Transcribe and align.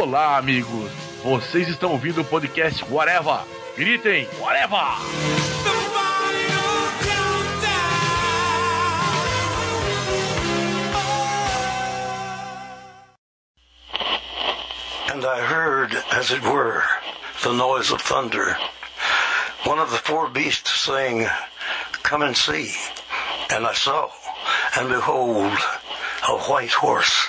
Olá, 0.00 0.38
amigos. 0.38 0.90
Vocês 1.22 1.68
estão 1.68 1.92
ouvindo 1.92 2.22
o 2.22 2.24
podcast 2.24 2.82
Whatever. 2.90 3.40
Gritem, 3.76 4.26
Whatever! 4.38 4.80
And 15.12 15.22
I 15.22 15.40
heard, 15.42 15.94
as 16.12 16.30
it 16.30 16.42
were, 16.44 16.82
the 17.42 17.52
noise 17.52 17.92
of 17.92 18.00
thunder. 18.00 18.56
One 19.66 19.78
of 19.78 19.90
the 19.90 19.98
four 19.98 20.30
beasts 20.30 20.80
saying, 20.80 21.28
Come 22.02 22.22
and 22.22 22.34
see. 22.34 22.72
And 23.50 23.66
I 23.66 23.74
saw, 23.74 24.08
and 24.78 24.88
behold, 24.88 25.58
a 26.26 26.38
white 26.48 26.72
horse. 26.72 27.28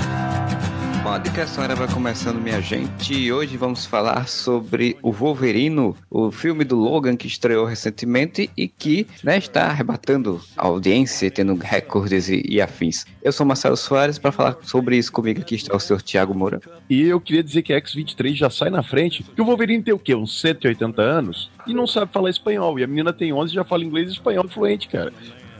A 1.11 1.17
Dicação 1.17 1.61
era 1.61 1.75
vai 1.75 1.89
começando, 1.89 2.39
minha 2.39 2.61
gente, 2.61 3.13
e 3.13 3.33
hoje 3.33 3.57
vamos 3.57 3.85
falar 3.85 4.29
sobre 4.29 4.97
o 5.03 5.11
Wolverino, 5.11 5.93
o 6.09 6.31
filme 6.31 6.63
do 6.63 6.77
Logan 6.77 7.17
que 7.17 7.27
estreou 7.27 7.65
recentemente 7.65 8.49
e 8.55 8.65
que 8.65 9.05
né, 9.21 9.37
está 9.37 9.65
arrebatando 9.65 10.39
a 10.55 10.67
audiência, 10.67 11.29
tendo 11.29 11.53
recordes 11.55 12.29
e, 12.29 12.41
e 12.47 12.61
afins. 12.61 13.05
Eu 13.21 13.33
sou 13.33 13.45
Marcelo 13.45 13.75
Soares, 13.75 14.17
para 14.17 14.31
falar 14.31 14.55
sobre 14.61 14.95
isso 14.95 15.11
comigo 15.11 15.41
aqui 15.41 15.55
está 15.55 15.75
o 15.75 15.79
senhor 15.81 16.01
Tiago 16.01 16.33
Moura. 16.33 16.61
E 16.89 17.01
eu 17.01 17.19
queria 17.19 17.43
dizer 17.43 17.61
que 17.61 17.73
a 17.73 17.77
X-23 17.77 18.33
já 18.33 18.49
sai 18.49 18.69
na 18.69 18.81
frente, 18.81 19.21
que 19.21 19.41
o 19.41 19.45
Wolverine 19.45 19.83
tem 19.83 19.93
o 19.93 19.99
quê? 19.99 20.15
Uns 20.15 20.39
180 20.39 21.01
anos? 21.01 21.51
E 21.67 21.73
não 21.73 21.85
sabe 21.85 22.13
falar 22.13 22.29
espanhol, 22.29 22.79
e 22.79 22.85
a 22.85 22.87
menina 22.87 23.11
tem 23.11 23.33
11 23.33 23.51
e 23.51 23.55
já 23.55 23.65
fala 23.65 23.83
inglês 23.83 24.07
e 24.07 24.13
espanhol 24.13 24.47
fluente, 24.47 24.87
cara. 24.87 25.11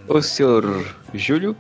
O 0.08 0.22
senhor 0.22 0.64
Júlio? 1.14 1.58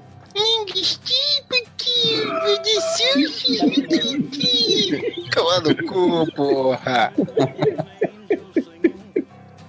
Cala 5.32 5.60
no 5.62 5.76
cu, 5.88 6.32
porra. 6.34 7.14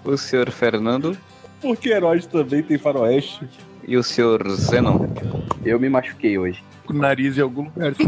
O 0.05 0.17
senhor 0.17 0.51
Fernando? 0.51 1.17
Porque 1.61 1.91
heróis 1.91 2.27
também 2.27 2.63
tem 2.63 2.79
faroeste. 2.79 3.49
E 3.87 3.97
o 3.97 4.03
senhor 4.03 4.49
Zenon? 4.51 5.07
Eu 5.65 5.79
me 5.79 5.89
machuquei 5.89 6.39
hoje. 6.39 6.63
Com 6.87 6.95
o 6.95 6.99
nariz 6.99 7.39
em 7.39 7.41
algum 7.41 7.63
lugar. 7.65 7.95
se 7.95 8.03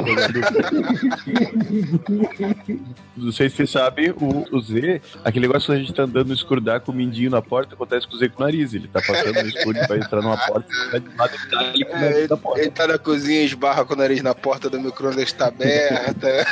Não 3.16 3.32
sei 3.32 3.48
se 3.48 3.56
você 3.56 3.66
sabe, 3.66 4.10
o, 4.10 4.56
o 4.56 4.60
Z, 4.60 5.00
aquele 5.24 5.46
negócio 5.46 5.72
que 5.72 5.72
a 5.72 5.76
gente 5.80 5.92
tá 5.94 6.02
andando 6.02 6.28
no 6.28 6.34
escuro, 6.34 6.60
dá 6.60 6.80
com 6.80 6.90
o 6.90 6.94
mindinho 6.94 7.30
na 7.30 7.40
porta, 7.40 7.74
acontece 7.74 8.06
com 8.08 8.16
o 8.16 8.18
Z 8.18 8.28
com 8.30 8.42
o 8.42 8.46
nariz. 8.46 8.74
Ele 8.74 8.88
tá 8.88 9.00
passando 9.00 9.32
no 9.34 9.48
escuro 9.48 9.78
vai 9.88 9.98
entrar 9.98 10.20
numa 10.22 10.36
porta, 10.36 10.66
ele 10.72 10.90
tá 10.90 10.98
de 10.98 11.16
lado, 11.16 11.34
ele 11.34 11.50
tá 11.50 11.58
ali 11.60 11.84
com 11.84 11.92
o 11.92 11.96
É, 11.96 12.00
nariz 12.10 12.28
da 12.28 12.36
porta. 12.36 12.60
ele 12.60 12.70
tá 12.70 12.86
na 12.86 12.98
cozinha, 12.98 13.42
esbarra 13.44 13.84
com 13.84 13.94
o 13.94 13.96
nariz 13.96 14.22
na 14.22 14.34
porta 14.34 14.68
do 14.68 14.80
micro-ondas 14.80 15.32
tá 15.32 15.46
aberta. 15.46 16.44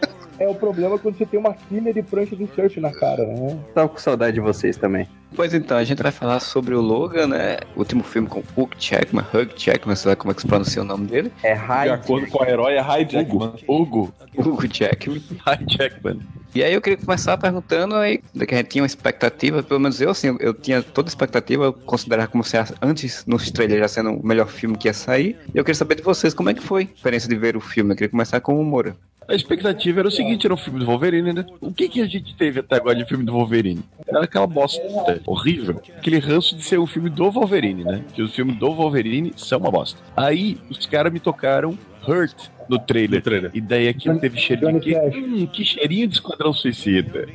É 0.38 0.48
o 0.48 0.54
problema 0.54 0.98
quando 0.98 1.16
você 1.16 1.24
tem 1.26 1.38
uma 1.40 1.54
quilha 1.54 1.92
de 1.92 2.02
prancha 2.02 2.36
de 2.36 2.46
surf 2.54 2.78
na 2.80 2.92
cara, 2.92 3.24
né? 3.26 3.58
Tava 3.74 3.88
com 3.88 3.98
saudade 3.98 4.34
de 4.34 4.40
vocês 4.40 4.76
também. 4.76 5.08
Pois 5.34 5.52
então, 5.52 5.76
a 5.76 5.84
gente 5.84 6.02
vai 6.02 6.12
falar 6.12 6.40
sobre 6.40 6.74
o 6.74 6.80
Logan, 6.80 7.26
né? 7.26 7.58
O 7.74 7.80
último 7.80 8.02
filme 8.02 8.28
com 8.28 8.42
Hugh 8.56 8.70
Jackman, 8.78 9.24
Hugh 9.34 9.50
Jackman, 9.56 9.96
sei 9.96 10.10
lá 10.10 10.16
como 10.16 10.30
é 10.30 10.34
que 10.34 10.42
se 10.42 10.46
pronuncia 10.46 10.82
o 10.82 10.84
nome 10.84 11.06
dele. 11.06 11.32
É 11.42 11.54
De 11.54 11.58
raio. 11.58 11.92
acordo 11.92 12.26
com 12.28 12.42
o 12.42 12.46
herói, 12.46 12.74
é 12.74 12.80
High 12.80 13.06
Jackman. 13.08 13.52
Hugo, 13.66 14.12
Hugh 14.38 14.66
Jackman. 14.72 15.22
Hi 15.46 15.64
Jackman. 15.66 16.20
E 16.54 16.62
aí 16.64 16.72
eu 16.72 16.80
queria 16.80 16.96
começar 16.96 17.36
perguntando 17.36 17.96
aí, 17.96 18.18
que 18.18 18.54
a 18.54 18.58
gente 18.58 18.68
tinha 18.68 18.82
uma 18.82 18.86
expectativa, 18.86 19.62
pelo 19.62 19.78
menos 19.78 20.00
eu, 20.00 20.08
assim, 20.10 20.34
eu 20.40 20.54
tinha 20.54 20.82
toda 20.82 21.08
a 21.08 21.10
expectativa, 21.10 21.64
eu 21.64 21.72
considerava 21.72 22.28
como 22.28 22.42
se 22.42 22.56
antes 22.80 23.26
nos 23.26 23.50
trailers 23.50 23.80
já 23.80 23.88
sendo 23.88 24.12
o 24.12 24.26
melhor 24.26 24.48
filme 24.48 24.76
que 24.76 24.88
ia 24.88 24.94
sair. 24.94 25.36
E 25.54 25.58
eu 25.58 25.64
queria 25.64 25.74
saber 25.74 25.96
de 25.96 26.02
vocês, 26.02 26.32
como 26.32 26.48
é 26.48 26.54
que 26.54 26.62
foi 26.62 26.82
a 26.84 26.94
experiência 26.96 27.28
de 27.28 27.36
ver 27.36 27.58
o 27.58 27.60
filme? 27.60 27.92
Eu 27.92 27.96
queria 27.96 28.08
começar 28.08 28.40
com 28.40 28.58
o 28.58 28.64
Moura. 28.64 28.96
A 29.28 29.34
expectativa 29.34 30.00
era 30.00 30.08
o 30.08 30.10
seguinte, 30.10 30.46
era 30.46 30.54
um 30.54 30.56
filme 30.56 30.78
do 30.78 30.86
Wolverine, 30.86 31.32
né? 31.32 31.44
O 31.60 31.72
que, 31.72 31.88
que 31.88 32.00
a 32.00 32.06
gente 32.06 32.34
teve 32.36 32.60
até 32.60 32.76
agora 32.76 32.94
de 32.94 33.04
filme 33.04 33.24
do 33.24 33.32
Wolverine? 33.32 33.82
Era 34.06 34.24
aquela 34.24 34.46
bosta 34.46 34.80
horrível. 35.26 35.80
Aquele 35.96 36.18
ranço 36.18 36.56
de 36.56 36.62
ser 36.62 36.78
um 36.78 36.86
filme 36.86 37.10
do 37.10 37.30
Wolverine, 37.30 37.82
né? 37.82 38.04
Que 38.14 38.22
os 38.22 38.34
filmes 38.34 38.56
do 38.56 38.72
Wolverine 38.72 39.32
são 39.36 39.58
uma 39.58 39.70
bosta. 39.70 40.00
Aí, 40.16 40.58
os 40.70 40.86
caras 40.86 41.12
me 41.12 41.18
tocaram 41.18 41.76
Hurt 42.06 42.50
no 42.68 42.78
trailer. 42.78 43.18
No 43.18 43.22
trailer. 43.22 43.50
E 43.52 43.60
daí 43.60 43.88
aquilo 43.88 44.18
teve 44.20 44.38
cheirinho? 44.38 44.80
Cash. 44.80 45.16
Hum, 45.16 45.46
que 45.46 45.64
cheirinho 45.64 46.06
de 46.06 46.14
Esquadrão 46.14 46.52
Suicida. 46.52 47.26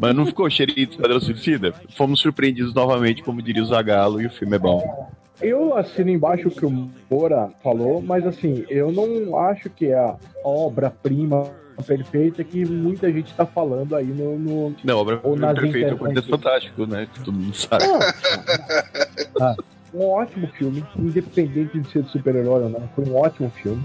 Mas 0.00 0.14
não 0.14 0.26
ficou 0.26 0.50
cheirinho 0.50 0.86
de 0.86 0.92
Esquadrão 0.94 1.20
Suicida? 1.20 1.72
Fomos 1.96 2.20
surpreendidos 2.20 2.74
novamente, 2.74 3.22
como 3.22 3.40
diria 3.40 3.62
o 3.62 3.66
Zagalo, 3.66 4.20
e 4.20 4.26
o 4.26 4.30
filme 4.30 4.56
é 4.56 4.58
bom. 4.58 5.10
Eu 5.40 5.76
assino 5.76 6.10
embaixo 6.10 6.48
o 6.48 6.50
que 6.50 6.66
o 6.66 6.90
Moura 7.10 7.50
falou, 7.62 8.02
mas 8.02 8.26
assim, 8.26 8.64
eu 8.68 8.92
não 8.92 9.38
acho 9.38 9.70
que 9.70 9.86
é 9.86 9.98
a 9.98 10.16
obra-prima 10.44 11.50
perfeita 11.82 12.44
que 12.44 12.64
muita 12.64 13.10
gente 13.10 13.32
tá 13.34 13.46
falando 13.46 13.96
aí 13.96 14.06
no. 14.06 14.38
no... 14.38 14.76
Não, 14.84 14.98
obra 14.98 15.18
Ou 15.22 15.36
nas 15.36 15.54
perfeita, 15.54 15.94
internet. 15.94 15.98
Quarteto 15.98 16.28
Fantástico, 16.28 16.86
né? 16.86 17.08
Que 17.12 17.20
todo 17.20 17.32
mundo 17.32 17.56
sabe. 17.56 17.84
Ah, 19.40 19.56
um 19.92 20.06
ótimo 20.08 20.46
filme, 20.48 20.84
independente 20.96 21.78
de 21.78 21.90
ser 21.90 22.02
de 22.02 22.10
super-herói 22.10 22.64
ou 22.64 22.68
não, 22.68 22.88
foi 22.94 23.04
um 23.04 23.16
ótimo 23.16 23.50
filme. 23.50 23.82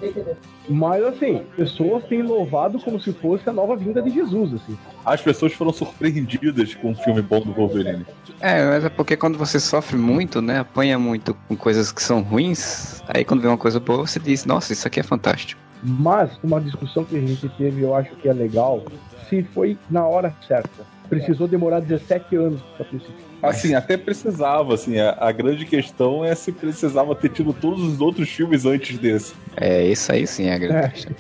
Mas 0.70 1.04
assim, 1.04 1.42
pessoas 1.56 2.04
têm 2.06 2.22
louvado 2.22 2.80
como 2.80 3.00
se 3.00 3.12
fosse 3.14 3.48
a 3.50 3.54
nova 3.54 3.76
vinda 3.76 4.02
de 4.02 4.10
Jesus, 4.10 4.54
assim. 4.54 4.78
As 5.06 5.22
pessoas 5.22 5.54
foram 5.54 5.74
surpreendidas 5.74 6.76
com 6.76 6.92
um 6.92 6.96
filme 6.96 7.22
bom 7.22 7.42
do 7.42 7.54
Wolverine. 7.54 8.06
É, 8.40 8.66
mas 8.66 8.86
é 8.86 8.90
porque 8.90 9.16
quando 9.16 9.38
você 9.38 9.60
sofre 9.60 9.98
muito, 9.98 10.42
né, 10.42 10.60
apanha 10.60 11.00
muito 11.00 11.36
com 11.48 11.56
coisas 11.56 11.92
que 11.92 12.02
são 12.02 12.22
ruins, 12.22 13.02
aí 13.08 13.24
quando 13.24 13.42
vê 13.42 13.48
uma 13.48 13.58
coisa 13.58 13.80
boa, 13.80 14.06
você 14.06 14.20
diz, 14.20 14.46
nossa, 14.46 14.74
isso 14.74 14.88
aqui 14.88 15.00
é 15.00 15.04
fantástico. 15.04 15.60
Mas 15.84 16.32
uma 16.44 16.60
discussão 16.60 17.04
que 17.04 17.16
a 17.16 17.20
gente 17.20 17.48
teve, 17.50 17.82
eu 17.82 17.96
acho 17.96 18.16
que 18.16 18.28
é 18.28 18.34
legal, 18.34 18.84
se 19.30 19.44
foi 19.44 19.78
na 19.90 20.06
hora 20.06 20.34
certa. 20.48 20.84
Precisou 21.10 21.48
demorar 21.48 21.82
17 21.82 22.36
anos 22.36 22.62
pra 22.76 22.86
ter 22.86 22.96
esse 22.98 23.06
filme. 23.06 23.35
Assim, 23.50 23.74
até 23.76 23.98
precisava, 23.98 24.74
assim, 24.74 25.00
a, 25.00 25.16
a 25.20 25.32
grande 25.32 25.66
questão 25.66 26.24
é 26.24 26.34
se 26.36 26.52
precisava 26.52 27.16
ter 27.16 27.30
tido 27.30 27.54
todos 27.54 27.82
os 27.84 28.02
outros 28.02 28.30
filmes 28.30 28.66
antes 28.66 28.98
desse. 28.98 29.34
É, 29.56 29.86
isso 29.86 30.12
aí 30.12 30.26
sim 30.28 30.48
é 30.48 30.54
a 30.54 30.58
grande 30.58 30.86
É. 30.86 30.90
questão. 30.90 31.16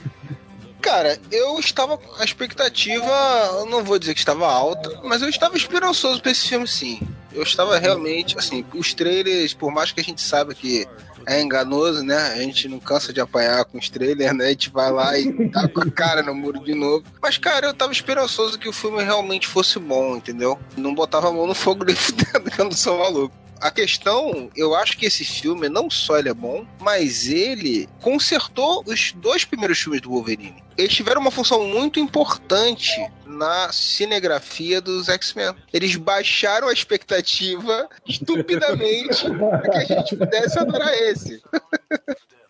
Cara, 0.81 1.17
eu 1.31 1.57
estava. 1.59 1.99
A 2.19 2.23
expectativa, 2.23 3.11
eu 3.59 3.65
não 3.65 3.83
vou 3.83 3.97
dizer 3.97 4.13
que 4.13 4.19
estava 4.19 4.45
alta, 4.47 5.01
mas 5.03 5.21
eu 5.21 5.27
estava 5.29 5.57
esperançoso 5.57 6.21
pra 6.21 6.31
esse 6.31 6.47
filme 6.47 6.67
sim. 6.67 6.99
Eu 7.33 7.41
estava 7.41 7.77
realmente, 7.79 8.37
assim, 8.37 8.63
os 8.73 8.93
trailers, 8.93 9.53
por 9.53 9.71
mais 9.71 9.91
que 9.91 9.99
a 9.99 10.03
gente 10.03 10.21
saiba 10.21 10.53
que 10.53 10.85
é 11.27 11.41
enganoso, 11.41 12.03
né? 12.03 12.17
A 12.33 12.37
gente 12.37 12.67
não 12.67 12.79
cansa 12.79 13.11
de 13.11 13.19
apanhar 13.19 13.65
com 13.65 13.77
os 13.77 13.89
trailers, 13.89 14.35
né? 14.35 14.45
A 14.45 14.49
gente 14.49 14.69
vai 14.69 14.91
lá 14.91 15.17
e 15.17 15.49
tá 15.49 15.67
com 15.67 15.81
a 15.81 15.89
cara 15.89 16.21
no 16.21 16.33
muro 16.33 16.59
de 16.59 16.73
novo. 16.73 17.03
Mas, 17.21 17.37
cara, 17.37 17.67
eu 17.67 17.73
tava 17.73 17.91
esperançoso 17.91 18.59
que 18.59 18.69
o 18.69 18.73
filme 18.73 19.03
realmente 19.03 19.47
fosse 19.47 19.79
bom, 19.79 20.15
entendeu? 20.15 20.59
Não 20.77 20.93
botava 20.93 21.29
a 21.29 21.31
mão 21.31 21.47
no 21.47 21.55
fogo 21.55 21.83
nem 21.83 21.95
fudendo, 21.95 22.51
que 22.51 22.59
eu 22.61 22.65
não 22.65 22.71
sou 22.71 22.99
maluco. 22.99 23.44
A 23.61 23.71
questão, 23.71 24.49
eu 24.55 24.75
acho 24.75 24.97
que 24.97 25.05
esse 25.05 25.23
filme, 25.23 25.69
não 25.69 25.89
só 25.89 26.19
ele 26.19 26.29
é 26.29 26.33
bom, 26.33 26.65
mas 26.79 27.27
ele 27.27 27.87
consertou 28.01 28.83
os 28.85 29.11
dois 29.13 29.45
primeiros 29.45 29.79
filmes 29.79 30.01
do 30.01 30.09
Wolverine. 30.09 30.63
Eles 30.77 30.93
tiveram 30.93 31.21
uma 31.21 31.31
função 31.31 31.65
muito 31.67 31.99
importante 31.99 32.91
na 33.25 33.71
cinegrafia 33.71 34.81
dos 34.81 35.07
X-Men. 35.07 35.55
Eles 35.71 35.95
baixaram 35.95 36.67
a 36.67 36.73
expectativa 36.73 37.87
estupidamente 38.07 39.25
para 39.29 39.61
que 39.61 39.77
a 39.77 39.85
gente 39.85 40.15
pudesse 40.17 40.59
adorar 40.59 40.93
esse. 40.93 41.41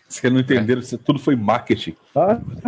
Vocês 0.08 0.32
não 0.32 0.40
entenderam, 0.40 0.82
isso 0.82 0.98
tudo 0.98 1.20
foi 1.20 1.36
marketing. 1.36 1.96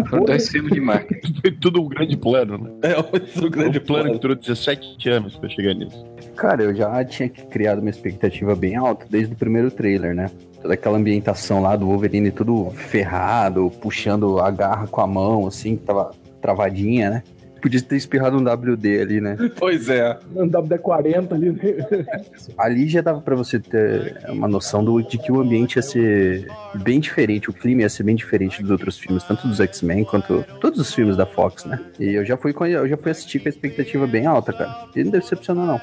Foram 0.10 0.25
dois 0.25 0.50
filmes 0.50 0.74
de 0.74 0.81
marketing. 0.81 1.36
Foi 1.40 1.51
tudo 1.51 1.81
um 1.81 1.88
grande 1.88 2.18
plano, 2.18 2.57
né? 2.57 2.72
É 2.81 2.98
outro 2.98 3.50
grande 3.50 3.78
um 3.78 3.86
plano 3.86 4.04
que 4.06 4.19
plano. 4.19 4.19
durou 4.19 4.36
17 4.36 5.10
anos 5.10 5.38
pra 5.38 5.48
chegar 5.48 5.74
nisso. 5.74 6.04
Cara, 6.38 6.63
eu 6.63 6.75
já 6.75 7.04
tinha 7.04 7.28
criado 7.28 7.80
uma 7.80 7.89
expectativa 7.89 8.56
bem 8.56 8.75
alta 8.75 9.07
desde 9.10 9.34
o 9.34 9.38
primeiro 9.38 9.72
trailer, 9.72 10.13
né? 10.13 10.30
Toda 10.62 10.75
aquela 10.75 10.98
ambientação 10.98 11.62
lá 11.62 11.75
do 11.75 11.88
Wolverine 11.88 12.30
tudo 12.31 12.69
ferrado, 12.72 13.72
puxando 13.81 14.39
a 14.39 14.51
garra 14.51 14.88
com 14.88 15.01
a 15.01 15.07
mão, 15.07 15.48
assim, 15.48 15.75
que 15.75 15.84
tava 15.84 16.12
travadinha, 16.39 17.10
né? 17.10 17.24
Podia 17.60 17.81
ter 17.81 17.95
espirrado 17.95 18.38
um 18.38 18.44
WD 18.44 19.01
ali, 19.01 19.19
né? 19.19 19.36
Pois 19.57 19.89
é. 19.89 20.18
Um 20.36 20.48
WD-40 20.48 21.34
ali. 21.34 21.51
né? 21.51 22.06
Ali 22.56 22.88
já 22.88 23.01
dava 23.01 23.19
pra 23.19 23.36
você 23.36 23.60
ter 23.60 24.16
uma 24.30 24.48
noção 24.48 24.83
do, 24.83 25.01
de 25.01 25.18
que 25.18 25.31
o 25.31 25.42
ambiente 25.42 25.78
ia 25.78 25.81
ser 25.81 26.48
bem 26.75 27.00
diferente, 27.00 27.50
o 27.50 27.54
clima 27.54 27.81
ia 27.81 27.90
ser 27.90 28.04
bem 28.04 28.16
diferente 28.16 28.62
dos 28.62 28.69
outros 28.69 29.00
filmes, 29.00 29.24
tanto 29.24 29.48
dos 29.48 29.60
X-Men 29.60 30.04
quanto 30.04 30.45
todos 30.62 30.80
os 30.80 30.94
filmes 30.94 31.18
da 31.18 31.25
Fox, 31.25 31.66
né? 31.66 31.80
E 32.00 32.13
eu 32.13 32.24
já 32.24 32.38
fui 32.38 32.54
com, 32.54 32.66
eu 32.66 32.88
já 32.88 32.95
fui 32.95 33.12
assistir 33.12 33.40
com 33.40 33.48
a 33.48 33.50
expectativa 33.50 34.06
bem 34.06 34.28
alta, 34.28 34.54
cara. 34.54 34.86
E 34.95 35.04
não 35.04 35.12
decepcionou, 35.12 35.66
não. 35.66 35.81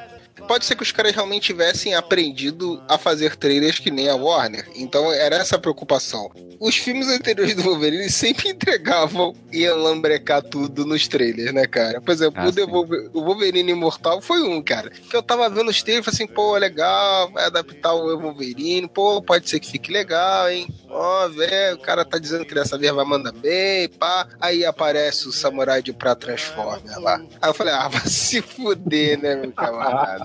Pode 0.49 0.65
ser 0.65 0.75
que 0.77 0.83
os 0.83 0.93
caras 0.93 1.15
realmente 1.15 1.45
tivessem 1.45 1.95
aprendido 1.95 2.83
a 2.89 2.99
fazer 2.99 3.37
trailers 3.37 3.79
que 3.79 3.91
nem 3.91 4.09
a 4.09 4.15
Warner. 4.17 4.69
Então 4.75 5.13
era 5.13 5.37
essa 5.37 5.57
a 5.57 5.59
preocupação. 5.59 6.31
Os 6.61 6.77
filmes 6.77 7.09
anteriores 7.09 7.55
do 7.55 7.63
Wolverine 7.63 8.09
sempre 8.11 8.49
entregavam 8.51 9.35
e 9.53 9.69
lambrecar 9.69 10.43
tudo 10.43 10.85
nos 10.87 11.07
trailers, 11.09 11.53
né, 11.53 11.67
cara? 11.67 12.01
Por 12.01 12.11
exemplo, 12.13 12.41
Ah, 12.43 12.49
o, 12.49 12.53
The 12.53 12.65
sim. 12.65 12.71
Wolver- 12.71 13.11
o 13.13 13.23
Wolverine 13.25 13.73
Imortal 13.73 14.21
foi 14.21 14.43
um, 14.43 14.63
cara. 14.63 14.91
Que 14.91 15.17
eu 15.17 15.23
tava 15.23 15.49
vendo 15.51 15.69
os 15.71 15.83
trailers 15.83 16.07
e 16.07 16.11
falei 16.11 16.25
assim, 16.25 16.35
pô, 16.35 16.57
legal, 16.57 17.31
vai 17.33 17.45
adaptar 17.47 17.93
o 17.95 18.19
Wolverine, 18.19 18.89
pô, 18.89 19.21
pode 19.23 19.49
ser 19.49 19.61
que 19.61 19.71
fique 19.71 19.93
legal, 19.93 20.49
hein? 20.51 20.67
Ó, 20.89 21.29
velho, 21.29 21.75
o 21.77 21.81
cara 21.81 22.05
tá 22.05 22.19
dizendo 22.19 22.45
que 22.45 22.55
dessa 22.55 22.79
vez 22.79 22.93
vai 22.93 23.05
mandar 23.05 23.33
bem, 23.33 23.89
pá. 23.89 24.29
Aí 24.41 24.65
aparece 24.65 25.27
o 25.29 25.33
Samurai 25.33 25.83
de 25.83 25.93
Prata 25.93 26.27
Transformer 26.27 26.99
lá. 27.01 27.17
Aí 27.43 27.51
eu 27.51 27.55
falei, 27.55 27.75
ah, 27.75 27.89
vai 27.89 28.07
se 28.07 28.41
fuder, 28.41 29.21
né, 29.21 29.35
meu 29.37 29.53
camarada? 29.53 30.24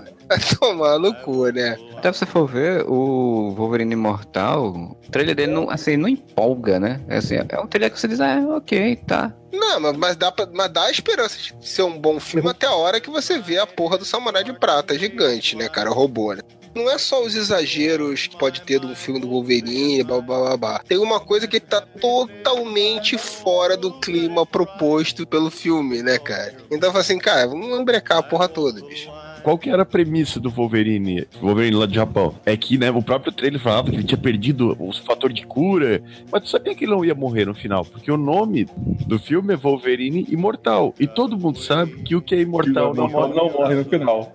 Tomar 0.58 0.98
no 0.98 1.14
cu, 1.14 1.48
né? 1.48 1.76
Até 1.96 2.12
você 2.12 2.24
for 2.24 2.46
ver, 2.46 2.84
o 2.88 3.52
Wolverine 3.54 3.92
Imortal, 3.92 4.68
o 4.68 4.96
trailer 5.10 5.34
dele 5.34 5.52
não, 5.52 5.68
assim, 5.68 5.96
não 5.96 6.08
empolga, 6.08 6.78
né? 6.78 7.00
É, 7.08 7.16
assim, 7.16 7.36
é 7.36 7.60
um 7.60 7.66
trailer 7.66 7.90
que 7.90 8.00
você 8.00 8.08
diz, 8.08 8.20
ah, 8.20 8.40
ok, 8.56 8.96
tá. 9.06 9.34
Não, 9.52 9.92
mas, 9.94 10.16
dá 10.16 10.30
pra, 10.30 10.48
mas 10.52 10.72
dá 10.72 10.84
a 10.84 10.90
esperança 10.90 11.36
de 11.36 11.68
ser 11.68 11.82
um 11.82 11.98
bom 11.98 12.18
filme 12.20 12.48
até 12.48 12.66
a 12.66 12.74
hora 12.74 13.00
que 13.00 13.10
você 13.10 13.38
vê 13.38 13.58
a 13.58 13.66
porra 13.66 13.98
do 13.98 14.04
Samurai 14.04 14.44
de 14.44 14.52
Prata 14.52 14.98
gigante, 14.98 15.56
né, 15.56 15.68
cara? 15.68 15.90
O 15.90 15.94
robô, 15.94 16.32
né? 16.32 16.42
Não 16.74 16.88
é 16.88 16.98
só 16.98 17.22
os 17.22 17.34
exageros 17.34 18.28
que 18.28 18.36
pode 18.36 18.62
ter 18.62 18.78
de 18.78 18.86
um 18.86 18.94
filme 18.94 19.20
do 19.20 19.28
Wolverine, 19.28 20.04
blá 20.04 20.20
blá 20.20 20.38
blá 20.38 20.56
blá. 20.56 20.78
Tem 20.86 20.98
uma 20.98 21.18
coisa 21.18 21.48
que 21.48 21.58
tá 21.58 21.80
totalmente 21.80 23.18
fora 23.18 23.76
do 23.76 23.92
clima 23.98 24.46
proposto 24.46 25.26
pelo 25.26 25.50
filme, 25.50 26.02
né, 26.02 26.18
cara? 26.18 26.56
Então 26.70 26.88
eu 26.88 26.92
falo 26.92 27.02
assim, 27.02 27.18
cara, 27.18 27.48
vamos 27.48 27.78
embrecar 27.78 28.18
a 28.18 28.22
porra 28.22 28.48
toda, 28.48 28.80
bicho. 28.86 29.10
Qual 29.42 29.58
que 29.58 29.70
era 29.70 29.82
a 29.82 29.86
premissa 29.86 30.38
do 30.38 30.50
Wolverine? 30.50 31.26
Wolverine 31.40 31.76
lá 31.76 31.86
do 31.86 31.94
Japão. 31.94 32.34
É 32.44 32.56
que, 32.56 32.78
né, 32.78 32.90
o 32.90 33.02
próprio 33.02 33.32
trailer 33.32 33.60
falava 33.60 33.90
que 33.90 33.96
ele 33.96 34.04
tinha 34.04 34.18
perdido 34.18 34.76
o 34.78 34.92
fator 34.92 35.32
de 35.32 35.46
cura, 35.46 36.02
mas 36.30 36.42
tu 36.42 36.48
sabia 36.48 36.74
que 36.74 36.84
ele 36.84 36.92
não 36.92 37.04
ia 37.04 37.14
morrer 37.14 37.46
no 37.46 37.54
final, 37.54 37.84
porque 37.84 38.10
o 38.10 38.16
nome 38.16 38.66
do 39.06 39.18
filme 39.18 39.54
é 39.54 39.56
Wolverine 39.56 40.26
Imortal. 40.28 40.94
E 40.98 41.06
todo 41.06 41.38
mundo 41.38 41.58
sabe 41.58 42.02
que 42.02 42.14
o 42.14 42.22
que 42.22 42.34
é 42.34 42.40
imortal 42.40 42.94
não, 42.94 43.04
não, 43.04 43.10
morre. 43.10 43.34
não 43.34 43.50
morre 43.50 43.74
no 43.76 43.84
final. 43.84 44.32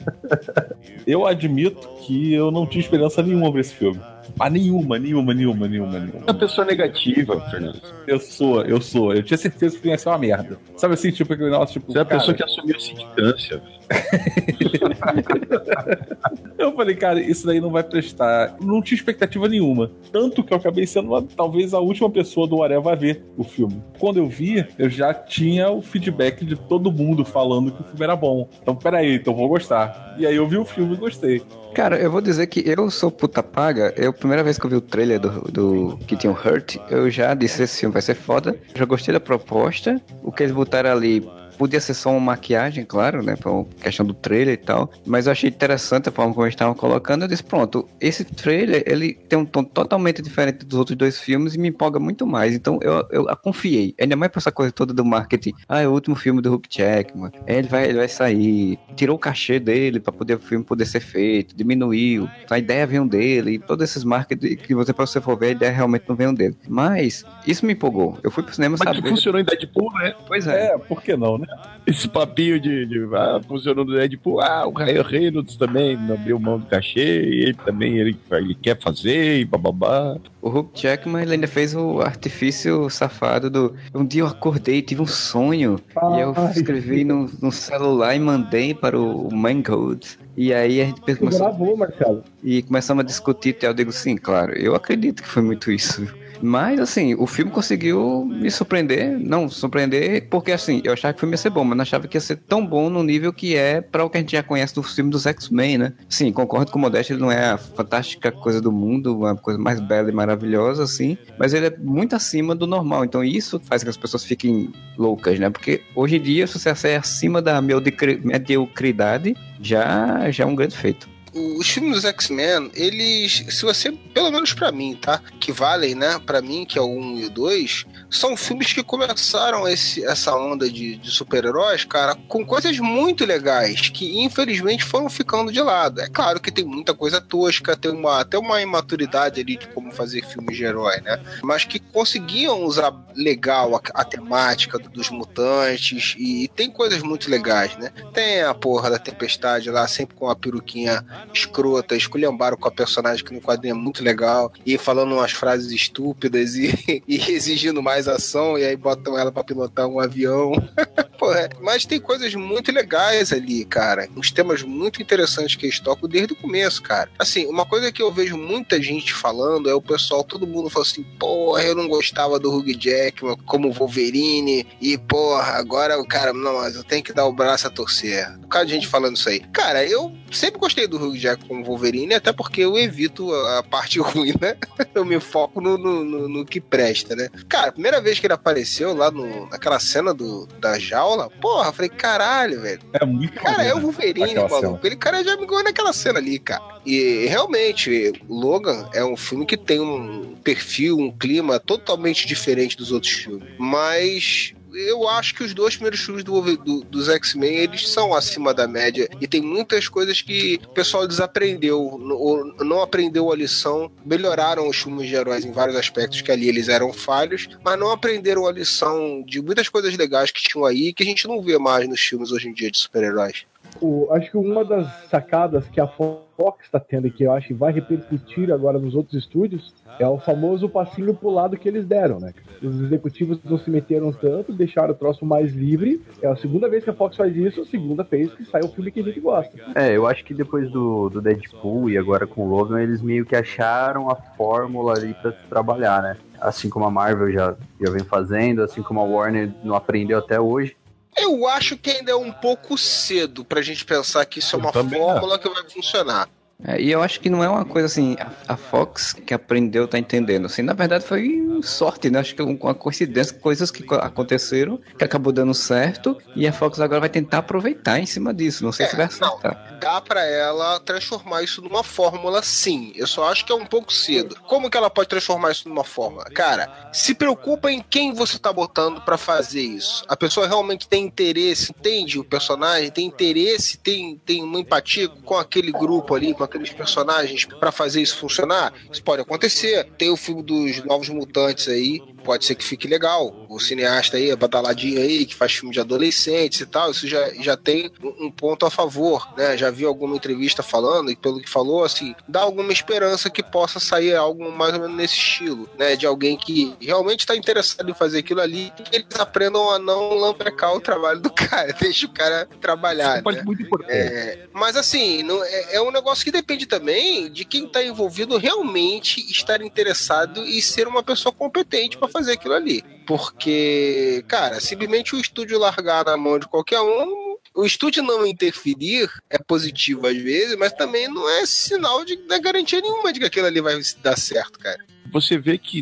eu 1.06 1.26
admito 1.26 1.88
que 2.06 2.34
eu 2.34 2.52
não 2.52 2.66
tinha 2.66 2.82
esperança 2.82 3.22
nenhuma 3.22 3.52
pra 3.52 3.62
esse 3.62 3.74
filme. 3.74 4.00
Ah, 4.40 4.50
nenhuma, 4.50 5.00
nenhuma, 5.00 5.34
nenhuma, 5.34 5.68
nenhuma, 5.68 6.00
nenhuma. 6.00 6.24
É 6.28 6.32
uma 6.32 6.40
pessoa 6.40 6.66
negativa, 6.66 7.40
Fernando. 7.50 7.80
Eu 8.06 8.20
sou, 8.20 8.64
eu 8.64 8.82
sou. 8.82 9.14
Eu 9.14 9.24
tinha 9.24 9.38
certeza 9.38 9.78
que 9.80 9.88
ia 9.88 9.98
ser 9.98 10.10
uma 10.10 10.18
merda. 10.18 10.58
Sabe 10.76 10.96
assim, 10.96 11.12
tipo 11.12 11.34
aquele 11.34 11.52
negócio, 11.52 11.80
tipo. 11.80 11.92
Você 11.92 12.00
é 12.00 12.02
a 12.02 12.06
pessoa 12.06 12.34
que 12.34 12.44
assumiu 12.44 12.76
a 12.76 12.80
sindicância. 12.80 13.62
Eu 16.58 16.74
falei, 16.74 16.96
cara, 16.96 17.20
isso 17.22 17.46
daí 17.46 17.60
não 17.62 17.70
vai 17.70 17.84
prestar. 17.84 18.56
Não 18.62 18.82
tinha 18.82 18.98
expectativa 18.98 19.48
nenhuma. 19.48 19.92
Tanto 20.12 20.44
que 20.44 20.54
eu 20.54 20.58
acabei 20.58 20.88
sendo 20.88 21.10
uma- 21.10 21.22
talvez 21.22 21.74
a 21.74 21.80
última 21.80 22.10
pessoa 22.10 22.48
do 22.48 22.64
Areva 22.64 22.94
a 22.94 22.96
ver 22.96 23.24
o 23.38 23.44
filme. 23.44 23.82
Quando 24.00 24.18
eu 24.18 24.28
vi, 24.28 24.66
eu 24.80 24.90
já 24.90 25.14
tinha 25.14 25.70
o 25.70 25.82
feedback 25.82 26.46
de 26.46 26.56
todo 26.56 26.92
mundo 26.92 27.24
falando 27.26 27.72
que 27.72 27.82
o 27.82 27.86
filme 27.86 28.04
era 28.04 28.16
bom. 28.16 28.50
Então, 28.62 28.76
peraí, 28.76 29.16
então 29.16 29.36
vou 29.36 29.48
gostar. 29.50 30.16
E 30.18 30.26
aí 30.26 30.36
eu 30.36 30.48
vi 30.48 30.58
o 30.58 30.66
filme 30.66 30.94
e 30.94 30.98
gostei. 30.98 31.42
Cara, 31.74 31.98
eu 32.00 32.10
vou 32.10 32.22
dizer 32.22 32.48
que 32.48 32.64
eu 32.66 32.90
sou 32.90 33.12
puta 33.12 33.44
paga. 33.44 33.94
Eu, 33.98 34.14
primeira 34.14 34.44
vez 34.44 34.58
que 34.58 34.66
eu 34.66 34.70
vi 34.70 34.78
o 34.78 34.82
trailer 34.82 35.20
do, 35.20 35.42
do 35.52 35.98
que 36.08 36.16
tinha 36.16 36.32
o 36.32 36.36
Hurt, 36.36 36.78
eu 36.90 37.10
já 37.10 37.34
disse 37.34 37.64
esse 37.64 37.82
filme 37.82 37.92
vai 37.94 38.02
ser 38.02 38.16
foda. 38.16 38.56
Já 38.74 38.86
gostei 38.86 39.14
da 39.14 39.20
proposta. 39.20 40.02
O 40.24 40.32
que 40.32 40.44
eles 40.44 40.56
botaram 40.56 40.90
ali 40.92 41.28
podia 41.58 41.80
ser 41.80 41.94
só 41.94 42.12
uma 42.12 42.20
maquiagem, 42.20 42.86
claro, 42.86 43.24
né? 43.24 43.36
Por 43.36 43.68
questão 43.82 44.06
do 44.06 44.14
trailer 44.14 44.54
e 44.54 44.58
tal. 44.58 44.92
Mas 45.06 45.26
eu 45.26 45.32
achei 45.32 45.50
interessante 45.50 46.10
a 46.10 46.12
forma 46.12 46.34
como 46.34 46.46
eles 46.46 46.54
estavam 46.54 46.74
colocando. 46.74 47.24
Eu 47.24 47.28
disse, 47.28 47.44
pronto, 47.44 47.88
esse 48.00 48.24
trailer, 48.24 48.84
ele 48.86 49.14
tem 49.14 49.38
um 49.38 49.46
tom 49.46 49.64
totalmente 49.64 50.22
diferente 50.22 50.66
dos 50.66 50.78
outros 50.78 50.98
dois 50.98 51.20
filmes 51.20 51.56
e 51.56 51.60
me 51.60 51.70
empolga 51.70 52.00
muito 52.00 52.26
mais. 52.26 52.54
Então 52.54 52.80
eu, 52.82 53.06
eu 53.12 53.30
a 53.30 53.36
confiei. 53.36 53.94
Ainda 54.00 54.16
mais 54.16 54.32
pra 54.32 54.40
essa 54.40 54.52
coisa 54.52 54.72
toda 54.72 54.94
do 54.94 55.06
marketing. 55.06 55.54
Ah, 55.68 55.82
é 55.82 55.88
o 55.88 55.92
último 55.92 56.16
filme 56.16 56.42
do 56.42 56.54
Hugh 56.54 56.64
Jackman. 56.70 57.32
Ele 57.48 57.68
vai, 57.68 57.86
ele 57.86 57.98
vai 57.98 58.08
sair. 58.08 58.78
Tirou 58.96 59.16
o 59.16 59.20
cachê 59.20 59.60
dele 59.60 60.00
pra 60.00 60.12
poder 60.12 60.36
o 60.36 60.40
filme 60.40 60.64
poder 60.64 60.86
ser 60.86 61.00
feito. 61.00 61.56
Diminuiu. 61.56 62.30
A 62.50 62.58
ideia 62.58 62.86
veio 62.86 63.06
dele. 63.08 63.52
E 63.52 63.60
todos 63.60 63.90
esses 63.90 64.04
marketing 64.04 64.56
que 64.56 64.76
você, 64.76 64.94
pra 64.94 65.06
você 65.06 65.22
for 65.22 65.38
ver, 65.38 65.48
a 65.48 65.52
ideia 65.52 65.72
realmente 65.72 66.06
não 66.08 66.16
veio 66.16 66.34
dele. 66.34 66.56
Mas 66.68 67.24
isso 67.46 67.66
me 67.66 67.74
empolgou. 67.74 68.18
Eu 68.24 68.32
fui 68.32 68.44
pro 68.44 68.54
cinema 68.54 68.78
Mas 68.84 69.00
que 69.00 69.10
funcionou 69.10 69.40
em 69.40 69.46
Deadpool, 69.46 69.92
né? 69.94 70.14
Pois 70.28 70.48
é. 70.48 70.68
É, 70.68 70.78
por 70.78 71.02
que 71.02 71.16
não, 71.16 71.38
né? 71.38 71.45
Esse 71.86 72.08
papinho 72.08 72.60
de, 72.60 72.86
de 72.86 73.08
ah, 73.14 73.40
funcionou 73.48 73.86
no 73.86 73.94
Deadpool. 73.94 74.42
Ah, 74.42 74.68
o 74.68 74.72
Ryan 74.72 75.04
Reynolds 75.04 75.56
também 75.56 75.96
abriu 76.12 76.40
mão 76.40 76.60
do 76.60 76.66
cachê, 76.66 77.22
e 77.24 77.44
ele 77.44 77.54
também 77.54 77.98
ele, 77.98 78.18
ele 78.32 78.56
quer 78.56 78.80
fazer, 78.80 79.40
e 79.40 79.46
bababá. 79.46 80.18
O 80.42 80.50
Hugh 80.50 80.70
Jackman 80.74 81.22
ele 81.24 81.34
ainda 81.34 81.48
fez 81.48 81.76
o 81.76 82.02
artifício 82.02 82.90
safado 82.90 83.50
do. 83.50 83.76
Um 83.94 84.06
dia 84.06 84.22
eu 84.22 84.28
acordei, 84.28 84.82
tive 84.82 85.02
um 85.02 85.08
sonho. 85.08 85.80
e 86.16 86.20
eu 86.20 86.34
Ai. 86.36 86.52
escrevi 86.52 87.04
no, 87.04 87.30
no 87.42 87.52
celular 87.52 88.16
e 88.16 88.20
mandei 88.20 88.74
para 88.74 89.00
o 89.00 89.34
Mangold. 89.34 90.18
E 90.38 90.54
aí 90.54 90.82
a 90.82 90.86
gente 90.86 91.02
começou, 91.02 91.48
gravou, 91.48 91.78
Marcelo. 91.78 92.24
e 92.44 92.62
começamos 92.64 93.04
a 93.04 93.06
discutir. 93.06 93.56
E 93.62 93.66
eu 93.66 93.74
digo, 93.74 93.92
sim, 93.92 94.18
claro, 94.18 94.54
eu 94.54 94.76
acredito 94.76 95.24
que 95.24 95.30
foi 95.30 95.42
muito 95.42 95.72
isso. 95.72 96.06
Mas, 96.42 96.80
assim, 96.80 97.16
o 97.16 97.26
filme 97.28 97.52
conseguiu 97.52 98.26
me 98.26 98.50
surpreender. 98.52 99.20
Não, 99.20 99.50
surpreender, 99.50 100.28
porque, 100.30 100.52
assim, 100.52 100.82
eu 100.84 100.94
achava 100.94 101.14
que 101.14 101.20
o 101.20 101.22
filme 101.22 101.34
ia 101.34 101.38
ser 101.38 101.50
bom, 101.50 101.64
mas 101.64 101.78
não 101.78 101.82
achava 101.84 102.08
que 102.08 102.18
ia 102.18 102.22
ser 102.22 102.38
tão 102.38 102.66
bom 102.66 102.90
no 102.90 103.04
nível 103.04 103.32
que 103.34 103.56
é 103.56 103.82
para 103.82 104.04
o 104.04 104.10
que 104.10 104.18
a 104.18 104.22
gente 104.22 104.32
já 104.34 104.44
conhece 104.44 104.76
do 104.76 104.84
filme 104.84 105.10
dos 105.12 105.26
X-Men, 105.26 105.78
né? 105.78 105.94
Sim, 106.10 106.32
concordo 106.32 106.72
com 106.72 106.78
o 106.80 106.82
Modeste, 106.82 107.14
ele 107.14 107.22
não 107.22 107.32
é 107.32 107.52
a 107.52 107.58
fantástica 107.58 108.32
coisa 108.32 108.62
do 108.62 108.72
mundo, 108.72 109.18
uma 109.18 109.36
coisa 109.36 109.60
mais 109.60 109.80
bela 109.80 110.10
e 110.10 110.14
maravilhosa, 110.14 110.84
assim, 110.84 111.18
mas 111.40 111.54
ele 111.54 111.68
é 111.68 111.78
muito 111.78 112.16
acima 112.16 112.56
do 112.56 112.68
normal. 112.68 113.04
Então, 113.06 113.24
isso 113.24 113.60
faz 113.66 113.84
que 113.84 113.90
as 113.90 113.98
pessoas 113.98 114.24
fiquem 114.24 114.70
loucas, 114.98 115.40
né? 115.40 115.50
Porque 115.50 115.82
hoje 115.96 116.18
em 116.18 116.22
dia, 116.22 116.48
se 116.48 116.60
você 116.60 116.90
é 116.90 116.96
acima 116.98 117.42
da 117.42 117.62
mediocri- 117.62 118.20
mediocridade, 118.24 119.36
já, 119.62 120.30
já 120.32 120.44
é 120.44 120.48
um 120.48 120.56
grande 120.56 120.76
feito. 120.78 121.15
Os 121.36 121.68
filmes 121.68 121.96
dos 121.96 122.06
X-Men, 122.06 122.72
eles, 122.74 123.44
se 123.50 123.64
você, 123.64 123.92
pelo 123.92 124.32
menos 124.32 124.54
pra 124.54 124.72
mim, 124.72 124.96
tá? 124.96 125.22
Que 125.40 125.52
valem, 125.52 125.94
né? 125.94 126.18
Pra 126.26 126.42
mim, 126.42 126.66
que 126.66 126.80
é 126.80 126.82
o 126.82 126.88
1 126.88 127.20
e 127.20 127.26
o 127.26 127.30
2, 127.30 127.86
são 128.10 128.38
filmes 128.38 128.72
que 128.72 128.82
começaram 128.82 129.68
esse, 129.68 130.06
essa 130.06 130.34
onda 130.36 130.70
de, 130.70 130.96
de 130.96 131.12
super-heróis, 131.12 131.84
cara, 131.84 132.16
com 132.30 132.46
coisas 132.46 132.80
muito 132.80 133.26
legais, 133.26 133.90
que 133.90 134.24
infelizmente 134.24 134.86
foram 134.86 135.10
ficando 135.10 135.52
de 135.52 135.62
lado. 135.62 136.00
É 136.00 136.08
claro 136.08 136.40
que 136.40 136.52
tem 136.52 136.64
muita 136.64 136.94
coisa 136.94 137.20
tosca, 137.20 137.76
tem 137.76 137.92
uma, 137.92 138.22
até 138.22 138.38
uma 138.38 138.62
imaturidade 138.62 139.42
ali 139.42 139.58
de 139.58 139.68
como 139.68 139.92
fazer 139.92 140.26
filmes 140.26 140.56
de 140.56 140.64
herói, 140.64 141.02
né? 141.02 141.22
Mas 141.44 141.66
que 141.66 141.80
conseguiam 141.80 142.64
usar 142.64 142.94
legal 143.14 143.76
a, 143.76 143.82
a 143.94 144.06
temática 144.06 144.80
dos 144.80 145.10
mutantes, 145.10 146.16
e, 146.18 146.48
tem 146.56 146.72
coisas 146.72 147.02
muito 147.02 147.30
legais, 147.30 147.76
né? 147.78 147.92
Tem 148.14 148.42
a 148.42 148.54
porra 148.54 148.90
da 148.90 149.00
tempestade 149.00 149.70
lá, 149.70 149.86
sempre 149.88 150.16
com 150.16 150.30
a 150.30 150.36
peruquinha 150.36 151.04
escrota, 151.34 151.96
esculhambaram 151.96 152.58
com 152.58 152.68
a 152.68 152.72
personagem 152.72 153.24
que 153.24 153.34
no 153.34 153.42
quadrinho 153.42 153.74
é 153.74 153.78
muito 153.78 154.04
legal, 154.04 154.52
e 154.66 154.78
falando 154.78 155.14
umas 155.14 155.32
frases 155.32 155.72
estúpidas 155.72 156.56
e, 156.56 157.04
e 157.08 157.32
exigindo 157.32 157.82
mais 157.82 158.08
ação, 158.08 158.58
e 158.58 158.64
aí 158.64 158.76
botam 158.76 159.18
ela 159.18 159.32
pra 159.32 159.44
pilotar 159.44 159.88
um 159.88 160.00
avião. 160.00 160.54
É, 161.34 161.50
mas 161.62 161.86
tem 161.86 162.00
coisas 162.00 162.36
muito 162.36 162.72
legais 162.72 163.32
ali, 163.34 163.66
cara. 163.66 164.08
Uns 164.16 164.32
temas 164.32 164.62
muito 164.62 165.02
interessantes 165.02 165.56
que 165.56 165.66
eles 165.66 165.80
tocam 165.80 166.08
desde 166.08 166.34
o 166.34 166.36
começo, 166.36 166.84
cara. 166.84 167.10
Assim, 167.18 167.48
uma 167.48 167.66
coisa 167.66 167.92
que 167.92 168.02
eu 168.02 168.12
vejo 168.12 168.38
muita 168.38 168.82
gente 168.82 169.14
falando 169.14 169.70
é 169.70 169.74
o 169.74 169.82
pessoal, 169.82 170.24
todo 170.24 170.46
mundo 170.46 170.70
fala 170.70 170.86
assim, 170.86 171.04
porra, 171.18 171.64
eu 171.64 171.74
não 171.74 171.88
gostava 171.88 172.40
do 172.40 172.54
Hugh 172.54 172.78
Jackman 172.78 173.38
como 173.46 173.72
Wolverine, 173.72 174.68
e 174.80 174.98
porra, 174.98 175.54
agora 175.54 176.00
o 176.00 176.06
cara, 176.06 176.34
não, 176.34 176.58
mas 176.58 176.76
eu 176.76 176.84
tenho 176.84 177.04
que 177.04 177.14
dar 177.14 177.26
o 177.26 177.34
braço 177.34 177.68
a 177.68 177.70
torcer. 177.70 178.30
Um 178.38 178.42
bocado 178.42 178.66
de 178.68 178.74
gente 178.74 178.88
falando 178.88 179.16
isso 179.16 179.30
aí. 179.30 179.40
Cara, 179.52 179.84
eu 179.86 180.14
sempre 180.32 180.60
gostei 180.60 180.88
do 180.88 180.98
Hugh 180.98 181.15
Jackman 181.18 181.48
como 181.48 181.64
Wolverine, 181.64 182.14
até 182.16 182.32
porque 182.34 182.62
eu 182.62 182.78
evito 182.78 183.34
a, 183.34 183.64
parte 183.64 184.00
ruim, 184.00 184.34
né? 184.40 184.56
Eu 184.94 185.06
me 185.06 185.20
foco 185.20 185.62
no, 185.62 185.78
no, 185.78 186.28
no- 186.30 186.46
que 186.46 186.60
presta, 186.62 187.16
né? 187.16 187.30
Cara, 187.48 187.70
a 187.70 187.72
primeira 187.72 188.02
vez 188.02 188.20
que 188.20 188.28
ele 188.28 188.34
apareceu 188.34 188.94
lá 188.96 189.10
no, 189.10 189.48
naquela 189.50 189.80
cena 189.80 190.14
do, 190.14 190.46
da 190.60 190.78
jaula, 190.78 191.30
porra, 191.42 191.70
eu 191.70 191.74
falei, 191.74 191.90
caralho, 191.90 192.62
velho. 192.62 192.82
É 192.94 193.06
muito 193.06 193.34
Cara, 193.36 193.64
é 193.64 193.74
o. 193.74 193.80
Wolverine, 193.86 194.36
maluco. 194.36 194.60
cena. 194.60 194.76
Aquele 194.76 194.96
cara 194.96 195.24
já 195.24 195.38
me 195.38 195.46
ganhou 195.46 195.64
naquela 195.64 195.94
cena 195.94 196.20
ali, 196.20 196.40
cara. 196.40 196.64
E 196.86 197.26
realmente, 197.28 198.14
Logan 198.30 198.90
é 198.94 199.04
um 199.04 199.16
filme 199.18 199.46
que 199.46 199.58
tem 199.58 199.80
um 199.80 200.36
perfil, 200.44 200.98
um 200.98 201.12
clima 201.12 201.60
totalmente 201.60 202.28
diferente 202.28 202.76
dos 202.78 202.92
outros 202.92 203.12
filmes. 203.14 203.48
Mas 203.58 204.54
eu 204.76 205.08
acho 205.08 205.34
que 205.34 205.44
os 205.44 205.54
dois 205.54 205.76
primeiros 205.76 206.02
filmes 206.02 206.24
do, 206.24 206.42
do, 206.58 206.82
dos 206.82 207.10
X-Men, 207.10 207.56
eles 207.56 207.90
são 207.90 208.14
acima 208.14 208.54
da 208.54 208.68
média. 208.68 209.10
E 209.20 209.28
tem 209.28 209.42
muitas 209.42 209.88
coisas 209.88 210.22
que 210.22 210.60
o 210.66 210.70
pessoal 210.70 211.08
desaprendeu, 211.08 211.82
ou 211.82 212.54
não 212.64 212.82
aprendeu 212.82 213.32
a 213.32 213.36
lição. 213.36 213.92
Melhoraram 214.06 214.68
os 214.68 214.78
filmes 214.78 215.08
de 215.08 215.16
heróis 215.16 215.46
em 215.46 215.52
vários 215.52 215.78
aspectos, 215.78 216.22
que 216.22 216.32
ali 216.32 216.48
eles 216.48 216.70
eram 216.70 216.92
falhos, 216.92 217.48
mas 217.64 217.80
não 217.80 217.92
aprenderam 217.92 218.48
a 218.48 218.52
lição 218.52 219.24
de 219.26 219.42
muitas 219.42 219.70
coisas 219.70 219.96
legais 219.98 220.32
que 220.32 220.42
tinham 220.42 220.66
aí, 220.66 220.94
que 220.94 221.04
a 221.04 221.06
gente 221.06 221.28
não 221.28 221.42
vê 221.42 221.58
mais 221.58 221.88
nos 221.88 222.02
filmes 222.02 222.32
hoje 222.32 222.50
em 222.50 222.54
dia 222.54 222.70
de 222.70 222.78
super-heróis. 222.78 223.46
O, 223.82 224.08
acho 224.12 224.32
que 224.32 224.38
uma 224.38 224.64
das 224.64 224.88
sacadas 225.10 225.68
que 225.68 225.82
a 225.82 225.88
Fox 225.88 226.66
está 226.66 226.80
tendo 226.80 227.08
e 227.08 227.12
que 227.12 227.24
eu 227.24 227.32
acho 227.32 227.48
que 227.48 227.54
vai 227.54 227.72
repercutir 227.72 228.52
agora 228.52 228.80
nos 228.80 228.96
outros 228.96 229.16
estúdios 229.16 229.74
é 230.00 230.08
o 230.08 230.20
famoso 230.20 230.68
passinho 230.68 231.14
pro 231.14 231.30
lado 231.30 231.58
que 231.58 231.68
eles 231.68 231.86
deram, 231.86 232.20
né? 232.20 232.34
Os 232.62 232.82
executivos 232.82 233.40
não 233.44 233.58
se 233.58 233.70
meteram 233.70 234.12
tanto, 234.12 234.54
deixaram 234.54 234.92
o 234.92 234.98
troço 234.98 235.26
mais 235.26 235.54
livre. 235.54 236.02
É 236.22 236.28
a 236.28 236.36
segunda 236.36 236.70
vez 236.70 236.84
que 236.84 236.90
a 236.90 236.94
Fox 236.94 237.16
faz 237.16 237.36
isso, 237.36 237.62
a 237.62 237.66
segunda 237.66 238.04
vez 238.04 238.34
que 238.34 238.46
sai 238.46 238.62
o 238.62 238.68
filme 238.68 238.92
que 238.92 239.00
a 239.00 239.04
gente 239.04 239.20
gosta. 239.20 239.58
É, 239.76 239.96
eu 239.96 240.06
acho 240.08 240.24
que 240.24 240.34
depois 240.34 240.70
do, 240.70 241.10
do 241.10 241.22
Deadpool 241.22 241.90
e 241.90 241.98
agora 241.98 242.28
com 242.28 242.46
o 242.46 242.50
Logan, 242.50 242.82
eles 242.82 243.02
meio 243.02 243.26
que 243.26 243.36
acharam 243.36 244.10
a 244.10 244.16
fórmula 244.16 244.94
ali 244.94 245.14
pra 245.14 245.32
trabalhar, 245.32 246.02
né? 246.02 246.18
Assim 246.40 246.70
como 246.70 246.86
a 246.86 246.92
Marvel 246.92 247.32
já, 247.32 247.56
já 247.80 247.92
vem 247.92 248.04
fazendo, 248.04 248.62
assim 248.62 248.82
como 248.82 249.00
a 249.00 249.04
Warner 249.04 249.52
não 249.64 249.76
aprendeu 249.76 250.18
até 250.20 250.40
hoje. 250.40 250.76
Eu 251.18 251.48
acho 251.48 251.78
que 251.78 251.90
ainda 251.90 252.12
é 252.12 252.16
um 252.16 252.32
pouco 252.32 252.78
cedo 252.78 253.46
pra 253.46 253.62
gente 253.62 253.86
pensar 253.86 254.26
que 254.26 254.40
isso 254.40 254.56
é 254.56 254.60
uma 254.60 254.72
fórmula 254.74 255.40
que 255.40 255.50
vai 255.50 255.70
funcionar. 255.70 256.30
É, 256.64 256.82
e 256.82 256.92
eu 256.92 257.04
acho 257.04 257.20
que 257.20 257.30
não 257.30 257.44
é 257.44 257.50
uma 257.50 257.66
coisa 257.66 257.86
assim, 257.86 258.16
a, 258.20 258.54
a, 258.54 258.58
Fox 258.58 259.14
que 259.14 259.34
aprendeu 259.34 259.88
tá 259.88 260.00
entendendo. 260.00 260.46
Assim, 260.46 260.62
na 260.62 260.74
verdade 260.74 261.06
foi 261.06 261.44
sorte, 261.62 262.10
né? 262.10 262.20
Acho 262.20 262.34
que 262.34 262.42
uma 262.42 262.74
coincidência, 262.74 263.38
coisas 263.38 263.70
que 263.70 263.86
aconteceram, 263.96 264.80
que 264.98 265.04
acabou 265.04 265.34
dando 265.34 265.54
certo, 265.54 266.18
e 266.36 266.48
a 266.48 266.54
Fox 266.54 266.80
agora 266.80 267.02
vai 267.02 267.10
tentar 267.10 267.40
aproveitar 267.40 268.00
em 268.00 268.06
cima 268.06 268.34
disso. 268.34 268.64
Não 268.64 268.72
sei 268.72 268.86
é, 268.86 268.90
se 268.90 268.96
vai 268.96 269.06
acertar. 269.06 269.70
Não, 269.72 269.80
dá 269.80 270.02
para 270.02 270.24
ela 270.26 270.80
transformar 270.80 271.44
isso 271.44 271.62
numa 271.62 271.84
fórmula, 271.84 272.42
sim. 272.42 272.94
Eu 272.96 273.08
só 273.08 273.30
acho 273.30 273.46
que 273.46 273.52
é 273.52 273.56
um 273.56 273.66
pouco 273.66 273.92
cedo. 273.92 274.38
Como 274.48 274.70
que 274.70 274.78
ela 274.78 274.90
pode 274.90 275.10
transformar 275.10 275.52
isso 275.52 275.68
numa 275.68 275.84
fórmula? 275.84 276.26
Cara, 276.26 276.90
se 276.94 277.14
preocupa 277.14 277.70
em 277.70 277.82
quem 277.82 278.14
você 278.14 278.40
tá 278.40 278.54
botando 278.54 279.02
para 279.02 279.18
fazer 279.18 279.62
isso. 279.62 280.06
A 280.08 280.16
pessoa 280.16 280.48
realmente 280.48 280.88
tem 280.88 281.06
interesse, 281.06 281.74
entende 281.78 282.18
o 282.18 282.24
personagem, 282.24 282.90
tem 282.90 283.06
interesse, 283.06 283.78
tem, 283.78 284.20
tem 284.26 284.42
uma 284.42 284.60
empatia 284.60 285.10
com 285.10 285.36
aquele 285.36 285.72
grupo 285.72 286.16
ali, 286.16 286.34
com 286.34 286.45
aqueles 286.46 286.72
personagens 286.72 287.46
para 287.46 287.72
fazer 287.72 288.02
isso 288.02 288.18
funcionar? 288.18 288.74
Isso 288.92 289.04
pode 289.04 289.22
acontecer. 289.22 289.84
Tem 289.98 290.10
o 290.10 290.18
filme 290.18 290.44
dos 290.44 290.84
Novos 290.84 291.10
Mutantes 291.10 291.68
aí, 291.68 292.02
pode 292.26 292.44
ser 292.44 292.56
que 292.56 292.66
fique 292.66 292.88
legal. 292.88 293.46
O 293.48 293.60
cineasta 293.60 294.18
aí, 294.18 294.32
a 294.32 294.36
badaladinha 294.36 295.00
aí, 295.00 295.26
que 295.26 295.36
faz 295.36 295.54
filme 295.54 295.72
de 295.72 295.80
adolescentes 295.80 296.60
e 296.60 296.66
tal, 296.66 296.92
isso 296.92 297.08
já, 297.08 297.30
já 297.36 297.56
tem 297.56 297.92
um 298.02 298.32
ponto 298.32 298.66
a 298.66 298.72
favor, 298.72 299.32
né? 299.38 299.56
Já 299.56 299.70
vi 299.70 299.86
alguma 299.86 300.16
entrevista 300.16 300.64
falando, 300.64 301.12
e 301.12 301.16
pelo 301.16 301.40
que 301.40 301.50
falou, 301.50 301.84
assim, 301.84 302.16
dá 302.28 302.42
alguma 302.42 302.74
esperança 302.74 303.30
que 303.30 303.44
possa 303.44 303.80
sair 303.80 304.16
algo 304.16 304.52
mais 304.52 304.74
ou 304.74 304.82
menos 304.82 304.98
nesse 304.98 305.14
estilo, 305.14 305.70
né? 305.78 305.96
De 305.96 306.08
alguém 306.08 306.36
que 306.36 306.76
realmente 306.82 307.20
está 307.20 307.36
interessado 307.36 307.90
em 307.90 307.94
fazer 307.94 308.20
aquilo 308.20 308.42
ali, 308.42 308.74
que 308.76 308.96
eles 308.96 309.20
aprendam 309.20 309.70
a 309.70 309.78
não 309.78 310.16
lamprecar 310.16 310.74
o 310.74 310.82
trabalho 310.82 311.20
do 311.20 311.30
cara, 311.30 311.72
deixa 311.80 312.08
o 312.08 312.10
cara 312.10 312.50
trabalhar. 312.60 313.20
Isso 313.20 313.32
né? 313.32 313.44
muito 313.46 313.62
importante. 313.62 313.92
É, 313.92 314.48
mas 314.52 314.76
assim, 314.76 315.22
não, 315.22 315.44
é, 315.44 315.76
é 315.76 315.82
um 315.82 315.92
negócio 315.92 316.26
que 316.26 316.32
depende 316.32 316.66
também 316.66 317.32
de 317.32 317.46
quem 317.46 317.66
está 317.66 317.84
envolvido 317.84 318.38
realmente 318.38 319.22
estar 319.32 319.62
interessado 319.62 320.44
e 320.44 320.62
ser 320.62 320.88
uma 320.88 321.04
pessoa 321.04 321.32
competente 321.32 321.98
para 321.98 322.08
fazer 322.16 322.34
aquilo 322.34 322.54
ali. 322.54 322.84
Porque, 323.06 324.24
cara, 324.28 324.60
simplesmente 324.60 325.16
o 325.16 325.20
estúdio 325.20 325.60
largar 325.60 326.06
na 326.06 326.16
mão 326.16 326.40
de 326.40 326.48
qualquer 326.48 326.80
um, 326.80 327.36
o 327.54 327.66
estúdio 327.66 328.02
não 328.02 328.26
interferir 328.26 329.10
é 329.30 329.38
positivo 329.38 330.08
às 330.08 330.18
vezes, 330.18 330.56
mas 330.56 330.74
também 330.74 331.08
não 331.08 331.30
é 331.30 331.46
sinal 331.46 332.06
de, 332.06 332.16
de 332.16 332.40
garantia 332.40 332.82
nenhuma 332.82 333.12
de 333.12 333.20
que 333.20 333.26
aquilo 333.26 333.48
ali 333.48 333.62
vai 333.62 333.80
dar 334.02 334.18
certo, 334.18 334.60
cara 334.60 334.95
você 335.16 335.38
vê 335.38 335.58
que 335.58 335.82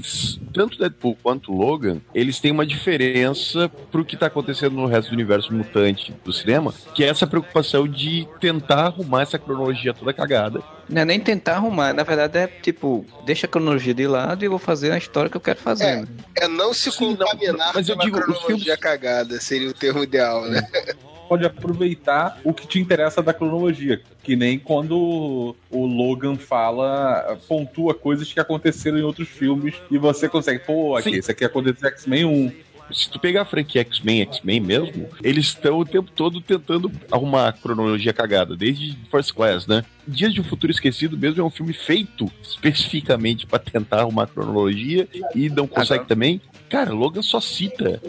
tanto 0.53 0.77
Deadpool 0.77 1.17
quanto 1.23 1.51
Logan, 1.51 1.99
eles 2.13 2.39
têm 2.39 2.51
uma 2.51 2.67
diferença 2.67 3.67
pro 3.91 4.05
que 4.05 4.15
tá 4.15 4.27
acontecendo 4.27 4.75
no 4.75 4.85
resto 4.85 5.09
do 5.09 5.15
universo 5.15 5.51
mutante 5.51 6.13
do 6.23 6.31
cinema, 6.31 6.71
que 6.93 7.03
é 7.03 7.07
essa 7.07 7.25
preocupação 7.25 7.87
de 7.87 8.27
tentar 8.39 8.85
arrumar 8.85 9.23
essa 9.23 9.39
cronologia 9.39 9.91
toda 9.91 10.13
cagada. 10.13 10.61
Não 10.87 11.01
é 11.01 11.05
nem 11.05 11.19
tentar 11.19 11.55
arrumar, 11.55 11.93
na 11.93 12.03
verdade 12.03 12.37
é 12.37 12.45
tipo, 12.45 13.03
deixa 13.25 13.47
a 13.47 13.49
cronologia 13.49 13.95
de 13.95 14.05
lado 14.05 14.45
e 14.45 14.47
vou 14.47 14.59
fazer 14.59 14.91
a 14.91 14.99
história 14.99 15.31
que 15.31 15.37
eu 15.37 15.41
quero 15.41 15.59
fazer. 15.59 15.85
É, 15.85 15.95
né? 16.01 16.07
é 16.35 16.47
não 16.47 16.71
se 16.71 16.91
Sim, 16.91 17.15
contaminar 17.15 17.57
não, 17.57 17.73
mas 17.73 17.89
eu 17.89 17.97
digo, 17.97 18.15
cronologia 18.15 18.55
filmes... 18.55 18.75
cagada, 18.75 19.41
seria 19.41 19.69
o 19.69 19.73
termo 19.73 20.03
ideal, 20.03 20.47
né? 20.47 20.61
Pode 21.27 21.45
aproveitar 21.45 22.39
o 22.43 22.53
que 22.53 22.67
te 22.67 22.79
interessa 22.79 23.21
da 23.21 23.33
cronologia. 23.33 24.01
Que 24.21 24.35
nem 24.35 24.57
quando 24.57 25.55
o 25.69 25.85
Logan 25.85 26.35
fala, 26.35 27.37
pontua 27.47 27.93
coisas 27.93 28.31
que 28.31 28.39
aconteceram 28.39 28.97
em 28.97 29.03
outros 29.03 29.27
filmes 29.27 29.75
e 29.89 29.97
você 29.97 30.29
consegue, 30.29 30.59
pô, 30.59 30.95
aqui, 30.95 31.17
isso 31.17 31.31
aqui 31.31 31.43
aconteceu 31.43 31.89
em 31.89 31.91
X-Men 31.91 32.25
1 32.25 32.72
se 32.93 33.09
tu 33.09 33.19
pegar 33.19 33.41
a 33.41 33.45
franquia 33.45 33.81
X-Men, 33.81 34.21
X-Men 34.21 34.59
mesmo, 34.59 35.09
eles 35.21 35.47
estão 35.47 35.79
o 35.79 35.85
tempo 35.85 36.11
todo 36.11 36.39
tentando 36.41 36.91
arrumar 37.11 37.49
a 37.49 37.53
cronologia 37.53 38.13
cagada, 38.13 38.55
desde 38.55 38.97
First 39.09 39.33
Class, 39.33 39.67
né? 39.67 39.83
Dias 40.07 40.33
de 40.33 40.41
um 40.41 40.43
Futuro 40.43 40.71
Esquecido 40.71 41.17
mesmo 41.17 41.41
é 41.41 41.43
um 41.43 41.49
filme 41.49 41.73
feito 41.73 42.29
especificamente 42.41 43.47
para 43.47 43.59
tentar 43.59 44.01
arrumar 44.01 44.23
a 44.23 44.27
cronologia 44.27 45.07
e 45.33 45.49
não 45.49 45.65
consegue 45.65 46.05
também. 46.05 46.41
Cara, 46.69 46.91
Logan 46.91 47.21
só 47.21 47.39
cita 47.39 48.01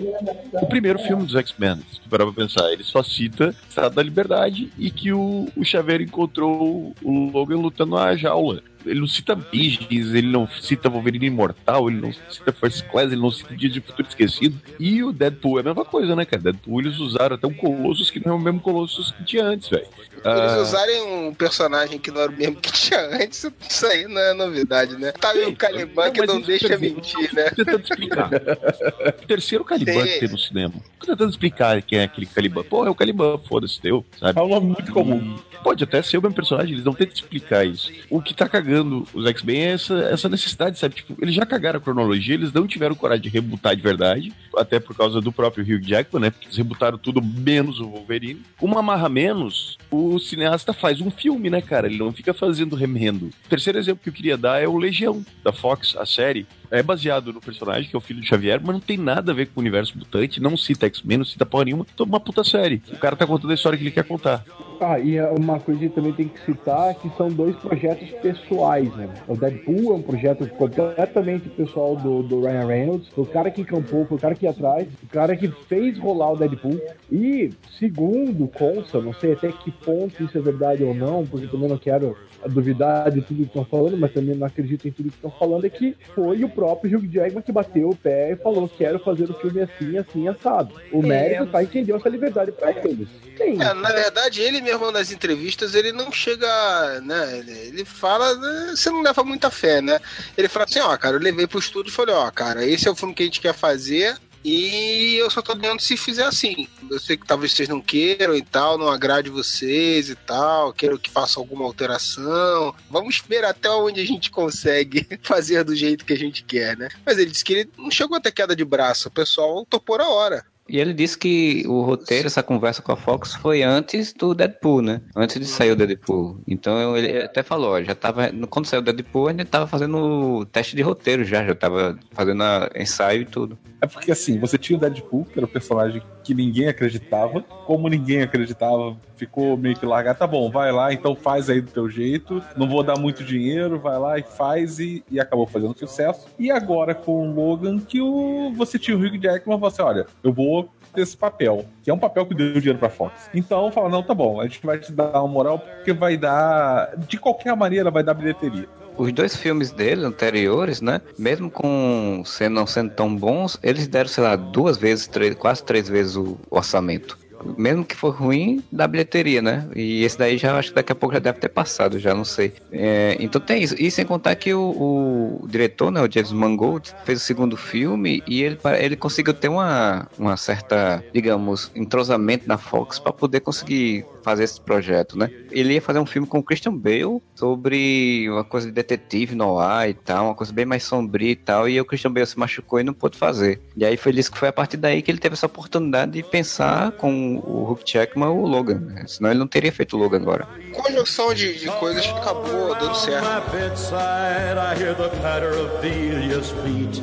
o 0.53 0.67
primeiro 0.67 0.99
filme 0.99 1.25
dos 1.25 1.35
X-Men, 1.35 1.77
se 1.93 2.01
tu 2.01 2.09
parar 2.09 2.25
pra 2.25 2.33
pensar. 2.33 2.73
Ele 2.73 2.83
só 2.83 3.03
cita 3.03 3.55
Estado 3.69 3.95
da 3.95 4.03
Liberdade 4.03 4.73
e 4.79 4.91
que 4.91 5.13
o, 5.13 5.49
o 5.57 5.65
Xavier 5.65 6.01
encontrou 6.01 6.95
o 7.03 7.31
Logan 7.31 7.59
lutando 7.59 7.95
na 7.95 8.17
jaula 8.17 8.63
ele 8.87 9.01
não 9.01 9.07
cita 9.07 9.35
Biges, 9.35 10.15
ele 10.15 10.29
não 10.29 10.49
cita 10.49 10.89
Wolverine 10.89 11.27
Imortal, 11.27 11.89
ele 11.89 12.01
não 12.01 12.13
cita 12.31 12.53
First 12.53 12.85
Class, 12.89 13.13
ele 13.13 13.21
não 13.21 13.31
cita 13.31 13.55
Dia 13.55 13.69
de 13.69 13.81
Futuro 13.81 14.09
Esquecido. 14.09 14.61
E 14.79 15.03
o 15.03 15.13
Deadpool 15.13 15.59
é 15.59 15.61
a 15.61 15.65
mesma 15.65 15.85
coisa, 15.85 16.15
né, 16.15 16.25
cara? 16.25 16.43
Deadpool 16.43 16.81
eles 16.81 16.99
usaram 16.99 17.37
até 17.37 17.47
um 17.47 17.55
Colossus 17.55 18.11
que 18.11 18.25
não 18.25 18.35
é 18.35 18.37
o 18.37 18.41
mesmo 18.41 18.61
Colossus 18.61 19.11
que 19.13 19.25
tinha 19.25 19.45
antes, 19.45 19.69
velho. 19.69 19.87
Eles 20.25 20.53
uh... 20.53 20.63
usarem 20.63 21.03
um 21.03 21.35
personagem 21.35 21.99
que 21.99 22.11
não 22.11 22.21
era 22.21 22.31
o 22.31 22.35
mesmo 22.35 22.57
que 22.57 22.73
tinha 22.73 23.01
antes, 23.01 23.51
isso 23.69 23.87
aí 23.87 24.07
não 24.07 24.21
é 24.21 24.35
novidade, 24.35 24.97
né? 24.97 25.13
Tá 25.13 25.31
aí 25.31 25.45
o 25.47 25.57
Caliban 25.57 26.11
que 26.11 26.27
não 26.27 26.41
deixa 26.41 26.77
mentir, 26.79 27.35
né? 27.35 27.51
Tô 27.51 27.57
tentando 27.57 27.83
explicar. 27.83 28.31
o 28.33 29.13
terceiro 29.27 29.65
Caliban 29.65 30.05
que 30.05 30.21
tem 30.21 30.29
no 30.29 30.39
cinema. 30.39 30.75
Tô 30.99 31.07
tentando 31.07 31.31
explicar 31.31 31.83
quem 31.83 31.99
é 31.99 32.05
aquele 32.05 32.27
Caliban. 32.27 32.63
Pô, 32.65 32.87
é 32.87 32.91
o 32.91 32.95
Caliban, 32.95 33.39
foda-se, 33.39 33.81
deu, 33.81 34.05
sabe? 34.19 34.39
É 34.39 34.43
um 34.43 34.49
nome 34.49 34.67
muito 34.67 34.93
comum. 34.93 35.37
Pode 35.63 35.83
até 35.85 36.03
ser 36.03 36.19
o 36.19 36.23
mesmo 36.23 36.35
personagem, 36.35 36.73
eles 36.73 36.85
não 36.85 36.93
tentam 36.93 37.15
explicar 37.15 37.67
isso. 37.67 37.91
O 38.11 38.21
que 38.21 38.35
tá 38.35 38.49
cagando 38.49 38.74
os 38.81 39.27
X-Men 39.27 39.63
é 39.63 39.71
essa, 39.73 39.95
essa 39.95 40.29
necessidade, 40.29 40.79
sabe? 40.79 40.97
Tipo, 40.97 41.17
eles 41.21 41.35
já 41.35 41.45
cagaram 41.45 41.79
a 41.79 41.83
cronologia, 41.83 42.35
eles 42.35 42.53
não 42.53 42.67
tiveram 42.67 42.95
coragem 42.95 43.23
de 43.23 43.29
rebutar 43.29 43.75
de 43.77 43.83
verdade, 43.83 44.33
até 44.57 44.79
por 44.79 44.97
causa 44.97 45.21
do 45.21 45.33
próprio 45.33 45.65
Hugh 45.65 45.83
Jackman, 45.83 46.23
né? 46.23 46.31
Porque 46.31 46.47
eles 46.47 46.57
rebutaram 46.57 46.99
tudo 46.99 47.23
menos 47.23 47.81
o 47.81 47.89
Wolverine. 47.89 48.43
Uma 48.61 48.81
amarra 48.81 49.09
menos, 49.09 49.79
o 49.91 50.19
cineasta 50.19 50.73
faz 50.73 51.01
um 51.01 51.11
filme, 51.11 51.51
né, 51.51 51.61
cara? 51.61 51.87
Ele 51.87 51.99
não 51.99 52.13
fica 52.13 52.33
fazendo 52.33 52.77
remendo. 52.77 53.27
O 53.27 53.49
terceiro 53.49 53.79
exemplo 53.79 54.03
que 54.03 54.09
eu 54.09 54.15
queria 54.15 54.37
dar 54.37 54.63
é 54.63 54.67
o 54.67 54.77
Legião, 54.77 55.25
da 55.43 55.53
Fox, 55.53 55.97
a 55.97 56.07
série 56.07 56.47
é 56.71 56.83
baseado 56.83 57.33
no 57.33 57.41
personagem, 57.41 57.89
que 57.89 57.95
é 57.95 57.99
o 57.99 58.01
filho 58.01 58.21
de 58.21 58.27
Xavier, 58.27 58.61
mas 58.61 58.75
não 58.75 58.81
tem 58.81 58.97
nada 58.97 59.31
a 59.31 59.35
ver 59.35 59.47
com 59.47 59.61
o 59.61 59.61
universo 59.61 59.97
mutante, 59.97 60.41
não 60.41 60.57
cita 60.57 60.87
X-Men, 60.87 61.19
não 61.19 61.25
cita 61.25 61.47
porra 61.47 61.67
nenhuma. 61.67 61.87
Então, 61.95 62.05
uma 62.05 62.19
puta 62.19 62.43
série. 62.43 62.83
O 62.93 62.99
cara 62.99 63.15
tá 63.15 63.27
contando 63.27 63.53
a 63.53 63.55
história 63.55 63.79
que 63.79 63.85
ele 63.85 63.91
quer 63.93 64.05
contar. 64.05 64.45
Ah, 64.85 64.99
e 64.99 65.17
é 65.17 65.27
uma 65.31 65.59
coisa 65.59 65.81
que 65.81 65.89
também 65.89 66.13
tem 66.13 66.29
que 66.29 66.45
citar 66.45 66.95
que 66.95 67.09
são 67.17 67.29
dois 67.29 67.57
projetos 67.57 68.11
pessoais, 68.21 68.95
né? 68.95 69.09
O 69.27 69.35
Deadpool 69.35 69.93
é 69.93 69.95
um 69.95 70.03
projeto 70.03 70.47
completamente 70.51 71.49
pessoal 71.49 71.97
do, 71.97 72.23
do 72.23 72.43
Ryan 72.43 72.67
Reynolds, 72.67 73.09
foi 73.09 73.25
o 73.25 73.27
cara 73.27 73.51
que 73.51 73.63
encampou, 73.63 74.05
foi 74.05 74.19
o 74.19 74.21
cara 74.21 74.35
que 74.35 74.45
ia 74.45 74.51
atrás, 74.51 74.87
o 75.03 75.07
cara 75.07 75.35
que 75.37 75.49
fez 75.49 75.99
rolar 75.99 76.33
o 76.33 76.37
Deadpool. 76.37 76.79
E, 77.11 77.51
segundo 77.79 78.47
consta, 78.49 79.01
não 79.01 79.15
sei 79.15 79.33
até 79.33 79.51
que 79.53 79.71
ponto 79.71 80.23
isso 80.23 80.37
é 80.37 80.41
verdade 80.41 80.85
ou 80.85 80.95
não, 80.95 81.25
porque 81.25 81.47
também 81.47 81.69
não 81.69 81.79
quero 81.79 82.17
duvidar 82.49 83.11
de 83.11 83.23
tudo 83.23 83.39
que 83.39 83.47
estão 83.47 83.65
falando, 83.65 83.97
mas 83.97 84.13
também 84.13 84.35
não 84.35 84.47
acredito 84.47 84.87
em 84.87 84.91
tudo 84.91 85.09
que 85.09 85.17
estão 85.17 85.31
falando, 85.31 85.65
é 85.65 85.71
que 85.71 85.97
foi 86.15 86.45
o 86.45 86.49
próprio 86.49 86.99
Hugh 86.99 87.11
Jackman 87.11 87.43
que 87.43 87.53
bateu 87.53 87.89
o 87.89 87.97
pé 87.97 88.33
e 88.33 88.37
falou: 88.37 88.69
quero 88.69 88.99
fazer 88.99 89.31
o 89.31 89.35
filme 89.35 89.61
assim, 89.61 89.97
assim, 89.97 90.29
assado. 90.29 90.75
O 90.93 91.03
é. 91.03 91.07
mérito 91.07 91.47
tá 91.47 91.63
entendeu 91.63 91.97
essa 91.97 92.09
liberdade 92.09 92.53
para 92.53 92.71
eles. 92.71 93.09
Sim. 93.37 93.61
É, 93.61 93.75
na 93.75 93.91
verdade, 93.91 94.41
ele 94.41 94.61
mesmo 94.61 94.74
nas 94.93 95.11
entrevistas, 95.11 95.75
ele 95.75 95.93
não 95.93 96.13
chega, 96.13 97.01
né? 97.01 97.39
Ele 97.39 97.85
fala, 97.85 98.35
né, 98.35 98.75
você 98.77 98.91
não 98.91 99.03
leva 99.03 99.25
muita 99.25 99.51
fé, 99.51 99.81
né? 99.81 100.01
Ele 100.37 100.49
fala 100.49 100.65
assim, 100.65 100.81
ó, 100.81 100.97
cara, 100.97 101.17
eu 101.17 101.21
levei 101.21 101.47
pro 101.47 101.59
estúdio 101.59 101.91
e 101.91 101.95
falei, 101.95 102.15
ó, 102.15 102.31
cara, 102.31 102.65
esse 102.65 102.89
é 102.89 102.91
o 102.91 102.97
filme 102.97 103.15
que 103.15 103.23
a 103.23 103.27
gente 103.27 103.41
quer 103.41 103.55
fazer, 103.55 104.17
e 104.45 105.15
eu 105.15 105.31
só 105.31 105.41
tô 105.41 105.55
dando 105.55 105.81
se 105.81 105.97
fizer 105.97 106.25
assim. 106.25 106.69
Eu 106.91 107.01
sei 107.01 107.17
que 107.17 107.27
talvez 107.27 107.53
vocês 107.53 107.67
não 107.67 107.81
queiram 107.81 108.37
e 108.37 108.43
tal, 108.43 108.77
não 108.77 108.91
agrade 108.91 109.31
vocês 109.31 110.11
e 110.11 110.15
tal, 110.15 110.71
quero 110.75 110.99
que 110.99 111.11
faça 111.11 111.41
alguma 111.41 111.65
alteração. 111.65 112.75
Vamos 112.91 113.23
ver 113.27 113.43
até 113.43 113.71
onde 113.71 114.03
a 114.03 114.07
gente 114.07 114.31
consegue 114.31 115.09
fazer 115.25 115.65
do 115.65 115.75
jeito 115.75 116.05
que 116.05 116.13
a 116.13 116.19
gente 116.19 116.45
quer, 116.45 116.77
né? 116.77 116.91
Mas 117.07 117.17
ele 117.17 117.31
disse 117.31 117.43
que 117.43 117.55
ele 117.55 117.71
não 117.79 117.91
chegou 117.91 118.19
até 118.19 118.31
queda 118.31 118.55
de 118.55 118.65
braço, 118.65 119.09
o 119.09 119.13
pessoal 119.13 119.65
topou 119.65 119.97
na 119.97 120.09
hora. 120.09 120.45
E 120.67 120.79
ele 120.79 120.95
disse 120.95 121.19
que 121.19 121.63
o 121.67 121.83
roteiro, 121.83 122.27
essa 122.27 122.43
conversa 122.43 122.81
com 122.81 122.91
a 122.91 122.97
Fox, 122.97 123.35
foi 123.35 123.63
antes 123.63 124.15
do 124.15 124.35
Deadpool, 124.35 124.81
né? 124.81 125.03
Antes 125.15 125.39
de 125.39 125.45
sair 125.47 125.71
o 125.73 125.77
Deadpool. 125.77 126.41
Então 126.49 126.97
ele 126.97 127.23
até 127.23 127.43
falou, 127.43 127.83
já 127.85 127.95
tava. 127.95 128.31
Quando 128.49 128.65
saiu 128.67 128.81
o 128.81 128.85
Deadpool, 128.85 129.29
gente 129.31 129.45
tava 129.45 129.67
fazendo 129.67 130.45
teste 130.47 130.75
de 130.75 130.81
roteiro 130.83 131.23
já, 131.23 131.45
já 131.45 131.55
tava 131.55 131.99
fazendo 132.13 132.43
a- 132.43 132.71
ensaio 132.77 133.23
e 133.23 133.27
tudo. 133.27 133.59
É 133.81 133.87
porque 133.87 134.11
assim, 134.11 134.39
você 134.39 134.57
tinha 134.57 134.77
o 134.79 134.81
Deadpool, 134.81 135.27
que 135.27 135.39
era 135.39 135.45
o 135.45 135.49
personagem 135.49 136.03
que 136.25 136.35
ninguém 136.35 136.69
acreditava. 136.69 137.43
Como 137.67 137.89
ninguém 137.89 138.23
acreditava, 138.23 138.97
ficou 139.17 139.57
meio 139.57 139.77
que 139.77 139.87
largado. 139.87 140.19
Tá 140.19 140.27
bom, 140.27 140.51
vai 140.51 140.73
lá, 140.73 140.93
então 140.93 141.15
faz 141.15 141.51
aí 141.51 141.61
do 141.61 141.71
teu 141.71 141.89
jeito. 141.89 142.43
Não 142.57 142.69
vou 142.69 142.83
dar 142.83 142.99
muito 142.99 143.23
dinheiro, 143.23 143.79
vai 143.79 143.99
lá 143.99 144.19
e 144.19 144.23
faz. 144.23 144.79
E, 144.79 145.05
e 145.11 145.21
acabou 145.21 145.47
fazendo 145.47 145.79
sucesso. 145.79 146.27
E 146.39 146.51
agora 146.51 146.95
com 146.95 147.29
o 147.29 147.35
Logan, 147.35 147.79
que 147.79 148.01
o, 148.01 148.53
você 148.57 148.79
tinha 148.79 148.97
o 148.97 149.01
Hugh 149.01 149.21
Jackman, 149.21 149.59
você, 149.59 149.83
olha, 149.83 150.07
eu 150.23 150.33
vou 150.33 150.69
ter 150.95 151.03
esse 151.03 151.17
papel, 151.17 151.65
que 151.83 151.91
é 151.91 151.95
um 151.95 151.99
papel 151.99 152.25
que 152.25 152.35
deu 152.35 152.55
dinheiro 152.55 152.79
pra 152.79 152.89
Fox. 152.89 153.29
Então 153.35 153.71
fala, 153.71 153.89
não, 153.89 154.03
tá 154.03 154.15
bom, 154.15 154.41
a 154.41 154.45
gente 154.45 154.65
vai 154.65 154.79
te 154.79 154.93
dar 154.93 155.21
uma 155.21 155.29
moral 155.29 155.59
porque 155.59 155.93
vai 155.93 156.17
dar, 156.17 156.97
de 156.97 157.19
qualquer 157.19 157.55
maneira, 157.57 157.91
vai 157.91 158.03
dar 158.03 158.15
bilheteria. 158.15 158.69
Os 158.97 159.13
dois 159.13 159.37
filmes 159.37 159.71
dele, 159.71 160.05
anteriores, 160.05 160.81
né? 160.81 161.01
Mesmo 161.19 161.51
com 161.51 162.23
sendo, 162.25 162.55
não 162.55 162.67
sendo 162.67 162.91
tão 162.91 163.15
bons, 163.15 163.59
eles 163.63 163.87
deram, 163.87 164.09
sei 164.09 164.25
lá, 164.25 164.37
duas 164.37 164.77
vezes, 164.77 165.07
três, 165.07 165.35
quase 165.35 165.63
três 165.63 165.89
vezes 165.89 166.17
o 166.17 166.39
orçamento. 166.51 167.19
Mesmo 167.59 167.85
que 167.85 167.95
for 167.95 168.15
ruim, 168.15 168.63
da 168.73 168.87
bilheteria, 168.87 169.43
né? 169.43 169.69
E 169.75 170.03
esse 170.05 170.17
daí 170.17 170.39
já 170.39 170.57
acho 170.57 170.71
que 170.71 170.77
daqui 170.77 170.93
a 170.93 170.95
pouco 170.95 171.15
já 171.15 171.19
deve 171.19 171.39
ter 171.39 171.49
passado, 171.49 171.99
já 171.99 172.15
não 172.15 172.25
sei. 172.25 172.55
É, 172.73 173.17
então 173.21 173.41
tem 173.41 173.63
isso. 173.63 173.75
E 173.79 173.91
sem 173.91 174.05
contar 174.07 174.35
que 174.37 174.55
o, 174.55 175.41
o 175.43 175.49
diretor, 175.49 175.91
né, 175.91 176.01
o 176.01 176.11
James 176.11 176.33
Mangold, 176.33 176.95
fez 177.05 177.21
o 177.21 177.25
segundo 177.25 177.57
filme 177.57 178.23
e 178.27 178.43
ele, 178.43 178.59
ele 178.79 178.97
conseguiu 178.97 179.35
ter 179.35 179.49
uma, 179.49 180.09
uma 180.19 180.37
certa, 180.37 181.05
digamos, 181.13 181.71
entrosamento 181.75 182.49
na 182.49 182.57
Fox 182.57 182.99
para 182.99 183.13
poder 183.13 183.41
conseguir 183.41 184.07
fazer 184.25 184.45
esse 184.45 184.61
projeto, 184.61 185.19
né? 185.19 185.31
Ele 185.51 185.75
ia 185.75 185.83
fazer 185.83 185.99
um 185.99 186.07
filme 186.07 186.27
com 186.27 186.39
o 186.39 186.43
Christian 186.43 186.75
Bale 186.75 187.21
sobre 187.35 188.27
uma 188.31 188.43
coisa 188.43 188.67
de 188.67 188.73
detetive 188.73 189.35
no 189.35 189.59
ar 189.59 189.89
e 189.89 189.95
tal, 189.95 190.27
uma 190.27 190.35
coisa 190.35 190.53
bem 190.53 190.65
mais 190.65 190.83
sombria 190.83 191.33
e 191.33 191.37
tal, 191.37 191.69
e 191.69 191.81
o 191.81 191.85
Christian 191.85 192.11
Bale 192.13 192.27
se 192.27 192.39
machucou 192.39 192.81
e 192.81 192.83
não 192.83 192.95
pôde 192.95 193.19
fazer. 193.19 193.61
E 193.77 193.85
aí 193.85 193.97
foi 193.97 194.13
isso 194.13 194.33
que 194.33 194.39
foi 194.39 194.49
a 194.49 194.53
partir 194.53 194.79
daí 194.79 195.03
que 195.03 195.11
ele 195.11 195.19
teve 195.19 195.35
essa 195.35 195.47
oportunidade 195.47 196.13
de 196.13 196.23
pensar 196.23 196.93
com 196.93 197.37
o 197.37 197.71
Hugh 197.71 197.81
Jackman 197.85 198.29
o 198.29 198.47
Logan, 198.47 198.81
né? 198.81 199.05
senão 199.07 199.31
ele 199.31 199.39
não 199.39 199.47
teria 199.47 199.71
feito 199.71 199.97
o 199.97 200.01
Logan 200.01 200.23
agora. 200.23 200.49
Conjunção 200.73 201.35
de, 201.35 201.59
de 201.59 201.67
coisas 201.79 202.07
que 202.07 202.13
acabou 202.13 202.75
dando 202.75 202.95
certo. 202.95 203.25
my 203.25 203.41
bedside, 203.51 204.59
I 204.59 204.75
hear 204.75 204.95
the 204.95 205.09
patter 205.21 205.51
of 205.51 205.83
Delia's 205.83 206.51
feet. 206.63 207.03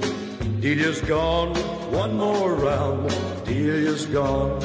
Delia's 0.60 1.02
gone, 1.02 1.54
one 1.92 2.14
more 2.14 2.54
round. 2.54 3.10
Delia's 3.46 4.06
gone. 4.06 4.60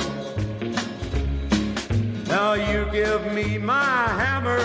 Now 2.28 2.54
you 2.54 2.86
give 2.90 3.32
me 3.32 3.56
my 3.56 4.08
hammer. 4.18 4.58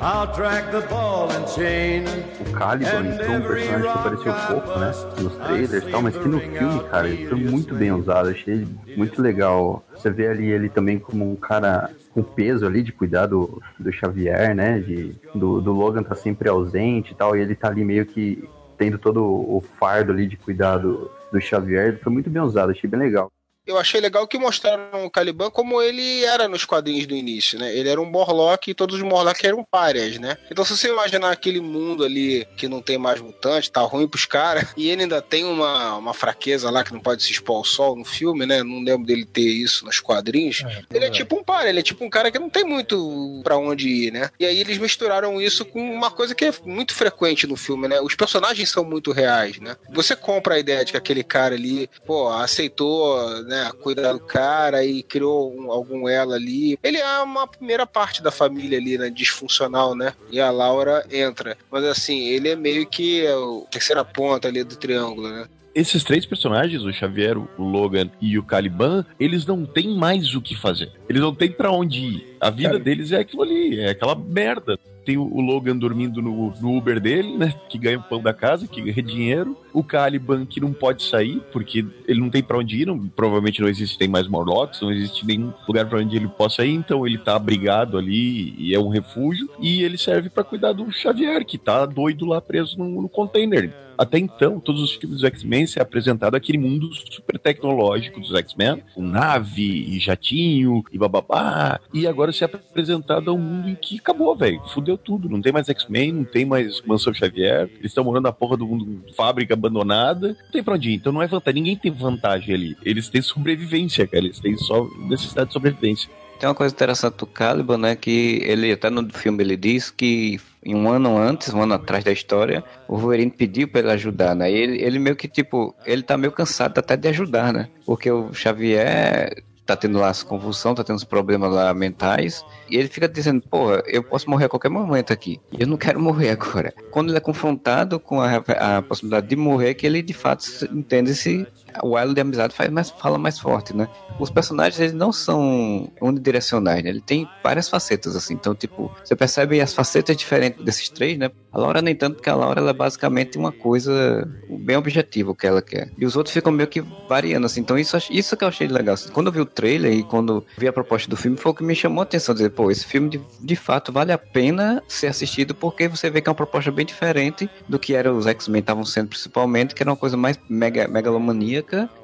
I'll 0.00 0.34
drag 0.34 0.70
the 0.72 0.80
ball 0.88 1.30
and 1.30 1.46
chain. 1.46 2.04
O 2.40 2.52
Caliban 2.52 3.06
entrou 3.06 3.36
um 3.36 3.42
personagem 3.42 3.82
que 3.82 3.98
apareceu 3.98 4.34
pouco, 4.48 4.78
né? 4.78 4.92
Nos 5.22 5.36
trailers 5.36 5.84
e 5.84 5.90
tal, 5.90 6.02
mas 6.02 6.16
que 6.16 6.28
no 6.28 6.40
filme, 6.40 6.84
cara, 6.90 7.08
ele 7.08 7.26
foi 7.26 7.38
muito 7.38 7.74
bem 7.74 7.92
usado. 7.92 8.28
Achei 8.30 8.54
ele 8.54 8.68
muito 8.96 9.20
legal. 9.20 9.84
Você 9.94 10.10
vê 10.10 10.28
ali 10.28 10.50
ele 10.50 10.68
também 10.68 10.98
como 10.98 11.30
um 11.30 11.36
cara 11.36 11.90
com 12.12 12.22
peso 12.22 12.66
ali 12.66 12.82
de 12.82 12.92
cuidar 12.92 13.26
do, 13.26 13.62
do 13.78 13.92
Xavier, 13.92 14.54
né? 14.54 14.78
De, 14.78 15.14
do, 15.34 15.60
do 15.60 15.72
Logan 15.72 16.02
tá 16.02 16.14
sempre 16.14 16.48
ausente 16.48 17.12
e 17.12 17.14
tal, 17.14 17.36
e 17.36 17.40
ele 17.40 17.54
tá 17.54 17.68
ali 17.68 17.84
meio 17.84 18.06
que 18.06 18.48
tendo 18.78 18.98
todo 18.98 19.22
o 19.22 19.62
fardo 19.78 20.12
ali 20.12 20.26
de 20.26 20.36
cuidar 20.36 20.78
do, 20.78 21.10
do 21.30 21.40
Xavier. 21.40 21.98
Foi 22.02 22.12
muito 22.12 22.30
bem 22.30 22.42
usado, 22.42 22.72
achei 22.72 22.88
bem 22.88 23.00
legal. 23.00 23.30
Eu 23.66 23.78
achei 23.78 24.00
legal 24.00 24.26
que 24.26 24.38
mostraram 24.38 25.06
o 25.06 25.10
Caliban 25.10 25.50
como 25.50 25.80
ele 25.80 26.22
era 26.24 26.46
nos 26.46 26.64
quadrinhos 26.64 27.06
do 27.06 27.14
início, 27.14 27.58
né? 27.58 27.74
Ele 27.74 27.88
era 27.88 28.00
um 28.00 28.04
Morlock 28.04 28.70
e 28.70 28.74
todos 28.74 28.96
os 28.96 29.02
Morlocks 29.02 29.42
eram 29.42 29.64
párias, 29.64 30.18
né? 30.18 30.36
Então 30.50 30.64
se 30.64 30.76
você 30.76 30.88
imaginar 30.88 31.30
aquele 31.30 31.60
mundo 31.60 32.04
ali 32.04 32.46
que 32.56 32.68
não 32.68 32.82
tem 32.82 32.98
mais 32.98 33.20
mutante, 33.20 33.70
tá 33.70 33.80
ruim 33.80 34.06
pros 34.06 34.26
caras, 34.26 34.68
e 34.76 34.90
ele 34.90 35.02
ainda 35.02 35.22
tem 35.22 35.44
uma, 35.44 35.96
uma 35.96 36.12
fraqueza 36.12 36.70
lá 36.70 36.84
que 36.84 36.92
não 36.92 37.00
pode 37.00 37.22
se 37.22 37.32
expor 37.32 37.56
ao 37.56 37.64
sol 37.64 37.96
no 37.96 38.04
filme, 38.04 38.44
né? 38.44 38.62
Não 38.62 38.82
lembro 38.82 39.06
dele 39.06 39.24
ter 39.24 39.40
isso 39.40 39.84
nos 39.86 39.98
quadrinhos. 39.98 40.62
ele 40.92 41.06
é 41.06 41.10
tipo 41.10 41.34
um 41.36 41.42
pária, 41.42 41.70
ele 41.70 41.80
é 41.80 41.82
tipo 41.82 42.04
um 42.04 42.10
cara 42.10 42.30
que 42.30 42.38
não 42.38 42.50
tem 42.50 42.64
muito 42.64 43.40
pra 43.42 43.56
onde 43.56 43.88
ir, 43.88 44.12
né? 44.12 44.30
E 44.38 44.44
aí 44.44 44.60
eles 44.60 44.76
misturaram 44.76 45.40
isso 45.40 45.64
com 45.64 45.80
uma 45.80 46.10
coisa 46.10 46.34
que 46.34 46.44
é 46.44 46.52
muito 46.66 46.92
frequente 46.92 47.46
no 47.46 47.56
filme, 47.56 47.88
né? 47.88 47.98
Os 48.00 48.14
personagens 48.14 48.68
são 48.68 48.84
muito 48.84 49.10
reais, 49.10 49.58
né? 49.58 49.74
Você 49.90 50.14
compra 50.14 50.56
a 50.56 50.58
ideia 50.58 50.84
de 50.84 50.92
que 50.92 50.98
aquele 50.98 51.24
cara 51.24 51.54
ali, 51.54 51.88
pô, 52.06 52.28
aceitou, 52.28 53.42
né, 53.44 53.53
cuidar 53.82 54.12
do 54.12 54.20
cara 54.20 54.84
e 54.84 55.02
criou 55.02 55.52
um- 55.54 55.70
algum 55.70 56.08
elo 56.08 56.32
ali. 56.32 56.78
Ele 56.82 56.98
é 56.98 57.18
uma 57.20 57.46
primeira 57.46 57.86
parte 57.86 58.22
da 58.22 58.30
família 58.30 58.78
ali, 58.78 58.96
né, 58.98 59.10
disfuncional, 59.10 59.94
né? 59.94 60.12
E 60.30 60.40
a 60.40 60.50
Laura 60.50 61.04
entra. 61.10 61.56
Mas 61.70 61.84
assim, 61.84 62.26
ele 62.28 62.48
é 62.48 62.56
meio 62.56 62.86
que 62.86 63.26
a 63.26 63.70
terceira 63.70 64.04
ponta 64.04 64.48
ali 64.48 64.62
do 64.64 64.76
triângulo, 64.76 65.28
né? 65.28 65.46
Esses 65.74 66.04
três 66.04 66.24
personagens, 66.24 66.82
o 66.84 66.92
Xavier, 66.92 67.36
o 67.36 67.48
Logan 67.58 68.08
e 68.20 68.38
o 68.38 68.44
Caliban, 68.44 69.04
eles 69.18 69.44
não 69.44 69.66
têm 69.66 69.88
mais 69.96 70.32
o 70.32 70.40
que 70.40 70.54
fazer. 70.54 70.92
Eles 71.08 71.20
não 71.20 71.34
têm 71.34 71.50
pra 71.50 71.72
onde 71.72 71.98
ir. 71.98 72.36
A 72.40 72.48
vida 72.48 72.70
Cara. 72.70 72.78
deles 72.78 73.10
é 73.10 73.18
aquilo 73.18 73.42
ali, 73.42 73.80
é 73.80 73.90
aquela 73.90 74.14
merda. 74.14 74.78
Tem 75.04 75.16
o 75.16 75.40
Logan 75.40 75.76
dormindo 75.76 76.22
no, 76.22 76.52
no 76.60 76.76
Uber 76.76 77.00
dele, 77.00 77.36
né? 77.36 77.54
Que 77.68 77.78
ganha 77.78 77.98
o 77.98 78.02
pão 78.02 78.22
da 78.22 78.32
casa, 78.32 78.66
que 78.66 78.80
ganha 78.80 79.02
dinheiro. 79.02 79.56
O 79.72 79.82
Caliban 79.82 80.46
que 80.46 80.60
não 80.60 80.72
pode 80.72 81.02
sair, 81.02 81.42
porque 81.52 81.84
ele 82.06 82.20
não 82.20 82.30
tem 82.30 82.42
pra 82.42 82.58
onde 82.58 82.82
ir. 82.82 82.86
Não, 82.86 83.06
provavelmente 83.08 83.60
não 83.60 83.68
existem 83.68 84.08
mais 84.08 84.28
Morlocks, 84.28 84.80
não 84.80 84.92
existe 84.92 85.26
nenhum 85.26 85.52
lugar 85.66 85.86
pra 85.86 85.98
onde 85.98 86.16
ele 86.16 86.28
possa 86.28 86.64
ir. 86.64 86.74
Então 86.74 87.06
ele 87.06 87.18
tá 87.18 87.36
abrigado 87.36 87.98
ali 87.98 88.54
e 88.58 88.74
é 88.74 88.78
um 88.78 88.88
refúgio. 88.88 89.48
E 89.60 89.82
ele 89.82 89.98
serve 89.98 90.28
pra 90.30 90.44
cuidar 90.44 90.72
do 90.72 90.90
Xavier, 90.90 91.44
que 91.44 91.58
tá 91.58 91.84
doido 91.86 92.24
lá 92.24 92.40
preso 92.40 92.78
no, 92.78 93.02
no 93.02 93.08
container. 93.08 93.83
Até 93.96 94.18
então, 94.18 94.60
todos 94.60 94.82
os 94.82 94.92
filmes 94.92 95.20
dos 95.20 95.24
X-Men 95.24 95.66
se 95.66 95.80
apresentado 95.80 96.34
aquele 96.34 96.58
mundo 96.58 96.90
super 96.94 97.38
tecnológico 97.38 98.20
dos 98.20 98.34
X-Men, 98.34 98.82
com 98.94 99.02
nave 99.02 99.62
e 99.62 99.98
jatinho 99.98 100.84
e 100.92 100.98
bababá. 100.98 101.80
E 101.92 102.06
agora 102.06 102.32
se 102.32 102.44
é 102.44 102.46
apresentado 102.46 103.30
a 103.30 103.34
um 103.34 103.38
mundo 103.38 103.68
em 103.68 103.74
que 103.74 103.98
acabou, 103.98 104.34
velho. 104.36 104.60
Fudeu 104.68 104.96
tudo. 104.96 105.28
Não 105.28 105.40
tem 105.40 105.52
mais 105.52 105.68
X-Men, 105.68 106.12
não 106.12 106.24
tem 106.24 106.44
mais 106.44 106.80
Mansão 106.82 107.14
Xavier. 107.14 107.68
Eles 107.78 107.90
estão 107.90 108.04
morando 108.04 108.24
na 108.24 108.32
porra 108.32 108.56
do 108.56 108.66
mundo, 108.66 109.04
fábrica 109.16 109.54
abandonada. 109.54 110.28
Não 110.28 110.50
tem 110.50 110.62
pra 110.62 110.74
onde 110.74 110.90
ir. 110.90 110.94
Então 110.94 111.12
não 111.12 111.22
é 111.22 111.26
vantagem. 111.26 111.62
Ninguém 111.62 111.76
tem 111.76 111.90
vantagem 111.90 112.54
ali. 112.54 112.76
Eles 112.84 113.08
têm 113.08 113.22
sobrevivência, 113.22 114.06
cara. 114.06 114.24
Eles 114.24 114.40
têm 114.40 114.56
só 114.56 114.86
necessidade 115.08 115.48
de 115.48 115.52
sobrevivência. 115.52 116.10
Tem 116.38 116.48
uma 116.48 116.54
coisa 116.54 116.74
interessante 116.74 117.16
do 117.16 117.26
Caliban, 117.26 117.78
né? 117.78 117.96
Que 117.96 118.40
ele, 118.44 118.72
até 118.72 118.90
no 118.90 119.08
filme, 119.12 119.42
ele 119.42 119.56
diz 119.56 119.90
que 119.90 120.40
em 120.64 120.74
um 120.74 120.88
ano 120.88 121.16
antes, 121.16 121.52
um 121.52 121.62
ano 121.62 121.74
atrás 121.74 122.02
da 122.02 122.12
história, 122.12 122.64
o 122.88 122.96
Wolverine 122.96 123.30
pediu 123.30 123.68
pra 123.68 123.80
ele 123.80 123.92
ajudar, 123.92 124.34
né? 124.34 124.50
E 124.50 124.54
ele, 124.54 124.82
ele 124.82 124.98
meio 124.98 125.16
que, 125.16 125.28
tipo, 125.28 125.74
ele 125.84 126.02
tá 126.02 126.16
meio 126.16 126.32
cansado 126.32 126.78
até 126.78 126.96
de 126.96 127.08
ajudar, 127.08 127.52
né? 127.52 127.68
Porque 127.84 128.10
o 128.10 128.32
Xavier 128.32 129.42
tá 129.64 129.74
tendo 129.76 129.98
lá 129.98 130.08
as 130.08 130.22
convulsões, 130.22 130.76
tá 130.76 130.84
tendo 130.84 130.96
uns 130.96 131.04
problemas 131.04 131.52
lá 131.52 131.72
mentais, 131.72 132.44
e 132.68 132.76
ele 132.76 132.88
fica 132.88 133.08
dizendo, 133.08 133.42
porra, 133.42 133.82
eu 133.86 134.02
posso 134.02 134.28
morrer 134.28 134.46
a 134.46 134.48
qualquer 134.48 134.68
momento 134.68 135.12
aqui, 135.12 135.40
eu 135.58 135.66
não 135.66 135.76
quero 135.76 136.00
morrer 136.00 136.30
agora. 136.30 136.72
Quando 136.90 137.08
ele 137.08 137.16
é 137.16 137.20
confrontado 137.20 137.98
com 137.98 138.20
a, 138.20 138.36
a 138.36 138.82
possibilidade 138.82 139.26
de 139.26 139.36
morrer, 139.36 139.74
que 139.74 139.86
ele 139.86 140.02
de 140.02 140.12
fato 140.12 140.44
entende 140.70 141.14
se 141.14 141.46
o 141.82 141.98
elo 141.98 142.14
de 142.14 142.20
amizade 142.20 142.54
faz 142.54 142.70
mais, 142.70 142.90
fala 142.90 143.18
mais 143.18 143.38
forte, 143.38 143.76
né? 143.76 143.88
Os 144.18 144.30
personagens, 144.30 144.78
eles 144.80 144.92
não 144.92 145.12
são 145.12 145.90
unidirecionais, 146.00 146.82
né? 146.82 146.90
Ele 146.90 147.00
tem 147.00 147.28
várias 147.42 147.68
facetas, 147.68 148.14
assim. 148.16 148.34
Então, 148.34 148.54
tipo, 148.54 148.90
você 149.02 149.16
percebe 149.16 149.60
as 149.60 149.74
facetas 149.74 150.16
diferentes 150.16 150.64
desses 150.64 150.88
três, 150.88 151.18
né? 151.18 151.30
A 151.52 151.58
Laura 151.58 151.80
nem 151.80 151.94
tanto, 151.94 152.16
porque 152.16 152.30
a 152.30 152.34
Laura, 152.34 152.60
ela 152.60 152.70
é 152.70 152.74
basicamente 152.74 153.38
uma 153.38 153.52
coisa 153.52 154.28
bem 154.48 154.76
objetiva, 154.76 155.30
o 155.30 155.34
que 155.34 155.46
ela 155.46 155.62
quer. 155.62 155.90
E 155.96 156.04
os 156.04 156.16
outros 156.16 156.32
ficam 156.32 156.52
meio 156.52 156.68
que 156.68 156.80
variando, 157.08 157.46
assim. 157.46 157.60
Então, 157.60 157.78
isso, 157.78 157.96
isso 158.10 158.36
que 158.36 158.44
eu 158.44 158.48
achei 158.48 158.66
legal. 158.66 158.94
assim. 158.94 159.10
Quando 159.10 159.28
eu 159.28 159.32
vi 159.32 159.40
o 159.40 159.46
trailer 159.46 159.92
e 159.92 160.02
quando 160.02 160.44
vi 160.58 160.68
a 160.68 160.72
proposta 160.72 161.08
do 161.08 161.16
filme, 161.16 161.36
foi 161.36 161.52
o 161.52 161.54
que 161.54 161.64
me 161.64 161.74
chamou 161.74 162.00
a 162.00 162.04
atenção. 162.04 162.34
Dizer, 162.34 162.50
pô, 162.50 162.70
esse 162.70 162.84
filme, 162.84 163.08
de, 163.08 163.20
de 163.40 163.56
fato, 163.56 163.92
vale 163.92 164.12
a 164.12 164.18
pena 164.18 164.82
ser 164.88 165.08
assistido, 165.08 165.54
porque 165.54 165.88
você 165.88 166.10
vê 166.10 166.20
que 166.20 166.28
é 166.28 166.30
uma 166.30 166.36
proposta 166.36 166.70
bem 166.70 166.84
diferente 166.84 167.48
do 167.68 167.78
que 167.78 167.94
era 167.94 168.12
os 168.12 168.26
X-Men 168.26 168.60
estavam 168.60 168.84
sendo 168.84 169.08
principalmente, 169.08 169.74
que 169.74 169.82
era 169.82 169.90
uma 169.90 169.96
coisa 169.96 170.16
mais 170.16 170.38
mega, 170.48 170.88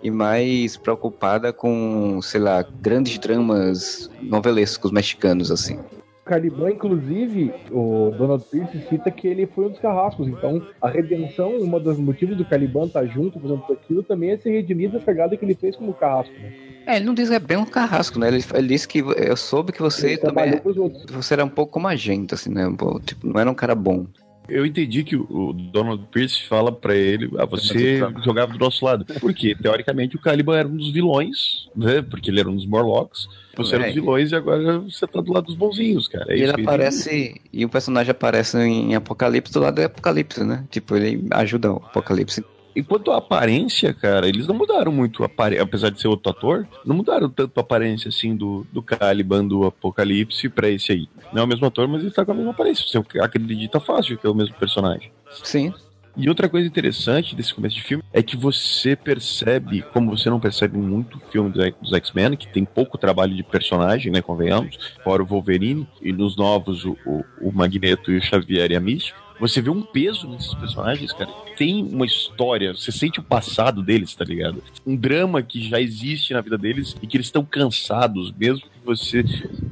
e 0.02 0.10
mais 0.10 0.76
preocupada 0.76 1.52
com, 1.52 2.20
sei 2.22 2.40
lá, 2.40 2.64
grandes 2.80 3.18
dramas 3.18 4.10
novelescos 4.22 4.90
mexicanos, 4.90 5.50
assim. 5.50 5.76
O 5.76 6.30
Caliban, 6.30 6.70
inclusive, 6.70 7.52
o 7.70 8.12
Donald 8.16 8.44
Pierce 8.44 8.80
cita 8.88 9.10
que 9.10 9.26
ele 9.26 9.46
foi 9.46 9.66
um 9.66 9.70
dos 9.70 9.80
carrascos. 9.80 10.28
Então, 10.28 10.62
a 10.80 10.88
redenção, 10.88 11.56
uma 11.58 11.80
dos 11.80 11.98
motivos 11.98 12.36
do 12.36 12.44
Caliban 12.44 12.86
estar 12.86 13.04
junto 13.06 13.40
fazendo 13.40 13.62
tudo 13.62 13.72
aquilo, 13.72 14.02
também 14.02 14.30
é 14.30 14.36
se 14.36 14.48
redimir 14.48 14.90
da 14.90 15.00
pegada 15.00 15.36
que 15.36 15.44
ele 15.44 15.54
fez 15.54 15.74
como 15.74 15.92
carrasco. 15.92 16.32
Né? 16.34 16.52
É, 16.86 16.96
ele 16.96 17.04
não 17.04 17.14
diz 17.14 17.28
que 17.28 17.34
é 17.34 17.38
bem 17.38 17.56
um 17.56 17.64
carrasco, 17.64 18.18
né? 18.18 18.28
Ele, 18.28 18.44
ele 18.54 18.68
disse 18.68 18.86
que 18.86 18.98
eu 18.98 19.36
soube 19.36 19.72
que 19.72 19.82
você 19.82 20.08
Ele 20.08 20.18
também. 20.18 20.60
outros. 20.64 21.04
Você 21.10 21.34
era 21.34 21.44
um 21.44 21.48
pouco 21.48 21.72
como 21.72 21.88
a 21.88 21.96
gente, 21.96 22.34
assim, 22.34 22.50
né? 22.50 22.64
Tipo, 23.04 23.26
não 23.26 23.40
era 23.40 23.50
um 23.50 23.54
cara 23.54 23.74
bom. 23.74 24.06
Eu 24.48 24.66
entendi 24.66 25.04
que 25.04 25.14
o- 25.14 25.52
Donald 25.52 26.04
Pierce 26.10 26.42
fala 26.48 26.72
pra 26.72 26.94
ele, 26.96 27.30
ah, 27.38 27.44
você 27.44 28.00
jogava 28.24 28.52
do 28.52 28.58
nosso 28.58 28.84
lado. 28.84 29.04
Porque, 29.20 29.54
teoricamente, 29.54 30.16
o 30.16 30.20
Caliban 30.20 30.56
era 30.56 30.66
um 30.66 30.76
dos 30.76 30.90
vilões, 30.92 31.68
né? 31.76 32.02
Porque 32.02 32.30
ele 32.30 32.40
era 32.40 32.48
um 32.50 32.56
dos 32.56 32.66
Morlocks. 32.66 33.28
Você 33.56 33.74
era 33.76 33.84
um 33.84 33.86
É. 33.86 33.88
dos 33.90 33.94
vilões 33.94 34.32
e 34.32 34.34
agora 34.34 34.78
você 34.80 35.06
tá 35.06 35.20
do 35.20 35.32
lado 35.32 35.46
dos 35.46 35.54
bonzinhos, 35.54 36.08
cara. 36.08 36.32
É 36.32 36.36
E 36.36 36.42
ele 36.42 36.52
aparece, 36.62 37.40
e 37.52 37.64
o 37.64 37.68
personagem 37.68 38.10
aparece 38.10 38.58
em 38.58 38.94
Apocalipse 38.94 39.52
do 39.52 39.60
lado 39.60 39.76
do 39.76 39.82
Apocalipse, 39.82 40.42
né? 40.42 40.64
Tipo, 40.70 40.96
ele 40.96 41.26
ajuda 41.30 41.72
o 41.72 41.76
Apocalipse. 41.76 42.44
Enquanto 42.74 43.10
a 43.10 43.16
aparência, 43.16 43.92
cara, 43.92 44.28
eles 44.28 44.46
não 44.46 44.54
mudaram 44.54 44.92
muito, 44.92 45.24
apesar 45.24 45.90
de 45.90 46.00
ser 46.00 46.08
outro 46.08 46.30
ator, 46.30 46.68
não 46.84 46.96
mudaram 46.96 47.28
tanto 47.28 47.58
a 47.58 47.60
aparência 47.60 48.08
assim 48.08 48.36
do, 48.36 48.66
do 48.72 48.82
Caliban 48.82 49.46
do 49.46 49.64
Apocalipse 49.64 50.48
pra 50.48 50.68
esse 50.68 50.92
aí. 50.92 51.08
Não 51.32 51.42
é 51.42 51.44
o 51.44 51.48
mesmo 51.48 51.66
ator, 51.66 51.88
mas 51.88 52.02
ele 52.02 52.10
tá 52.10 52.24
com 52.24 52.32
a 52.32 52.34
mesma 52.34 52.52
aparência. 52.52 52.84
Você 52.86 53.18
acredita 53.20 53.80
fácil 53.80 54.16
que 54.16 54.26
é 54.26 54.30
o 54.30 54.34
mesmo 54.34 54.54
personagem. 54.54 55.10
Sim. 55.42 55.72
E 56.16 56.28
outra 56.28 56.48
coisa 56.48 56.66
interessante 56.66 57.36
desse 57.36 57.54
começo 57.54 57.76
de 57.76 57.82
filme 57.82 58.02
é 58.12 58.22
que 58.22 58.36
você 58.36 58.96
percebe, 58.96 59.82
como 59.92 60.16
você 60.16 60.28
não 60.28 60.40
percebe 60.40 60.76
muito 60.76 61.20
filme 61.30 61.50
dos 61.50 61.92
X-Men, 61.92 62.36
que 62.36 62.48
tem 62.48 62.64
pouco 62.64 62.98
trabalho 62.98 63.34
de 63.34 63.42
personagem, 63.42 64.12
né, 64.12 64.20
convenhamos, 64.20 64.76
fora 65.04 65.22
o 65.22 65.26
Wolverine, 65.26 65.88
e 66.02 66.12
nos 66.12 66.36
novos 66.36 66.84
o, 66.84 66.96
o, 67.06 67.24
o 67.40 67.52
Magneto 67.52 68.10
e 68.10 68.18
o 68.18 68.22
Xavier 68.22 68.72
e 68.72 68.76
a 68.76 68.80
Mística, 68.80 69.18
você 69.40 69.62
vê 69.62 69.70
um 69.70 69.80
peso 69.80 70.28
nesses 70.28 70.52
personagens, 70.54 71.12
cara. 71.12 71.30
Tem 71.56 71.82
uma 71.82 72.04
história, 72.04 72.74
você 72.74 72.92
sente 72.92 73.18
o 73.18 73.22
passado 73.22 73.82
deles, 73.82 74.14
tá 74.14 74.24
ligado? 74.24 74.62
Um 74.86 74.94
drama 74.94 75.42
que 75.42 75.66
já 75.66 75.80
existe 75.80 76.34
na 76.34 76.42
vida 76.42 76.58
deles 76.58 76.94
e 77.02 77.06
que 77.06 77.16
eles 77.16 77.26
estão 77.26 77.44
cansados, 77.44 78.32
mesmo 78.32 78.60
que 78.60 78.84
você 78.84 79.24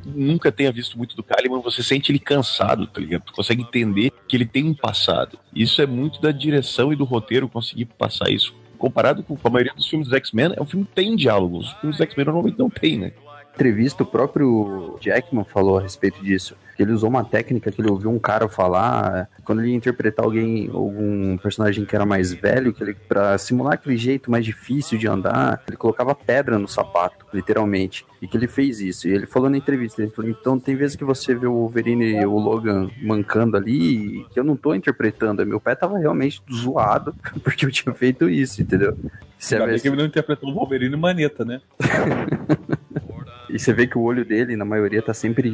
nunca 0.07 0.51
tenha 0.51 0.73
visto 0.73 0.97
muito 0.97 1.15
do 1.15 1.23
Caliban, 1.23 1.61
você 1.61 1.83
sente 1.83 2.11
ele 2.11 2.19
cansado, 2.19 2.87
tá 2.87 3.01
ligado? 3.01 3.25
Tu 3.25 3.33
consegue 3.33 3.63
entender 3.63 4.11
que 4.27 4.37
ele 4.37 4.47
tem 4.47 4.65
um 4.65 4.75
passado. 4.75 5.39
Isso 5.55 5.83
é 5.83 5.87
muito 5.87 6.21
da 6.21 6.33
direção 6.33 6.93
e 6.93 6.97
do 6.97 7.05
roteiro 7.05 7.49
conseguir 7.49 7.85
passar 7.85 8.31
isso. 8.31 8.55
Comparado 8.79 9.23
com 9.23 9.37
a 9.43 9.51
maioria 9.51 9.75
dos 9.75 9.87
filmes 9.87 10.09
dos 10.09 10.17
X-Men, 10.17 10.55
é 10.57 10.63
um 10.63 10.67
filme 10.67 10.87
que 10.87 10.93
tem 10.95 11.15
diálogos. 11.15 11.67
Os 11.67 11.73
filmes 11.81 11.97
dos 11.99 12.07
X-Men 12.07 12.27
normalmente 12.27 12.59
não 12.59 12.71
tem, 12.71 12.97
né? 12.97 13.13
Entrevista, 13.59 14.05
o 14.05 14.07
próprio 14.07 14.97
Jackman 15.01 15.45
falou 15.45 15.79
a 15.79 15.83
respeito 15.83 16.23
disso. 16.23 16.57
Ele 16.79 16.93
usou 16.93 17.11
uma 17.11 17.25
técnica 17.25 17.73
que 17.73 17.81
ele 17.81 17.91
ouviu 17.91 18.09
um 18.09 18.21
cara 18.21 18.49
falar 18.49 19.29
quando 19.45 19.61
ele 19.61 19.71
ia 19.71 19.77
interpretar 19.77 20.25
alguém, 20.25 20.71
algum 20.73 21.37
personagem 21.39 21.85
que 21.85 21.97
era 21.97 22.07
mais 22.07 22.33
velho, 22.33 22.73
que 22.73 22.81
ele, 22.85 22.95
pra 22.95 23.37
simular 23.37 23.75
aquele 23.75 23.97
jeito 23.97 24.31
mais 24.31 24.45
difícil 24.45 24.97
de 24.97 25.09
andar, 25.09 25.61
ele 25.67 25.77
colocava 25.77 26.15
pedra 26.15 26.57
no 26.57 26.69
sapato, 26.69 27.27
literalmente. 27.35 28.07
E 28.23 28.29
que 28.29 28.37
ele 28.37 28.47
fez 28.47 28.81
isso. 28.81 29.09
E 29.09 29.13
ele 29.13 29.27
falou 29.27 29.51
na 29.51 29.57
entrevista, 29.57 30.01
ele 30.01 30.13
falou, 30.13 30.31
então 30.31 30.59
tem 30.59 30.77
vezes 30.77 30.95
que 30.95 31.05
você 31.05 31.35
vê 31.35 31.49
o 31.49 31.53
Wolverine 31.53 32.21
e 32.21 32.25
o 32.25 32.39
Logan 32.39 32.89
mancando 33.03 33.57
ali, 33.57 34.25
que 34.33 34.39
eu 34.39 34.45
não 34.45 34.57
tô 34.57 34.73
interpretando, 34.73 35.45
meu 35.45 35.61
pé 35.61 35.75
tava 35.75 35.99
realmente 35.99 36.41
zoado, 36.53 37.13
porque 37.43 37.67
eu 37.67 37.73
tinha 37.73 37.93
feito 37.93 38.31
isso, 38.31 38.63
entendeu? 38.63 38.97
Você 39.37 39.57
Ainda 39.57 39.67
bem 39.67 39.81
que 39.81 39.89
ele 39.89 39.97
não 39.97 40.05
interpretou 40.05 40.49
o 40.49 40.55
Wolverine 40.55 40.97
Maneta, 40.97 41.45
né? 41.45 41.61
E 43.51 43.59
você 43.59 43.73
vê 43.73 43.87
que 43.87 43.97
o 43.97 44.03
olho 44.03 44.25
dele, 44.25 44.57
na 44.57 44.65
maioria, 44.65 45.01
tá 45.01 45.15
sempre 45.15 45.51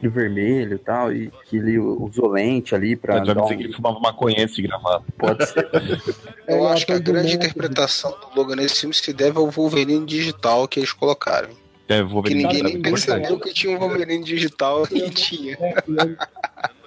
de 0.00 0.08
vermelho 0.08 0.74
e 0.74 0.78
tal, 0.78 1.12
e 1.12 1.30
que 1.44 1.56
ele 1.58 1.78
usou 1.78 2.28
lente 2.28 2.74
ali 2.74 2.96
pra. 2.96 3.18
Mas 3.18 3.26
vai 3.26 3.34
dizer 3.36 3.54
um- 3.54 3.58
que 3.58 3.64
ele 3.64 3.72
fumava 3.74 4.00
maconha 4.00 4.42
antes 4.42 4.54
de 4.56 4.62
gravar. 4.62 5.02
Pode 5.18 5.46
ser. 5.46 5.68
Eu 6.48 6.66
É, 6.68 6.72
acho 6.72 6.86
que 6.86 6.92
a 6.92 6.98
grande 6.98 7.32
mundo- 7.34 7.44
interpretação 7.44 8.10
do 8.10 8.38
Logan 8.40 8.56
nesse 8.56 8.80
filme 8.80 8.94
se 8.94 9.12
deve 9.12 9.36
ao 9.38 9.50
Wolverine 9.50 10.06
digital 10.06 10.66
que 10.68 10.80
eles 10.80 10.92
colocaram. 10.92 11.48
É, 11.88 12.02
Que 12.24 12.34
ninguém 12.34 12.62
nem 12.64 12.82
percebeu 12.82 13.38
que 13.38 13.52
tinha 13.54 13.76
um 13.76 13.78
Wolverine 13.78 14.24
digital 14.24 14.86
e 14.90 15.08
tinha. 15.10 15.56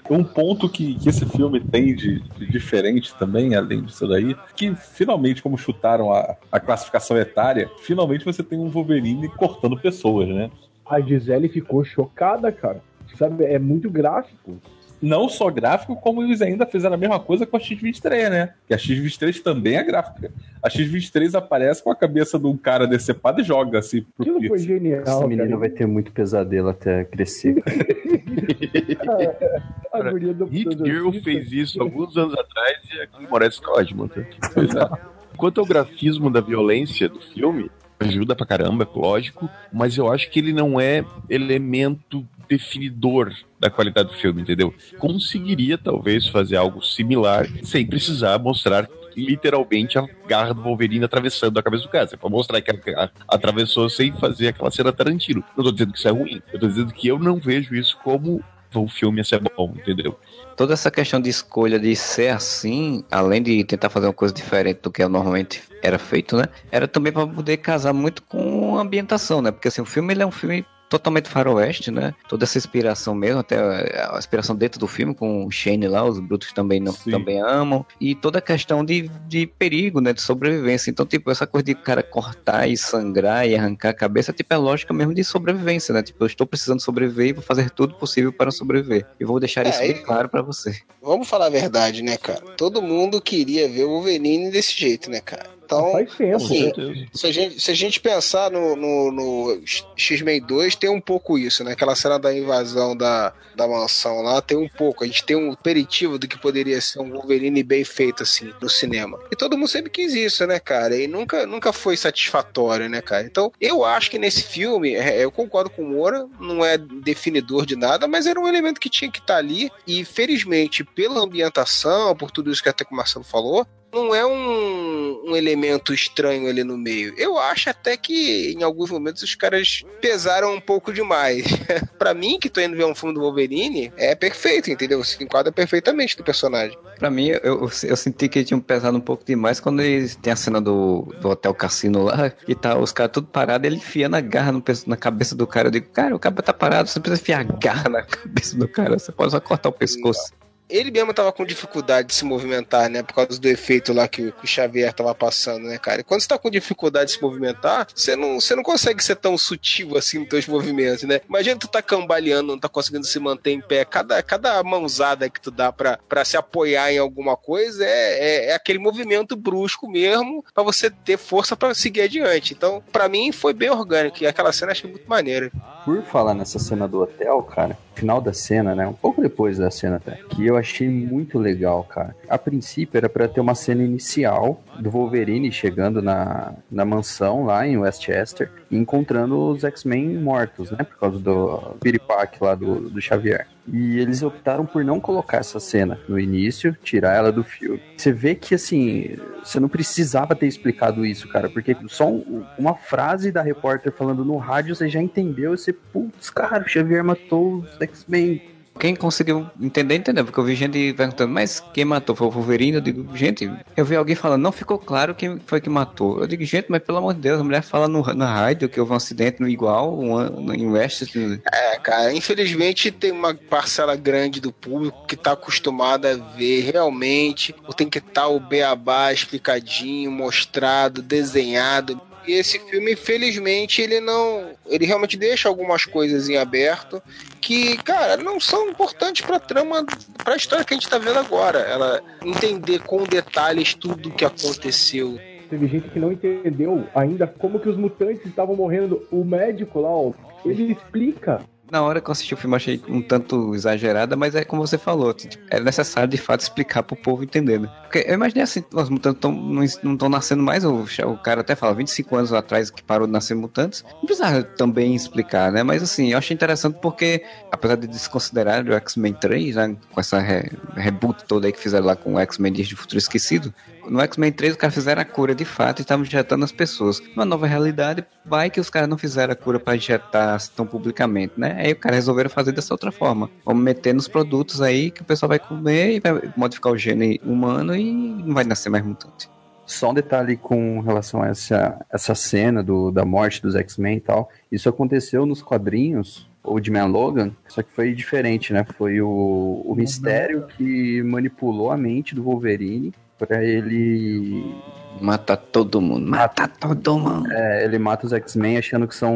Um 0.10 0.24
ponto 0.24 0.67
que, 0.67 0.95
que 0.95 1.10
esse 1.10 1.26
filme 1.26 1.60
tem 1.60 1.95
de, 1.95 2.19
de 2.19 2.45
diferente 2.48 3.13
também, 3.15 3.56
além 3.56 3.84
disso 3.84 4.08
daí, 4.08 4.36
que 4.56 4.74
finalmente, 4.76 5.41
como 5.41 5.58
chutaram 5.58 6.12
a, 6.12 6.36
a 6.52 6.60
classificação 6.60 7.17
etária, 7.17 7.69
finalmente 7.82 8.26
você 8.26 8.41
tem 8.41 8.58
um 8.58 8.69
Wolverine 8.69 9.30
cortando 9.30 9.80
pessoas, 9.80 10.28
né? 10.28 10.50
A 10.86 11.00
Gisele 11.00 11.48
ficou 11.48 11.84
chocada, 11.84 12.52
cara. 12.52 12.82
Sabe, 13.15 13.43
é 13.43 13.60
muito 13.60 13.89
gráfico. 13.89 14.58
Não 15.02 15.30
só 15.30 15.50
gráfico, 15.50 15.96
como 15.96 16.24
eles 16.24 16.42
ainda 16.42 16.66
fizeram 16.66 16.96
a 16.96 16.98
mesma 16.98 17.20
coisa 17.20 17.46
com 17.46 17.56
a 17.56 17.60
X-23, 17.60 18.30
né? 18.30 18.54
Que 18.68 18.74
a 18.74 18.78
X-23 18.78 19.42
também 19.42 19.78
é 19.78 19.84
gráfica. 19.84 20.32
A 20.62 20.70
X-23 20.70 21.36
aparece 21.36 21.84
com 21.84 21.92
a 21.92 21.96
cabeça 21.96 22.38
de 22.38 22.46
um 22.46 22.58
cara 22.58 22.86
decepado 22.86 23.42
e 23.42 23.44
joga 23.44 23.80
assim 23.80 24.06
pro 24.18 24.24
Aquilo 24.24 24.48
foi 24.48 24.60
genial, 24.60 25.02
Essa 25.02 25.28
menina 25.28 25.48
cara. 25.48 25.58
vai 25.58 25.70
ter 25.70 25.86
muito 25.86 26.12
pesadelo 26.12 26.70
até 26.70 27.06
crescer. 27.06 27.56
A 29.92 30.10
guria 30.10 30.34
do 30.34 30.46
Hit 30.46 30.78
Girl 30.84 31.12
fez 31.24 31.52
isso 31.52 31.82
alguns 31.82 32.16
anos 32.18 32.34
atrás 32.34 32.78
e 32.94 33.02
aqui 33.02 33.28
Moraes 33.28 33.60
tá 33.60 33.72
ótimo. 33.72 34.08
Tá? 34.08 34.22
Pois 34.54 34.76
é. 34.76 34.90
Quanto 35.38 35.62
ao 35.62 35.66
grafismo 35.66 36.30
da 36.30 36.42
violência 36.42 37.08
do 37.08 37.22
filme, 37.22 37.72
ajuda 38.00 38.36
pra 38.36 38.46
caramba, 38.46 38.84
é 38.92 38.98
lógico, 38.98 39.50
mas 39.74 39.98
eu 39.98 40.12
acho 40.12 40.30
que 40.30 40.40
ele 40.40 40.54
não 40.54 40.80
é 40.80 41.04
elemento 41.30 42.26
definidor 42.48 43.32
da 43.60 43.70
qualidade 43.70 44.10
do 44.10 44.16
filme, 44.16 44.42
entendeu? 44.42 44.74
Conseguiria 44.98 45.78
talvez 45.78 46.28
fazer 46.28 46.56
algo 46.56 46.84
similar 46.84 47.48
sem 47.64 47.86
precisar 47.86 48.40
mostrar 48.40 48.90
literalmente 49.16 50.00
a 50.00 50.08
garra 50.28 50.54
do 50.54 50.62
Wolverine 50.64 51.04
atravessando 51.06 51.58
a 51.60 51.64
cabeça 51.64 51.84
do 51.84 51.90
cara. 51.90 52.08
Pode 52.18 52.34
mostrar 52.34 52.62
que 52.62 52.72
a- 52.92 53.10
atravessou 53.28 53.90
sem 53.90 54.12
fazer 54.14 54.48
aquela 54.50 54.72
cena 54.72 54.94
Tarantino. 54.94 55.44
Não 55.58 55.64
tô 55.64 55.72
dizendo 55.72 55.92
que 55.92 56.00
isso 56.00 56.08
é 56.08 56.12
ruim, 56.12 56.42
eu 56.54 56.60
tô 56.60 56.68
dizendo 56.68 56.94
que 56.94 57.08
eu 57.08 57.20
não 57.20 57.38
vejo 57.38 57.76
isso 57.76 57.98
como 58.04 58.42
o 58.74 58.88
filme 58.88 59.20
a 59.20 59.24
ser 59.24 59.42
bom, 59.58 59.74
entendeu? 59.76 60.18
Toda 60.60 60.74
essa 60.74 60.91
questão 60.91 61.22
de 61.22 61.30
escolha 61.30 61.80
de 61.80 61.95
ser 61.95 62.34
assim, 62.34 63.02
além 63.10 63.41
de 63.41 63.63
tentar 63.63 63.89
fazer 63.89 64.08
uma 64.08 64.13
coisa 64.13 64.34
diferente 64.34 64.82
do 64.82 64.91
que 64.91 65.02
normalmente 65.08 65.63
era 65.82 65.98
feito, 65.98 66.36
né? 66.36 66.43
Era 66.69 66.86
também 66.86 67.13
para 67.13 67.26
poder 67.26 67.56
casar 67.56 67.93
muito 67.93 68.22
com 68.24 68.78
a 68.78 68.82
ambientação, 68.82 69.41
né? 69.41 69.52
Porque 69.52 69.69
assim, 69.69 69.80
o 69.80 69.86
filme 69.86 70.13
ele 70.13 70.22
é 70.22 70.26
um 70.26 70.32
filme 70.32 70.65
totalmente 70.89 71.30
faroeste, 71.30 71.91
né? 71.91 72.13
Toda 72.28 72.43
essa 72.43 72.58
inspiração 72.58 73.13
mesmo, 73.13 73.39
até 73.39 73.58
a 73.58 74.17
inspiração 74.17 74.56
dentro 74.56 74.80
do 74.80 74.88
filme 74.88 75.13
com 75.13 75.45
o 75.45 75.52
Shane 75.52 75.88
lá, 75.88 76.04
os 76.04 76.19
brutos 76.19 76.52
também 76.52 76.80
não 76.80 76.93
Sim. 76.93 77.12
também 77.12 77.39
amam 77.39 77.86
e 78.02 78.15
toda 78.15 78.39
a 78.39 78.41
questão 78.41 78.84
de, 78.84 79.10
de 79.28 79.45
perigo, 79.45 80.02
né, 80.02 80.12
de 80.12 80.21
sobrevivência. 80.21 80.89
Então, 80.89 81.06
tipo, 81.06 81.30
essa 81.30 81.45
coisa 81.45 81.63
de 81.63 81.75
cara 81.75 82.02
cortar 82.02 82.67
e 82.67 82.75
sangrar 82.75 83.47
e 83.47 83.56
arrancar 83.56 83.89
a 83.89 83.93
cabeça, 83.93 84.34
tipo, 84.34 84.54
é 84.54 84.58
lógica 84.58 84.93
mesmo 84.93 85.13
de 85.13 85.23
sobrevivência, 85.23 85.93
né? 85.93 86.02
Tipo, 86.02 86.23
eu 86.23 86.28
estou 86.28 86.47
precisando 86.47 86.82
sobreviver 86.82 87.28
e 87.28 87.34
vou 87.34 87.43
fazer 87.43 87.69
tudo 87.69 87.93
possível 87.95 88.34
para 88.34 88.52
sobreviver. 88.52 89.06
E 89.19 89.25
vou 89.25 89.39
deixar 89.39 89.65
É, 89.65 89.69
isso 89.69 89.80
bem 89.80 90.02
claro 90.02 90.28
para 90.28 90.41
você. 90.41 90.75
Vamos 91.02 91.30
falar 91.30 91.45
a 91.47 91.49
verdade, 91.49 92.02
né, 92.02 92.17
cara? 92.17 92.41
Todo 92.58 92.82
mundo 92.82 93.21
queria 93.21 93.69
ver 93.69 93.84
o 93.84 93.89
Wolverine 93.89 94.49
desse 94.49 94.78
jeito, 94.78 95.10
né, 95.10 95.19
cara? 95.21 95.59
Então, 95.70 95.92
Faz 95.92 96.16
tempo. 96.16 96.36
assim, 96.36 97.08
se 97.14 97.28
a 97.28 97.32
gente, 97.32 97.62
se 97.62 97.70
a 97.70 97.76
gente 97.76 98.00
pensar 98.00 98.50
no, 98.50 98.76
no, 98.76 99.12
no 99.12 99.62
X-Men 99.96 100.42
2, 100.42 100.76
tem 100.76 100.90
um 100.90 101.00
pouco 101.00 101.38
isso, 101.38 101.64
né? 101.64 101.74
Aquela 101.74 101.96
cena 101.96 102.18
da 102.18 102.36
invasão 102.36 102.98
da, 102.98 103.32
da 103.56 103.68
mansão 103.68 104.24
lá, 104.24 104.42
tem 104.42 104.58
um 104.58 104.68
pouco. 104.68 105.04
A 105.04 105.08
gente 105.08 105.24
tem 105.24 105.36
um 105.36 105.52
aperitivo 105.52 106.18
do 106.18 106.28
que 106.28 106.40
poderia 106.40 106.82
ser 106.82 107.00
um 107.00 107.12
Wolverine 107.12 107.62
bem 107.62 107.84
feito, 107.84 108.24
assim, 108.24 108.52
no 108.60 108.68
cinema. 108.68 109.20
E 109.32 109.36
todo 109.36 109.56
mundo 109.56 109.68
sempre 109.68 109.92
quis 109.92 110.16
isso, 110.16 110.48
né, 110.48 110.60
cara? 110.60 110.96
E 110.96 111.06
nunca, 111.06 111.46
nunca 111.46 111.72
foi 111.72 111.96
satisfatório, 111.96 112.90
né, 112.90 113.00
cara? 113.00 113.24
Então, 113.24 113.52
eu 113.62 113.86
acho 113.86 114.10
que 114.10 114.18
nesse 114.18 114.42
filme, 114.42 114.96
é, 114.96 115.24
eu 115.24 115.32
concordo 115.32 115.70
com 115.70 115.84
o 115.84 115.88
Moura, 115.88 116.28
não 116.40 116.66
é 116.66 116.80
definidor 116.80 117.68
de 117.68 117.76
nada, 117.76 118.08
mas 118.08 118.26
era 118.26 118.40
um 118.40 118.48
elemento 118.48 118.80
que 118.80 118.90
tinha 118.90 119.12
que 119.12 119.20
estar 119.20 119.38
ali. 119.38 119.70
E, 119.86 120.04
felizmente, 120.04 120.84
pela 120.84 121.22
ambientação, 121.22 122.16
por 122.16 122.32
tudo 122.32 122.52
isso 122.52 122.64
que 122.64 122.70
até 122.70 122.84
que 122.84 122.92
o 122.92 122.98
Marcelo 122.98 123.24
falou, 123.24 123.68
não 123.93 124.13
é 124.13 124.25
um, 124.25 125.30
um 125.30 125.36
elemento 125.36 125.93
estranho 125.93 126.47
ali 126.47 126.63
no 126.63 126.78
meio. 126.78 127.13
Eu 127.17 127.38
acho 127.38 127.69
até 127.69 127.97
que 127.97 128.54
em 128.58 128.63
alguns 128.63 128.89
momentos 128.89 129.23
os 129.23 129.36
caras 129.36 129.84
pesaram 130.02 130.54
um 130.54 130.62
pouco 130.62 130.93
demais. 130.93 131.45
Pra 131.97 132.13
mim, 132.13 132.39
que 132.39 132.49
tô 132.49 132.62
indo 132.62 132.75
ver 132.75 132.86
um 132.86 132.95
filme 132.95 133.13
do 133.13 133.21
Wolverine, 133.21 133.91
é 133.97 134.15
perfeito, 134.15 134.69
entendeu? 134.71 135.04
Se 135.04 135.21
enquadra 135.23 135.52
perfeitamente 135.52 136.15
do 136.15 136.23
personagem. 136.23 136.78
Pra 136.97 137.10
mim, 137.10 137.28
eu, 137.28 137.39
eu, 137.43 137.71
eu 137.84 137.95
senti 137.95 138.30
que 138.30 138.43
tinham 138.43 138.60
pesado 138.60 138.97
um 138.97 139.02
pouco 139.02 139.23
demais 139.25 139.60
quando 139.60 139.82
eles 139.82 140.15
tem 140.15 140.32
a 140.34 140.36
cena 140.36 140.62
do, 140.62 141.13
do 141.21 141.30
Hotel 141.30 141.54
Cassino 141.54 142.04
lá, 142.04 142.32
e 142.47 142.56
tá 142.56 142.78
os 142.78 142.91
caras 142.91 143.12
tudo 143.12 143.28
parados, 143.28 143.65
ele 143.65 143.78
enfia 143.78 144.08
na 144.08 144.21
garra 144.21 144.52
no, 144.52 144.63
na 144.86 144.97
cabeça 144.97 145.36
do 145.36 145.45
cara. 145.47 145.67
Eu 145.67 145.71
digo, 145.71 145.89
cara, 145.89 146.15
o 146.15 146.19
cara 146.19 146.36
tá 146.36 146.54
parado, 146.54 146.89
você 146.89 146.99
não 146.99 147.04
precisa 147.04 147.21
enfiar 147.21 147.39
a 147.41 147.43
garra 147.43 147.89
na 147.89 148.04
cabeça 148.04 148.58
do 148.58 148.67
cara, 148.67 148.97
você 148.97 149.12
pode 149.12 149.32
só 149.32 149.39
cortar 149.39 149.69
o 149.69 149.73
pescoço. 149.73 150.34
Ele 150.70 150.92
mesmo 150.92 151.14
tava 151.14 151.32
com 151.32 151.46
dificuldade 151.46 152.10
de 152.10 152.14
se 152.14 152.26
movimentar, 152.26 152.90
né? 152.90 153.02
Por 153.02 153.14
causa 153.14 153.40
do 153.40 153.48
efeito 153.48 153.94
lá 153.94 154.08
que 154.08 154.28
o, 154.28 154.34
Xavier 154.46 154.94
tava 154.94 155.14
passando, 155.16 155.64
né, 155.64 155.78
cara? 155.78 156.02
E 156.02 156.04
quando 156.04 156.22
você 156.22 156.28
tá 156.28 156.38
com 156.38 156.50
dificuldade 156.50 157.12
de 157.12 157.18
se 157.18 157.22
movimentar, 157.22 157.88
você 157.94 158.16
não, 158.16 158.40
você 158.40 158.56
não 158.56 158.64
consegue 158.64 159.04
ser 159.04 159.16
tão 159.16 159.38
sutil 159.38 159.98
assim 159.98 160.20
nos 160.20 160.30
teus 160.30 160.48
movimentos, 160.48 161.04
né? 161.04 161.22
Imagina 161.28 161.60
tu 161.60 161.68
tá 161.68 161.82
cambaleando, 161.82 162.52
não 162.52 162.60
tá 162.60 162.70
conseguindo 162.70 163.06
se 163.06 163.20
manter 163.20 163.52
em 163.52 163.62
pé. 163.62 163.84
Cada, 163.86 164.22
cada 164.22 164.62
mãozada 164.64 165.30
que 165.30 165.42
tu 165.42 165.52
dá 165.52 165.72
pra, 165.72 166.00
pra 166.08 166.24
se 166.24 166.38
apoiar 166.38 166.92
em 166.92 166.98
alguma 166.98 167.36
coisa 167.36 167.84
é, 167.84 167.88
é, 167.90 168.46
é 168.48 168.54
aquele 168.54 168.80
movimento 168.80 169.36
brusco 169.36 169.90
mesmo 169.90 170.44
pra 170.54 170.64
você 170.64 170.90
ter 170.90 171.18
força 171.18 171.56
pra 171.56 171.74
seguir 171.74 172.02
adiante. 172.02 172.54
Então, 172.54 172.84
pra 172.92 173.10
mim, 173.10 173.32
foi 173.32 173.54
bem 173.54 173.70
orgânico. 173.70 174.24
E 174.24 174.28
aquela 174.28 174.52
cena 174.52 174.72
achei 174.72 174.90
muito 174.90 175.10
maneira. 175.10 175.52
Por 175.86 176.04
falar 176.04 176.34
nessa 176.34 176.60
cena 176.60 176.88
do 176.88 177.02
hotel, 177.02 177.42
cara, 177.44 177.78
final 178.00 178.22
da 178.22 178.34
cena, 178.34 178.74
né? 178.74 178.88
Um 178.88 178.94
pouco 178.94 179.22
depois 179.22 179.58
da 179.58 179.70
cena 179.70 179.98
até. 179.98 180.16
Que 180.30 180.46
eu 180.46 180.56
achei 180.56 180.88
muito 180.88 181.38
legal, 181.38 181.84
cara. 181.84 182.16
A 182.28 182.38
princípio 182.38 182.98
era 182.98 183.10
para 183.10 183.28
ter 183.28 183.42
uma 183.42 183.56
cena 183.56 183.84
inicial 183.84 184.62
do 184.80 184.90
Wolverine 184.90 185.52
chegando 185.52 186.02
na, 186.02 186.54
na 186.72 186.86
mansão 186.86 187.46
lá 187.46 187.68
em 187.68 187.78
Westchester 187.78 188.50
e 188.72 188.78
encontrando 188.78 189.50
os 189.50 189.64
X-Men 189.64 190.18
mortos, 190.18 190.72
né? 190.72 190.84
Por 190.84 190.98
causa 190.98 191.20
do 191.20 191.76
piripaque 191.82 192.44
lá 192.44 192.56
do, 192.56 192.90
do 192.90 193.02
Xavier. 193.02 193.48
E 193.67 194.00
eles 194.00 194.24
optaram 194.24 194.65
por 194.65 194.84
não 194.84 195.00
colocar 195.00 195.38
essa 195.38 195.60
cena 195.60 196.00
no 196.08 196.19
início, 196.19 196.76
tirar 196.84 197.15
ela 197.15 197.32
do 197.32 197.43
filme. 197.43 197.80
Você 197.95 198.12
vê 198.12 198.34
que, 198.34 198.56
assim, 198.56 199.15
você 199.43 199.60
não 199.60 199.69
precisava 199.69 200.36
ter 200.36 200.48
explicado 200.48 201.06
isso, 201.06 201.28
cara, 201.30 201.50
porque 201.50 201.76
só 201.88 202.10
um- 202.10 202.43
uma 202.58 202.74
frase 202.74 203.32
da 203.32 203.41
repórter 203.41 203.91
falando 203.91 204.26
no 204.26 204.38
rádio 204.38 204.76
você 204.76 204.89
já 204.89 205.02
entendeu. 205.02 205.56
Você, 205.56 205.72
putz, 205.72 206.30
cara, 206.30 206.63
o 206.63 206.67
Xavier 206.69 207.04
matou 207.04 207.60
os 207.60 207.78
X-Men. 207.82 208.41
Quem 208.80 208.96
conseguiu 208.96 209.46
entender, 209.62 209.96
entendeu. 209.96 210.24
Porque 210.24 210.39
eu 210.39 210.44
vi 210.44 210.56
gente 210.56 210.94
perguntando, 210.94 211.34
mas 211.34 211.62
quem 211.74 211.84
matou 211.84 212.15
foi 212.15 212.28
o 212.28 212.32
Wolverine? 212.32 212.78
Eu 212.78 212.82
digo, 212.82 213.15
gente, 213.15 213.52
eu 213.76 213.84
vi 213.84 213.96
alguém 213.96 214.15
falando, 214.15 214.42
não 214.42 214.52
ficou 214.52 214.80
claro 214.80 215.13
quem 215.13 215.39
foi 215.46 215.60
que 215.60 215.70
matou. 215.70 216.22
Eu 216.22 216.28
digo, 216.28 216.44
gente, 216.46 216.68
mas 216.70 216.82
pelo 216.82 217.00
amor 217.00 217.13
de 217.13 217.20
Deus, 217.20 217.42
a 217.42 217.44
mulher 217.44 217.62
fala 217.62 217.88
no, 217.88 218.02
na 218.13 218.34
rádio 218.34 218.70
que 218.70 218.80
houve 218.80 218.94
um 218.94 218.96
acidente 218.96 219.42
no 219.42 219.50
igual, 219.50 220.00
um, 220.00 220.54
em 220.54 220.68
West. 220.68 221.13
É, 221.52 221.78
cara, 221.80 222.13
infelizmente 222.13 222.89
tem 222.89 223.12
uma 223.12 223.34
parcela 223.34 223.96
grande 223.96 224.39
do 224.39 224.52
público 224.52 225.06
que 225.06 225.18
tá 225.18 225.34
acostumada 225.34 226.13
a 226.13 226.38
ver 226.38 226.72
realmente, 226.72 227.54
tem 227.76 227.89
que 227.89 228.00
estar 228.00 228.28
o 228.28 228.39
beabá 228.39 229.12
explicadinho, 229.12 230.12
mostrado, 230.12 231.02
desenhado. 231.02 232.00
E 232.28 232.34
esse 232.34 232.60
filme, 232.60 232.94
infelizmente, 232.94 233.82
ele 233.82 234.00
não. 234.00 234.52
Ele 234.68 234.86
realmente 234.86 235.18
deixa 235.18 235.50
algumas 235.50 235.86
coisas 235.86 236.30
em 236.30 236.38
aberto 236.38 237.02
que, 237.39 237.78
cara, 237.78 238.17
não 238.17 238.39
são 238.39 238.69
importantes 238.69 239.25
pra 239.25 239.39
trama, 239.39 239.86
pra 240.23 240.36
história 240.36 240.65
que 240.65 240.73
a 240.73 240.78
gente 240.78 240.89
tá 240.89 240.97
vendo 240.97 241.19
agora. 241.19 241.60
Ela 241.60 242.02
entender 242.23 242.80
com 242.84 243.04
detalhes 243.04 243.73
tudo 243.73 244.10
o 244.10 244.12
que 244.12 244.25
aconteceu. 244.25 245.19
Teve 245.49 245.67
gente 245.67 245.89
que 245.89 245.99
não 245.99 246.12
entendeu 246.12 246.88
ainda 246.93 247.25
como 247.25 247.60
que 247.60 247.69
os 247.69 247.78
mutantes 247.78 248.25
estavam 248.25 248.56
morrendo. 248.56 249.08
O 249.12 249.23
médico 249.23 249.82
lá, 249.82 249.89
ó, 249.89 250.12
ele 250.45 250.71
explica. 250.73 251.41
Na 251.72 251.82
hora 251.82 252.02
que 252.02 252.10
eu 252.10 252.12
assisti 252.12 252.34
o 252.34 252.38
filme, 252.38 252.56
achei 252.56 252.82
um 252.88 253.02
tanto 253.02 253.54
exagerada, 253.54 254.16
mas 254.16 254.34
é 254.34 254.44
como 254.44 254.66
você 254.66 254.78
falou, 254.78 255.14
tipo, 255.14 255.38
é 255.50 255.60
necessário 255.60 256.10
de 256.10 256.18
fato 256.18 256.42
explicar 256.42 256.82
pro 256.84 256.96
povo 256.96 257.24
entender, 257.24 257.60
né? 257.60 257.70
Porque 257.84 258.06
eu 258.08 258.16
imaginei 258.16 258.44
assim, 258.44 258.64
os 258.74 258.90
mutantes 258.90 259.22
tão, 259.22 259.32
não 259.32 259.64
estão 259.64 260.10
nascendo 260.10 260.42
mais, 260.42 260.66
o, 260.66 260.84
o 260.84 261.18
cara 261.18 261.42
até 261.42 261.56
fala, 261.56 261.76
25 261.76 262.16
anos 262.16 262.34
atrás 262.34 262.72
que 262.72 262.82
parou 262.82 263.06
de 263.06 263.14
nascer 263.14 263.36
mutantes, 263.36 263.84
não 263.94 264.06
precisava 264.06 264.42
também 264.44 264.96
explicar, 264.96 265.52
né? 265.52 265.62
Mas 265.62 265.84
assim, 265.84 266.12
eu 266.12 266.18
achei 266.18 266.34
interessante 266.34 266.80
porque, 266.82 267.24
apesar 267.52 267.76
de 267.76 267.88
desconsiderar 267.88 268.66
o 268.68 268.74
X-Men 268.74 269.14
3, 269.14 269.56
né, 269.56 269.78
com 269.92 270.00
essa 270.00 270.20
re, 270.20 270.50
reboot 270.76 271.24
toda 271.26 271.48
aí 271.48 271.54
que 271.54 271.60
fizeram 271.60 271.86
lá 271.86 271.96
com 271.96 272.16
o 272.16 272.20
X-Men 272.20 272.54
Dias 272.54 272.68
de 272.68 272.76
Futuro 272.76 272.98
Esquecido, 272.98 273.54
no 273.89 273.99
X-Men 274.02 274.32
3 274.32 274.54
os 274.54 274.58
caras 274.58 274.73
fizeram 274.73 275.02
a 275.02 275.06
cura 275.06 275.34
de 275.34 275.45
fato 275.45 275.80
e 275.80 275.82
estavam 275.82 276.06
injetando 276.06 276.45
as 276.45 276.52
pessoas. 276.52 277.02
Numa 277.15 277.25
nova 277.25 277.47
realidade, 277.47 278.06
vai 278.25 278.49
que 278.49 278.60
os 278.60 278.69
caras 278.69 278.88
não 278.88 278.97
fizeram 278.97 279.34
a 279.34 279.36
cura 279.36 279.60
para 279.60 279.75
injetar 279.75 280.39
tão 280.56 280.65
publicamente, 280.65 281.34
né? 281.38 281.56
Aí 281.60 281.71
o 281.71 281.75
cara 281.75 281.95
resolveram 281.95 282.30
fazer 282.30 282.52
dessa 282.52 282.73
outra 282.73 282.91
forma. 282.91 283.30
Vamos 283.45 283.63
meter 283.63 283.93
nos 283.93 284.08
produtos 284.08 284.62
aí 284.62 284.91
que 284.91 285.02
o 285.02 285.06
pessoal 285.06 285.30
vai 285.30 285.39
comer 285.39 285.95
e 285.95 285.99
vai 285.99 286.32
modificar 286.38 286.71
o 286.71 286.78
gene 286.78 287.19
humano 287.23 287.75
e 287.75 287.91
não 287.91 288.34
vai 288.34 288.43
nascer 288.43 288.69
mais 288.69 288.86
mutante. 288.86 289.30
Só 289.65 289.91
um 289.91 289.93
detalhe 289.93 290.36
com 290.36 290.80
relação 290.80 291.21
a 291.21 291.28
essa, 291.28 291.86
essa 291.91 292.15
cena 292.15 292.63
do, 292.63 292.89
da 292.89 293.06
morte 293.06 293.41
dos 293.41 293.56
X-Men 293.56 293.97
e 293.97 294.02
tal. 294.02 294.30
Isso 294.52 294.67
aconteceu 294.67 295.28
nos 295.28 295.43
quadrinhos, 295.43 296.28
ou 296.41 296.60
de 296.60 296.71
Man 296.71 296.86
Logan, 296.86 297.32
só 297.47 297.62
que 297.62 297.71
foi 297.71 297.93
diferente, 297.93 298.52
né? 298.52 298.65
Foi 298.78 298.99
o, 299.02 299.62
o 299.65 299.75
mistério 299.75 300.47
que 300.47 301.04
manipulou 301.04 301.69
a 301.69 301.78
mente 301.78 302.15
do 302.15 302.23
Wolverine 302.23 302.93
pra 303.20 303.44
ele. 303.44 304.56
Matar 305.02 305.38
todo 305.38 305.80
mundo, 305.80 306.10
matar 306.10 306.50
todo 306.50 306.98
mundo. 306.98 307.32
É, 307.32 307.64
ele 307.64 307.80
mata 307.80 308.06
os 308.06 308.12
X-Men 308.12 308.58
achando 308.58 308.86
que 308.86 308.94
são 308.94 309.16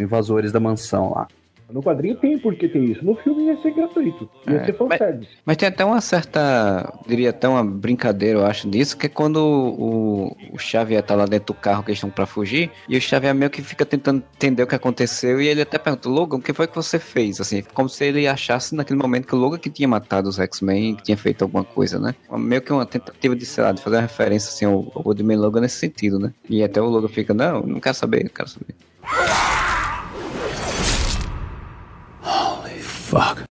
invasores 0.00 0.52
da 0.52 0.60
mansão 0.60 1.10
lá. 1.14 1.26
No 1.70 1.82
quadrinho 1.82 2.16
tem 2.16 2.38
porque 2.38 2.68
tem 2.68 2.84
isso. 2.84 3.04
No 3.04 3.16
filme 3.16 3.46
ia 3.46 3.60
ser 3.60 3.72
gratuito. 3.72 4.28
Ia 4.48 4.56
É, 4.56 4.64
ser 4.66 4.72
fanservice. 4.74 5.30
Mas 5.44 5.56
tem 5.56 5.68
até 5.68 5.84
uma 5.84 6.00
certa, 6.00 6.92
diria 7.06 7.30
até 7.30 7.48
uma 7.48 7.64
brincadeira, 7.64 8.40
eu 8.40 8.46
acho, 8.46 8.68
disso, 8.68 8.96
que 8.96 9.06
é 9.06 9.08
quando 9.08 9.38
o, 9.38 10.36
o 10.52 10.58
Xavier 10.58 11.02
tá 11.02 11.14
lá 11.14 11.26
dentro 11.26 11.54
do 11.54 11.54
carro 11.54 11.82
que 11.82 11.90
eles 11.90 11.98
estão 11.98 12.10
pra 12.10 12.26
fugir, 12.26 12.70
e 12.88 12.96
o 12.96 13.00
Xavier 13.00 13.34
meio 13.34 13.50
que 13.50 13.62
fica 13.62 13.84
tentando 13.84 14.22
entender 14.34 14.62
o 14.62 14.66
que 14.66 14.74
aconteceu, 14.74 15.40
e 15.40 15.48
ele 15.48 15.62
até 15.62 15.78
pergunta, 15.78 16.08
Logan, 16.08 16.36
o 16.36 16.42
que 16.42 16.52
foi 16.52 16.66
que 16.66 16.76
você 16.76 16.98
fez? 16.98 17.40
Assim, 17.40 17.62
como 17.74 17.88
se 17.88 18.04
ele 18.04 18.26
achasse 18.28 18.74
naquele 18.74 19.00
momento 19.00 19.26
que 19.26 19.34
o 19.34 19.38
Logan 19.38 19.58
que 19.58 19.70
tinha 19.70 19.88
matado 19.88 20.28
os 20.28 20.38
X-Men, 20.38 20.94
que 20.94 21.02
tinha 21.02 21.16
feito 21.16 21.42
alguma 21.42 21.64
coisa, 21.64 21.98
né? 21.98 22.14
Meio 22.30 22.62
que 22.62 22.72
uma 22.72 22.86
tentativa 22.86 23.34
de, 23.34 23.44
sei 23.44 23.64
lá, 23.64 23.72
de 23.72 23.82
fazer 23.82 23.96
uma 23.96 24.02
referência, 24.02 24.48
assim, 24.50 24.64
ao, 24.64 24.92
ao 24.94 25.02
Logan 25.04 25.60
nesse 25.60 25.76
sentido, 25.76 26.18
né? 26.18 26.32
E 26.48 26.62
até 26.62 26.80
o 26.80 26.86
Logan 26.86 27.08
fica, 27.08 27.34
não, 27.34 27.62
não 27.62 27.80
quero 27.80 27.96
saber, 27.96 28.24
não 28.24 28.30
quero 28.30 28.48
saber. 28.48 28.74
Oh. 32.28 32.55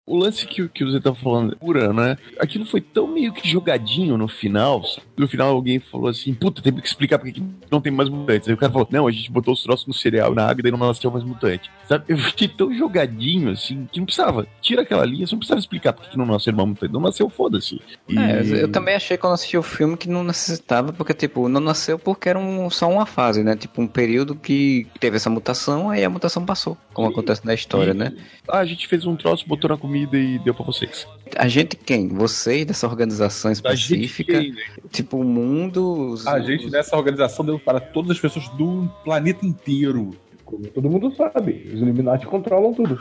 O 0.07 0.17
lance 0.19 0.47
que, 0.47 0.69
que 0.69 0.85
você 0.85 1.01
tá 1.01 1.15
falando, 1.15 1.57
pura, 1.57 1.93
né? 1.93 2.19
Aquilo 2.39 2.67
foi 2.67 2.81
tão 2.81 3.07
meio 3.07 3.33
que 3.33 3.49
jogadinho 3.49 4.17
no 4.19 4.29
final. 4.29 4.85
sabe? 4.85 5.07
No 5.17 5.27
final 5.29 5.49
alguém 5.55 5.79
falou 5.81 6.09
assim: 6.09 6.35
puta, 6.35 6.61
tem 6.61 6.73
que 6.75 6.87
explicar 6.87 7.19
porque 7.19 7.33
que 7.41 7.43
não 7.71 7.81
tem 7.81 7.93
mais 7.93 8.09
mutantes. 8.09 8.49
Aí 8.49 8.55
o 8.55 8.57
cara 8.59 8.71
falou: 8.73 8.87
não, 8.91 9.07
a 9.07 9.11
gente 9.11 9.31
botou 9.31 9.55
os 9.55 9.63
troços 9.63 9.87
no 9.87 9.95
cereal 9.95 10.33
e 10.33 10.35
na 10.35 10.45
água 10.47 10.61
e 10.61 10.63
daí 10.63 10.73
não 10.73 10.79
nasceu 10.79 11.11
mais 11.11 11.25
mutante. 11.25 11.71
Sabe? 11.89 12.05
Eu 12.09 12.19
fiquei 12.19 12.49
tão 12.49 12.73
jogadinho 12.75 13.51
assim 13.51 13.89
que 13.91 13.99
não 13.99 14.07
precisava. 14.07 14.47
Tira 14.61 14.83
aquela 14.83 15.05
linha, 15.05 15.27
você 15.27 15.35
não 15.35 15.39
precisava 15.39 15.61
explicar 15.61 15.93
porque 15.93 16.11
que 16.11 16.19
não 16.19 16.27
nasceu 16.27 16.53
mais 16.53 16.69
mutante. 16.69 16.93
Não 16.93 17.01
nasceu, 17.01 17.29
foda-se. 17.31 17.81
E- 18.09 18.19
É, 18.19 18.41
eu 18.63 18.69
também 18.71 18.95
achei 18.95 19.17
quando 19.17 19.35
assisti 19.35 19.57
o 19.57 19.63
filme 19.63 19.97
que 19.97 20.09
não 20.09 20.23
necessitava, 20.25 20.93
porque, 20.93 21.15
tipo, 21.15 21.49
não 21.49 21.61
nasceu 21.61 21.99
porque 21.99 22.29
era 22.29 22.39
um, 22.39 22.69
só 22.71 22.89
uma 22.91 23.07
fase, 23.07 23.43
né? 23.43 23.57
Tipo, 23.57 23.81
um 23.83 23.87
período 23.87 24.35
que 24.35 24.87
teve 25.01 25.17
essa 25.17 25.31
mutação, 25.31 25.91
aí 25.91 26.05
a 26.05 26.11
mutação 26.11 26.45
passou, 26.45 26.77
como 26.93 27.09
acontece 27.09 27.45
na 27.45 27.55
história, 27.55 27.93
E- 27.93 27.95
né? 27.95 28.13
Ah, 28.49 28.59
a 28.59 28.65
gente 28.65 28.87
fez 28.87 29.07
um 29.07 29.17
troço, 29.17 29.44
botou 29.47 29.71
na 29.71 29.77
comida 29.77 30.17
e 30.17 30.39
deu 30.39 30.55
pra 30.55 30.65
vocês. 30.65 31.07
A 31.37 31.49
gente 31.49 31.77
quem? 31.77 32.09
Vocês 32.09 32.65
dessa 32.67 32.87
organização 32.87 33.53
gente 33.55 33.57
específica, 33.65 34.41
quem, 34.41 34.53
né? 34.53 34.63
tipo, 34.91 35.19
o 35.19 35.25
mundo... 35.25 36.11
Os, 36.13 36.27
A 36.27 36.41
gente 36.41 36.67
os- 36.67 36.73
nessa 36.73 36.97
organização 36.97 37.45
deu 37.45 37.59
para 37.59 37.81
todas 37.81 38.13
as 38.13 38.21
pessoas 38.21 38.49
do 38.51 38.89
planeta 39.05 39.45
inteiro. 39.47 40.11
Como 40.45 40.67
todo 40.69 40.91
mundo 40.91 41.15
sabe. 41.17 41.71
Os 41.73 41.81
Illuminati 41.81 42.27
controlam 42.27 42.75
tudo. 42.75 43.01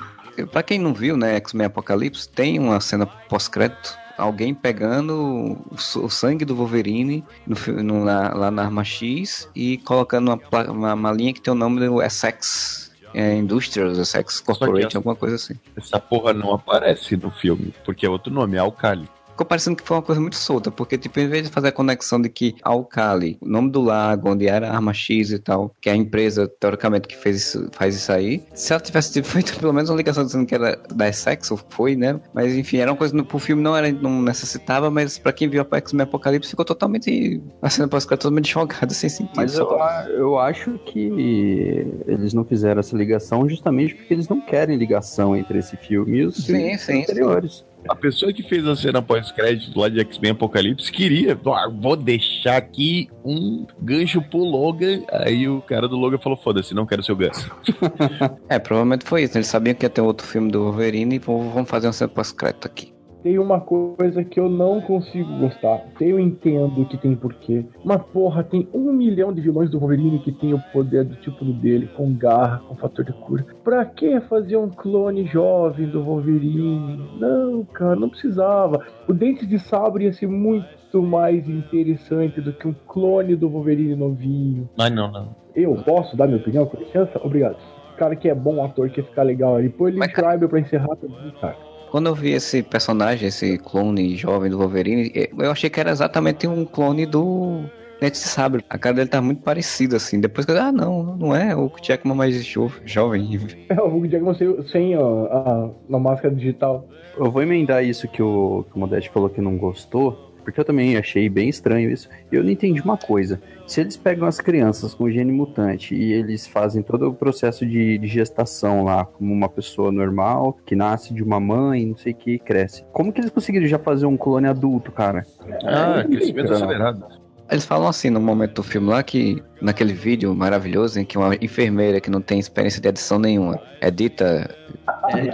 Pra 0.52 0.64
quem 0.64 0.80
não 0.80 0.94
viu, 0.94 1.16
né, 1.18 1.36
X-Men 1.36 1.68
Apocalipse, 1.68 2.28
tem 2.30 2.58
uma 2.58 2.80
cena 2.80 3.06
pós-crédito, 3.06 3.96
alguém 4.18 4.54
pegando 4.54 5.58
o, 5.72 6.10
sangue 6.10 6.46
do 6.46 6.56
Wolverine 6.56 7.24
no, 7.46 7.84
no- 7.84 8.06
na- 8.06 8.34
lá 8.34 8.50
na 8.50 8.64
arma 8.64 8.84
X 8.84 9.50
e 9.56 9.78
colocando 9.80 10.30
uma, 10.32 10.72
uma, 10.72 10.94
uma 10.94 11.12
linha 11.12 11.34
que 11.34 11.42
tem 11.42 11.52
o 11.52 11.56
nome 11.56 11.86
do 11.86 12.02
Essex 12.02 12.83
é, 13.14 13.36
Industrials, 13.36 13.98
Essex 13.98 14.40
Corporation, 14.42 14.98
alguma 14.98 15.16
coisa 15.16 15.36
assim. 15.36 15.56
Essa 15.76 16.00
porra 16.00 16.34
não 16.34 16.54
aparece 16.54 17.16
no 17.16 17.32
filme, 17.32 17.74
porque 17.86 18.06
é 18.06 18.10
outro 18.10 18.34
nome, 18.34 18.58
é 18.58 18.60
Alcali. 18.60 19.08
Ficou 19.34 19.48
parecendo 19.48 19.76
que 19.76 19.84
foi 19.84 19.98
uma 19.98 20.04
coisa 20.04 20.22
muito 20.22 20.36
solta, 20.36 20.70
porque, 20.70 20.96
tipo, 20.96 21.20
em 21.20 21.28
vez 21.28 21.44
de 21.44 21.50
fazer 21.50 21.70
a 21.70 21.72
conexão 21.72 22.22
de 22.22 22.30
que 22.30 22.56
Alcali, 22.62 23.38
o 23.42 23.50
nome 23.50 23.72
do 23.72 23.82
lago, 23.82 24.30
onde 24.30 24.48
era 24.48 24.70
a 24.70 24.76
arma 24.76 24.94
X 24.94 25.32
e 25.32 25.40
tal, 25.40 25.74
que 25.82 25.90
é 25.90 25.94
a 25.94 25.96
empresa, 25.96 26.48
teoricamente, 26.48 27.08
que 27.08 27.18
fez 27.18 27.38
isso, 27.38 27.68
faz 27.72 27.96
isso 27.96 28.12
aí, 28.12 28.44
se 28.54 28.72
ela 28.72 28.80
tivesse 28.80 29.12
tipo, 29.12 29.28
feito 29.28 29.60
pelo 29.60 29.74
menos 29.74 29.90
uma 29.90 29.98
ligação 29.98 30.24
dizendo 30.24 30.46
que 30.46 30.54
era 30.54 30.80
da 30.94 31.10
Essex, 31.10 31.50
ou 31.50 31.60
foi, 31.70 31.96
né? 31.96 32.20
Mas, 32.32 32.54
enfim, 32.56 32.78
era 32.78 32.92
uma 32.92 32.98
coisa 32.98 33.16
que 33.16 33.24
pro 33.24 33.40
filme 33.40 33.64
não, 33.64 33.76
era, 33.76 33.92
não 33.92 34.22
necessitava, 34.22 34.92
mas 34.92 35.18
pra 35.18 35.34
quem 35.34 35.50
viu 35.50 35.66
a 35.70 35.78
X-Men 35.78 36.04
Apocalipse 36.04 36.52
ficou 36.52 36.64
totalmente, 36.64 37.42
a 37.60 37.70
cena 37.72 37.88
pós-crédito 37.88 38.24
totalmente 38.24 38.52
jogada, 38.52 38.90
sem 38.94 39.10
sentido. 39.10 39.36
Mas 39.36 39.58
eu, 39.58 39.68
eu 40.16 40.38
acho 40.38 40.78
que 40.86 41.88
eles 42.06 42.36
não 42.36 42.46
fizeram 42.46 42.82
essa 42.82 42.96
ligação 42.96 43.50
justamente 43.50 43.96
porque 43.96 44.14
eles 44.14 44.28
não 44.28 44.40
querem 44.40 44.78
ligação 44.78 45.36
entre 45.36 45.58
esse 45.58 45.76
filme 45.76 46.20
e 46.20 46.26
os 46.26 46.36
Sim, 46.36 46.54
filmes 46.54 46.82
sim, 46.82 47.02
anteriores. 47.02 47.66
A 47.90 47.96
pessoa 47.96 48.32
que 48.32 48.44
fez 48.44 48.66
a 48.68 48.76
cena 48.76 49.02
pós-crédito 49.02 49.78
lá 49.80 49.90
de 49.90 50.00
X-Men 50.00 50.32
Apocalipse 50.32 50.92
queria, 50.92 51.38
"Ah, 51.48 51.70
vou 51.70 51.96
deixar 51.96 52.58
aqui 52.58 53.10
um 53.24 53.66
gancho 53.82 54.22
pro 54.22 54.40
Logan. 54.40 55.02
Aí 55.12 55.48
o 55.48 55.62
cara 55.62 55.88
do 55.88 55.96
Logan 55.98 56.18
falou: 56.18 56.38
foda-se, 56.38 56.74
não 56.74 56.86
quero 56.86 57.04
seu 57.04 57.16
gancho. 57.16 57.52
É, 58.50 58.60
provavelmente 58.60 59.06
foi 59.06 59.24
isso. 59.24 59.38
Eles 59.38 59.48
sabiam 59.48 59.74
que 59.76 59.86
ia 59.86 59.90
ter 59.90 60.02
outro 60.02 60.26
filme 60.26 60.52
do 60.52 60.64
Wolverine 60.64 61.16
e 61.16 61.20
vamos 61.20 61.70
fazer 61.70 61.88
uma 61.88 61.94
cena 61.94 62.10
pós-crédito 62.10 62.66
aqui. 62.66 62.93
Tem 63.24 63.40
uma 63.40 63.62
coisa 63.62 64.22
que 64.24 64.38
eu 64.38 64.50
não 64.50 64.82
consigo 64.82 65.38
gostar. 65.40 65.82
Eu 66.02 66.20
entendo 66.20 66.86
que 66.86 66.98
tem 66.98 67.16
porquê. 67.16 67.66
Mas 67.84 68.02
porra, 68.12 68.44
tem 68.44 68.68
um 68.74 68.92
milhão 68.92 69.32
de 69.32 69.40
vilões 69.40 69.70
do 69.70 69.80
Wolverine 69.80 70.20
que 70.20 70.32
tem 70.32 70.54
o 70.54 70.60
poder 70.74 71.06
do 71.06 71.16
tipo 71.16 71.46
dele, 71.46 71.90
com 71.96 72.14
garra, 72.14 72.62
com 72.68 72.76
fator 72.76 73.06
de 73.06 73.14
cura. 73.14 73.46
Pra 73.64 73.86
que 73.86 74.20
fazer 74.22 74.58
um 74.58 74.70
clone 74.70 75.26
jovem 75.26 75.88
do 75.88 76.04
Wolverine? 76.04 77.00
Não, 77.18 77.64
cara, 77.64 77.96
não 77.96 78.10
precisava. 78.10 78.86
O 79.08 79.14
Dente 79.14 79.46
de 79.46 79.58
Sabre 79.58 80.04
ia 80.04 80.14
ser 80.14 80.28
muito 80.28 81.02
mais 81.02 81.48
interessante 81.48 82.42
do 82.42 82.52
que 82.52 82.68
um 82.68 82.76
clone 82.88 83.38
do 83.38 83.50
Wolverine 83.50 83.96
novinho. 83.96 84.70
Mas 84.78 84.92
não, 84.92 85.10
não. 85.10 85.36
Eu 85.56 85.76
posso 85.86 86.18
dar 86.18 86.28
minha 86.28 86.40
opinião, 86.40 86.66
com 86.66 86.78
licença? 86.78 87.22
Obrigado. 87.24 87.58
cara 87.98 88.16
que 88.16 88.28
é 88.28 88.36
bom 88.36 88.64
ator, 88.64 88.90
que 88.90 89.00
ia 89.00 89.06
ficar 89.06 89.24
legal 89.24 89.56
ali. 89.56 89.70
Põe 89.70 89.92
ele 89.92 90.00
Mas, 90.00 90.12
em 90.12 90.48
pra 90.48 90.60
encerrar 90.60 90.96
também, 90.98 91.32
cara. 91.40 91.73
Quando 91.94 92.08
eu 92.08 92.16
vi 92.16 92.32
esse 92.32 92.64
personagem, 92.64 93.28
esse 93.28 93.56
clone 93.60 94.18
jovem 94.18 94.50
do 94.50 94.58
Wolverine, 94.58 95.12
eh, 95.14 95.30
eu 95.38 95.52
achei 95.52 95.70
que 95.70 95.80
era 95.80 95.92
exatamente 95.92 96.48
um 96.48 96.66
clone 96.66 97.06
do 97.06 97.66
de 98.02 98.18
Sabre. 98.18 98.66
A 98.68 98.80
cara 98.80 98.96
dele 98.96 99.10
tá 99.10 99.22
muito 99.22 99.44
parecida, 99.44 99.98
assim. 99.98 100.20
Depois 100.20 100.44
que 100.44 100.52
eu 100.52 100.60
ah, 100.60 100.72
não, 100.72 101.16
não 101.16 101.36
é 101.36 101.56
o 101.56 101.72
Jackman 101.80 102.16
mais 102.18 102.44
jo 102.44 102.72
jovem. 102.84 103.40
É, 103.70 103.80
o 103.80 103.96
Hugh 103.96 104.08
Jackman 104.10 104.34
sem, 104.34 104.68
sem 104.70 104.98
ó, 104.98 105.26
a, 105.26 105.96
a 105.96 106.00
máscara 106.00 106.34
digital. 106.34 106.90
Eu 107.16 107.30
vou 107.30 107.44
emendar 107.44 107.86
isso 107.86 108.08
que 108.08 108.24
o, 108.24 108.66
que 108.72 108.76
o 108.76 108.80
Modeste 108.80 109.12
falou 109.12 109.30
que 109.30 109.40
não 109.40 109.56
gostou, 109.56 110.33
porque 110.44 110.60
eu 110.60 110.66
também 110.66 110.98
achei 110.98 111.28
bem 111.30 111.50
estranho 111.50 111.90
isso. 111.90 112.10
E 112.32 112.36
eu 112.36 112.44
não 112.44 112.52
entendi 112.52 112.82
uma 112.82 112.98
coisa. 112.98 113.42
Se 113.66 113.80
eles 113.82 113.96
pegam 113.98 114.28
as 114.28 114.40
crianças 114.40 114.94
com 114.94 115.10
gene 115.10 115.32
mutante 115.32 115.96
e 115.96 116.12
eles 116.12 116.46
fazem 116.46 116.82
todo 116.84 117.08
o 117.10 117.14
processo 117.14 117.66
de, 117.66 117.98
de 117.98 118.08
gestação 118.08 118.84
lá, 118.84 119.06
como 119.06 119.34
uma 119.34 119.48
pessoa 119.50 119.92
normal, 119.92 120.58
que 120.66 120.76
nasce 120.76 121.14
de 121.14 121.24
uma 121.24 121.40
mãe, 121.40 121.86
não 121.86 121.96
sei 121.98 122.12
o 122.12 122.16
que, 122.16 122.32
e 122.32 122.40
cresce. 122.40 122.84
Como 122.92 123.12
que 123.12 123.22
eles 123.22 123.32
conseguiram 123.32 123.66
já 123.68 123.80
fazer 123.80 124.06
um 124.06 124.18
clone 124.18 124.48
adulto, 124.48 124.92
cara? 124.92 125.26
Ah, 125.64 126.02
É, 126.02 126.04
crescimento 126.04 126.50
não. 126.50 126.56
acelerado. 126.58 127.24
Eles 127.52 127.66
falam 127.66 127.88
assim 127.88 128.10
no 128.10 128.20
momento 128.22 128.56
do 128.56 128.64
filme 128.64 128.88
lá 128.90 129.04
que, 129.04 129.42
naquele 129.62 129.94
vídeo 129.94 130.34
maravilhoso, 130.34 131.00
em 131.00 131.06
que 131.06 131.18
uma 131.18 131.36
enfermeira 131.36 132.00
que 132.00 132.10
não 132.10 132.22
tem 132.22 132.40
experiência 132.40 132.82
de 132.82 132.88
edição 132.88 133.20
nenhuma 133.20 133.60
edita 133.82 134.50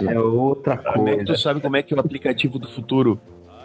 É 0.08 0.18
outra 0.18 0.76
Como 0.76 1.08
é 1.08 1.12
que 1.12 1.16
coisa. 1.18 1.32
tu 1.32 1.38
sabe 1.40 1.60
como 1.60 1.76
é 1.76 1.82
que 1.82 1.94
é 1.94 1.96
o 1.96 2.00
aplicativo 2.00 2.58
do 2.58 2.68
futuro? 2.68 3.18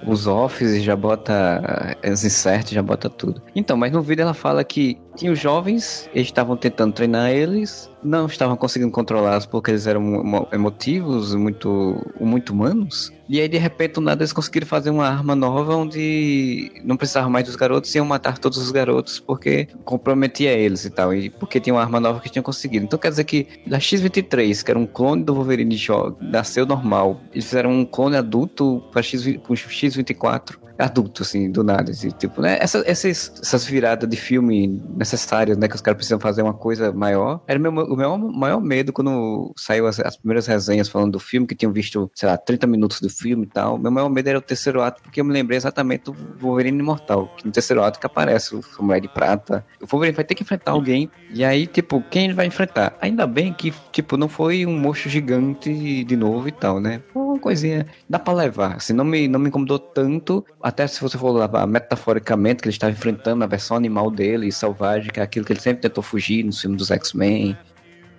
Os 0.06 0.28
offs 0.28 0.82
já 0.84 0.96
bota 0.96 1.98
eh, 2.02 2.12
os 2.12 2.24
inserts, 2.24 2.72
já 2.72 2.82
bota 2.82 3.10
tudo. 3.10 3.42
Então, 3.56 3.78
mas 3.78 3.92
no 3.92 4.02
vídeo 4.02 4.24
ela 4.24 4.34
fala 4.34 4.64
que 4.64 4.98
tinha 5.16 5.32
os 5.32 5.40
jovens, 5.40 6.10
eles 6.14 6.28
estavam 6.28 6.56
tentando 6.58 6.94
treinar 6.94 7.32
eles, 7.32 7.90
não 8.04 8.26
estavam 8.26 8.56
conseguindo 8.58 8.92
controlá-los 8.92 9.46
porque 9.46 9.72
eles 9.72 9.88
eram 9.88 10.02
emo- 10.02 10.48
emotivos, 10.52 11.34
muito, 11.34 12.06
muito 12.20 12.52
humanos. 12.54 13.12
E 13.28 13.40
aí, 13.42 13.48
de 13.48 13.58
repente, 13.58 13.94
do 13.94 14.02
nada, 14.02 14.22
eles 14.22 14.32
conseguiram 14.32 14.68
fazer 14.68 14.92
uma 14.92 15.08
arma 15.08 15.36
nova 15.36 15.76
onde 15.76 16.72
não 16.84 16.96
precisavam 16.96 17.30
mais 17.30 17.46
dos 17.46 17.56
garotos 17.56 17.94
e 17.96 17.98
iam 17.98 18.06
matar 18.06 18.38
todos 18.38 18.58
os 18.60 18.70
garotos 18.72 19.20
porque 19.20 19.68
comprometia 19.84 20.52
eles 20.52 20.86
e 20.86 20.90
tal. 20.92 21.14
E 21.14 21.30
porque 21.32 21.60
tinha 21.60 21.74
uma 21.74 21.82
arma 21.82 22.00
nova 22.00 22.20
que 22.20 22.30
tinham 22.30 22.44
conseguido. 22.44 22.86
Então 22.86 23.00
quer 23.00 23.10
dizer 23.10 23.24
que 23.24 23.48
da 23.66 23.80
X-23, 23.80 24.64
que 24.64 24.70
era 24.70 24.80
um 24.80 24.86
clone 24.86 25.24
do 25.24 25.34
Wolverine 25.34 25.76
jo- 25.76 26.16
nasceu 26.22 26.66
normal, 26.68 27.20
eles 27.34 27.46
fizeram 27.46 27.72
um 27.72 27.86
clone 27.86 28.16
adulto 28.16 28.84
para 28.92 29.02
X, 29.02 29.24
pro 29.44 29.56
X-24 29.56 30.58
adulto, 30.78 31.24
assim, 31.24 31.52
do 31.52 31.64
nada. 31.64 31.92
Assim, 31.92 32.10
tipo, 32.10 32.42
né? 32.42 32.58
Essa, 32.60 32.84
essas, 32.86 33.32
essas 33.42 33.66
viradas 33.66 34.10
de 34.10 34.18
filme 34.18 34.82
necessárias, 34.96 35.58
né? 35.58 35.68
Que 35.68 35.76
os 35.76 35.82
caras 35.82 35.98
precisam 35.98 36.20
fazer 36.20 36.42
uma 36.42 36.54
coisa 36.54 36.92
maior. 36.92 37.42
Era 37.48 37.60
o 37.60 37.62
meu, 37.62 37.72
o 37.72 37.96
meu 37.96 38.18
maior 38.18 38.62
medo 38.62 38.92
quando 38.94 39.54
saiu 39.58 39.88
as, 39.88 40.00
as 40.00 40.16
primeiras 40.18 40.48
resenhas 40.48 40.90
falando 40.90 41.14
do 41.14 41.20
filme, 41.20 41.48
que 41.48 41.56
tinham 41.56 41.72
visto, 41.72 42.10
sei 42.14 42.30
lá, 42.30 42.38
30 42.38 42.68
minutos 42.68 43.02
do 43.02 43.10
filme 43.10 43.46
e 43.46 43.50
tal. 43.50 43.78
Meu 43.78 43.92
maior 43.92 44.10
medo 44.10 44.28
era 44.28 44.38
o 44.38 44.42
terceiro 44.42 44.82
ato, 44.82 45.02
porque 45.02 45.22
eu 45.22 45.26
me 45.26 45.34
lembrei 45.34 45.58
exatamente 45.58 46.06
do 46.06 46.14
Wolverine 46.40 46.80
Imortal, 46.80 47.34
que 47.38 47.46
no 47.46 47.52
terceiro 47.52 47.84
ato 47.84 48.00
que 48.00 48.06
aparece 48.06 48.56
o 48.56 48.62
Samurai 48.62 49.02
de 49.02 49.08
Prata. 49.08 49.66
O 49.82 49.86
Wolverine 49.86 50.16
vai 50.16 50.26
ter 50.26 50.36
que 50.36 50.44
enfrentar 50.44 50.72
alguém, 50.72 51.10
e 51.32 51.44
aí, 51.44 51.68
tipo, 51.68 52.04
quem 52.10 52.26
ele 52.26 52.34
vai 52.34 52.46
enfrentar? 52.46 52.98
Ainda 53.02 53.26
bem 53.28 53.54
que, 53.54 53.74
tipo, 53.92 54.18
não 54.18 54.28
foi 54.28 54.66
um 54.66 54.78
monstro 54.78 55.10
gigante 55.10 56.04
de 56.04 56.16
novo 56.16 56.48
e 56.48 56.52
tal, 56.52 56.80
né? 56.80 57.02
Foi 57.14 57.22
uma 57.22 57.40
coisinha, 57.40 57.86
dá 58.10 58.20
pra 58.20 58.34
levar. 58.34 58.76
Assim, 58.76 58.94
não 58.94 59.06
me, 59.06 59.28
não 59.28 59.40
me 59.40 59.50
incomodou 59.50 59.80
tanto, 59.80 60.46
até 60.68 60.88
se 60.88 61.00
você 61.00 61.16
for 61.18 61.32
levar 61.32 61.68
metaforicamente, 61.68 62.62
que 62.64 62.68
ele 62.68 62.74
estava 62.76 62.92
enfrentando 62.92 63.44
a 63.44 63.48
versão 63.48 63.78
animal 63.78 64.10
dele, 64.10 64.52
selvagem, 64.52 65.12
que 65.12 65.20
é 65.20 65.24
aquilo 65.24 65.46
que 65.46 65.54
ele 65.54 65.60
sempre 65.60 65.82
tentou 65.84 66.04
fugir 66.04 66.44
no 66.44 66.52
filme 66.52 66.76
dos 66.76 66.90
X-Men. 66.90 67.56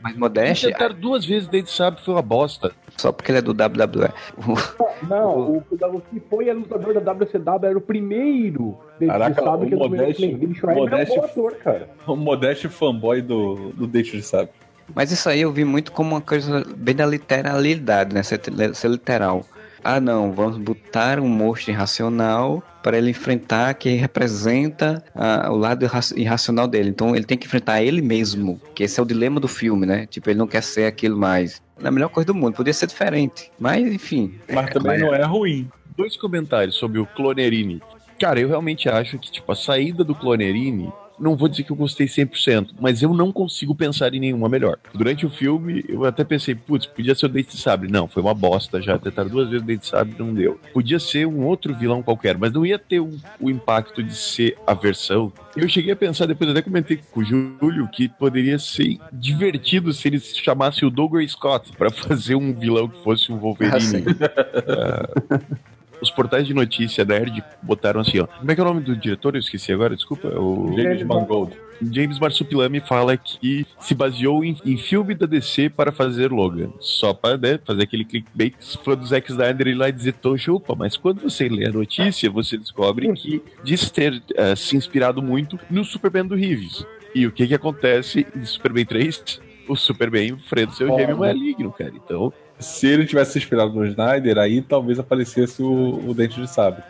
Mas 0.00 0.16
modéstia, 0.16 0.70
Tentaram 0.70 0.94
duas 0.94 1.24
vezes, 1.24 1.48
desde 1.48 1.70
sabe 1.72 2.00
foi 2.04 2.14
uma 2.14 2.22
bosta. 2.22 2.70
só 2.96 3.11
porque 3.11 3.32
ele 3.32 3.38
é 3.38 3.42
do 3.42 3.50
WWE. 3.50 4.11
Não, 5.09 5.37
o, 5.38 5.56
o 5.59 6.00
que 6.02 6.20
foi 6.30 6.48
a 6.48 6.54
lutador 6.54 6.94
da 7.00 7.12
WCW 7.12 7.66
era 7.68 7.78
o 7.78 7.80
primeiro. 7.80 8.78
Caraca, 9.04 9.42
sabe 9.42 9.66
o 9.66 9.74
é 9.74 9.88
Modeste- 9.88 10.35
Billy 10.37 10.54
Schreiber 10.54 10.76
é 10.85 10.87
um 10.87 10.90
Modeste- 10.90 11.18
ator, 11.18 11.54
cara. 11.56 11.88
O 12.06 12.14
modesto 12.14 12.70
fanboy 12.70 13.20
do, 13.22 13.70
do 13.72 13.87
Deixa 13.88 14.16
de 14.16 14.22
Sabe. 14.22 14.50
Mas 14.94 15.11
isso 15.11 15.28
aí 15.28 15.40
eu 15.40 15.50
vi 15.52 15.64
muito 15.64 15.90
como 15.90 16.11
uma 16.14 16.20
coisa 16.20 16.64
bem 16.76 16.94
da 16.94 17.04
literalidade, 17.06 18.14
né? 18.14 18.22
Ser, 18.22 18.40
ser 18.74 18.88
literal. 18.88 19.44
Ah, 19.88 20.01
não, 20.01 20.33
vamos 20.33 20.59
botar 20.59 21.20
um 21.20 21.29
monstro 21.29 21.70
irracional 21.70 22.61
para 22.83 22.99
ele 22.99 23.11
enfrentar 23.11 23.72
que 23.75 23.90
representa 23.90 25.05
ah, 25.14 25.49
o 25.51 25.57
lado 25.57 25.85
irra- 25.85 26.01
irracional 26.16 26.66
dele. 26.66 26.88
Então 26.90 27.14
ele 27.14 27.25
tem 27.25 27.38
que 27.38 27.46
enfrentar 27.46 27.83
ele 27.83 28.03
mesmo, 28.03 28.61
que 28.75 28.83
esse 28.83 28.99
é 28.99 29.03
o 29.03 29.07
dilema 29.07 29.38
do 29.38 29.46
filme, 29.49 29.87
né? 29.87 30.07
Tipo, 30.07 30.31
ele 30.31 30.38
não 30.38 30.46
quer 30.49 30.62
ser 30.62 30.87
aquilo 30.87 31.16
mais. 31.16 31.62
É 31.83 31.87
a 31.87 31.90
melhor 31.90 32.09
coisa 32.09 32.27
do 32.27 32.35
mundo, 32.35 32.55
podia 32.55 32.72
ser 32.72 32.87
diferente. 32.87 33.51
Mas, 33.59 33.87
enfim. 33.87 34.35
Mas 34.53 34.70
também 34.70 34.99
não 34.99 35.14
é 35.14 35.22
ruim. 35.25 35.68
Dois 35.96 36.16
comentários 36.16 36.75
sobre 36.77 36.99
o 36.99 37.07
Clonerini. 37.07 37.81
Cara, 38.18 38.40
eu 38.40 38.49
realmente 38.49 38.88
acho 38.88 39.18
que, 39.18 39.31
tipo, 39.31 39.53
a 39.53 39.55
saída 39.55 40.03
do 40.03 40.14
Clonerini, 40.14 40.90
não 41.18 41.37
vou 41.37 41.48
dizer 41.48 41.62
que 41.62 41.72
eu 41.72 41.76
gostei 41.76 42.07
100%, 42.07 42.74
mas 42.81 43.02
eu 43.02 43.12
não 43.12 43.33
consigo 43.33 43.74
pensar 43.74 44.14
em 44.14 44.20
nenhuma 44.20 44.48
melhor. 44.48 44.79
Durante 44.94 45.26
o 45.26 45.31
filme, 45.31 45.85
eu 45.88 46.05
até 46.05 46.24
pensei, 46.24 46.55
putz, 46.55 46.87
podia 46.87 47.14
ser 47.14 47.26
o 47.26 47.29
Dente 47.29 47.50
de 47.50 47.59
Sabre. 47.59 47.90
Não, 47.90 48.07
foi 48.07 48.22
uma 48.22 48.35
bosta 48.35 48.81
já. 48.81 48.98
Tentaram 48.98 49.29
duas 49.29 49.48
vezes 49.48 49.62
o 49.62 49.66
Dente 49.66 49.81
de 49.81 49.87
Sabre, 49.87 50.14
não 50.18 50.33
deu. 50.33 50.61
Podia 50.72 50.98
ser 50.98 51.26
um 51.26 51.44
outro 51.44 51.74
vilão 51.74 52.02
qualquer, 52.02 52.37
mas 52.37 52.52
não 52.52 52.64
ia 52.64 52.79
ter 52.79 53.00
o, 53.00 53.11
o 53.40 53.50
impacto 53.50 54.02
de 54.02 54.14
ser 54.14 54.57
a 54.66 54.74
versão. 54.74 55.33
Eu 55.57 55.68
cheguei 55.68 55.92
a 55.92 55.96
pensar, 55.96 56.26
depois 56.26 56.50
até 56.50 56.62
comentei 56.62 57.00
com 57.11 57.20
o 57.20 57.24
Júlio, 57.24 57.88
que 57.88 58.09
poderia 58.09 58.59
ser 58.59 58.98
divertido 59.12 59.92
se 59.92 60.09
eles 60.09 60.37
chamassem 60.37 60.87
o 60.87 60.90
Douglas 60.90 61.33
Scott 61.33 61.72
pra 61.76 61.90
fazer 61.92 62.35
um 62.35 62.52
vilão 62.52 62.88
que 62.88 63.02
fosse 63.02 63.33
um 63.33 63.38
Wolverine. 63.38 63.76
Assim. 63.76 64.05
Os 66.00 66.11
portais 66.11 66.46
de 66.46 66.54
notícia 66.54 67.04
da 67.04 67.18
Nerd 67.18 67.42
botaram 67.62 68.00
assim, 68.00 68.20
ó. 68.20 68.26
Como 68.26 68.50
é 68.50 68.54
que 68.54 68.61
é 68.61 68.64
o 68.64 68.66
nome 68.66 68.80
do 68.80 68.96
diretor? 68.96 69.35
Eu 69.35 69.40
esqueci 69.40 69.72
agora, 69.72 69.96
desculpa. 69.96 70.28
O 70.28 70.74
James 70.76 71.02
Mangold. 71.02 71.56
James 71.92 72.18
Marsupilami 72.18 72.80
fala 72.80 73.16
que 73.16 73.66
se 73.78 73.94
baseou 73.94 74.44
em, 74.44 74.56
em 74.64 74.76
filme 74.76 75.14
da 75.14 75.26
DC 75.26 75.68
para 75.68 75.92
fazer 75.92 76.30
Logan. 76.32 76.70
Só 76.80 77.12
para 77.12 77.37
né, 77.37 77.61
fazer 77.64 77.82
aquele 77.82 78.04
clickbait 78.04 78.54
fã 78.82 78.96
do 78.96 79.06
Zack 79.06 79.30
Snyder 79.30 79.68
ir 79.68 79.74
lá 79.74 79.88
e 79.88 79.92
dizer, 79.92 80.14
tô 80.14 80.37
chupa, 80.37 80.74
mas 80.74 80.96
quando 80.96 81.20
você 81.20 81.48
lê 81.48 81.66
a 81.66 81.72
notícia, 81.72 82.30
você 82.30 82.56
descobre 82.56 83.12
que 83.12 83.42
diz 83.62 83.90
ter 83.90 84.22
eh, 84.35 84.56
se 84.56 84.76
inspirado 84.76 85.22
muito 85.22 85.59
no 85.70 85.85
Superman 85.85 86.26
do 86.26 86.35
Reeves. 86.35 86.85
E 87.14 87.26
o 87.26 87.32
que 87.32 87.46
que 87.46 87.54
acontece 87.54 88.26
em 88.35 88.44
Superman 88.44 88.85
3? 88.85 89.40
O 89.68 89.74
Superman 89.74 90.28
enfrenta 90.28 90.72
seu 90.72 90.88
gêmeo 90.96 91.18
maligno, 91.18 91.72
cara. 91.72 91.92
Então, 91.94 92.32
Se 92.59 92.87
ele 92.87 93.07
tivesse 93.07 93.33
se 93.33 93.38
inspirado 93.38 93.73
no 93.73 93.87
Snyder, 93.87 94.38
aí 94.38 94.62
talvez 94.62 94.99
aparecesse 94.99 95.62
o, 95.62 96.09
o 96.09 96.14
Dente 96.14 96.40
de 96.40 96.49
Sabre. 96.49 96.83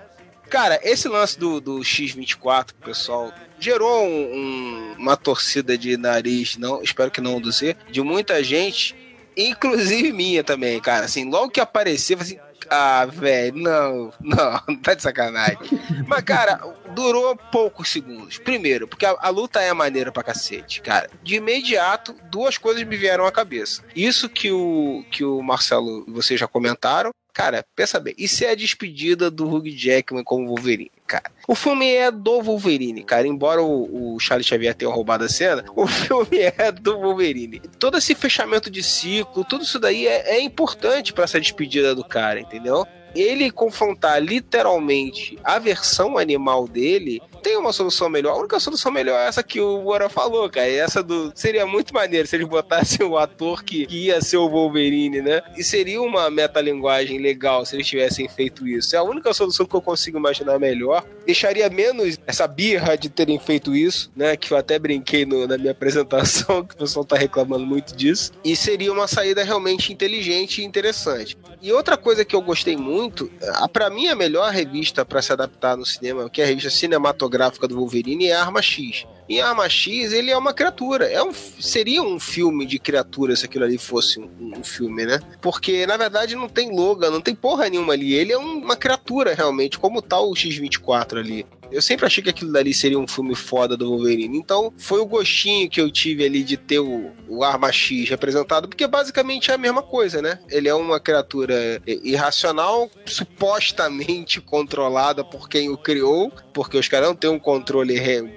Cara, 0.48 0.78
esse 0.84 1.08
lance 1.08 1.36
do, 1.38 1.60
do 1.60 1.80
X24, 1.80 2.68
pessoal, 2.84 3.32
gerou 3.58 4.04
um- 4.06 4.32
um- 4.32 4.94
uma 4.98 5.16
torcida 5.16 5.76
de 5.76 5.96
nariz, 5.96 6.56
não, 6.56 6.80
espero 6.82 7.10
que 7.10 7.20
não 7.20 7.40
do 7.40 7.50
Z, 7.50 7.76
de 7.90 8.00
muita 8.00 8.42
gente, 8.44 8.94
inclusive 9.36 10.12
minha 10.12 10.44
também, 10.44 10.80
cara. 10.80 11.04
Assim, 11.06 11.28
logo 11.28 11.50
que 11.50 11.60
apareceu, 11.60 12.16
assim, 12.20 12.38
ah, 12.70 13.06
velho, 13.06 13.56
não, 13.56 14.12
não, 14.20 14.76
tá 14.82 14.94
de 14.94 15.02
sacanagem. 15.02 15.58
Mas, 16.06 16.22
cara, 16.22 16.60
durou 16.94 17.36
poucos 17.36 17.88
segundos. 17.88 18.38
Primeiro, 18.38 18.88
porque 18.88 19.06
a, 19.06 19.16
a 19.18 19.28
luta 19.28 19.60
é 19.60 19.72
maneira 19.72 20.10
pra 20.10 20.22
cacete, 20.22 20.80
cara. 20.80 21.10
De 21.22 21.36
imediato, 21.36 22.14
duas 22.30 22.58
coisas 22.58 22.82
me 22.84 22.96
vieram 22.96 23.26
à 23.26 23.32
cabeça. 23.32 23.82
Isso 23.94 24.28
que 24.28 24.50
o, 24.50 25.04
que 25.10 25.24
o 25.24 25.42
Marcelo 25.42 26.04
vocês 26.08 26.38
já 26.38 26.46
comentaram. 26.46 27.10
Cara, 27.36 27.62
pensa 27.76 28.00
bem, 28.00 28.14
isso 28.16 28.42
é 28.44 28.52
a 28.52 28.54
despedida 28.54 29.30
do 29.30 29.46
Hugh 29.46 29.68
Jackman 29.68 30.24
como 30.24 30.48
Wolverine, 30.48 30.90
cara. 31.06 31.30
O 31.46 31.54
filme 31.54 31.86
é 31.86 32.10
do 32.10 32.40
Wolverine, 32.40 33.04
cara. 33.04 33.28
Embora 33.28 33.62
o, 33.62 34.14
o 34.14 34.18
Charlie 34.18 34.42
Xavier 34.42 34.74
tenha 34.74 34.90
roubado 34.90 35.24
a 35.24 35.28
cena, 35.28 35.62
o 35.76 35.84
filme 35.86 36.38
é 36.38 36.72
do 36.72 36.98
Wolverine. 36.98 37.60
Todo 37.78 37.98
esse 37.98 38.14
fechamento 38.14 38.70
de 38.70 38.82
ciclo, 38.82 39.44
tudo 39.44 39.64
isso 39.64 39.78
daí 39.78 40.06
é, 40.06 40.36
é 40.36 40.40
importante 40.40 41.12
pra 41.12 41.24
essa 41.24 41.38
despedida 41.38 41.94
do 41.94 42.02
cara, 42.02 42.40
entendeu? 42.40 42.86
Ele 43.14 43.50
confrontar 43.50 44.18
literalmente 44.22 45.38
a 45.44 45.58
versão 45.58 46.16
animal 46.16 46.66
dele, 46.66 47.20
tem 47.42 47.56
uma 47.56 47.72
solução 47.72 48.08
melhor. 48.08 48.32
A 48.32 48.38
única 48.38 48.58
solução 48.60 48.90
melhor 48.92 49.18
é 49.20 49.28
essa 49.28 49.42
que 49.42 49.60
o 49.60 49.82
Bora 49.82 50.08
falou, 50.08 50.48
cara. 50.50 50.68
E 50.68 50.76
essa 50.76 51.02
do. 51.02 51.32
Seria 51.34 51.66
muito 51.66 51.92
maneiro 51.94 52.26
se 52.26 52.36
eles 52.36 52.48
botassem 52.48 53.04
o 53.06 53.16
ator 53.16 53.62
que, 53.64 53.86
que 53.86 54.06
ia 54.06 54.20
ser 54.20 54.36
o 54.38 54.48
Wolverine, 54.48 55.20
né? 55.22 55.42
E 55.56 55.62
seria 55.64 56.00
uma 56.02 56.30
metalinguagem 56.30 57.18
legal 57.18 57.64
se 57.64 57.76
eles 57.76 57.86
tivessem 57.86 58.28
feito 58.28 58.66
isso. 58.66 58.94
É 58.94 58.98
a 58.98 59.02
única 59.02 59.32
solução 59.34 59.66
que 59.66 59.74
eu 59.74 59.82
consigo 59.82 60.18
imaginar 60.18 60.58
melhor. 60.58 61.04
Deixaria 61.24 61.68
menos 61.68 62.18
essa 62.26 62.46
birra 62.46 62.96
de 62.96 63.08
terem 63.08 63.38
feito 63.38 63.74
isso, 63.74 64.10
né? 64.16 64.36
Que 64.36 64.52
eu 64.52 64.56
até 64.56 64.78
brinquei 64.78 65.24
no- 65.26 65.46
na 65.46 65.58
minha 65.58 65.72
apresentação, 65.72 66.64
que 66.66 66.74
o 66.74 66.78
pessoal 66.78 67.04
tá 67.04 67.16
reclamando 67.16 67.64
muito 67.66 67.94
disso. 67.96 68.32
E 68.44 68.54
seria 68.56 68.92
uma 68.92 69.06
saída 69.08 69.42
realmente 69.44 69.92
inteligente 69.92 70.60
e 70.60 70.64
interessante. 70.64 71.36
E 71.60 71.72
outra 71.72 71.96
coisa 71.96 72.24
que 72.24 72.34
eu 72.36 72.40
gostei 72.42 72.76
muito, 72.76 73.30
a, 73.54 73.68
pra 73.68 73.90
mim 73.90 74.08
a 74.08 74.14
melhor 74.14 74.50
revista 74.52 75.04
pra 75.04 75.20
se 75.22 75.32
adaptar 75.32 75.76
no 75.76 75.84
cinema, 75.86 76.28
que 76.30 76.40
é 76.40 76.44
a 76.44 76.46
revista 76.46 76.70
cinematográfica 76.70 77.25
do 77.66 77.76
Wolverine, 77.76 78.26
é 78.28 78.34
Arma 78.34 78.60
X. 78.62 79.06
Em 79.28 79.40
Arma 79.40 79.68
X, 79.68 80.12
ele 80.12 80.30
é 80.30 80.36
uma 80.38 80.52
criatura. 80.54 81.04
É 81.06 81.20
um, 81.22 81.32
seria 81.32 82.00
um 82.02 82.18
filme 82.20 82.64
de 82.64 82.78
criatura 82.78 83.34
se 83.34 83.44
aquilo 83.44 83.64
ali 83.64 83.76
fosse 83.76 84.20
um, 84.20 84.28
um 84.58 84.62
filme, 84.62 85.04
né? 85.04 85.18
Porque, 85.40 85.84
na 85.86 85.96
verdade, 85.96 86.36
não 86.36 86.48
tem 86.48 86.70
Logan, 86.74 87.10
não 87.10 87.20
tem 87.20 87.34
porra 87.34 87.68
nenhuma 87.68 87.92
ali. 87.92 88.14
Ele 88.14 88.32
é 88.32 88.38
um- 88.38 88.58
uma 88.58 88.76
criatura, 88.76 89.34
realmente, 89.34 89.78
como 89.78 90.00
tá 90.00 90.20
o 90.20 90.34
X-24 90.34 91.18
ali. 91.18 91.44
Eu 91.70 91.82
sempre 91.82 92.06
achei 92.06 92.22
que 92.22 92.30
aquilo 92.30 92.52
dali 92.52 92.72
seria 92.72 92.98
um 92.98 93.06
filme 93.06 93.34
foda 93.34 93.76
do 93.76 93.88
Wolverine. 93.88 94.38
Então, 94.38 94.72
foi 94.76 95.00
o 95.00 95.06
gostinho 95.06 95.68
que 95.68 95.80
eu 95.80 95.90
tive 95.90 96.24
ali 96.24 96.42
de 96.42 96.56
ter 96.56 96.78
o, 96.78 97.10
o 97.28 97.42
Arma 97.42 97.72
X 97.72 98.08
representado, 98.08 98.68
porque 98.68 98.86
basicamente 98.86 99.50
é 99.50 99.54
a 99.54 99.58
mesma 99.58 99.82
coisa, 99.82 100.22
né? 100.22 100.38
Ele 100.48 100.68
é 100.68 100.74
uma 100.74 101.00
criatura 101.00 101.82
irracional, 101.86 102.90
supostamente 103.04 104.40
controlada 104.40 105.24
por 105.24 105.48
quem 105.48 105.68
o 105.68 105.76
criou, 105.76 106.32
porque 106.52 106.76
os 106.76 106.88
caras 106.88 107.08
não 107.08 107.16
têm 107.16 107.30
um 107.30 107.38
controle 107.38 107.96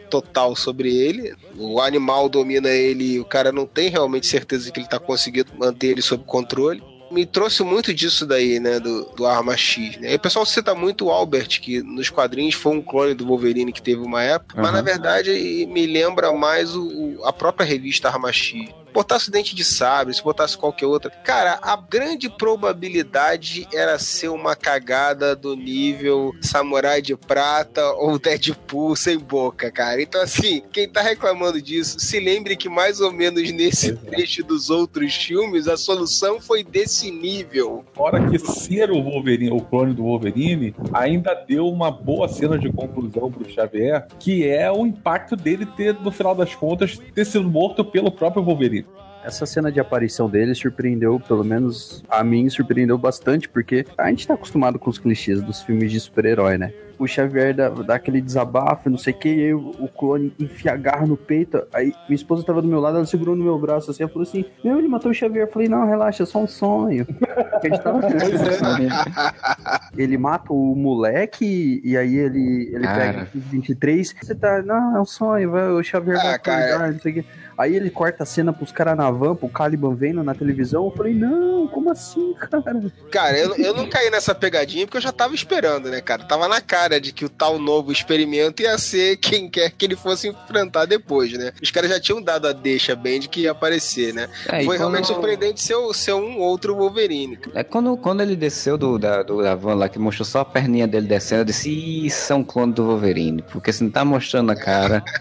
total 0.09 0.55
sobre 0.55 0.95
ele. 0.95 1.33
O 1.57 1.81
animal 1.81 2.29
domina 2.29 2.69
ele 2.69 3.13
e 3.13 3.19
o 3.19 3.25
cara 3.25 3.51
não 3.51 3.65
tem 3.65 3.89
realmente 3.89 4.27
certeza 4.27 4.65
de 4.65 4.71
que 4.71 4.79
ele 4.79 4.87
tá 4.87 4.99
conseguindo 4.99 5.51
manter 5.57 5.87
ele 5.87 6.01
sob 6.01 6.23
controle 6.23 6.81
me 7.11 7.25
trouxe 7.25 7.63
muito 7.63 7.93
disso 7.93 8.25
daí, 8.25 8.59
né, 8.59 8.79
do, 8.79 9.05
do 9.15 9.25
Arma 9.25 9.55
X, 9.57 9.97
né? 9.97 10.13
E 10.13 10.15
o 10.15 10.19
pessoal 10.19 10.45
cita 10.45 10.75
muito 10.75 11.05
o 11.05 11.11
Albert, 11.11 11.59
que 11.61 11.81
nos 11.81 12.09
quadrinhos 12.09 12.55
foi 12.55 12.73
um 12.75 12.81
clone 12.81 13.13
do 13.13 13.25
Wolverine 13.25 13.71
que 13.73 13.81
teve 13.81 14.01
uma 14.01 14.23
época, 14.23 14.55
mas 14.57 14.67
Uhum. 14.67 14.73
na 14.73 14.81
verdade 14.81 15.67
me 15.69 15.85
lembra 15.87 16.31
mais 16.33 16.75
o- 16.75 17.19
a 17.25 17.33
própria 17.33 17.65
revista 17.65 18.07
Arma 18.09 18.31
X. 18.31 18.69
Botasse 18.93 19.29
o 19.29 19.31
Dente 19.31 19.55
de 19.55 19.63
Sabre, 19.63 20.13
se 20.13 20.23
botasse 20.23 20.57
qualquer 20.57 20.85
outra. 20.85 21.11
Cara, 21.23 21.59
a 21.61 21.75
grande 21.75 22.29
probabilidade 22.29 23.67
era 23.73 23.97
ser 23.99 24.29
uma 24.29 24.55
cagada 24.55 25.35
do 25.35 25.55
nível 25.55 26.33
Samurai 26.41 27.01
de 27.01 27.15
Prata 27.15 27.85
ou 27.93 28.17
Deadpool 28.17 28.95
sem 28.95 29.17
boca, 29.17 29.71
cara. 29.71 30.01
Então, 30.01 30.21
assim, 30.21 30.63
quem 30.71 30.87
tá 30.87 31.01
reclamando 31.01 31.61
disso, 31.61 31.99
se 31.99 32.19
lembre 32.19 32.55
que 32.55 32.69
mais 32.69 32.99
ou 32.99 33.11
menos 33.11 33.51
nesse 33.51 33.95
trecho 33.95 34.43
dos 34.43 34.69
outros 34.69 35.15
filmes, 35.15 35.67
a 35.67 35.77
solução 35.77 36.39
foi 36.39 36.63
desse 36.63 37.11
nível. 37.11 37.85
Fora 37.93 38.27
que 38.29 38.39
ser 38.39 38.91
o 38.91 39.01
Wolverine, 39.01 39.51
o 39.51 39.61
clone 39.61 39.93
do 39.93 40.03
Wolverine, 40.03 40.75
ainda 40.93 41.33
deu 41.33 41.67
uma 41.67 41.91
boa 41.91 42.27
cena 42.27 42.57
de 42.57 42.71
conclusão 42.71 43.31
pro 43.31 43.49
Xavier, 43.49 44.07
que 44.19 44.47
é 44.47 44.71
o 44.71 44.85
impacto 44.85 45.35
dele 45.35 45.65
ter, 45.65 45.93
no 45.95 46.11
final 46.11 46.35
das 46.35 46.55
contas, 46.55 46.99
ter 47.13 47.25
sido 47.25 47.49
morto 47.49 47.83
pelo 47.83 48.11
próprio 48.11 48.43
Wolverine. 48.43 48.78
Essa 49.23 49.45
cena 49.45 49.71
de 49.71 49.79
aparição 49.79 50.29
dele 50.29 50.55
surpreendeu, 50.55 51.19
pelo 51.19 51.43
menos 51.43 52.03
a 52.09 52.23
mim, 52.23 52.49
surpreendeu 52.49 52.97
bastante, 52.97 53.49
porque 53.49 53.85
a 53.97 54.09
gente 54.09 54.25
tá 54.25 54.33
acostumado 54.33 54.79
com 54.79 54.89
os 54.89 54.97
clichês 54.97 55.41
dos 55.41 55.61
filmes 55.61 55.91
de 55.91 55.99
super-herói, 55.99 56.57
né? 56.57 56.71
O 56.97 57.07
Xavier 57.07 57.55
dá, 57.55 57.69
dá 57.69 57.95
aquele 57.95 58.19
desabafo, 58.19 58.89
não 58.89 58.97
sei 58.97 59.13
o 59.13 59.17
que, 59.17 59.29
e 59.29 59.43
aí 59.45 59.53
o, 59.53 59.69
o 59.79 59.87
clone 59.87 60.33
enfia 60.37 60.73
a 60.73 60.75
garra 60.75 61.05
no 61.05 61.15
peito. 61.15 61.65
Aí 61.73 61.93
minha 62.09 62.15
esposa 62.15 62.43
tava 62.43 62.61
do 62.61 62.67
meu 62.67 62.81
lado, 62.81 62.97
ela 62.97 63.05
segurou 63.05 63.37
no 63.37 63.43
meu 63.43 63.57
braço 63.57 63.89
assim, 63.89 64.03
ela 64.03 64.11
falou 64.11 64.27
assim: 64.27 64.43
Meu, 64.61 64.77
ele 64.77 64.89
matou 64.89 65.09
o 65.09 65.13
Xavier. 65.13 65.45
Eu 65.45 65.51
falei: 65.51 65.69
Não, 65.69 65.87
relaxa, 65.87 66.23
é 66.23 66.25
só 66.25 66.39
um 66.39 66.47
sonho. 66.47 67.07
A 67.53 67.65
gente 67.65 67.81
tava 67.81 68.01
ele 69.97 70.17
mata 70.17 70.51
o 70.51 70.75
moleque 70.75 71.81
e 71.85 71.95
aí 71.95 72.17
ele, 72.17 72.69
ele 72.73 72.83
Cara. 72.83 72.99
pega 72.99 73.29
o 73.33 73.39
23. 73.39 74.15
Você 74.21 74.35
tá, 74.35 74.61
não, 74.61 74.97
é 74.97 75.01
um 75.01 75.05
sonho, 75.05 75.51
vai, 75.51 75.69
o 75.69 75.81
Xavier 75.81 76.17
Ah, 76.19 76.23
vai 76.23 76.33
acordar, 76.33 76.91
não 76.91 76.99
sei 76.99 77.11
o 77.11 77.15
quê. 77.15 77.25
Aí 77.59 77.75
ele 77.75 77.89
corta 77.89 78.23
a 78.23 78.25
cena 78.25 78.53
pros 78.53 78.71
caras 78.71 78.95
na 78.95 79.11
van, 79.11 79.35
pro 79.35 79.49
Caliban 79.49 79.93
vendo 79.93 80.23
na 80.23 80.33
televisão. 80.33 80.85
Eu 80.85 80.91
falei, 80.91 81.13
não, 81.13 81.67
como 81.67 81.91
assim, 81.91 82.33
cara? 82.39 82.63
Cara, 83.11 83.37
eu, 83.37 83.53
eu 83.57 83.73
não 83.75 83.89
caí 83.89 84.09
nessa 84.09 84.33
pegadinha 84.33 84.85
porque 84.85 84.95
eu 84.95 85.01
já 85.01 85.11
tava 85.11 85.35
esperando, 85.35 85.89
né, 85.89 85.99
cara? 85.99 86.23
Tava 86.23 86.47
na 86.47 86.61
cara 86.61 87.01
de 87.01 87.11
que 87.11 87.25
o 87.25 87.29
tal 87.29 87.59
novo 87.59 87.91
experimento 87.91 88.61
ia 88.61 88.77
ser 88.77 89.17
quem 89.19 89.49
quer 89.49 89.71
que 89.71 89.85
ele 89.85 89.97
fosse 89.97 90.29
enfrentar 90.29 90.85
depois, 90.85 91.33
né? 91.33 91.51
Os 91.61 91.69
caras 91.69 91.89
já 91.89 91.99
tinham 91.99 92.21
dado 92.21 92.47
a 92.47 92.53
deixa 92.53 92.95
bem 92.95 93.19
de 93.19 93.27
que 93.27 93.41
ia 93.41 93.51
aparecer, 93.51 94.13
né? 94.13 94.29
É, 94.47 94.63
Foi 94.63 94.77
quando- 94.77 94.79
realmente 94.79 95.07
surpreendente 95.07 95.61
ser, 95.61 95.75
ser 95.93 96.13
um 96.13 96.39
outro 96.39 96.73
Wolverine. 96.77 97.37
É 97.53 97.61
quando, 97.63 97.97
quando 97.97 98.21
ele 98.21 98.37
desceu 98.37 98.77
do, 98.77 98.97
da, 98.97 99.21
do, 99.21 99.43
da 99.43 99.53
van 99.55 99.73
lá, 99.75 99.89
que 99.89 99.99
mostrou 99.99 100.25
só 100.25 100.39
a 100.39 100.45
perninha 100.45 100.87
dele 100.87 101.07
descendo, 101.07 101.41
eu 101.41 101.45
disse, 101.45 101.69
Ih, 101.69 102.05
isso 102.07 102.31
é 102.31 102.35
um 102.37 102.43
clone 102.43 102.71
do 102.71 102.85
Wolverine, 102.85 103.43
porque 103.51 103.73
se 103.73 103.83
não 103.83 103.91
tá 103.91 104.05
mostrando 104.05 104.49
a 104.51 104.55
cara. 104.55 105.03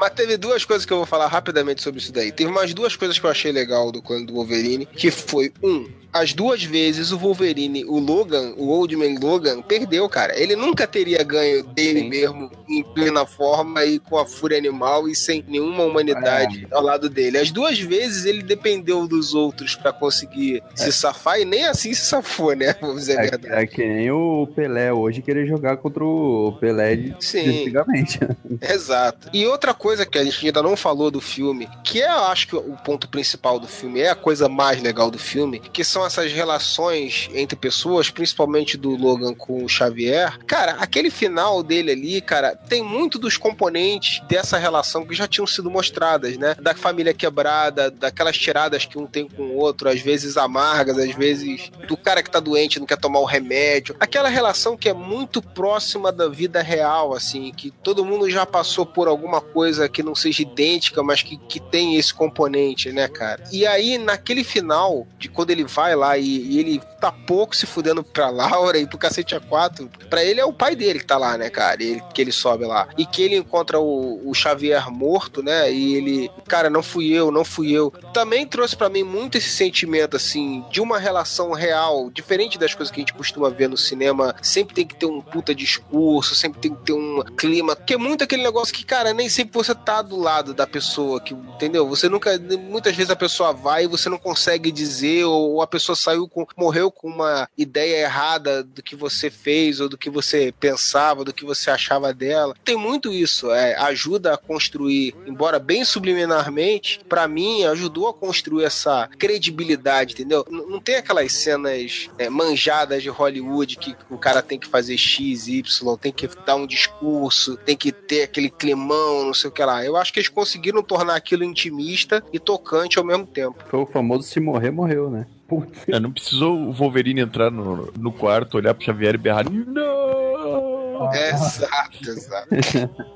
Mas 0.00 0.10
teve 0.24 0.38
duas 0.38 0.64
coisas 0.64 0.86
que 0.86 0.92
eu 0.92 0.96
vou 0.96 1.06
falar 1.06 1.26
rapidamente 1.26 1.82
sobre 1.82 2.00
isso 2.00 2.10
daí. 2.12 2.32
Teve 2.32 2.50
mais 2.50 2.72
duas 2.72 2.96
coisas 2.96 3.18
que 3.18 3.26
eu 3.26 3.30
achei 3.30 3.52
legal 3.52 3.92
do 3.92 4.00
clone 4.00 4.24
do 4.24 4.32
Wolverine, 4.32 4.86
que 4.86 5.10
foi, 5.10 5.52
um, 5.62 5.86
as 6.14 6.32
duas 6.32 6.62
vezes 6.62 7.10
o 7.10 7.18
Wolverine, 7.18 7.84
o 7.84 7.98
Logan, 7.98 8.54
o 8.56 8.68
Old 8.68 8.96
Man 8.96 9.18
Logan, 9.20 9.60
perdeu, 9.60 10.08
cara. 10.08 10.38
Ele 10.40 10.54
nunca 10.54 10.86
teria 10.86 11.22
ganho 11.24 11.64
dele 11.64 12.00
Sim. 12.02 12.08
mesmo 12.08 12.50
em 12.68 12.82
plena 12.94 13.26
forma 13.26 13.84
e 13.84 13.98
com 13.98 14.16
a 14.16 14.24
fúria 14.24 14.56
animal 14.56 15.08
e 15.08 15.14
sem 15.16 15.44
nenhuma 15.46 15.82
humanidade 15.84 16.66
ao 16.70 16.80
lado 16.82 17.10
dele. 17.10 17.36
As 17.38 17.50
duas 17.50 17.78
vezes 17.80 18.24
ele 18.24 18.42
dependeu 18.42 19.06
dos 19.08 19.34
outros 19.34 19.74
pra 19.74 19.92
conseguir 19.92 20.62
se 20.74 20.92
safar 20.92 21.40
e 21.40 21.44
nem 21.44 21.64
assim 21.66 21.92
se 21.92 22.06
safou, 22.06 22.54
né? 22.54 22.74
Vamos 22.80 23.00
dizer 23.00 23.18
a 23.18 23.24
É, 23.24 23.30
verdade. 23.30 23.54
é 23.64 23.66
que 23.66 23.84
nem 23.84 24.10
o 24.10 24.46
Pelé 24.54 24.92
hoje 24.92 25.20
querer 25.20 25.46
jogar 25.46 25.76
contra 25.78 26.04
o 26.04 26.56
Pelé 26.60 26.94
de 26.96 27.16
Sim. 27.18 27.62
antigamente. 27.62 28.20
Exato. 28.62 29.28
E 29.32 29.46
outra 29.46 29.74
coisa 29.74 30.06
que 30.06 30.16
a 30.18 30.24
gente 30.24 30.46
ainda 30.46 30.62
não 30.62 30.76
falou 30.76 31.10
do 31.10 31.20
filme, 31.20 31.68
que 31.82 32.00
é, 32.00 32.06
eu 32.06 32.24
acho 32.26 32.46
que 32.46 32.54
o 32.56 32.76
ponto 32.84 33.08
principal 33.08 33.58
do 33.58 33.66
filme, 33.66 34.00
é 34.00 34.10
a 34.10 34.14
coisa 34.14 34.48
mais 34.48 34.80
legal 34.80 35.10
do 35.10 35.18
filme, 35.18 35.58
que 35.58 35.82
são 35.82 36.03
essas 36.04 36.32
relações 36.32 37.28
entre 37.32 37.56
pessoas, 37.56 38.10
principalmente 38.10 38.76
do 38.76 38.90
Logan 38.90 39.34
com 39.34 39.64
o 39.64 39.68
Xavier. 39.68 40.38
Cara, 40.46 40.72
aquele 40.72 41.10
final 41.10 41.62
dele 41.62 41.92
ali, 41.92 42.20
cara, 42.20 42.56
tem 42.56 42.82
muito 42.82 43.18
dos 43.18 43.36
componentes 43.36 44.20
dessa 44.28 44.58
relação 44.58 45.06
que 45.06 45.14
já 45.14 45.26
tinham 45.26 45.46
sido 45.46 45.70
mostradas, 45.70 46.36
né? 46.36 46.54
Da 46.60 46.74
família 46.74 47.14
quebrada, 47.14 47.90
daquelas 47.90 48.36
tiradas 48.36 48.84
que 48.84 48.98
um 48.98 49.06
tem 49.06 49.28
com 49.28 49.42
o 49.42 49.56
outro, 49.56 49.88
às 49.88 50.00
vezes 50.00 50.36
amargas, 50.36 50.98
às 50.98 51.14
vezes 51.14 51.70
do 51.86 51.96
cara 51.96 52.22
que 52.22 52.30
tá 52.30 52.40
doente, 52.40 52.78
não 52.78 52.86
quer 52.86 52.98
tomar 52.98 53.20
o 53.20 53.24
remédio. 53.24 53.96
Aquela 54.00 54.28
relação 54.28 54.76
que 54.76 54.88
é 54.88 54.94
muito 54.94 55.40
próxima 55.40 56.10
da 56.10 56.28
vida 56.28 56.62
real, 56.62 57.14
assim, 57.14 57.52
que 57.52 57.70
todo 57.70 58.04
mundo 58.04 58.28
já 58.30 58.44
passou 58.44 58.84
por 58.84 59.08
alguma 59.08 59.40
coisa 59.40 59.88
que 59.88 60.02
não 60.02 60.14
seja 60.14 60.42
idêntica, 60.42 61.02
mas 61.02 61.22
que, 61.22 61.36
que 61.36 61.60
tem 61.60 61.96
esse 61.96 62.12
componente, 62.12 62.92
né, 62.92 63.08
cara? 63.08 63.44
E 63.52 63.66
aí, 63.66 63.98
naquele 63.98 64.44
final, 64.44 65.06
de 65.18 65.28
quando 65.28 65.50
ele 65.50 65.64
vai 65.64 65.93
lá 65.94 66.16
e, 66.18 66.24
e 66.24 66.58
ele 66.58 66.80
tá 67.00 67.12
pouco 67.12 67.54
se 67.54 67.66
fudendo 67.66 68.02
pra 68.02 68.30
Laura 68.30 68.78
e 68.78 68.86
pro 68.86 68.98
cacete 68.98 69.36
A4, 69.36 69.88
pra 70.08 70.24
ele 70.24 70.40
é 70.40 70.44
o 70.44 70.52
pai 70.52 70.74
dele 70.74 71.00
que 71.00 71.06
tá 71.06 71.16
lá, 71.16 71.36
né, 71.36 71.50
cara? 71.50 71.82
Ele, 71.82 72.02
que 72.12 72.20
ele 72.20 72.32
sobe 72.32 72.64
lá. 72.64 72.88
E 72.96 73.04
que 73.04 73.22
ele 73.22 73.36
encontra 73.36 73.78
o, 73.78 74.28
o 74.28 74.34
Xavier 74.34 74.90
morto, 74.90 75.42
né? 75.42 75.70
E 75.72 75.96
ele, 75.96 76.30
cara, 76.46 76.70
não 76.70 76.82
fui 76.82 77.12
eu, 77.12 77.30
não 77.30 77.44
fui 77.44 77.72
eu. 77.72 77.90
Também 78.12 78.46
trouxe 78.46 78.76
pra 78.76 78.88
mim 78.88 79.02
muito 79.02 79.36
esse 79.36 79.50
sentimento, 79.50 80.16
assim, 80.16 80.64
de 80.70 80.80
uma 80.80 80.98
relação 80.98 81.52
real, 81.52 82.10
diferente 82.10 82.58
das 82.58 82.74
coisas 82.74 82.92
que 82.92 83.00
a 83.00 83.02
gente 83.02 83.12
costuma 83.12 83.50
ver 83.50 83.68
no 83.68 83.76
cinema. 83.76 84.34
Sempre 84.40 84.74
tem 84.74 84.86
que 84.86 84.96
ter 84.96 85.06
um 85.06 85.20
puta 85.20 85.54
discurso, 85.54 86.34
sempre 86.34 86.60
tem 86.60 86.74
que 86.74 86.82
ter 86.84 86.92
um 86.92 87.22
clima. 87.36 87.76
Que 87.76 87.94
é 87.94 87.98
muito 87.98 88.24
aquele 88.24 88.42
negócio 88.42 88.74
que, 88.74 88.84
cara, 88.84 89.12
nem 89.12 89.28
sempre 89.28 89.54
você 89.54 89.74
tá 89.74 90.00
do 90.00 90.18
lado 90.18 90.54
da 90.54 90.66
pessoa, 90.66 91.20
que, 91.20 91.34
entendeu? 91.34 91.88
Você 91.88 92.08
nunca. 92.08 92.38
Muitas 92.38 92.96
vezes 92.96 93.10
a 93.10 93.16
pessoa 93.16 93.52
vai 93.52 93.84
e 93.84 93.88
você 93.88 94.08
não 94.08 94.18
consegue 94.18 94.70
dizer, 94.70 95.24
ou 95.24 95.60
a 95.60 95.66
pessoa 95.66 95.83
saiu 95.94 96.28
com. 96.28 96.46
morreu 96.56 96.90
com 96.90 97.08
uma 97.08 97.48
ideia 97.58 98.02
errada 98.04 98.62
do 98.62 98.82
que 98.82 98.94
você 98.94 99.28
fez, 99.30 99.80
ou 99.80 99.88
do 99.88 99.98
que 99.98 100.08
você 100.08 100.52
pensava, 100.60 101.24
do 101.24 101.32
que 101.32 101.44
você 101.44 101.70
achava 101.70 102.12
dela. 102.14 102.54
Tem 102.64 102.76
muito 102.76 103.12
isso, 103.12 103.50
é, 103.50 103.74
ajuda 103.76 104.34
a 104.34 104.38
construir, 104.38 105.14
embora 105.26 105.58
bem 105.58 105.84
subliminarmente, 105.84 107.00
pra 107.08 107.26
mim 107.26 107.64
ajudou 107.64 108.08
a 108.08 108.14
construir 108.14 108.64
essa 108.64 109.08
credibilidade, 109.18 110.14
entendeu? 110.14 110.44
N- 110.50 110.64
não 110.68 110.80
tem 110.80 110.96
aquelas 110.96 111.32
cenas 111.32 112.08
é, 112.18 112.28
manjadas 112.30 113.02
de 113.02 113.08
Hollywood 113.08 113.76
que 113.76 113.96
o 114.10 114.16
cara 114.18 114.42
tem 114.42 114.58
que 114.58 114.66
fazer 114.66 114.96
X, 114.96 115.48
Y, 115.48 115.96
tem 116.00 116.12
que 116.12 116.28
dar 116.46 116.56
um 116.56 116.66
discurso, 116.66 117.56
tem 117.58 117.76
que 117.76 117.90
ter 117.92 118.22
aquele 118.22 118.50
climão, 118.50 119.24
não 119.26 119.34
sei 119.34 119.48
o 119.50 119.52
que 119.52 119.64
lá. 119.64 119.84
Eu 119.84 119.96
acho 119.96 120.12
que 120.12 120.18
eles 120.18 120.28
conseguiram 120.28 120.82
tornar 120.82 121.16
aquilo 121.16 121.44
intimista 121.44 122.22
e 122.32 122.38
tocante 122.38 122.98
ao 122.98 123.04
mesmo 123.04 123.26
tempo. 123.26 123.56
Foi 123.68 123.80
o 123.80 123.86
famoso 123.86 124.22
se 124.28 124.40
morrer, 124.40 124.70
morreu, 124.70 125.10
né? 125.10 125.26
Putz, 125.46 125.88
É, 125.88 126.00
não 126.00 126.10
precisou 126.10 126.58
o 126.58 126.72
Wolverine 126.72 127.20
entrar 127.20 127.50
no, 127.50 127.92
no 127.98 128.12
quarto, 128.12 128.56
olhar 128.56 128.74
pro 128.74 128.84
Xavier 128.84 129.14
e 129.14 129.18
berrar. 129.18 129.44
Não! 129.50 131.10
Exato, 131.12 131.98
exato. 132.08 132.48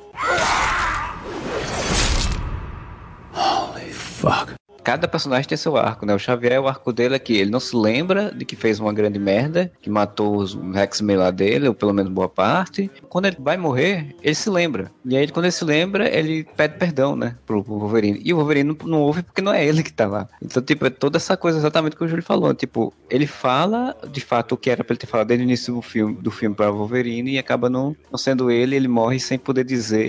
cada 4.89 5.07
personagem 5.07 5.47
tem 5.47 5.59
seu 5.59 5.77
arco, 5.77 6.07
né? 6.07 6.15
O 6.15 6.19
Xavier, 6.19 6.59
o 6.63 6.67
arco 6.67 6.95
dele 6.95 7.15
é 7.15 7.19
que 7.19 7.37
ele 7.37 7.51
não 7.51 7.61
se 7.61 7.77
lembra 7.77 8.33
de 8.35 8.43
que 8.47 8.57
fez 8.57 8.81
uma 8.81 8.91
grande 8.91 9.19
merda, 9.19 9.71
que 9.83 9.91
matou 9.91 10.39
os 10.39 10.59
X-Men 10.75 11.19
lá 11.19 11.31
dele, 11.31 11.69
ou 11.69 11.75
pelo 11.75 11.93
menos 11.93 12.11
boa 12.11 12.27
parte. 12.27 12.91
Quando 13.07 13.27
ele 13.27 13.37
vai 13.39 13.59
morrer, 13.59 14.17
ele 14.23 14.35
se 14.35 14.49
lembra. 14.49 14.91
E 15.05 15.15
aí, 15.15 15.29
quando 15.29 15.45
ele 15.45 15.53
se 15.53 15.63
lembra, 15.63 16.09
ele 16.09 16.43
pede 16.57 16.79
perdão, 16.79 17.15
né? 17.15 17.37
Pro, 17.45 17.63
pro 17.63 17.79
Wolverine. 17.79 18.23
E 18.25 18.33
o 18.33 18.39
Wolverine 18.39 18.75
não, 18.81 18.89
não 18.89 19.03
ouve 19.03 19.23
porque 19.23 19.43
não 19.43 19.53
é 19.53 19.63
ele 19.63 19.83
que 19.83 19.93
tá 19.93 20.07
lá. 20.07 20.27
Então, 20.43 20.63
tipo, 20.63 20.87
é 20.87 20.91
toda 20.91 21.19
essa 21.19 21.37
coisa 21.37 21.59
exatamente 21.59 21.95
que 21.95 22.03
o 22.03 22.09
Júlio 22.09 22.25
falou. 22.25 22.55
Tipo, 22.55 22.95
ele 23.11 23.27
fala, 23.27 23.95
de 24.11 24.23
fato, 24.23 24.53
o 24.53 24.57
que 24.57 24.71
era 24.71 24.83
pra 24.83 24.95
ele 24.95 25.01
ter 25.01 25.07
falado 25.07 25.27
desde 25.27 25.45
o 25.45 25.47
início 25.47 25.75
do 25.75 25.83
filme, 25.83 26.15
do 26.15 26.31
filme 26.31 26.57
pra 26.57 26.71
Wolverine 26.71 27.33
e 27.33 27.39
acaba 27.39 27.69
não, 27.69 27.95
não 28.11 28.17
sendo 28.17 28.51
ele, 28.51 28.75
ele 28.75 28.89
morre 28.89 29.21
sem 29.21 29.39
poder 29.39 29.65
dizer, 29.65 30.09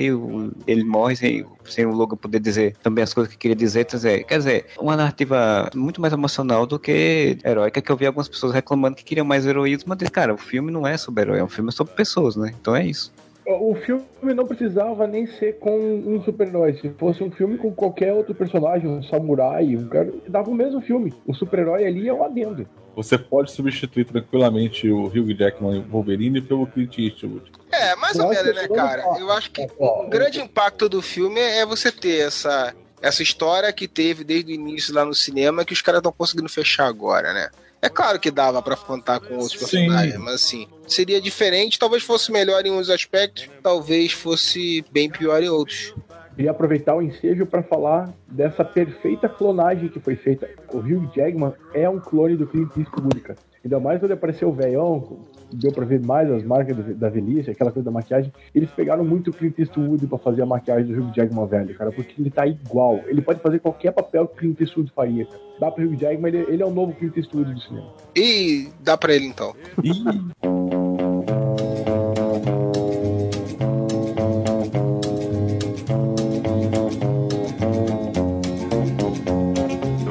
ele 0.65 0.85
morre 0.85 1.17
sem, 1.17 1.45
sem 1.69 1.85
o 1.85 1.91
Logan 1.91 2.15
poder 2.15 2.39
dizer 2.39 2.75
também 2.81 3.03
as 3.03 3.13
coisas 3.13 3.31
que 3.31 3.37
queria 3.37 3.55
dizer. 3.55 3.85
Quer 3.85 3.95
dizer, 3.95 4.23
quer 4.25 4.37
dizer, 4.37 4.65
uma 4.79 4.95
narrativa 4.95 5.69
muito 5.75 6.01
mais 6.01 6.13
emocional 6.13 6.65
do 6.65 6.79
que 6.79 7.37
heróica, 7.43 7.81
que 7.81 7.91
eu 7.91 7.97
vi 7.97 8.05
algumas 8.05 8.27
pessoas 8.27 8.53
reclamando 8.53 8.95
que 8.95 9.03
queriam 9.03 9.25
mais 9.25 9.45
heroísmo, 9.45 9.95
mas, 9.99 10.09
cara, 10.09 10.33
o 10.33 10.37
filme 10.37 10.71
não 10.71 10.85
é 10.85 10.97
sobre 10.97 11.23
herói, 11.23 11.39
é 11.39 11.43
um 11.43 11.49
filme 11.49 11.71
sobre 11.71 11.93
pessoas, 11.93 12.35
né? 12.35 12.53
Então 12.59 12.75
é 12.75 12.85
isso. 12.85 13.11
O 13.51 13.75
filme 13.75 14.05
não 14.35 14.45
precisava 14.45 15.07
nem 15.07 15.25
ser 15.25 15.57
com 15.59 15.75
um 15.75 16.21
super-herói. 16.23 16.73
Se 16.73 16.89
fosse 16.91 17.23
um 17.23 17.31
filme 17.31 17.57
com 17.57 17.73
qualquer 17.73 18.13
outro 18.13 18.35
personagem, 18.35 18.87
um 18.87 19.01
samurai, 19.01 19.75
um 19.75 19.87
cara, 19.87 20.13
dava 20.27 20.51
o 20.51 20.55
mesmo 20.55 20.79
filme. 20.81 21.13
O 21.25 21.33
super-herói 21.33 21.85
ali 21.85 22.07
é 22.07 22.13
um 22.13 22.23
adendo. 22.23 22.67
Você 22.95 23.17
pode 23.17 23.51
substituir 23.51 24.05
tranquilamente 24.05 24.89
o 24.89 25.05
Hugh 25.05 25.33
Jackman 25.33 25.77
e 25.77 25.79
o 25.79 25.83
Wolverine 25.83 26.41
pelo 26.41 26.67
Clint 26.67 26.97
Eastwood. 26.97 27.51
É, 27.71 27.95
mais 27.95 28.17
ou 28.19 28.29
menos, 28.29 28.55
né, 28.55 28.67
não 28.67 28.75
cara? 28.75 29.03
Eu 29.17 29.31
acho 29.31 29.51
que 29.51 29.65
o 29.77 30.07
grande 30.07 30.41
impacto 30.41 30.89
do 30.89 31.01
filme 31.01 31.39
é 31.39 31.65
você 31.65 31.91
ter 31.91 32.27
essa, 32.27 32.73
essa 33.01 33.23
história 33.23 33.71
que 33.71 33.87
teve 33.87 34.23
desde 34.23 34.51
o 34.51 34.55
início 34.55 34.93
lá 34.93 35.05
no 35.05 35.15
cinema 35.15 35.63
que 35.63 35.73
os 35.73 35.81
caras 35.81 35.99
estão 35.99 36.11
conseguindo 36.11 36.49
fechar 36.49 36.87
agora, 36.87 37.33
né? 37.33 37.49
É 37.81 37.87
claro 37.87 38.19
que 38.19 38.29
dava 38.29 38.61
pra 38.61 38.75
contar 38.75 39.19
com 39.21 39.35
outros 39.35 39.53
Sim. 39.53 39.59
personagens, 39.59 40.17
mas 40.17 40.33
assim, 40.35 40.67
seria 40.85 41.21
diferente, 41.21 41.79
talvez 41.79 42.03
fosse 42.03 42.31
melhor 42.31 42.65
em 42.65 42.71
uns 42.71 42.89
aspectos, 42.89 43.49
talvez 43.63 44.11
fosse 44.11 44.83
bem 44.91 45.09
pior 45.09 45.41
em 45.41 45.49
outros. 45.49 45.95
Queria 46.35 46.51
aproveitar 46.51 46.95
o 46.95 47.01
ensejo 47.01 47.45
para 47.45 47.63
falar 47.63 48.13
dessa 48.27 48.63
perfeita 48.63 49.27
clonagem 49.27 49.89
que 49.89 49.99
foi 49.99 50.15
feita. 50.15 50.49
O 50.73 50.77
Hugh 50.77 51.09
Jackman 51.13 51.53
é 51.73 51.89
um 51.89 51.99
clone 51.99 52.35
do 52.35 52.47
Clint 52.47 52.69
Eastwood, 52.77 53.19
cara. 53.21 53.39
Ainda 53.63 53.79
mais 53.79 53.99
quando 53.99 54.13
apareceu 54.13 54.49
o 54.49 54.53
velhão, 54.53 55.25
deu 55.51 55.71
pra 55.71 55.85
ver 55.85 55.99
mais 55.99 56.29
as 56.31 56.43
marcas 56.43 56.75
da- 56.77 56.93
da 56.93 57.09
velhice, 57.09 57.49
aquela 57.51 57.71
coisa 57.71 57.85
da 57.85 57.91
maquiagem. 57.91 58.31
Eles 58.53 58.69
pegaram 58.71 59.03
muito 59.03 59.29
o 59.29 59.33
Clint 59.33 59.57
Eastwood 59.59 60.05
pra 60.07 60.17
fazer 60.17 60.41
a 60.41 60.45
maquiagem 60.45 60.85
do 60.93 61.01
Hugh 61.01 61.11
Jackman 61.15 61.47
velho, 61.47 61.75
cara, 61.75 61.91
porque 61.91 62.19
ele 62.21 62.29
tá 62.29 62.45
igual. 62.47 62.99
Ele 63.07 63.21
pode 63.21 63.39
fazer 63.41 63.59
qualquer 63.59 63.91
papel 63.91 64.27
que 64.27 64.33
o 64.33 64.37
Clint 64.37 64.61
Eastwood 64.61 64.91
faria, 64.95 65.25
cara. 65.25 65.39
Dá 65.59 65.71
pro 65.71 65.83
Hugh 65.85 65.97
Jackman, 65.97 66.29
ele, 66.33 66.45
ele 66.53 66.63
é 66.63 66.65
o 66.65 66.71
novo 66.71 66.93
Clint 66.93 67.15
Eastwood 67.17 67.53
do 67.53 67.59
cinema. 67.59 67.87
E 68.15 68.69
dá 68.83 68.97
pra 68.97 69.13
ele 69.13 69.25
então. 69.25 69.53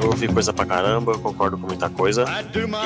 Eu 0.01 0.07
ouvi 0.09 0.27
coisa 0.27 0.53
pra 0.53 0.65
caramba, 0.65 1.13
eu 1.13 1.19
concordo 1.19 1.57
com 1.57 1.67
muita 1.67 1.89
coisa. 1.89 2.25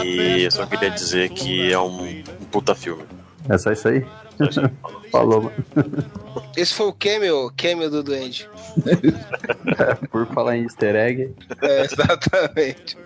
E 0.04 0.44
eu 0.44 0.52
só 0.52 0.66
queria 0.66 0.90
dizer 0.90 1.30
que 1.30 1.72
é 1.72 1.80
um 1.80 2.24
puta 2.54 2.74
filme. 2.74 3.04
É 3.50 3.58
só 3.58 3.72
isso 3.74 3.88
aí? 3.90 4.06
Falou, 5.12 5.44
mano. 5.44 6.04
Esse 6.56 6.74
foi 6.74 6.88
o 6.88 6.94
cameo, 6.94 7.52
cameo 7.58 7.90
do 7.90 8.02
Duende. 8.02 8.50
Por 10.10 10.26
falar 10.28 10.58
em 10.58 10.64
easter 10.64 10.96
egg, 10.96 11.32
É, 11.62 11.82
exatamente. 11.86 12.98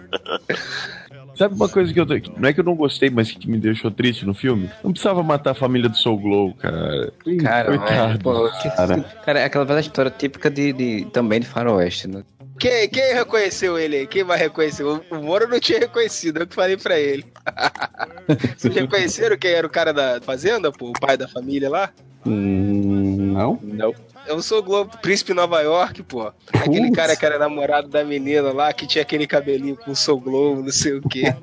Sabe 1.35 1.55
uma 1.55 1.67
coisa 1.69 1.91
que 1.93 1.99
eu. 1.99 2.05
Não 2.37 2.49
é 2.49 2.53
que 2.53 2.59
eu 2.59 2.63
não 2.63 2.75
gostei, 2.75 3.09
mas 3.09 3.31
que 3.31 3.49
me 3.49 3.57
deixou 3.59 3.91
triste 3.91 4.25
no 4.25 4.33
filme? 4.33 4.69
Não 4.83 4.91
precisava 4.91 5.21
matar 5.23 5.51
a 5.51 5.55
família 5.55 5.89
do 5.89 5.97
Soul 5.97 6.17
Glow, 6.19 6.53
cara. 6.55 7.11
Cara, 7.41 7.65
Coitado, 7.77 8.13
é, 8.13 8.17
pô, 8.17 8.49
que- 8.61 8.69
cara. 8.69 8.99
cara, 9.23 9.39
é 9.39 9.45
aquela 9.45 9.65
velha 9.65 9.79
história 9.79 10.09
típica 10.11 10.49
de, 10.49 10.73
de- 10.73 11.05
também 11.11 11.39
de 11.39 11.47
faroeste, 11.47 12.07
né? 12.07 12.23
Quem, 12.59 12.89
quem 12.89 13.13
reconheceu 13.13 13.77
ele 13.77 13.97
aí? 13.97 14.07
Quem 14.07 14.23
vai 14.23 14.37
reconhecer? 14.37 14.83
O, 14.83 15.03
o 15.11 15.15
Moro 15.15 15.47
não 15.47 15.59
tinha 15.59 15.79
reconhecido, 15.79 16.39
eu 16.39 16.47
que 16.47 16.55
falei 16.55 16.77
pra 16.77 16.99
ele. 16.99 17.25
Vocês 18.57 18.73
reconheceram 18.73 19.37
quem 19.37 19.51
era 19.51 19.67
o 19.67 19.69
cara 19.69 19.93
da 19.93 20.19
fazenda, 20.21 20.71
pô? 20.71 20.89
O 20.89 20.93
pai 20.93 21.17
da 21.17 21.27
família 21.27 21.69
lá? 21.69 21.91
hum, 22.25 23.33
não? 23.33 23.59
Não. 23.63 23.93
Eu 24.25 24.41
sou 24.41 24.59
o 24.59 24.63
Globo 24.63 24.97
Príncipe 24.97 25.33
Nova 25.33 25.61
York, 25.61 26.03
pô. 26.03 26.33
Aquele 26.51 26.87
Putz. 26.87 26.95
cara 26.95 27.15
que 27.15 27.25
era 27.25 27.39
namorado 27.39 27.87
da 27.87 28.03
menina 28.03 28.51
lá, 28.51 28.73
que 28.73 28.85
tinha 28.85 29.01
aquele 29.01 29.25
cabelinho 29.25 29.77
com 29.77 29.95
Soul 29.95 30.19
Globo, 30.19 30.63
não 30.63 30.71
sei 30.71 30.93
o 30.93 31.01
quê. 31.01 31.33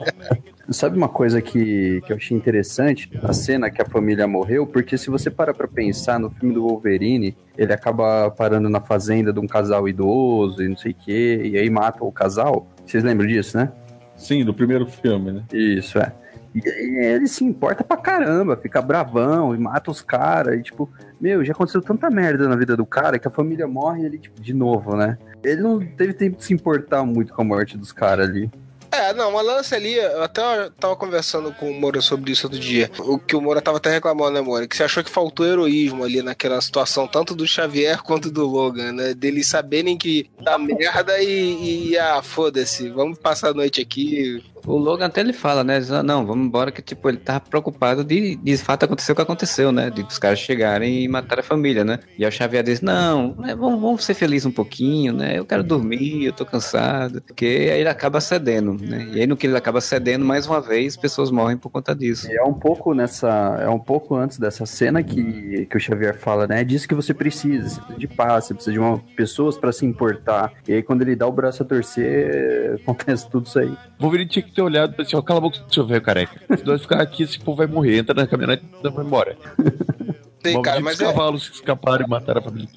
Sabe 0.71 0.97
uma 0.97 1.09
coisa 1.09 1.43
que, 1.43 2.01
que 2.07 2.13
eu 2.13 2.17
achei 2.17 2.37
interessante? 2.37 3.11
A 3.23 3.33
cena 3.33 3.71
que 3.71 3.83
a 3.83 3.85
família 3.85 4.27
morreu, 4.27 4.67
porque 4.67 4.97
se 4.97 5.11
você 5.11 5.31
para 5.31 5.53
pra 5.53 5.69
pensar 5.69 6.19
no 6.19 6.31
filme 6.31 6.55
do 6.55 6.67
Wolverine, 6.67 7.37
ele 7.57 7.73
acaba 7.73 8.31
parando 8.31 8.71
na 8.71 8.81
fazenda 8.81 9.33
de 9.33 9.41
um 9.41 9.47
casal 9.47 9.89
idoso 9.89 10.63
e 10.63 10.69
não 10.69 10.77
sei 10.77 10.93
o 10.93 10.95
quê, 10.95 11.41
e 11.45 11.59
aí 11.59 11.69
mata 11.69 12.03
o 12.03 12.11
casal. 12.11 12.67
Vocês 12.85 13.05
lembram 13.05 13.27
disso, 13.27 13.57
né? 13.57 13.71
Sim, 14.17 14.45
do 14.45 14.55
primeiro 14.55 14.87
filme, 14.87 15.33
né? 15.33 15.45
Isso, 15.53 15.99
é. 15.99 16.13
E 16.55 17.05
ele 17.05 17.27
se 17.27 17.45
importa 17.45 17.83
pra 17.83 17.97
caramba, 17.97 18.57
fica 18.57 18.81
bravão 18.81 19.55
e 19.55 19.59
mata 19.59 19.91
os 19.91 20.01
caras. 20.01 20.59
E 20.59 20.63
tipo, 20.63 20.89
meu, 21.21 21.45
já 21.45 21.53
aconteceu 21.53 21.83
tanta 21.83 22.09
merda 22.09 22.49
na 22.49 22.55
vida 22.55 22.77
do 22.77 22.87
cara 22.87 23.19
que 23.19 23.27
a 23.27 23.31
família 23.31 23.67
morre 23.67 24.03
e 24.03 24.07
ele, 24.07 24.19
tipo, 24.19 24.41
de 24.41 24.55
novo, 24.55 24.97
né? 24.97 25.19
Ele 25.43 25.61
não 25.61 25.81
teve 25.81 26.13
tempo 26.13 26.37
de 26.37 26.45
se 26.45 26.55
importar 26.55 27.05
muito 27.05 27.35
com 27.35 27.43
a 27.43 27.45
morte 27.45 27.77
dos 27.77 27.91
caras 27.91 28.29
ali. 28.29 28.51
É, 28.95 29.13
não, 29.13 29.31
uma 29.31 29.43
lance 29.43 29.75
ali, 29.75 29.95
eu 29.95 30.23
até 30.23 30.71
tava 30.79 30.95
conversando 30.95 31.53
com 31.53 31.69
o 31.69 31.75
Moura 31.75 32.01
sobre 32.01 32.31
isso 32.31 32.47
outro 32.47 32.61
dia. 32.61 32.89
O 33.01 33.19
que 33.19 33.35
o 33.35 33.41
Moura 33.41 33.61
tava 33.61 33.79
até 33.79 33.91
reclamando, 33.91 34.33
né, 34.33 34.41
Moura? 34.41 34.69
Que 34.69 34.77
você 34.77 34.85
achou 34.85 35.03
que 35.03 35.11
faltou 35.11 35.45
heroísmo 35.45 36.05
ali 36.05 36.23
naquela 36.23 36.61
situação, 36.61 37.09
tanto 37.09 37.35
do 37.35 37.45
Xavier 37.45 38.01
quanto 38.05 38.31
do 38.31 38.47
Logan, 38.47 38.93
né? 38.93 39.13
Deles 39.13 39.49
saberem 39.49 39.99
que 39.99 40.31
dá 40.41 40.57
merda 40.57 41.21
e, 41.21 41.91
e 41.91 41.99
ah, 41.99 42.23
foda-se, 42.23 42.89
vamos 42.89 43.19
passar 43.19 43.51
a 43.51 43.55
noite 43.55 43.81
aqui. 43.81 44.41
O 44.67 44.77
Logan 44.77 45.07
até 45.07 45.21
ele 45.21 45.33
fala, 45.33 45.63
né? 45.63 45.79
diz, 45.79 45.91
"Ah, 45.91 46.03
Não, 46.03 46.27
vamos 46.27 46.47
embora, 46.47 46.71
que 46.73 46.81
tipo, 46.83 47.09
ele 47.09 47.19
tava 47.19 47.41
preocupado 47.41 48.03
de, 48.05 48.37
de 48.37 48.57
fato 48.57 48.85
acontecer 48.85 49.13
o 49.13 49.15
que 49.15 49.23
aconteceu, 49.23 49.71
né? 49.73 49.91
De 49.91 50.03
os 50.03 50.19
caras 50.19 50.39
chegarem 50.39 51.05
e 51.05 51.09
matar 51.09 51.41
a 51.41 51.43
família, 51.43 51.85
né? 51.85 51.99
E 52.19 52.25
aí 52.25 52.29
o 52.29 52.33
Xavier 52.33 52.63
diz, 52.63 52.81
não, 52.81 53.35
né, 53.37 53.55
vamos, 53.55 53.81
vamos 53.81 54.05
ser 54.05 54.15
felizes 54.15 54.47
um 54.47 54.53
pouquinho, 54.53 55.13
né? 55.13 55.39
Eu 55.39 55.45
quero 55.45 55.63
dormir, 55.63 56.25
eu 56.25 56.33
tô 56.33 56.45
cansado. 56.45 57.21
Porque 57.23 57.45
aí 57.47 57.81
ele 57.81 57.89
acaba 57.89 58.21
cedendo, 58.21 58.77
né? 58.81 59.09
E 59.13 59.21
aí 59.21 59.27
no 59.27 59.37
que 59.37 59.47
ele 59.47 59.57
acaba 59.57 59.81
cedendo, 59.81 60.25
mais 60.25 60.47
uma 60.47 60.61
vez, 60.61 60.97
pessoas 60.97 61.31
morrem 61.31 61.57
por 61.57 61.71
conta 61.71 61.95
disso. 61.95 62.31
E 62.31 62.37
é 62.37 62.43
um 62.43 62.55
pouco 62.55 62.95
nessa. 62.95 63.59
É 63.61 63.69
um 63.69 63.79
pouco 63.79 64.15
antes 64.17 64.39
dessa 64.39 64.65
cena 64.67 65.03
que, 65.03 65.67
que 65.67 65.77
o 65.77 65.81
Xavier 65.81 66.17
fala, 66.19 66.47
né? 66.47 66.61
É 66.61 66.65
disso 66.65 66.89
que 66.89 66.95
você 66.95 67.13
precisa. 67.13 67.69
Você 67.69 67.81
precisa 67.81 67.99
de 67.99 68.09
paz, 68.09 68.45
você 68.45 68.55
precisa 68.55 68.73
de 68.73 68.79
uma, 68.79 68.99
pessoas 69.17 69.57
pra 69.57 69.73
se 69.73 69.85
importar. 69.85 70.53
E 70.69 70.73
aí, 70.73 70.83
quando 70.83 71.03
ele 71.03 71.17
dá 71.17 71.27
o 71.27 71.33
braço 71.33 71.63
a 71.63 71.67
torcer, 71.67 72.79
acontece 72.83 73.29
tudo 73.29 73.47
isso 73.47 73.59
aí. 73.59 73.73
Wolverine 73.99 74.29
tinha 74.29 74.43
que 74.43 74.53
ter 74.55 74.63
olhado 74.63 74.93
e 74.93 74.97
pensado 74.97 75.09
assim, 75.09 75.17
ó, 75.17 75.23
cala 75.23 75.39
a 75.39 75.43
boca, 75.43 75.59
seu 75.71 75.87
velho 75.87 76.03
careca. 76.03 76.41
Se 76.57 76.65
nós 76.65 76.83
ficar 76.83 77.01
aqui, 77.03 77.23
esse 77.23 77.39
povo 77.39 77.59
vai 77.59 77.67
morrer. 77.67 77.99
Entra 77.99 78.15
na 78.15 78.27
caminhonete 78.27 78.65
e 78.83 78.89
vai 78.89 79.05
embora. 79.05 79.37
Tem, 80.45 80.61
cara, 80.61 80.79
mas 80.79 81.01
é, 81.01 81.07
cavalos 81.07 81.49
que 81.49 81.55
escaparam 81.55 82.05
e 82.05 82.09
mataram 82.09 82.41
a 82.41 82.45
família. 82.45 82.69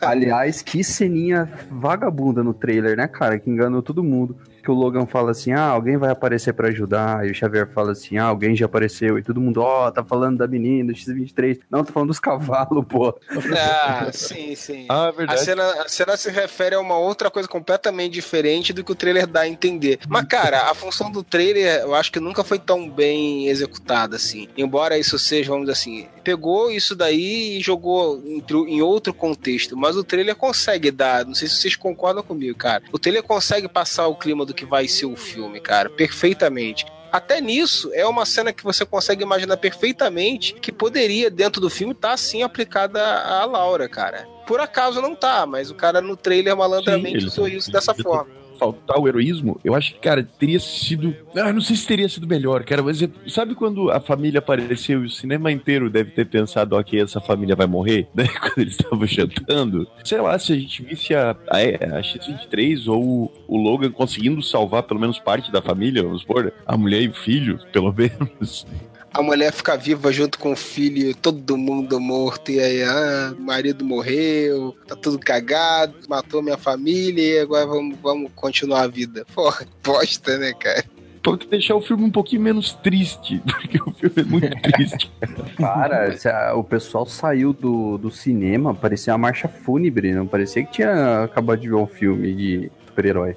Aliás, 0.00 0.62
que 0.62 0.84
ceninha 0.84 1.50
vagabunda 1.68 2.44
no 2.44 2.54
trailer, 2.54 2.96
né, 2.96 3.08
cara? 3.08 3.36
Que 3.36 3.50
enganou 3.50 3.82
todo 3.82 4.02
mundo. 4.04 4.36
Que 4.68 4.72
o 4.72 4.74
Logan 4.74 5.06
fala 5.06 5.30
assim: 5.30 5.50
ah, 5.52 5.62
alguém 5.64 5.96
vai 5.96 6.10
aparecer 6.10 6.52
pra 6.52 6.68
ajudar. 6.68 7.26
E 7.26 7.30
o 7.30 7.34
Xavier 7.34 7.66
fala 7.72 7.92
assim: 7.92 8.18
ah, 8.18 8.24
alguém 8.24 8.54
já 8.54 8.66
apareceu. 8.66 9.18
E 9.18 9.22
todo 9.22 9.40
mundo, 9.40 9.62
ó, 9.62 9.90
tá 9.90 10.04
falando 10.04 10.36
da 10.36 10.46
menina, 10.46 10.92
X23. 10.92 11.60
Não, 11.70 11.82
tô 11.82 11.90
falando 11.90 12.08
dos 12.08 12.20
cavalos, 12.20 12.84
pô. 12.86 13.18
Ah, 13.58 14.10
sim, 14.12 14.54
sim. 14.54 14.84
Ah, 14.90 15.06
é 15.06 15.08
A 15.08 15.10
verdade. 15.10 15.40
cena, 15.40 15.64
a 15.82 15.88
cena 15.88 16.16
se 16.18 16.30
refere 16.30 16.74
a 16.74 16.80
uma 16.80 16.98
outra 16.98 17.30
coisa 17.30 17.48
completamente 17.48 18.12
diferente 18.12 18.74
do 18.74 18.84
que 18.84 18.92
o 18.92 18.94
trailer 18.94 19.26
dá 19.26 19.40
a 19.40 19.48
entender. 19.48 20.00
Mas, 20.06 20.26
cara, 20.26 20.70
a 20.70 20.74
função 20.74 21.10
do 21.10 21.22
trailer 21.22 21.80
eu 21.80 21.94
acho 21.94 22.12
que 22.12 22.20
nunca 22.20 22.44
foi 22.44 22.58
tão 22.58 22.90
bem 22.90 23.48
executada 23.48 24.16
assim. 24.16 24.48
Embora 24.54 24.98
isso 24.98 25.18
seja, 25.18 25.48
vamos 25.48 25.62
dizer 25.66 25.72
assim, 25.72 26.06
pegou 26.22 26.70
isso 26.70 26.94
daí 26.94 27.56
e 27.56 27.60
jogou 27.62 28.22
em 28.22 28.82
outro 28.82 29.14
contexto. 29.14 29.74
Mas 29.78 29.96
o 29.96 30.04
trailer 30.04 30.36
consegue 30.36 30.90
dar, 30.90 31.24
não 31.24 31.34
sei 31.34 31.48
se 31.48 31.56
vocês 31.56 31.74
concordam 31.74 32.22
comigo, 32.22 32.54
cara. 32.58 32.82
O 32.92 32.98
trailer 32.98 33.22
consegue 33.22 33.66
passar 33.66 34.08
o 34.08 34.14
clima 34.16 34.44
do 34.44 34.57
que 34.58 34.66
vai 34.66 34.88
ser 34.88 35.06
o 35.06 35.14
filme, 35.14 35.60
cara, 35.60 35.88
perfeitamente. 35.88 36.84
Até 37.12 37.40
nisso, 37.40 37.90
é 37.94 38.04
uma 38.04 38.26
cena 38.26 38.52
que 38.52 38.64
você 38.64 38.84
consegue 38.84 39.22
imaginar 39.22 39.56
perfeitamente 39.56 40.54
que 40.54 40.72
poderia, 40.72 41.30
dentro 41.30 41.60
do 41.60 41.70
filme, 41.70 41.94
estar 41.94 42.12
assim 42.12 42.42
aplicada 42.42 43.00
à 43.00 43.44
Laura, 43.44 43.88
cara. 43.88 44.26
Por 44.46 44.60
acaso 44.60 45.00
não 45.00 45.14
tá, 45.14 45.46
mas 45.46 45.70
o 45.70 45.74
cara 45.74 46.00
no 46.00 46.16
trailer 46.16 46.56
malandramente 46.56 47.20
Sim, 47.20 47.26
usou 47.28 47.48
isso 47.48 47.70
dessa 47.70 47.94
forma. 47.94 48.37
Faltar 48.58 48.98
o 48.98 49.06
heroísmo, 49.08 49.58
eu 49.64 49.74
acho 49.74 49.94
que, 49.94 50.00
cara, 50.00 50.22
teria 50.38 50.58
sido. 50.60 51.14
Ah, 51.36 51.52
não 51.52 51.60
sei 51.60 51.76
se 51.76 51.86
teria 51.86 52.08
sido 52.08 52.26
melhor, 52.26 52.64
cara, 52.64 52.82
mas 52.82 53.00
é- 53.02 53.08
sabe 53.28 53.54
quando 53.54 53.90
a 53.90 54.00
família 54.00 54.38
apareceu 54.38 55.02
e 55.02 55.06
o 55.06 55.10
cinema 55.10 55.50
inteiro 55.52 55.88
deve 55.88 56.10
ter 56.10 56.26
pensado, 56.26 56.76
ok, 56.76 57.00
essa 57.00 57.20
família 57.20 57.54
vai 57.54 57.66
morrer, 57.66 58.08
né? 58.14 58.26
Quando 58.26 58.58
eles 58.58 58.74
estavam 58.74 59.06
jantando. 59.06 59.86
Sei 60.04 60.20
lá, 60.20 60.38
se 60.38 60.52
a 60.52 60.56
gente 60.56 60.82
visse 60.82 61.14
a, 61.14 61.36
a, 61.48 61.96
a 61.96 62.02
X-23 62.02 62.88
ou 62.88 63.32
o 63.46 63.56
Logan 63.56 63.90
conseguindo 63.90 64.42
salvar 64.42 64.82
pelo 64.82 65.00
menos 65.00 65.18
parte 65.18 65.50
da 65.52 65.62
família, 65.62 66.02
vamos 66.02 66.22
supor, 66.22 66.52
a 66.66 66.76
mulher 66.76 67.02
e 67.02 67.08
o 67.08 67.14
filho, 67.14 67.58
pelo 67.72 67.92
menos. 67.96 68.66
A 69.12 69.22
mulher 69.22 69.52
fica 69.52 69.76
viva 69.76 70.12
junto 70.12 70.38
com 70.38 70.52
o 70.52 70.56
filho, 70.56 71.14
todo 71.14 71.56
mundo 71.56 71.98
morto, 71.98 72.50
e 72.50 72.60
aí, 72.60 72.82
ah, 72.82 73.34
o 73.36 73.40
marido 73.40 73.84
morreu, 73.84 74.76
tá 74.86 74.94
tudo 74.94 75.18
cagado, 75.18 75.94
matou 76.08 76.42
minha 76.42 76.58
família, 76.58 77.22
e 77.22 77.38
agora 77.40 77.66
vamos, 77.66 77.96
vamos 78.02 78.30
continuar 78.34 78.82
a 78.82 78.86
vida. 78.86 79.24
Porra, 79.34 79.66
bosta, 79.82 80.36
né, 80.36 80.52
cara? 80.52 80.84
Pra 81.22 81.36
deixar 81.50 81.74
o 81.74 81.80
filme 81.80 82.04
um 82.04 82.10
pouquinho 82.10 82.42
menos 82.42 82.74
triste, 82.74 83.42
porque 83.44 83.78
o 83.82 83.92
filme 83.92 84.14
é 84.16 84.24
muito 84.24 84.62
triste. 84.62 85.10
Para, 85.56 86.54
o 86.56 86.62
pessoal 86.62 87.06
saiu 87.06 87.52
do, 87.52 87.98
do 87.98 88.10
cinema, 88.10 88.74
parecia 88.74 89.12
uma 89.12 89.18
marcha 89.18 89.48
fúnebre, 89.48 90.12
não 90.12 90.26
parecia 90.26 90.64
que 90.64 90.72
tinha 90.72 91.24
acabado 91.24 91.60
de 91.60 91.68
ver 91.68 91.74
um 91.74 91.86
filme 91.86 92.34
de 92.34 92.72
super-herói. 92.86 93.36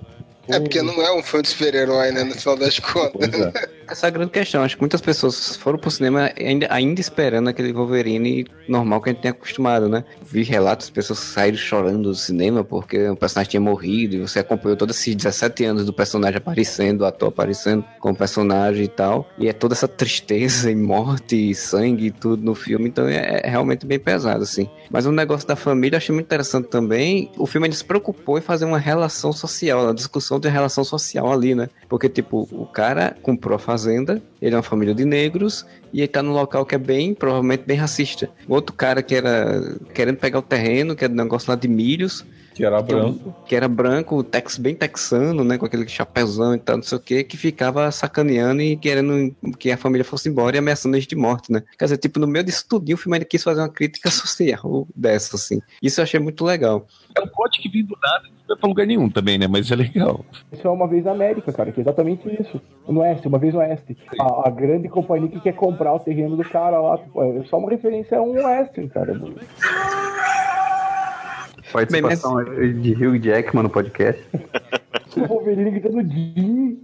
É 0.51 0.59
porque 0.59 0.81
não 0.81 1.01
é 1.01 1.13
um 1.13 1.23
filme 1.23 1.43
de 1.43 1.49
super-herói, 1.49 2.11
né, 2.11 2.23
no 2.23 2.33
final 2.33 2.57
das 2.57 2.79
contas. 2.79 3.29
Essa 3.91 4.07
é 4.07 4.09
a 4.09 4.11
grande 4.11 4.31
questão. 4.31 4.63
Acho 4.63 4.75
que 4.75 4.81
muitas 4.81 5.01
pessoas 5.01 5.57
foram 5.57 5.77
pro 5.77 5.91
cinema 5.91 6.31
ainda, 6.39 6.67
ainda 6.69 7.01
esperando 7.01 7.49
aquele 7.49 7.73
Wolverine 7.73 8.45
normal 8.67 9.01
que 9.01 9.09
a 9.09 9.13
gente 9.13 9.21
tem 9.21 9.31
acostumado, 9.31 9.89
né? 9.89 10.05
Vi 10.23 10.43
relatos 10.43 10.87
de 10.87 10.93
pessoas 10.93 11.19
saíram 11.19 11.57
chorando 11.57 12.03
do 12.03 12.15
cinema 12.15 12.63
porque 12.63 13.09
o 13.09 13.17
personagem 13.17 13.51
tinha 13.51 13.61
morrido 13.61 14.15
e 14.15 14.19
você 14.19 14.39
acompanhou 14.39 14.77
todos 14.77 14.97
esses 14.97 15.13
17 15.13 15.65
anos 15.65 15.85
do 15.85 15.91
personagem 15.91 16.37
aparecendo, 16.37 17.01
o 17.01 17.05
ator 17.05 17.29
aparecendo 17.29 17.83
com 17.99 18.11
o 18.11 18.15
personagem 18.15 18.85
e 18.85 18.87
tal. 18.87 19.29
E 19.37 19.49
é 19.49 19.53
toda 19.53 19.73
essa 19.73 19.87
tristeza 19.87 20.71
e 20.71 20.75
morte 20.75 21.51
e 21.51 21.53
sangue 21.53 22.07
e 22.07 22.11
tudo 22.11 22.43
no 22.43 22.55
filme, 22.55 22.87
então 22.87 23.07
é, 23.07 23.41
é 23.43 23.49
realmente 23.49 23.85
bem 23.85 23.99
pesado, 23.99 24.43
assim. 24.43 24.69
Mas 24.89 25.05
o 25.05 25.11
negócio 25.11 25.47
da 25.47 25.55
família 25.55 25.95
eu 25.95 25.97
achei 25.97 26.13
muito 26.13 26.27
interessante 26.27 26.69
também. 26.69 27.29
O 27.37 27.45
filme 27.45 27.67
ainda 27.67 27.75
se 27.75 27.83
preocupou 27.83 28.37
em 28.37 28.41
fazer 28.41 28.65
uma 28.65 28.79
relação 28.79 29.33
social, 29.33 29.83
uma 29.83 29.93
discussão 29.93 30.39
de 30.41 30.49
relação 30.49 30.83
social 30.83 31.31
ali, 31.31 31.55
né? 31.55 31.69
Porque, 31.87 32.09
tipo, 32.09 32.47
o 32.51 32.65
cara 32.65 33.15
comprou 33.21 33.55
a 33.55 33.59
fazenda, 33.59 34.21
ele 34.41 34.53
é 34.53 34.57
uma 34.57 34.63
família 34.63 34.93
de 34.93 35.05
negros, 35.05 35.65
e 35.93 35.99
ele 35.99 36.07
tá 36.07 36.21
num 36.21 36.33
local 36.33 36.65
que 36.65 36.75
é 36.75 36.77
bem, 36.77 37.13
provavelmente 37.13 37.63
bem 37.65 37.77
racista. 37.77 38.29
Outro 38.47 38.75
cara 38.75 39.01
que 39.01 39.15
era 39.15 39.77
querendo 39.93 40.17
pegar 40.17 40.39
o 40.39 40.43
terreno, 40.43 40.95
que 40.95 41.03
era 41.03 41.13
um 41.13 41.17
negócio 41.17 41.49
lá 41.49 41.55
de 41.55 41.67
milhos, 41.67 42.25
Que 42.53 42.65
era 42.65 42.81
branco. 42.81 43.33
que 43.45 43.55
era 43.55 43.67
branco, 43.67 44.23
tex, 44.23 44.57
bem 44.57 44.75
texano, 44.75 45.43
né? 45.43 45.57
Com 45.57 45.65
aquele 45.65 45.87
chapéuzão 45.87 46.53
e 46.53 46.59
tal, 46.59 46.77
não 46.77 46.83
sei 46.83 46.97
o 46.97 47.01
que, 47.01 47.23
que 47.23 47.37
ficava 47.37 47.89
sacaneando 47.91 48.61
e 48.61 48.75
querendo 48.75 49.33
que 49.57 49.71
a 49.71 49.77
família 49.77 50.03
fosse 50.03 50.27
embora 50.29 50.55
e 50.55 50.59
ameaçando 50.59 50.95
eles 50.95 51.07
de 51.07 51.15
morte, 51.15 51.51
né? 51.51 51.63
Quer 51.79 51.85
dizer, 51.85 51.97
tipo, 51.97 52.19
no 52.19 52.27
meio 52.27 52.43
disso 52.43 52.65
tudinho, 52.67 52.95
o 52.95 52.99
filme 52.99 53.15
ainda 53.15 53.25
quis 53.25 53.41
fazer 53.43 53.61
uma 53.61 53.69
crítica 53.69 54.09
social 54.11 54.87
dessa, 54.95 55.35
assim. 55.37 55.61
Isso 55.81 55.99
eu 55.99 56.03
achei 56.03 56.19
muito 56.19 56.43
legal. 56.43 56.85
É 57.15 57.21
um 57.21 57.27
pote 57.27 57.61
que 57.61 57.69
vem 57.69 57.83
do 57.85 57.97
nada 58.01 58.27
e 58.27 58.31
não 58.31 58.47
vai 58.47 58.57
pra 58.57 58.69
lugar 58.69 58.85
nenhum 58.87 59.09
também, 59.09 59.37
né? 59.37 59.47
Mas 59.47 59.71
é 59.71 59.75
legal. 59.75 60.25
Isso 60.51 60.67
é 60.67 60.69
uma 60.69 60.87
vez 60.87 61.03
na 61.05 61.11
América, 61.11 61.51
cara, 61.53 61.71
que 61.71 61.79
é 61.79 61.83
exatamente 61.83 62.27
isso. 62.41 62.61
No 62.87 62.99
Oeste, 63.01 63.27
uma 63.27 63.37
vez 63.39 63.53
no 63.53 63.59
Oeste. 63.61 63.97
A, 64.19 64.47
a 64.47 64.51
grande 64.51 64.89
companhia 64.89 65.29
que 65.29 65.39
quer 65.39 65.53
comprar 65.53 65.93
o 65.93 65.99
terreno 65.99 66.35
do 66.35 66.43
cara 66.43 66.79
lá. 66.79 66.97
tipo, 66.97 67.21
É 67.21 67.43
só 67.45 67.57
uma 67.57 67.69
referência 67.69 68.17
a 68.17 68.21
um 68.21 68.33
Western, 68.33 68.89
cara. 68.89 69.13
Participação 71.71 72.43
de 72.43 72.93
Hugh 72.93 73.19
Jackman 73.19 73.63
no 73.63 73.69
podcast. 73.69 74.21
O 75.17 75.27
Wolverine 75.27 75.71
gritando 75.71 76.01
Jim. 76.09 76.79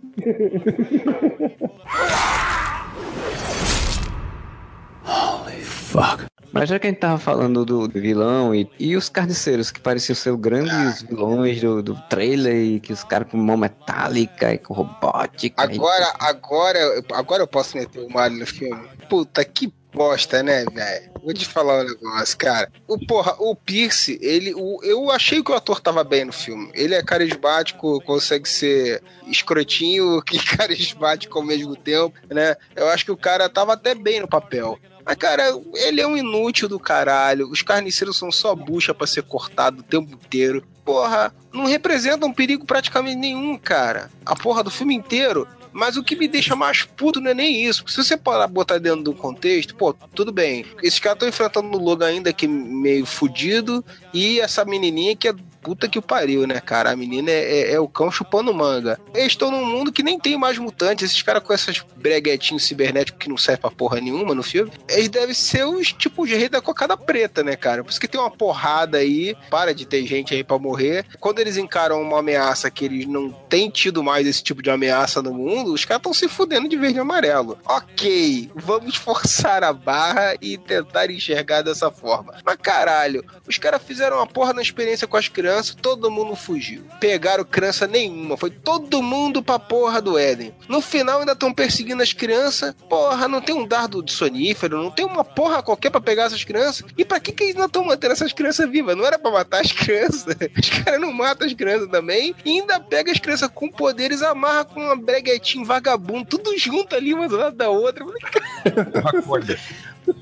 Mas 6.51 6.69
já 6.69 6.79
que 6.79 6.87
a 6.87 6.89
gente 6.89 6.99
tava 6.99 7.17
falando 7.19 7.63
do 7.65 7.87
vilão 7.89 8.55
e, 8.55 8.69
e 8.79 8.95
os 8.95 9.09
carniceiros, 9.09 9.69
que 9.69 9.79
pareciam 9.79 10.15
ser 10.15 10.31
os 10.31 10.39
grandes 10.39 11.01
vilões 11.03 11.61
do, 11.61 11.83
do 11.83 11.95
trailer, 12.09 12.55
e 12.55 12.79
que 12.79 12.93
os 12.93 13.03
caras 13.03 13.29
com 13.29 13.37
mão 13.37 13.57
metálica 13.57 14.53
e 14.53 14.57
com 14.57 14.73
robótica. 14.73 15.63
e- 15.65 15.75
Agora, 15.75 16.13
agora, 16.19 16.79
agora 17.13 17.43
eu 17.43 17.47
posso 17.47 17.77
meter 17.77 17.99
o 17.99 18.09
Mario 18.09 18.39
no 18.39 18.45
filme. 18.47 18.81
Puta, 19.09 19.43
que 19.45 19.71
bosta, 19.93 20.41
né, 20.41 20.63
velho? 20.73 21.11
Vou 21.27 21.33
te 21.33 21.45
falar 21.45 21.81
um 21.81 21.89
negócio, 21.89 22.37
cara. 22.37 22.71
O 22.87 22.97
porra, 22.97 23.35
o 23.37 23.53
Pierce, 23.53 24.17
ele, 24.21 24.53
o, 24.55 24.79
eu 24.81 25.11
achei 25.11 25.43
que 25.43 25.51
o 25.51 25.55
ator 25.55 25.81
tava 25.81 26.01
bem 26.01 26.23
no 26.23 26.31
filme. 26.31 26.71
Ele 26.73 26.95
é 26.95 27.03
carismático, 27.03 27.99
consegue 28.05 28.47
ser 28.47 29.03
escrotinho 29.27 30.23
e 30.31 30.39
carismático 30.39 31.37
ao 31.37 31.43
mesmo 31.43 31.75
tempo, 31.75 32.17
né? 32.29 32.55
Eu 32.73 32.87
acho 32.87 33.03
que 33.03 33.11
o 33.11 33.17
cara 33.17 33.49
tava 33.49 33.73
até 33.73 33.93
bem 33.93 34.21
no 34.21 34.27
papel. 34.29 34.79
Mas, 35.05 35.17
cara, 35.17 35.51
ele 35.73 35.99
é 35.99 36.07
um 36.07 36.15
inútil 36.15 36.69
do 36.69 36.79
caralho. 36.79 37.51
Os 37.51 37.61
carniceiros 37.61 38.17
são 38.17 38.31
só 38.31 38.55
bucha 38.55 38.93
pra 38.93 39.05
ser 39.05 39.23
cortado 39.23 39.81
o 39.81 39.83
tempo 39.83 40.13
inteiro. 40.13 40.65
Porra, 40.85 41.35
não 41.51 41.65
representa 41.65 42.25
um 42.25 42.31
perigo 42.31 42.65
praticamente 42.65 43.17
nenhum, 43.17 43.57
cara. 43.57 44.09
A 44.25 44.33
porra 44.33 44.63
do 44.63 44.71
filme 44.71 44.95
inteiro. 44.95 45.45
Mas 45.77 45.95
o 45.95 46.03
que 46.03 46.15
me 46.15 46.27
deixa 46.27 46.55
mais 46.55 46.81
puto 46.81 47.21
não 47.21 47.29
é 47.29 47.33
nem 47.35 47.63
isso. 47.63 47.83
Se 47.87 47.97
você 47.97 48.17
parar 48.17 48.47
botar 48.47 48.79
dentro 48.79 49.03
do 49.03 49.13
contexto, 49.13 49.75
pô, 49.75 49.93
tudo 49.93 50.31
bem. 50.31 50.65
Esses 50.81 50.99
caras 50.99 51.17
estão 51.17 51.29
enfrentando 51.29 51.67
no 51.69 51.77
Logan 51.77 52.07
ainda 52.07 52.33
que 52.33 52.47
é 52.47 52.49
meio 52.49 53.05
fudido. 53.05 53.85
E 54.11 54.39
essa 54.39 54.65
menininha 54.65 55.15
que 55.15 55.27
é 55.27 55.35
puta 55.67 55.89
que 55.89 55.99
o 55.99 56.01
pariu, 56.01 56.47
né, 56.47 56.61
cara? 56.61 56.91
A 56.91 56.95
menina 56.95 57.29
é, 57.29 57.59
é- 57.59 57.73
é 57.73 57.79
o 57.79 57.89
cão 57.89 58.09
chupando 58.09 58.53
manga. 58.53 58.97
Eles 59.13 59.33
estão 59.33 59.51
num 59.51 59.65
mundo 59.65 59.91
que 59.91 60.01
nem 60.01 60.17
tem 60.17 60.37
mais 60.37 60.57
mutantes. 60.57 61.09
Esses 61.11 61.21
caras 61.21 61.43
com 61.43 61.51
essas 61.51 61.83
breguetinhos 61.97 62.63
cibernéticos 62.63 63.19
que 63.21 63.27
não 63.27 63.35
servem 63.35 63.59
pra 63.63 63.71
porra 63.71 63.99
nenhuma 63.99 64.33
no 64.33 64.41
filme. 64.41 64.71
Eles 64.87 65.09
devem 65.09 65.35
ser 65.35 65.65
os 65.65 65.91
tipos 65.91 66.29
de 66.29 66.35
rei 66.35 66.47
da 66.47 66.61
cocada 66.61 66.95
preta, 66.95 67.43
né, 67.43 67.57
cara? 67.57 67.83
Por 67.83 67.89
isso 67.91 67.99
que 67.99 68.07
tem 68.07 68.19
uma 68.21 68.31
porrada 68.31 68.99
aí. 68.99 69.35
Para 69.49 69.73
de 69.73 69.85
ter 69.85 70.05
gente 70.05 70.33
aí 70.33 70.41
pra 70.41 70.57
morrer. 70.57 71.05
Quando 71.19 71.39
eles 71.39 71.57
encaram 71.57 72.01
uma 72.01 72.19
ameaça 72.19 72.71
que 72.71 72.85
eles 72.85 73.05
não 73.05 73.29
têm 73.29 73.69
tido 73.69 74.01
mais 74.01 74.25
esse 74.25 74.41
tipo 74.41 74.61
de 74.63 74.69
ameaça 74.69 75.21
no 75.21 75.33
mundo, 75.33 75.73
os 75.73 75.83
caras 75.83 75.99
estão 75.99 76.13
se 76.13 76.29
fudendo 76.29 76.69
de 76.69 76.77
verde 76.77 76.97
e 76.97 77.01
amarelo. 77.01 77.57
Ok, 77.65 78.49
vamos 78.55 78.95
forçar 78.97 79.65
a 79.65 79.73
barra 79.73 80.35
e 80.41 80.57
tentar 80.57 81.11
enxergar 81.11 81.61
dessa 81.61 81.91
forma. 81.91 82.35
Mas 82.45 82.55
caralho, 82.61 83.21
os 83.45 83.57
caras 83.57 83.81
fizeram 83.83 84.15
uma 84.15 84.27
porra 84.27 84.53
na 84.53 84.61
experiência 84.61 85.05
com 85.07 85.17
as 85.17 85.27
crianças, 85.27 85.56
todo 85.63 86.11
mundo 86.11 86.35
fugiu. 86.35 86.83
Pegaram 86.99 87.43
criança 87.43 87.87
nenhuma, 87.87 88.37
foi 88.37 88.49
todo 88.49 89.01
mundo 89.01 89.41
pra 89.41 89.59
porra 89.59 90.01
do 90.01 90.17
Éden. 90.17 90.53
No 90.67 90.81
final 90.81 91.19
ainda 91.19 91.33
estão 91.33 91.53
perseguindo 91.53 92.01
as 92.03 92.13
crianças. 92.13 92.73
Porra, 92.89 93.27
não 93.27 93.41
tem 93.41 93.55
um 93.55 93.65
dardo 93.65 94.01
de 94.01 94.11
sonífero, 94.11 94.81
não 94.81 94.91
tem 94.91 95.05
uma 95.05 95.23
porra 95.23 95.61
qualquer 95.61 95.89
pra 95.89 96.01
pegar 96.01 96.23
essas 96.23 96.43
crianças. 96.43 96.85
E 96.97 97.05
pra 97.05 97.19
que 97.19 97.31
que 97.31 97.43
eles 97.43 97.55
ainda 97.55 97.67
estão 97.67 97.85
mantendo 97.85 98.13
essas 98.13 98.33
crianças 98.33 98.69
vivas? 98.69 98.95
Não 98.95 99.05
era 99.05 99.19
pra 99.19 99.31
matar 99.31 99.61
as 99.61 99.71
crianças. 99.71 100.25
Os 100.57 100.69
caras 100.69 100.99
não 100.99 101.11
matam 101.11 101.47
as 101.47 101.53
crianças 101.53 101.89
também. 101.89 102.35
E 102.43 102.59
ainda 102.59 102.79
pega 102.79 103.11
as 103.11 103.19
crianças 103.19 103.49
com 103.53 103.69
poderes, 103.69 104.21
amarra 104.21 104.65
com 104.65 104.81
uma 104.81 104.95
breguetinha 104.95 105.65
vagabundo, 105.65 106.25
tudo 106.25 106.57
junto 106.57 106.95
ali, 106.95 107.13
uma 107.13 107.27
do 107.27 107.37
lado 107.37 107.55
da 107.55 107.69
outra. 107.69 108.05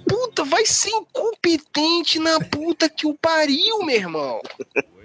Puta, 0.07 0.43
vai 0.43 0.65
ser 0.65 0.89
incompetente 0.89 2.19
na 2.19 2.39
puta 2.39 2.89
que 2.89 3.05
o 3.05 3.13
pariu, 3.13 3.83
meu 3.83 3.95
irmão. 3.95 4.41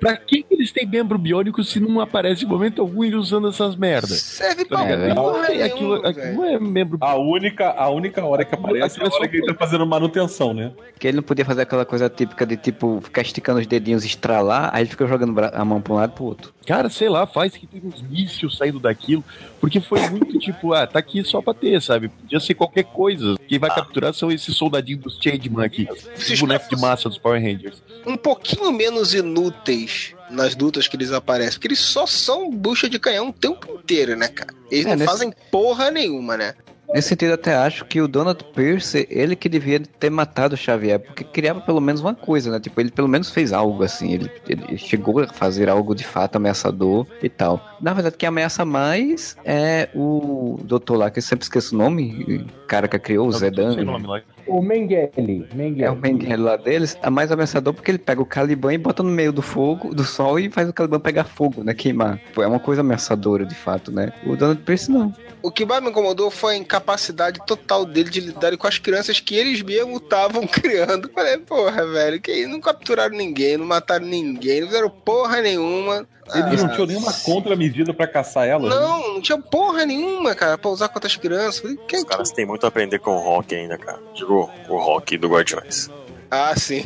Pra 0.01 0.17
que 0.17 0.43
que 0.43 0.55
eles 0.55 0.73
têm 0.73 0.87
membro 0.87 1.19
biônico 1.19 1.63
se 1.63 1.79
não 1.79 2.01
aparece 2.01 2.45
em 2.45 2.49
momento 2.49 2.81
algum 2.81 3.05
ele 3.05 3.17
usando 3.17 3.49
essas 3.49 3.77
merdas? 3.77 4.21
Serve 4.21 4.65
Tá 4.65 4.79
pra 4.85 4.97
ligado? 4.97 5.15
porra 5.17 5.41
Aquilo- 5.43 5.63
aquilo, 5.65 6.07
aquilo 6.07 6.33
não 6.35 6.45
é 6.47 6.59
membro 6.59 6.99
A 7.01 7.15
única, 7.17 7.71
a 7.71 7.89
única 7.91 8.25
hora 8.25 8.45
que 8.45 8.55
aparece 8.55 9.01
é 9.01 9.05
a 9.07 9.09
hora 9.13 9.29
que 9.29 9.37
ele 9.37 9.47
tá 9.47 9.55
fazendo 9.55 9.87
manutenção, 9.87 10.55
né? 10.55 10.73
Que 10.99 11.09
ele 11.09 11.17
não 11.17 11.23
podia 11.23 11.45
fazer 11.45 11.63
aquela 11.63 11.85
coisa 11.85 12.09
típica 12.09 12.47
de, 12.47 12.57
tipo, 12.57 13.01
ficar 13.03 13.23
esticando 13.23 13.61
os 13.61 13.67
dedinhos 13.67 14.05
e 14.05 14.07
estralar, 14.09 14.71
aí 14.73 14.83
ele 14.83 14.91
fica 14.91 15.07
jogando 15.07 15.39
a 15.39 15.65
mão 15.65 15.81
pra 15.81 15.93
um 15.93 15.97
lado 15.97 16.13
e 16.13 16.15
pro 16.15 16.25
outro. 16.25 16.53
Cara, 16.67 16.89
sei 16.89 17.09
lá, 17.09 17.27
faz 17.27 17.57
que 17.57 17.67
tem 17.67 17.81
uns 17.85 18.01
mísseis 18.03 18.57
saindo 18.57 18.79
daquilo. 18.79 19.25
Porque 19.61 19.81
foi 19.81 20.01
muito 20.09 20.39
tipo, 20.41 20.73
ah, 20.73 20.87
tá 20.87 20.99
aqui 20.99 21.23
só 21.25 21.43
pra 21.43 21.53
ter, 21.53 21.81
sabe? 21.83 22.09
Podia 22.09 22.41
ser 22.41 22.55
qualquer 22.55 22.85
coisa. 22.85 23.35
Quem 23.49 23.59
vai 23.59 23.69
capturar 23.75 24.15
são 24.15 24.31
esses 24.31 24.57
soldadinhos 24.57 25.03
dos 25.03 25.19
Changeman 25.21 25.65
aqui. 25.65 25.87
Os 26.17 26.31
os 26.31 26.41
bonecos 26.41 26.69
de 26.69 26.77
massa 26.81 27.09
dos 27.09 27.19
Power 27.19 27.43
Rangers. 27.43 27.83
um 28.07 28.17
pouquinho 28.17 28.73
menos 28.73 29.13
inúteis 29.15 29.90
nas 30.31 30.57
lutas 30.57 30.87
que 30.89 30.97
eles 30.97 31.13
aparecem, 31.13 31.55
porque 31.55 31.69
eles 31.69 31.81
só 31.81 32.07
são 32.07 32.51
bucha 32.51 32.89
de 32.89 32.99
canhão 32.99 33.29
o 33.29 33.33
tempo 33.33 33.73
inteiro, 33.75 34.17
né, 34.17 34.29
cara? 34.29 34.53
Eles 34.71 34.87
É, 34.87 34.91
não 34.91 34.97
nesse- 34.97 35.11
fazem 35.11 35.33
porra 35.51 35.91
nenhuma, 35.91 36.37
né? 36.37 36.55
Nesse 36.93 37.11
sentido, 37.11 37.35
até 37.35 37.55
acho 37.55 37.85
que 37.85 38.01
o 38.01 38.09
Donald 38.09 38.43
Pierce, 38.53 39.07
ele 39.09 39.37
que 39.37 39.49
devia 39.49 39.79
ter 39.79 40.11
matado 40.11 40.57
o 40.57 40.59
Xavier, 40.59 40.99
porque 40.99 41.23
criava 41.23 41.61
pelo 41.61 41.81
menos 41.81 42.01
uma 42.01 42.17
coisa, 42.17 42.51
né? 42.51 42.59
Tipo, 42.59 42.81
ele 42.81 42.91
pelo 42.91 43.07
menos 43.07 43.31
fez 43.31 43.53
algo, 43.53 43.85
assim. 43.85 44.13
Ele, 44.15 44.29
ele 44.49 44.77
chegou 44.77 45.21
a 45.21 45.29
fazer 45.29 45.69
algo 45.69 45.95
de 45.95 46.03
fato 46.03 46.35
ameaçador 46.35 47.07
e 47.23 47.29
tal. 47.29 47.65
Na 47.81 47.93
verdade, 47.95 48.17
quem 48.17 48.29
ameaça 48.29 48.65
mais 48.65 49.37
é 49.45 49.89
o 49.95 50.59
doutor 50.65 50.97
lá, 50.97 51.11
que 51.13 51.21
eu 51.21 51.23
sempre 51.23 51.45
esqueço 51.45 51.77
o 51.77 51.79
nome, 51.79 52.45
o 52.63 52.67
cara 52.67 52.89
que 52.89 52.99
criou, 52.99 53.29
o 53.29 53.31
Não 53.31 53.39
sei 53.39 53.51
o 53.51 53.55
Zedan. 53.55 53.85
nome 53.85 54.09
lá. 54.09 54.21
O 54.47 54.63
Mengele. 54.63 55.47
Mengele. 55.55 55.85
É 55.85 55.91
o 55.91 55.97
Mengele 55.97 56.37
lá 56.37 56.57
deles, 56.57 56.97
é 57.03 57.11
mais 57.11 57.31
ameaçador 57.31 57.75
porque 57.75 57.91
ele 57.91 57.99
pega 57.99 58.21
o 58.21 58.27
Caliban 58.27 58.73
e 58.73 58.79
bota 58.79 59.03
no 59.03 59.11
meio 59.11 59.33
do 59.33 59.43
fogo, 59.43 59.95
do 59.95 60.05
sol 60.05 60.39
e 60.39 60.51
faz 60.51 60.69
o 60.69 60.73
Caliban 60.73 61.01
pegar 61.01 61.25
fogo, 61.25 61.63
né? 61.63 61.75
Queimar. 61.75 62.21
Pô, 62.35 62.43
é 62.43 62.47
uma 62.47 62.61
coisa 62.61 62.81
ameaçadora, 62.81 63.45
de 63.45 63.55
fato, 63.55 63.91
né? 63.93 64.13
O 64.27 64.37
Donald 64.37 64.63
Pierce 64.63 64.91
não. 64.91 65.15
O 65.43 65.51
que 65.51 65.65
mais 65.65 65.83
me 65.83 65.89
incomodou 65.89 66.31
foi 66.31 66.55
a 66.55 66.59
incapacidade 66.59 67.41
total 67.47 67.87
dele 67.87 68.11
de 68.11 68.21
lidar 68.21 68.55
com 68.57 68.67
as 68.67 68.79
crianças 68.79 69.21
que 69.21 69.35
eles 69.35 69.63
mesmos 69.63 70.03
estavam 70.03 70.45
criando. 70.49 71.11
Falei, 71.15 71.39
porra, 71.39 71.87
velho, 71.87 72.21
que 72.21 72.47
não 72.47 72.61
capturaram 72.61 73.17
ninguém, 73.17 73.57
não 73.57 73.67
mataram 73.67 74.07
ninguém, 74.07 74.61
não 74.61 74.69
fizeram 74.69 74.91
porra 74.91 75.41
nenhuma. 75.41 76.07
Eles 76.35 76.61
Ah, 76.61 76.67
não 76.67 76.73
tinham 76.75 76.87
nenhuma 76.87 77.13
contramedida 77.13 77.93
pra 77.95 78.07
caçar 78.07 78.47
elas. 78.47 78.69
né? 78.73 78.81
Não, 78.81 79.15
não 79.15 79.21
tinha 79.21 79.39
porra 79.39 79.85
nenhuma, 79.87 80.35
cara, 80.35 80.57
pra 80.59 80.71
usar 80.71 80.89
contra 80.89 81.07
as 81.09 81.17
crianças. 81.17 81.59
Falei, 81.61 81.77
que... 81.89 81.97
Os 81.97 82.05
caras 82.05 82.31
têm 82.31 82.47
muito 82.47 82.65
a 82.65 82.69
aprender 82.69 82.99
com 82.99 83.11
o 83.17 83.19
rock 83.21 83.55
ainda, 83.55 83.77
cara. 83.79 83.99
Digo, 84.15 84.51
o 84.69 84.77
rock 84.79 85.17
do 85.19 85.29
Guardiões. 85.29 85.89
Ah, 86.31 86.55
sim. 86.57 86.85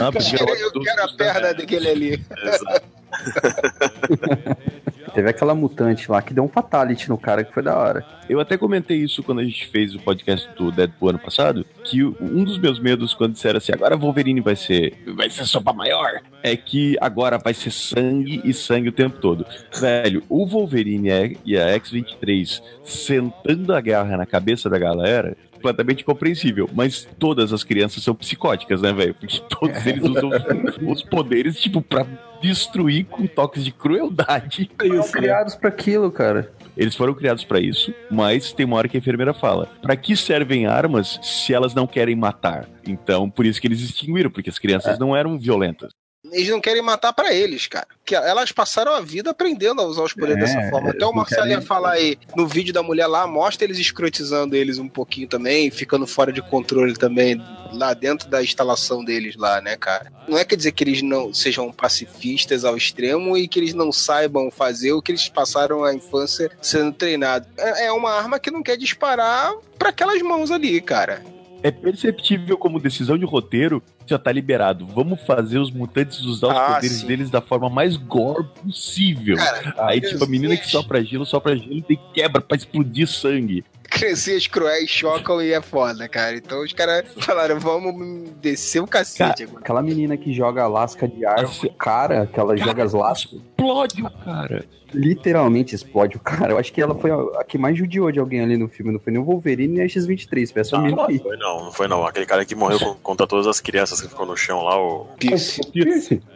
Ah, 0.00 0.10
Eu, 0.38 0.46
eu- 0.56 0.70
eu 0.74 0.80
quero 0.82 1.02
a 1.04 1.08
perna 1.16 1.54
daquele 1.54 1.88
ali. 1.88 2.24
Exato. 2.42 2.82
Teve 5.14 5.28
aquela 5.28 5.54
mutante 5.54 6.10
lá 6.10 6.22
que 6.22 6.32
deu 6.32 6.44
um 6.44 6.48
fatality 6.48 7.08
no 7.08 7.18
cara 7.18 7.44
que 7.44 7.52
foi 7.52 7.62
da 7.62 7.76
hora. 7.76 8.04
Eu 8.28 8.40
até 8.40 8.56
comentei 8.56 8.98
isso 8.98 9.22
quando 9.22 9.40
a 9.40 9.44
gente 9.44 9.66
fez 9.66 9.94
o 9.94 9.98
podcast 9.98 10.48
do 10.56 10.70
Deadpool 10.70 11.10
ano 11.10 11.18
passado, 11.18 11.66
que 11.84 12.02
um 12.02 12.44
dos 12.44 12.58
meus 12.58 12.80
medos 12.80 13.12
quando 13.12 13.32
disseram 13.32 13.58
assim, 13.58 13.72
agora 13.72 13.96
Wolverine 13.96 14.40
vai 14.40 14.56
ser 14.56 14.94
vai 15.14 15.28
ser 15.28 15.44
sopa 15.44 15.72
maior, 15.72 16.20
é 16.42 16.56
que 16.56 16.96
agora 17.00 17.38
vai 17.38 17.52
ser 17.52 17.70
sangue 17.70 18.40
e 18.44 18.54
sangue 18.54 18.88
o 18.88 18.92
tempo 18.92 19.18
todo. 19.18 19.46
Velho, 19.78 20.22
o 20.28 20.46
Wolverine 20.46 21.38
e 21.44 21.58
a 21.58 21.68
X-23 21.74 22.62
sentando 22.84 23.74
a 23.74 23.80
garra 23.80 24.16
na 24.16 24.26
cabeça 24.26 24.70
da 24.70 24.78
galera, 24.78 25.36
completamente 25.62 26.04
compreensível, 26.04 26.68
mas 26.72 27.06
todas 27.18 27.52
as 27.52 27.62
crianças 27.62 28.02
são 28.02 28.14
psicóticas, 28.14 28.82
né, 28.82 28.92
velho? 28.92 29.14
Porque 29.14 29.40
todos 29.48 29.86
eles 29.86 30.02
usam 30.02 30.30
os 30.90 31.02
poderes, 31.02 31.60
tipo, 31.60 31.80
pra 31.80 32.04
destruir 32.42 33.06
com 33.06 33.26
toques 33.26 33.64
de 33.64 33.70
crueldade. 33.70 34.70
Foram 34.76 35.08
criados 35.08 35.54
pra 35.54 35.68
aquilo, 35.68 36.10
cara. 36.10 36.52
Eles 36.76 36.96
foram 36.96 37.12
criados 37.12 37.44
pra 37.44 37.60
isso, 37.60 37.92
mas 38.10 38.50
tem 38.52 38.64
uma 38.64 38.76
hora 38.76 38.88
que 38.88 38.96
a 38.96 39.00
enfermeira 39.00 39.34
fala: 39.34 39.68
pra 39.82 39.94
que 39.94 40.16
servem 40.16 40.66
armas 40.66 41.20
se 41.22 41.52
elas 41.52 41.74
não 41.74 41.86
querem 41.86 42.16
matar? 42.16 42.66
Então, 42.86 43.28
por 43.28 43.44
isso 43.44 43.60
que 43.60 43.66
eles 43.66 43.80
extinguiram, 43.80 44.30
porque 44.30 44.48
as 44.48 44.58
crianças 44.58 44.98
não 44.98 45.14
eram 45.14 45.38
violentas. 45.38 45.92
Eles 46.30 46.48
não 46.48 46.60
querem 46.60 46.82
matar 46.82 47.12
pra 47.12 47.34
eles, 47.34 47.66
cara. 47.66 47.86
Que 48.04 48.14
elas 48.14 48.52
passaram 48.52 48.94
a 48.94 49.00
vida 49.00 49.30
aprendendo 49.30 49.80
a 49.80 49.84
usar 49.84 50.02
os 50.02 50.12
poderes 50.12 50.50
É, 50.50 50.56
dessa 50.56 50.70
forma. 50.70 50.90
Até 50.90 51.04
o 51.04 51.12
Marcelo 51.12 51.48
ia 51.48 51.60
falar 51.60 51.92
aí 51.92 52.16
no 52.36 52.46
vídeo 52.46 52.72
da 52.72 52.82
mulher 52.82 53.08
lá, 53.08 53.26
mostra 53.26 53.64
eles 53.64 53.78
escrotizando 53.78 54.54
eles 54.54 54.78
um 54.78 54.88
pouquinho 54.88 55.26
também, 55.26 55.70
ficando 55.70 56.06
fora 56.06 56.32
de 56.32 56.40
controle 56.40 56.94
também 56.94 57.42
lá 57.72 57.92
dentro 57.92 58.28
da 58.28 58.42
instalação 58.42 59.04
deles 59.04 59.34
lá, 59.36 59.60
né, 59.60 59.76
cara? 59.76 60.12
Não 60.28 60.38
é 60.38 60.44
quer 60.44 60.56
dizer 60.56 60.72
que 60.72 60.84
eles 60.84 61.02
não 61.02 61.34
sejam 61.34 61.72
pacifistas 61.72 62.64
ao 62.64 62.76
extremo 62.76 63.36
e 63.36 63.48
que 63.48 63.58
eles 63.58 63.74
não 63.74 63.90
saibam 63.90 64.50
fazer 64.50 64.92
o 64.92 65.02
que 65.02 65.10
eles 65.10 65.28
passaram 65.28 65.84
a 65.84 65.92
infância 65.92 66.50
sendo 66.60 66.92
treinados. 66.92 67.48
É 67.58 67.86
é 67.86 67.92
uma 67.92 68.12
arma 68.12 68.38
que 68.38 68.50
não 68.50 68.62
quer 68.62 68.76
disparar 68.76 69.52
pra 69.78 69.88
aquelas 69.88 70.22
mãos 70.22 70.50
ali, 70.52 70.80
cara. 70.80 71.22
É 71.62 71.70
perceptível 71.70 72.58
como 72.58 72.80
decisão 72.80 73.16
de 73.16 73.24
roteiro 73.24 73.82
já 74.06 74.18
tá 74.18 74.32
liberado. 74.32 74.86
Vamos 74.86 75.20
fazer 75.22 75.58
os 75.58 75.70
mutantes 75.70 76.20
usar 76.20 76.48
os 76.48 76.56
Ah, 76.56 76.74
poderes 76.74 76.96
sim. 76.98 77.06
deles 77.06 77.30
da 77.30 77.40
forma 77.40 77.70
mais 77.70 77.96
gore 77.96 78.44
possível. 78.62 79.36
Cara, 79.36 79.74
Aí, 79.86 80.00
tipo, 80.00 80.24
a 80.24 80.26
menina 80.26 80.56
que 80.56 80.66
sopra 80.68 81.04
gelo, 81.04 81.24
sopra 81.24 81.56
gelo 81.56 81.84
e 81.88 81.96
quebra 82.12 82.40
pra 82.42 82.56
explodir 82.56 83.06
sangue. 83.06 83.64
Criancinhas 83.92 84.46
cruéis 84.46 84.88
chocam 84.90 85.42
e 85.42 85.52
é 85.52 85.60
foda, 85.60 86.08
cara. 86.08 86.36
Então 86.36 86.62
os 86.62 86.72
caras 86.72 87.04
falaram, 87.18 87.58
vamos 87.60 88.30
descer 88.40 88.80
o 88.80 88.86
cacete 88.86 89.44
agora. 89.44 89.60
Aquela 89.60 89.82
menina 89.82 90.16
que 90.16 90.32
joga 90.32 90.66
lasca 90.66 91.06
de 91.06 91.24
ar, 91.24 91.44
cara, 91.78 92.26
que 92.26 92.38
ela 92.40 92.56
joga 92.56 92.82
as 92.84 92.92
lascas, 92.92 93.40
Explode 93.58 94.02
o 94.02 94.10
cara. 94.24 94.64
literalmente 94.92 95.74
explode 95.74 96.16
o 96.16 96.20
cara. 96.20 96.52
Eu 96.52 96.58
acho 96.58 96.72
que 96.72 96.80
ela 96.82 96.94
foi 96.94 97.10
a, 97.10 97.16
a 97.40 97.44
que 97.44 97.56
mais 97.56 97.76
judiou 97.78 98.10
de 98.10 98.18
alguém 98.18 98.40
ali 98.40 98.56
no 98.56 98.68
filme. 98.68 98.92
Não 98.92 98.98
foi 98.98 99.12
nem 99.12 99.22
o 99.22 99.24
Wolverine 99.24 99.74
nem 99.74 99.84
a 99.84 99.88
X-23. 99.88 100.52
Foi 100.52 100.62
essa 100.62 100.76
Ah, 100.76 100.80
menina 100.80 100.96
não 101.02 101.08
aí. 101.08 101.18
foi 101.18 101.36
não, 101.36 101.64
não 101.66 101.72
foi 101.72 101.86
não. 101.88 102.04
Aquele 102.06 102.26
cara 102.26 102.44
que 102.44 102.54
morreu 102.54 102.78
com- 102.80 102.94
contra 102.94 103.26
todas 103.26 103.46
as 103.46 103.60
crianças 103.60 104.00
que 104.00 104.08
ficou 104.08 104.26
no 104.26 104.36
chão 104.36 104.62
lá, 104.62 104.76
o, 104.80 105.06
Pierce. 105.18 105.60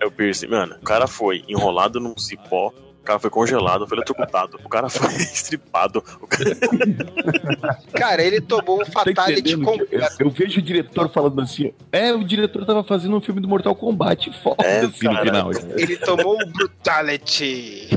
É 0.00 0.06
o 0.06 0.10
Pierce. 0.10 0.46
Mano, 0.46 0.76
o 0.80 0.84
cara 0.84 1.06
foi 1.08 1.42
enrolado 1.48 1.98
num 1.98 2.16
cipó, 2.16 2.72
cara 3.06 3.18
foi 3.18 3.30
congelado, 3.30 3.86
foi 3.86 3.96
eletrocutado, 3.98 4.58
o 4.64 4.68
cara 4.68 4.88
foi 4.88 5.08
estripado. 5.16 6.02
O 6.20 6.26
cara... 6.26 6.56
Cara, 7.92 8.22
ele 8.22 8.40
tomou 8.40 8.80
um 8.80 8.84
Tá 8.84 8.92
fatality 9.04 9.42
que 9.42 9.52
Eu, 9.52 9.62
completo. 9.62 10.16
eu 10.20 10.30
vejo 10.30 10.58
o 10.58 10.62
diretor 10.62 11.08
falando 11.10 11.40
assim: 11.40 11.72
é, 11.92 12.12
o 12.12 12.22
diretor 12.24 12.64
tava 12.66 12.82
fazendo 12.84 13.16
um 13.16 13.20
filme 13.20 13.40
do 13.40 13.48
Mortal 13.48 13.74
Kombat. 13.74 14.30
É, 14.58 14.82
Foda-se 14.82 15.04
no 15.04 15.12
cara. 15.12 15.24
final. 15.24 15.50
Ele 15.76 15.96
tomou 15.98 16.34
o 16.40 16.46
brutality. 16.46 17.88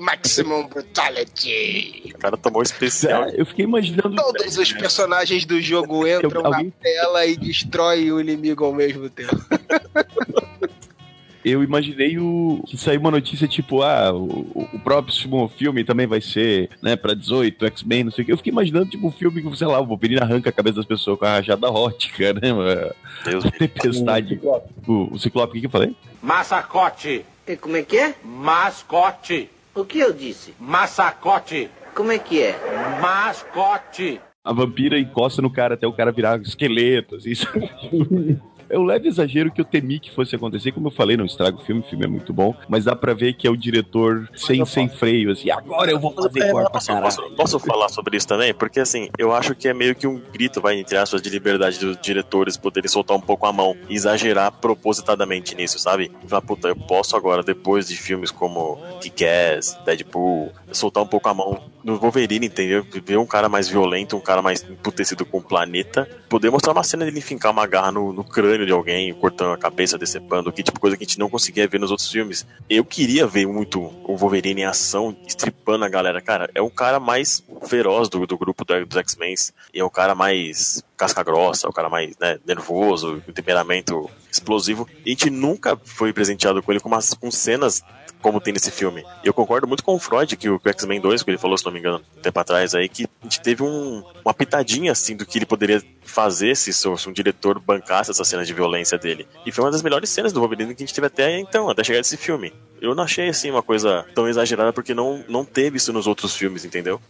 Maximum 0.00 0.66
brutality. 0.68 2.12
O 2.14 2.18
cara 2.18 2.36
tomou 2.36 2.62
especial. 2.62 3.24
É, 3.24 3.40
Eu 3.40 3.46
fiquei 3.46 3.64
imaginando. 3.64 4.14
Todos 4.16 4.56
os 4.58 4.72
personagens 4.72 5.44
do 5.44 5.60
jogo 5.60 6.06
entram 6.06 6.42
na 6.42 6.48
Alguém- 6.58 6.70
tela 6.82 7.24
e 7.26 7.36
destroem 7.36 8.10
o 8.12 8.20
inimigo 8.20 8.64
ao 8.64 8.72
mesmo 8.72 9.08
tempo. 9.08 9.36
Eu 11.48 11.62
imaginei 11.62 12.18
o 12.18 12.62
que 12.66 12.76
saiu 12.76 13.00
uma 13.00 13.10
notícia 13.10 13.48
tipo, 13.48 13.82
ah, 13.82 14.12
o, 14.12 14.68
o 14.72 14.78
próximo 14.80 15.48
filme 15.48 15.84
também 15.84 16.06
vai 16.06 16.20
ser, 16.20 16.70
né, 16.82 16.96
pra 16.96 17.14
18, 17.14 17.66
X-Men, 17.66 18.04
não 18.04 18.10
sei 18.10 18.22
o 18.22 18.26
que. 18.26 18.32
Eu 18.32 18.36
fiquei 18.36 18.52
imaginando, 18.52 18.90
tipo, 18.90 19.06
um 19.06 19.12
filme 19.12 19.42
que, 19.42 19.56
sei 19.56 19.66
lá, 19.66 19.80
o 19.80 19.86
Wolverine 19.86 20.20
arranca 20.20 20.50
a 20.50 20.52
cabeça 20.52 20.76
das 20.76 20.84
pessoas 20.84 21.18
com 21.18 21.24
a 21.24 21.32
rajada 21.32 21.70
ótica, 21.70 22.32
né, 22.34 22.52
mano? 22.52 22.92
Deus 23.24 23.44
Tempestade. 23.58 24.40
O, 24.86 25.14
o 25.14 25.18
Ciclope, 25.18 25.50
o 25.50 25.54
que, 25.54 25.60
que 25.60 25.66
eu 25.66 25.70
falei? 25.70 25.96
Massacote. 26.22 27.24
E 27.46 27.56
como 27.56 27.76
é 27.76 27.82
que 27.82 27.96
é? 27.96 28.14
Mascote. 28.22 29.48
O 29.74 29.84
que 29.84 29.98
eu 29.98 30.12
disse? 30.12 30.54
Massacote. 30.60 31.70
Como 31.94 32.12
é 32.12 32.18
que 32.18 32.42
é? 32.42 32.54
Mascote. 33.00 34.20
A 34.44 34.52
vampira 34.52 34.98
encosta 34.98 35.42
no 35.42 35.50
cara 35.50 35.74
até 35.74 35.86
o 35.86 35.92
cara 35.92 36.12
virar 36.12 36.40
esqueleto, 36.40 37.16
assim. 37.16 37.32
É 38.70 38.78
um 38.78 38.84
leve 38.84 39.08
exagero 39.08 39.50
que 39.50 39.60
eu 39.60 39.64
temi 39.64 39.98
que 39.98 40.14
fosse 40.14 40.34
acontecer. 40.36 40.72
Como 40.72 40.88
eu 40.88 40.90
falei, 40.90 41.16
não 41.16 41.24
estraga 41.24 41.56
o 41.56 41.60
filme, 41.60 41.80
o 41.80 41.84
filme 41.84 42.04
é 42.04 42.08
muito 42.08 42.32
bom. 42.32 42.54
Mas 42.68 42.84
dá 42.84 42.94
pra 42.94 43.14
ver 43.14 43.34
que 43.34 43.46
é 43.46 43.50
o 43.50 43.56
diretor 43.56 44.28
sem, 44.34 44.64
sem 44.64 44.88
freio, 44.88 45.32
assim. 45.32 45.50
Agora 45.50 45.90
eu 45.90 45.98
vou 45.98 46.12
fazer 46.12 46.42
É, 46.42 46.50
cor 46.50 46.62
pra 46.62 46.70
posso, 46.72 46.92
posso, 47.00 47.30
posso 47.30 47.58
falar 47.58 47.88
sobre 47.88 48.16
isso 48.16 48.26
também? 48.26 48.52
Porque 48.52 48.80
assim, 48.80 49.08
eu 49.18 49.32
acho 49.32 49.54
que 49.54 49.68
é 49.68 49.74
meio 49.74 49.94
que 49.94 50.06
um 50.06 50.20
grito, 50.32 50.60
vai, 50.60 50.78
entre 50.78 50.96
aspas, 50.96 51.22
de 51.22 51.30
liberdade 51.30 51.78
dos 51.78 51.96
diretores 52.00 52.56
poderem 52.56 52.88
soltar 52.88 53.16
um 53.16 53.20
pouco 53.20 53.46
a 53.46 53.52
mão 53.52 53.76
e 53.88 53.94
exagerar 53.94 54.52
propositadamente 54.52 55.54
nisso, 55.54 55.78
sabe? 55.78 56.10
E 56.24 56.28
falar, 56.28 56.42
puta, 56.42 56.68
eu 56.68 56.76
posso 56.76 57.16
agora, 57.16 57.42
depois 57.42 57.88
de 57.88 57.96
filmes 57.96 58.30
como 58.30 58.78
Kick-Ass, 59.00 59.78
Deadpool, 59.84 60.52
soltar 60.72 61.02
um 61.02 61.06
pouco 61.06 61.28
a 61.28 61.34
mão 61.34 61.60
no 61.82 61.96
Wolverine, 61.96 62.46
entendeu? 62.46 62.84
Ver 63.04 63.18
um 63.18 63.26
cara 63.26 63.48
mais 63.48 63.68
violento, 63.68 64.16
um 64.16 64.20
cara 64.20 64.42
mais 64.42 64.62
emputecido 64.62 65.24
com 65.24 65.38
o 65.38 65.42
planeta, 65.42 66.08
poder 66.28 66.50
mostrar 66.50 66.72
uma 66.72 66.82
cena 66.82 67.04
dele 67.04 67.20
fincar 67.20 67.52
uma 67.52 67.66
garra 67.66 67.92
no, 67.92 68.12
no 68.12 68.24
crânio 68.24 68.57
de 68.66 68.72
alguém, 68.72 69.12
cortando 69.14 69.52
a 69.52 69.58
cabeça, 69.58 69.98
decepando, 69.98 70.52
que 70.52 70.62
tipo 70.62 70.78
coisa 70.80 70.96
que 70.96 71.04
a 71.04 71.06
gente 71.06 71.18
não 71.18 71.28
conseguia 71.30 71.66
ver 71.68 71.78
nos 71.80 71.90
outros 71.90 72.10
filmes. 72.10 72.46
Eu 72.68 72.84
queria 72.84 73.26
ver 73.26 73.46
muito 73.46 73.80
o 74.04 74.16
Wolverine 74.16 74.62
em 74.62 74.64
ação, 74.64 75.16
estripando 75.26 75.84
a 75.84 75.88
galera. 75.88 76.20
Cara, 76.20 76.50
é 76.54 76.60
o 76.62 76.70
cara 76.70 76.98
mais 77.00 77.42
feroz 77.66 78.08
do, 78.08 78.26
do 78.26 78.36
grupo 78.38 78.64
do- 78.64 78.86
dos 78.86 78.96
X-Men. 78.98 79.34
É 79.74 79.82
o 79.84 79.90
cara 79.90 80.14
mais 80.14 80.82
casca 80.96 81.22
grossa, 81.22 81.66
é 81.66 81.70
o 81.70 81.72
cara 81.72 81.88
mais 81.88 82.16
né, 82.18 82.38
nervoso, 82.46 83.22
com 83.24 83.32
temperamento 83.32 84.10
explosivo. 84.30 84.88
E 85.04 85.10
a 85.10 85.10
gente 85.10 85.30
nunca 85.30 85.76
foi 85.84 86.12
presenteado 86.12 86.62
com 86.62 86.72
ele 86.72 86.80
com, 86.80 86.88
umas, 86.88 87.14
com 87.14 87.30
cenas 87.30 87.82
como 88.20 88.40
tem 88.40 88.52
nesse 88.52 88.70
filme. 88.70 89.04
Eu 89.22 89.32
concordo 89.32 89.66
muito 89.66 89.84
com 89.84 89.94
o 89.94 89.98
Freud, 89.98 90.36
que 90.36 90.48
o 90.48 90.60
X-Men 90.64 91.00
2, 91.00 91.22
que 91.22 91.30
ele 91.30 91.38
falou, 91.38 91.56
se 91.56 91.64
não 91.64 91.72
me 91.72 91.78
engano, 91.78 92.02
um 92.16 92.20
tempo 92.20 92.38
atrás 92.38 92.74
aí, 92.74 92.88
que 92.88 93.04
a 93.04 93.24
gente 93.24 93.40
teve 93.40 93.62
um, 93.62 94.02
uma 94.24 94.34
pitadinha, 94.34 94.92
assim, 94.92 95.16
do 95.16 95.26
que 95.26 95.38
ele 95.38 95.46
poderia 95.46 95.82
fazer 96.02 96.56
se, 96.56 96.72
se 96.72 96.88
um 96.88 97.12
diretor 97.12 97.58
bancasse 97.58 98.10
essa 98.10 98.24
cena 98.24 98.44
de 98.44 98.52
violência 98.52 98.98
dele. 98.98 99.26
E 99.44 99.52
foi 99.52 99.64
uma 99.64 99.70
das 99.70 99.82
melhores 99.82 100.10
cenas 100.10 100.32
do 100.32 100.40
Wolverine 100.40 100.74
que 100.74 100.82
a 100.82 100.86
gente 100.86 100.94
teve 100.94 101.06
até 101.06 101.38
então, 101.38 101.68
até 101.68 101.84
chegar 101.84 101.98
nesse 101.98 102.16
filme. 102.16 102.52
Eu 102.80 102.94
não 102.94 103.04
achei, 103.04 103.28
assim, 103.28 103.50
uma 103.50 103.62
coisa 103.62 104.04
tão 104.14 104.28
exagerada, 104.28 104.72
porque 104.72 104.94
não, 104.94 105.24
não 105.28 105.44
teve 105.44 105.76
isso 105.76 105.92
nos 105.92 106.06
outros 106.06 106.34
filmes, 106.34 106.64
entendeu? 106.64 107.00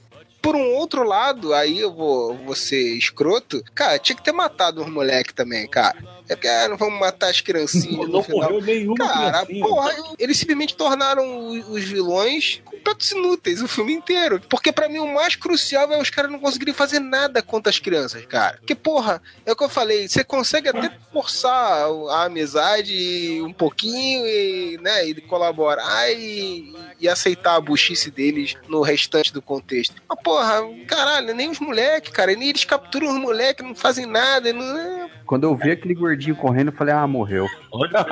Por 0.41 0.55
um 0.55 0.75
outro 0.75 1.03
lado, 1.03 1.53
aí 1.53 1.81
eu 1.81 1.93
vou, 1.93 2.37
vou 2.37 2.55
ser 2.55 2.97
escroto. 2.97 3.63
Cara, 3.75 3.99
tinha 3.99 4.17
que 4.17 4.23
ter 4.23 4.33
matado 4.33 4.81
os 4.81 4.89
moleque 4.89 5.35
também, 5.35 5.67
cara. 5.67 5.97
É 6.29 6.35
porque, 6.37 6.49
ah, 6.49 6.69
não 6.69 6.77
vamos 6.77 6.99
matar 7.01 7.31
as 7.31 7.41
criancinhas 7.41 7.97
Não 8.09 8.19
no 8.19 8.23
final. 8.23 8.41
morreu 8.51 8.61
nenhuma 8.63 8.97
Cara, 8.97 9.45
criancinha. 9.47 9.67
porra, 9.67 9.95
eles 10.19 10.37
simplesmente 10.37 10.77
tornaram 10.77 11.49
os 11.71 11.85
vilões 11.85 12.61
completos 12.65 13.11
inúteis 13.13 13.63
o 13.63 13.69
filme 13.69 13.93
inteiro. 13.93 14.41
Porque 14.49 14.71
pra 14.73 14.89
mim 14.89 14.99
o 14.99 15.15
mais 15.15 15.35
crucial 15.37 15.91
é 15.93 16.01
os 16.01 16.11
caras 16.11 16.31
não 16.31 16.39
conseguirem 16.39 16.75
fazer 16.75 16.99
nada 17.01 17.43
contra 17.43 17.71
as 17.71 17.79
crianças, 17.79 18.25
cara. 18.27 18.59
Porque, 18.59 18.75
porra, 18.75 19.23
é 19.47 19.53
o 19.53 19.57
que 19.57 19.65
eu 19.65 19.69
falei, 19.69 20.09
você 20.09 20.23
consegue 20.23 20.69
até 20.69 20.91
forçar 21.13 21.89
a 22.11 22.25
amizade 22.25 23.41
um 23.43 23.53
pouquinho 23.53 24.27
e, 24.27 24.79
né, 24.83 25.07
e 25.07 25.15
colaborar 25.23 26.11
e, 26.13 26.75
e 27.01 27.09
aceitar 27.09 27.57
a 27.57 27.61
buchice 27.61 28.11
deles 28.11 28.55
no 28.69 28.81
restante 28.83 29.33
do 29.33 29.41
contexto. 29.43 29.95
Mas, 30.09 30.19
porra, 30.23 30.61
caralho, 30.87 31.35
nem 31.35 31.51
os 31.51 31.59
moleques, 31.59 32.11
cara, 32.13 32.35
nem 32.35 32.49
eles 32.51 32.65
capturam 32.65 33.09
os 33.09 33.19
moleques, 33.21 33.65
não 33.67 33.75
fazem 33.75 34.07
nada. 34.07 34.53
Não, 34.53 35.11
Quando 35.27 35.45
eu 35.45 35.57
vi 35.57 35.71
aquele 35.71 35.95
gordinho 35.95 36.18
correndo, 36.35 36.69
eu 36.69 36.73
falei, 36.73 36.95
ah, 36.95 37.07
morreu. 37.07 37.47
Olha 37.73 37.91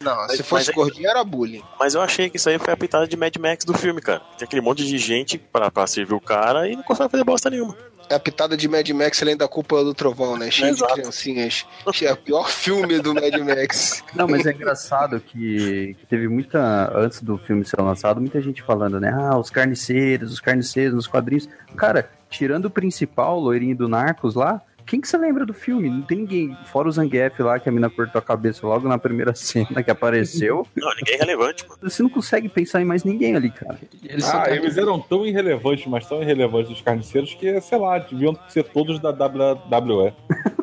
não, 0.00 0.16
Mas- 0.16 0.32
se 0.36 0.42
fosse 0.42 0.66
mas 0.68 0.74
gordinho 0.76 1.08
era 1.08 1.22
bullying. 1.24 1.62
Mas 1.78 1.94
eu 1.94 2.00
achei 2.02 2.28
que 2.30 2.36
isso 2.36 2.48
aí 2.48 2.58
foi 2.58 2.72
a 2.72 2.76
pitada 2.76 3.06
de 3.06 3.16
Mad 3.16 3.34
Max 3.36 3.64
do 3.64 3.74
filme, 3.74 4.00
cara. 4.00 4.20
Tem 4.38 4.46
aquele 4.46 4.62
monte 4.62 4.84
de 4.86 4.98
gente 4.98 5.38
pra, 5.38 5.70
pra 5.70 5.86
servir 5.86 6.14
o 6.14 6.20
cara 6.20 6.68
e 6.68 6.76
não 6.76 6.82
consegue 6.82 7.10
fazer 7.10 7.24
bosta 7.24 7.50
nenhuma. 7.50 7.76
É 8.08 8.14
a 8.14 8.20
pitada 8.20 8.56
de 8.56 8.68
Mad 8.68 8.88
Max 8.90 9.20
além 9.20 9.36
da 9.36 9.48
culpa 9.48 9.82
do 9.82 9.92
trovão, 9.92 10.36
né? 10.36 10.48
Cheio 10.48 10.70
Exato. 10.70 10.94
de 10.94 11.00
criancinhas. 11.00 11.66
É 12.04 12.12
o 12.12 12.16
pior 12.16 12.48
filme 12.48 13.00
do 13.00 13.12
Mad 13.12 13.34
Max. 13.38 14.04
Não, 14.14 14.28
mas 14.28 14.46
é 14.46 14.52
engraçado 14.52 15.18
que, 15.18 15.96
que 15.98 16.06
teve 16.06 16.28
muita. 16.28 16.92
Antes 16.96 17.20
do 17.20 17.36
filme 17.36 17.64
ser 17.64 17.80
lançado, 17.80 18.20
muita 18.20 18.40
gente 18.40 18.62
falando, 18.62 19.00
né? 19.00 19.12
Ah, 19.12 19.36
os 19.36 19.50
carniceiros, 19.50 20.32
os 20.32 20.38
carniceiros 20.40 20.94
nos 20.94 21.08
quadrinhos. 21.08 21.48
Cara, 21.76 22.08
tirando 22.30 22.66
o 22.66 22.70
principal, 22.70 23.38
o 23.38 23.40
loirinho 23.40 23.76
do 23.76 23.88
Narcos 23.88 24.36
lá. 24.36 24.62
Quem 24.86 25.00
que 25.00 25.08
você 25.08 25.18
lembra 25.18 25.44
do 25.44 25.52
filme? 25.52 25.90
Não 25.90 26.02
tem 26.02 26.18
ninguém. 26.18 26.56
Fora 26.66 26.88
o 26.88 26.92
Zangief 26.92 27.40
lá, 27.40 27.58
que 27.58 27.68
a 27.68 27.72
mina 27.72 27.90
cortou 27.90 28.18
a 28.18 28.22
cabeça 28.22 28.66
logo 28.66 28.88
na 28.88 28.96
primeira 28.98 29.34
cena 29.36 29.82
que 29.82 29.90
apareceu. 29.90 30.66
Não, 30.76 30.94
ninguém 30.94 31.16
é 31.16 31.18
relevante, 31.18 31.66
mano. 31.68 31.80
Você 31.82 32.02
não 32.02 32.10
consegue 32.10 32.48
pensar 32.48 32.80
em 32.80 32.84
mais 32.84 33.02
ninguém 33.02 33.34
ali, 33.34 33.50
cara. 33.50 33.78
Eles 34.04 34.24
Ah, 34.32 34.44
eles 34.48 34.76
eram 34.76 35.00
tão 35.00 35.26
irrelevantes, 35.26 35.86
mas 35.86 36.06
tão 36.06 36.22
irrelevantes 36.22 36.70
dos 36.70 36.80
carniceiros 36.80 37.34
que, 37.34 37.60
sei 37.60 37.78
lá, 37.78 37.98
deviam 37.98 38.38
ser 38.48 38.62
todos 38.64 39.00
da 39.00 39.10
WWE. 39.10 40.12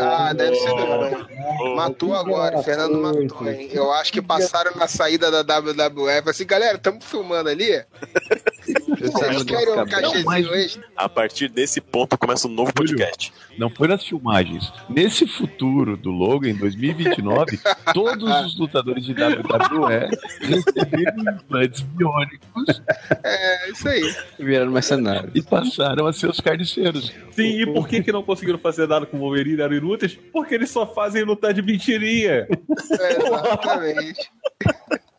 Ah, 0.00 0.32
deve 0.32 0.54
ser 0.56 0.68
do 0.68 1.74
Matou 1.76 2.14
agora, 2.14 2.62
Fernando 2.62 3.00
matou, 3.00 3.48
hein? 3.50 3.68
Eu 3.72 3.92
acho 3.92 4.12
que 4.12 4.22
passaram 4.22 4.74
na 4.76 4.86
saída 4.86 5.30
da 5.30 5.58
WWE. 5.58 5.90
Falei 5.90 6.22
assim, 6.26 6.46
galera, 6.46 6.76
estamos 6.76 7.04
filmando 7.04 7.48
ali? 7.48 7.82
Vocês 9.00 9.42
querem 9.44 9.78
um 9.80 9.84
cachezinho 9.86 10.54
extra? 10.54 10.84
A 10.96 11.08
partir 11.08 11.48
desse 11.48 11.80
ponto 11.80 12.16
começa 12.18 12.46
um 12.46 12.50
novo 12.50 12.72
podcast. 12.72 13.32
Não 13.58 13.70
foi 13.70 13.88
nas 13.88 14.04
filmagens. 14.04 14.72
Nesse 14.88 15.26
futuro 15.26 15.96
do 15.96 16.10
Logan, 16.10 16.50
em 16.50 16.56
2029, 16.56 17.58
todos 17.92 18.22
os 18.46 18.58
lutadores 18.58 19.04
de 19.04 19.12
WWE 19.12 20.08
receberam 20.40 21.34
implantes 21.34 21.80
biônicos 21.82 22.82
É, 23.24 23.70
isso 23.70 23.88
aí. 23.88 24.14
viraram 24.38 24.70
mercenários. 24.70 25.30
e 25.34 25.42
passaram 25.42 26.06
a 26.06 26.12
ser 26.12 26.28
os 26.30 26.40
carniceiros. 26.40 27.12
Sim, 27.32 27.60
e 27.62 27.66
por 27.66 27.88
que, 27.88 28.02
que 28.02 28.12
não 28.12 28.22
conseguiram 28.22 28.58
fazer 28.58 28.86
nada 28.86 29.06
com 29.06 29.16
o 29.16 29.20
Wolverine? 29.20 29.60
Eram 29.60 29.74
inúteis? 29.76 30.18
Porque 30.32 30.54
eles 30.54 30.70
só 30.70 30.86
fazem 30.86 31.22
lutar 31.24 31.52
de 31.54 31.62
mentirinha. 31.62 32.46
É, 32.46 33.26
exatamente. 33.26 34.30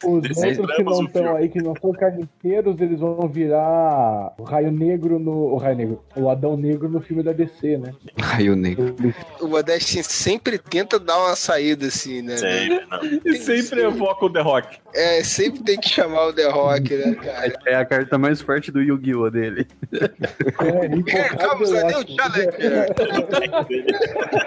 Os 0.04 0.38
outros 0.38 0.76
que 0.76 0.84
não 0.84 1.06
estão 1.06 1.36
aí, 1.36 1.50
que 1.50 1.62
não 1.62 1.74
são 1.80 1.92
carniceiros, 1.92 2.80
eles 2.80 3.00
vão 3.00 3.28
virar 3.28 4.34
o 4.38 4.44
Raio 4.44 4.72
Negro 4.72 5.20
no. 5.20 5.54
O 5.54 5.58
Raio 5.58 5.78
Negro. 5.78 6.04
O 6.16 6.30
Adão 6.30 6.58
Negro 6.58 6.90
no 6.90 7.02
filme 7.02 7.24
da 7.24 7.32
DC, 7.32 7.78
né? 7.78 7.94
Raio 8.20 8.56
Negro. 8.56 8.96
O 9.40 9.48
Modeste 9.48 10.04
sempre 10.04 10.58
tenta 10.58 11.00
dar 11.00 11.18
uma 11.20 11.36
saída 11.36 11.88
assim, 11.88 12.22
né? 12.22 12.38
Sempre, 12.38 12.86
não. 12.90 13.00
E 13.26 13.38
sempre 13.38 13.82
evoca 13.82 14.26
o 14.26 14.30
The 14.30 14.42
Rock. 14.42 14.78
É, 14.94 15.24
sempre 15.24 15.64
tem 15.64 15.80
que 15.80 15.90
chamar 15.90 16.28
o 16.28 16.34
The 16.34 16.50
Rock, 16.50 16.96
né, 16.96 17.16
cara? 17.24 17.54
É 17.66 17.76
a 17.76 17.86
carta 17.86 18.18
mais 18.18 18.42
forte 18.42 18.72
do 18.72 18.82
Yu-Gi-Oh! 18.82 19.30
dele. 19.30 19.68
É, 19.94 21.30
comes 21.36 21.72
a 21.74 21.90
Rock. 21.90 22.16
challenger. 22.16 22.88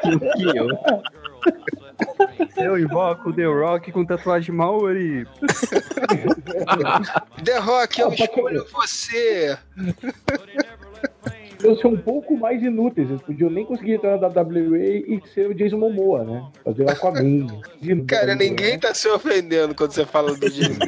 Que 1.34 1.34
eu. 1.47 2.65
Eu 2.65 2.79
invoco 2.79 3.31
o 3.31 3.33
The 3.33 3.45
Rock 3.45 3.93
com 3.93 4.05
tatuagem 4.05 4.55
Maori. 4.55 5.27
The 7.45 7.59
Rock, 7.59 8.01
eu 8.01 8.09
Ah, 8.09 8.13
pra 8.15 8.25
escolho 8.25 8.67
você. 8.73 9.57
Eles 11.63 11.81
são 11.81 11.93
um 11.93 11.97
pouco 11.97 12.37
mais 12.37 12.63
inúteis. 12.63 13.09
Eles 13.09 13.23
podiam 13.23 13.49
nem 13.51 13.65
conseguir 13.65 13.93
entrar 13.95 14.19
na 14.19 14.29
WWE 14.29 15.05
e 15.09 15.23
ser 15.33 15.49
o 15.49 15.55
Jason 15.55 15.79
Momoa, 15.79 16.25
né? 16.25 16.47
Fazer 16.65 16.83
o 16.85 16.91
Aquaman. 16.91 17.47
Cara, 18.07 18.35
ninguém 18.35 18.79
tá 18.79 18.93
se 18.95 19.09
ofendendo 19.09 19.75
quando 19.75 19.93
você 19.93 20.05
fala 20.05 20.35
do 20.37 20.51
Jason. 20.51 20.79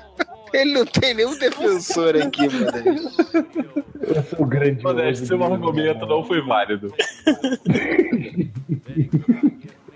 Ele 0.52 0.72
não 0.72 0.84
tem 0.84 1.14
nenhum 1.14 1.38
defensor 1.38 2.16
aqui, 2.16 2.48
mano. 2.48 3.10
O 4.38 4.44
grande. 4.44 4.82
Modeste, 4.82 5.26
seu 5.26 5.42
argumento 5.42 6.06
não 6.06 6.24
foi 6.24 6.40
válido. 6.40 6.92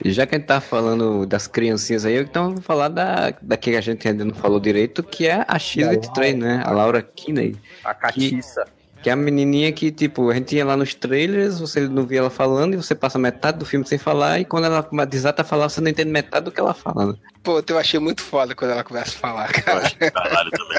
Já 0.05 0.27
que 0.27 0.35
a 0.35 0.39
gente 0.39 0.47
tá 0.47 0.61
falando 0.61 1.25
das 1.25 1.47
criancinhas 1.47 2.05
aí, 2.05 2.19
então 2.19 2.51
vamos 2.51 2.65
falar 2.65 2.89
da, 2.89 3.31
da 3.41 3.57
que 3.57 3.75
a 3.75 3.81
gente 3.81 4.07
ainda 4.07 4.23
não 4.23 4.35
falou 4.35 4.61
direito, 4.61 5.03
que 5.03 5.27
é 5.27 5.47
a 5.49 5.59
X-23, 5.59 6.37
né? 6.37 6.63
A 6.63 6.71
Laura 6.71 7.01
Kinney. 7.01 7.57
A 7.83 7.95
catiça. 7.95 8.67
Que 9.05 9.11
é 9.11 9.13
a 9.13 9.17
menininha 9.17 9.71
que, 9.71 9.91
tipo, 9.93 10.31
a 10.31 10.35
gente 10.35 10.57
ia 10.57 10.65
lá 10.65 10.79
nos 10.79 10.95
trailers, 10.95 11.61
você 11.61 11.81
não 11.87 12.07
via 12.07 12.21
ela 12.21 12.31
falando, 12.31 12.73
e 12.73 12.77
você 12.79 12.95
passa 12.95 13.19
metade 13.19 13.59
do 13.59 13.67
filme 13.67 13.87
sem 13.87 13.99
falar, 13.99 14.41
e 14.41 14.47
quando 14.47 14.65
ela 14.65 14.81
desata 15.07 15.43
a 15.43 15.45
falar, 15.45 15.69
você 15.69 15.79
não 15.83 15.91
entende 15.91 16.11
metade 16.11 16.47
do 16.47 16.51
que 16.51 16.59
ela 16.59 16.73
fala, 16.73 17.09
né? 17.09 17.15
Pô, 17.43 17.63
eu 17.69 17.79
achei 17.79 18.01
muito 18.01 18.23
foda 18.23 18.55
quando 18.55 18.71
ela 18.71 18.83
começa 18.83 19.11
a 19.11 19.21
falar, 19.21 19.51
Eu 19.55 19.63
cara. 19.63 19.79
acho 19.81 19.99
que 19.99 20.11
caralho 20.11 20.51
também. 20.51 20.79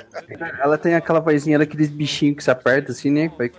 Ela 0.59 0.75
tem 0.75 0.95
aquela 0.95 1.19
vozinha 1.19 1.59
daqueles 1.59 1.87
bichinhos 1.87 2.37
que 2.37 2.43
se 2.43 2.49
aperta 2.49 2.93
assim, 2.93 3.11
né? 3.11 3.31
Vai- 3.37 3.51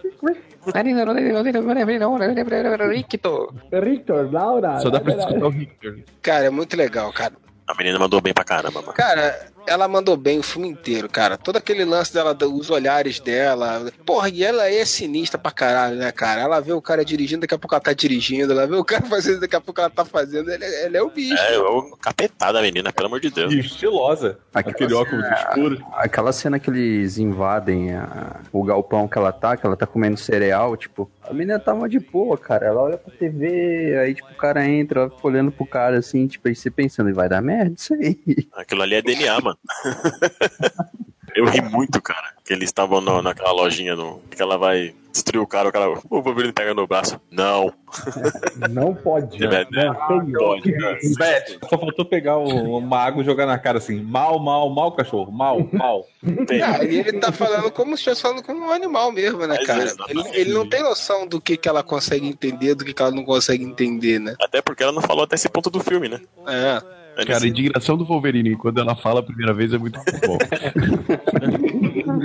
Ricto. 2.90 3.54
Victor, 3.70 4.32
Laura. 4.32 4.80
Só 4.80 4.90
dá 4.90 4.98
pra 5.00 5.14
escutar 5.14 5.46
o 5.46 5.50
Victor. 5.52 6.00
Cara, 6.20 6.44
é 6.46 6.50
muito 6.50 6.76
legal, 6.76 7.12
cara. 7.12 7.34
A 7.68 7.74
menina 7.76 8.00
mandou 8.00 8.20
bem 8.20 8.34
pra 8.34 8.42
caramba, 8.42 8.80
mano. 8.80 8.92
Cara, 8.94 9.46
ela 9.66 9.88
mandou 9.88 10.16
bem 10.16 10.38
o 10.38 10.42
filme 10.42 10.68
inteiro, 10.68 11.08
cara. 11.08 11.36
Todo 11.36 11.56
aquele 11.56 11.84
lance 11.84 12.12
dela, 12.12 12.36
os 12.52 12.70
olhares 12.70 13.20
dela. 13.20 13.90
Porra, 14.04 14.28
e 14.28 14.42
ela 14.44 14.68
é 14.70 14.84
sinistra 14.84 15.38
pra 15.38 15.50
caralho, 15.50 15.96
né, 15.96 16.10
cara? 16.12 16.40
Ela 16.42 16.60
vê 16.60 16.72
o 16.72 16.80
cara 16.82 17.04
dirigindo, 17.04 17.42
daqui 17.42 17.54
a 17.54 17.58
pouco 17.58 17.74
ela 17.74 17.80
tá 17.82 17.92
dirigindo. 17.92 18.52
Ela 18.52 18.66
vê 18.66 18.76
o 18.76 18.84
cara 18.84 19.04
fazendo, 19.06 19.40
daqui 19.40 19.56
a 19.56 19.60
pouco 19.60 19.80
ela 19.80 19.90
tá 19.90 20.04
fazendo. 20.04 20.50
Ela, 20.50 20.64
é- 20.64 20.86
ela 20.86 20.96
é 20.98 21.02
o 21.02 21.10
bicho. 21.10 21.34
É, 21.42 21.58
o 21.58 21.96
capetada 22.00 22.58
a 22.58 22.62
menina, 22.62 22.92
pelo 22.92 23.06
amor 23.08 23.20
de 23.20 23.30
Deus. 23.30 23.52
E 23.52 23.58
estilosa. 23.60 24.38
Aquela 24.54 24.72
Aquele 24.74 24.94
óculos 24.94 25.24
cena- 25.24 25.36
escuro. 25.36 25.86
Aquela 25.94 26.32
cena 26.32 26.58
que 26.58 26.70
eles 26.70 27.18
invadem 27.18 27.94
a- 27.94 28.40
o 28.52 28.62
galpão 28.64 29.06
que 29.08 29.18
ela 29.18 29.32
tá, 29.32 29.56
que 29.56 29.66
ela 29.66 29.76
tá 29.76 29.86
comendo 29.86 30.16
cereal, 30.16 30.76
tipo, 30.76 31.10
a 31.22 31.32
menina 31.32 31.58
tava 31.58 31.88
de 31.88 31.98
boa, 31.98 32.38
cara. 32.38 32.66
Ela 32.66 32.80
olha 32.82 32.96
pra 32.96 33.12
TV, 33.14 33.98
aí, 33.98 34.14
tipo, 34.14 34.30
o 34.30 34.36
cara 34.36 34.66
entra, 34.66 35.00
ela 35.02 35.10
fica 35.10 35.26
olhando 35.26 35.50
pro 35.50 35.66
cara 35.66 35.98
assim, 35.98 36.26
tipo, 36.26 36.46
aí 36.48 36.54
você 36.54 36.70
pensando, 36.70 37.12
vai 37.14 37.28
dar 37.28 37.42
merda 37.42 37.74
isso 37.76 37.94
aí. 37.94 38.16
Aquilo 38.54 38.82
ali 38.82 38.94
é 38.94 39.02
DNA, 39.02 39.40
mano. 39.40 39.55
Eu 41.34 41.44
ri 41.44 41.60
muito, 41.60 42.00
cara. 42.00 42.32
Que 42.44 42.54
eles 42.54 42.68
estavam 42.70 42.98
no- 43.00 43.20
naquela 43.20 43.52
lojinha 43.52 43.94
no, 43.94 44.20
que 44.30 44.40
ela 44.40 44.56
vai 44.56 44.94
destruir 45.12 45.38
o 45.42 45.46
cara, 45.46 45.68
o 45.68 45.72
cara. 45.72 45.90
O 46.08 46.22
Wolverine 46.22 46.52
pega 46.52 46.72
no 46.72 46.86
braço. 46.86 47.20
Não. 47.30 47.74
Não 48.70 48.94
pode. 48.94 49.44
É, 49.44 49.48
né? 49.48 49.66
Não, 49.70 50.22
feio. 50.24 50.38
Pode, 50.38 50.72
cara. 50.72 50.98
Beth, 51.18 51.58
só 51.68 51.76
faltou 51.76 52.06
pegar 52.06 52.38
o- 52.38 52.78
uma 52.78 52.98
água 53.00 53.20
e 53.22 53.24
jogar 53.26 53.44
na 53.44 53.58
cara 53.58 53.76
assim. 53.76 54.00
Mal, 54.00 54.38
mal, 54.38 54.70
mal, 54.70 54.92
cachorro. 54.92 55.30
Mal, 55.30 55.68
mal. 55.74 56.06
Tem. 56.46 56.62
Ah, 56.62 56.82
e 56.82 57.00
ele 57.00 57.14
tá 57.18 57.30
falando 57.30 57.70
como 57.70 57.90
se 57.90 57.94
estivesse 58.00 58.22
falando 58.22 58.42
como 58.42 58.64
um 58.64 58.72
animal 58.72 59.12
mesmo, 59.12 59.46
né, 59.46 59.58
cara? 59.66 59.84
Ele, 60.08 60.22
ele 60.32 60.54
não 60.54 60.66
tem 60.66 60.82
noção 60.82 61.26
do 61.26 61.38
que, 61.38 61.58
que 61.58 61.68
ela 61.68 61.82
consegue 61.82 62.26
entender, 62.26 62.74
do 62.74 62.82
que, 62.82 62.94
que 62.94 63.02
ela 63.02 63.10
não 63.10 63.24
consegue 63.26 63.62
entender, 63.62 64.18
né? 64.20 64.34
Até 64.40 64.62
porque 64.62 64.82
ela 64.82 64.92
não 64.92 65.02
falou 65.02 65.24
até 65.24 65.34
esse 65.34 65.50
ponto 65.50 65.68
do 65.68 65.80
filme, 65.80 66.08
né? 66.08 66.18
É. 66.46 67.05
Cara, 67.24 67.44
a 67.44 67.48
indignação 67.48 67.96
do 67.96 68.04
Wolverine 68.04 68.56
quando 68.56 68.78
ela 68.80 68.94
fala 68.94 69.20
a 69.20 69.22
primeira 69.22 69.54
vez 69.54 69.72
é 69.72 69.78
muito 69.78 69.98
bom. 70.26 70.38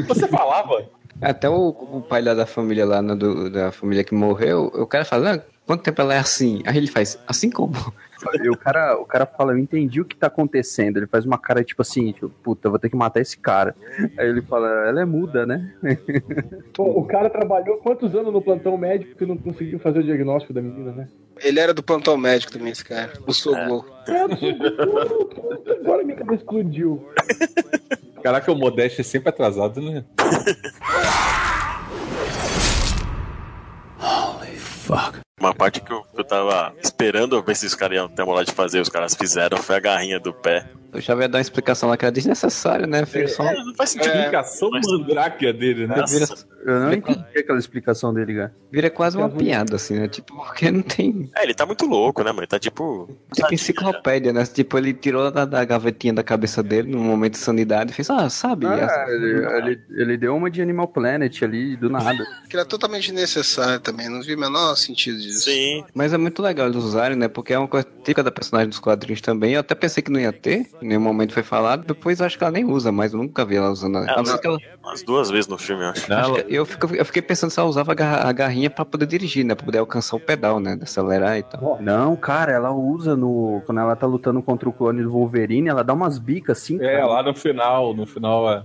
Você 0.07 0.27
falava? 0.27 0.85
Até 1.21 1.49
o, 1.49 1.69
o 1.69 2.01
pai 2.01 2.21
lá 2.21 2.33
da 2.33 2.45
família 2.45 2.85
lá, 2.85 3.01
né, 3.01 3.15
do- 3.15 3.49
da 3.49 3.71
família 3.71 4.03
que 4.03 4.13
morreu, 4.13 4.65
o 4.73 4.87
cara 4.87 5.05
fala, 5.05 5.35
"Ah, 5.35 5.41
quanto 5.65 5.83
tempo 5.83 6.01
ela 6.01 6.13
é 6.15 6.17
assim? 6.19 6.61
Aí 6.65 6.75
ele 6.77 6.87
faz, 6.87 7.17
assim 7.27 7.49
como? 7.49 7.73
E 8.43 8.49
o 8.49 8.57
cara, 8.57 8.97
o 8.99 9.05
cara 9.05 9.25
fala, 9.25 9.53
eu 9.53 9.57
entendi 9.57 9.99
o 10.01 10.05
que 10.05 10.15
tá 10.15 10.27
acontecendo. 10.27 10.97
Ele 10.97 11.07
faz 11.07 11.25
uma 11.25 11.37
cara 11.37 11.63
tipo 11.63 11.81
assim, 11.81 12.11
tipo, 12.11 12.29
puta, 12.29 12.69
vou 12.69 12.77
ter 12.79 12.89
que 12.89 12.95
matar 12.95 13.19
esse 13.19 13.37
cara. 13.37 13.75
Aí 14.17 14.27
ele 14.27 14.41
fala, 14.41 14.67
ela 14.87 15.01
é 15.01 15.05
muda, 15.05 15.45
né? 15.45 15.73
Pô, 16.73 16.83
o 16.99 17.05
cara 17.05 17.29
trabalhou 17.29 17.77
quantos 17.77 18.15
anos 18.15 18.31
no 18.31 18.41
plantão 18.41 18.77
médico 18.77 19.15
que 19.15 19.25
não 19.25 19.37
conseguiu 19.37 19.79
fazer 19.79 19.99
o 19.99 20.03
diagnóstico 20.03 20.53
da 20.53 20.61
menina, 20.61 20.91
né? 20.91 21.07
Ele 21.43 21.59
era 21.59 21.73
do 21.73 21.81
plantão 21.81 22.15
médico 22.17 22.51
também, 22.53 22.71
esse 22.71 22.85
cara. 22.85 23.11
O 23.25 23.33
Sogol. 23.33 23.85
É, 24.07 24.23
eu 24.23 24.29
sou- 24.37 25.29
Agora 25.81 26.03
minha 26.03 26.15
cabeça 26.17 26.41
explodiu. 26.43 27.03
Caraca, 28.21 28.51
o 28.51 28.55
Modeste 28.55 29.01
é 29.01 29.03
sempre 29.03 29.29
atrasado, 29.29 29.81
né? 29.81 30.05
Uma 35.39 35.55
parte 35.55 35.81
que 35.81 35.91
eu, 35.91 36.03
que 36.03 36.19
eu 36.19 36.23
tava 36.23 36.73
esperando 36.83 37.41
ver 37.41 37.55
se 37.55 37.65
os 37.65 37.73
caras 37.73 37.95
iam 37.97 38.07
ter 38.07 38.23
moral 38.23 38.43
de 38.43 38.51
fazer, 38.51 38.79
os 38.79 38.89
caras 38.89 39.15
fizeram, 39.15 39.57
foi 39.57 39.75
a 39.75 39.79
garrinha 39.79 40.19
do 40.19 40.31
pé. 40.33 40.67
O 40.93 40.99
Xavier 40.99 41.29
dá 41.29 41.37
uma 41.37 41.41
explicação 41.41 41.87
lá 41.87 41.95
que 41.95 42.03
era 42.03 42.11
desnecessária, 42.11 42.85
né? 42.85 43.05
Foi 43.05 43.25
só... 43.25 43.43
É, 43.45 43.55
não 43.63 43.73
faz 43.73 43.91
sentido. 43.91 44.13
Explicação 44.13 44.69
mandráquea 44.71 45.53
dele, 45.53 45.87
né? 45.87 46.03
Vira, 46.09 46.25
Eu 46.65 46.79
não 46.81 46.93
entendi 46.93 47.23
aquela 47.39 47.57
explicação 47.57 48.13
dele, 48.13 48.35
cara. 48.35 48.53
vira 48.69 48.89
quase 48.89 49.15
uma 49.15 49.29
piada, 49.29 49.77
assim, 49.77 49.97
né? 49.97 50.09
Tipo, 50.09 50.35
porque 50.35 50.69
não 50.69 50.81
tem. 50.81 51.31
É, 51.37 51.43
ele 51.43 51.53
tá 51.53 51.65
muito 51.65 51.85
louco, 51.85 52.21
né, 52.21 52.31
mano? 52.31 52.41
Ele 52.41 52.47
tá 52.47 52.59
tipo. 52.59 53.09
Tipo 53.33 53.53
enciclopédia, 53.53 54.33
né? 54.33 54.45
Tipo, 54.45 54.77
ele 54.77 54.93
tirou 54.93 55.31
da, 55.31 55.45
da 55.45 55.63
gavetinha 55.63 56.13
da 56.13 56.23
cabeça 56.23 56.61
dele, 56.61 56.91
num 56.91 57.01
momento 57.01 57.33
de 57.33 57.39
sanidade, 57.39 57.91
e 57.91 57.93
fez, 57.93 58.09
ah, 58.09 58.29
sabe? 58.29 58.65
Ah, 58.67 58.75
essa- 58.77 59.11
ele, 59.11 59.45
ele- 59.71 59.81
ele 59.91 60.17
deu 60.17 60.35
uma 60.35 60.51
de 60.51 60.61
Animal 60.61 60.89
Planet 60.89 61.41
ali, 61.41 61.77
do 61.77 61.89
nada. 61.89 62.21
Que 62.49 62.57
era 62.57 62.65
totalmente 62.65 63.13
necessário 63.13 63.79
também, 63.79 64.09
não 64.09 64.21
vi 64.21 64.35
o 64.35 64.39
menor 64.39 64.75
sentido 64.75 65.17
disso. 65.17 65.30
Sim. 65.31 65.83
Mas 65.93 66.13
é 66.13 66.17
muito 66.17 66.41
legal 66.41 66.67
eles 66.67 66.83
usarem, 66.83 67.17
né? 67.17 67.27
Porque 67.27 67.53
é 67.53 67.57
uma 67.59 67.67
coisa 67.67 67.87
típica 68.03 68.23
da 68.23 68.31
personagem 68.31 68.69
dos 68.69 68.79
quadrinhos 68.79 69.21
também. 69.21 69.53
Eu 69.53 69.59
até 69.61 69.73
pensei 69.75 70.01
que 70.03 70.11
não 70.11 70.19
ia 70.19 70.31
ter, 70.33 70.67
em 70.81 70.87
nenhum 70.87 71.01
momento 71.01 71.33
foi 71.33 71.43
falado. 71.43 71.85
Depois 71.85 72.19
eu 72.19 72.25
acho 72.25 72.37
que 72.37 72.43
ela 72.43 72.51
nem 72.51 72.65
usa, 72.65 72.91
mas 72.91 73.13
eu 73.13 73.19
nunca 73.19 73.45
vi 73.45 73.55
ela 73.55 73.69
usando. 73.69 73.97
A 73.97 74.17
não 74.17 74.25
ser 74.25 74.37
que 74.39 74.47
ela- 74.47 74.57
Umas 74.83 75.03
duas 75.03 75.29
vezes 75.29 75.47
no 75.47 75.57
filme, 75.57 75.83
eu 75.83 75.89
acho. 75.89 76.11
acho 76.13 76.33
que 76.33 76.45
eu, 76.55 76.65
fico- 76.65 76.95
eu 76.95 77.05
fiquei 77.05 77.21
pensando 77.21 77.49
se 77.51 77.59
ela 77.59 77.69
usava 77.69 77.91
a 77.91 77.95
garra- 77.95 78.27
a 78.27 78.31
garrinha 78.31 78.69
pra 78.69 78.83
poder 78.83 79.05
dirigir, 79.05 79.45
né? 79.45 79.53
Pra 79.55 79.65
poder 79.65 79.77
alcançar 79.77 80.15
o 80.15 80.19
pedal, 80.19 80.59
né? 80.59 80.75
De 80.75 80.83
acelerar 80.83 81.37
e 81.37 81.43
tal. 81.43 81.77
Não, 81.81 82.15
cara, 82.15 82.51
ela 82.51 82.71
usa 82.71 83.15
no. 83.15 83.61
Quando 83.65 83.79
ela 83.79 83.95
tá 83.95 84.07
lutando 84.07 84.41
contra 84.41 84.67
o 84.67 84.73
clone 84.73 85.03
do 85.03 85.11
Wolverine, 85.11 85.69
ela 85.69 85.83
dá 85.83 85.93
umas 85.93 86.17
bicas 86.17 86.57
assim. 86.57 86.81
É, 86.81 86.93
cara. 86.97 87.05
lá 87.07 87.23
no 87.23 87.33
final, 87.35 87.93
no 87.93 88.05
final 88.05 88.51
é. 88.51 88.63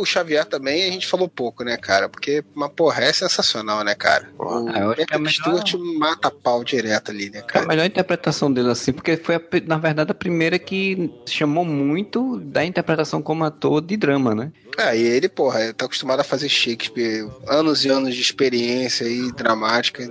O 0.00 0.04
Xavier 0.04 0.44
também 0.44 0.84
a 0.88 0.90
gente 0.90 1.06
falou 1.06 1.28
pouco, 1.28 1.64
né, 1.64 1.76
cara? 1.76 2.08
Porque, 2.08 2.44
mas 2.54 2.70
porra, 2.74 3.04
é 3.04 3.12
sensacional, 3.12 3.82
né, 3.84 3.94
cara? 3.94 4.28
O 4.38 4.68
Ah, 4.68 4.94
que 4.94 5.02
é 5.02 5.06
Patrick 5.06 5.18
melhor- 5.18 5.30
Stewart 5.66 5.74
mata 5.98 6.30
pau 6.30 6.62
direto 6.62 7.10
ali, 7.10 7.30
né, 7.30 7.38
É 7.38 7.40
a 7.40 7.44
cara? 7.44 7.66
melhor 7.66 7.86
interpretação 7.86 8.52
dele, 8.52 8.70
assim, 8.70 8.92
porque 8.92 9.16
foi, 9.16 9.36
a 9.36 9.40
na 9.66 9.78
verdade, 9.78 10.10
a 10.10 10.14
primeira 10.14 10.58
que 10.58 11.10
chamou 11.26 11.64
muito 11.64 12.38
da 12.40 12.64
interpretação 12.64 13.22
como 13.22 13.44
ator 13.44 13.80
de 13.80 13.96
drama, 13.96 14.34
né? 14.34 14.52
É, 14.78 14.96
e 14.96 15.02
ele, 15.02 15.28
porra, 15.28 15.72
tá 15.72 15.86
acostumado 15.86 16.20
a 16.20 16.24
fazer 16.24 16.48
Shakespeare, 16.50 17.26
anos 17.48 17.84
e 17.84 17.88
anos 17.88 18.14
de 18.14 18.20
experiência 18.20 19.06
aí, 19.06 19.32
dramática. 19.32 20.02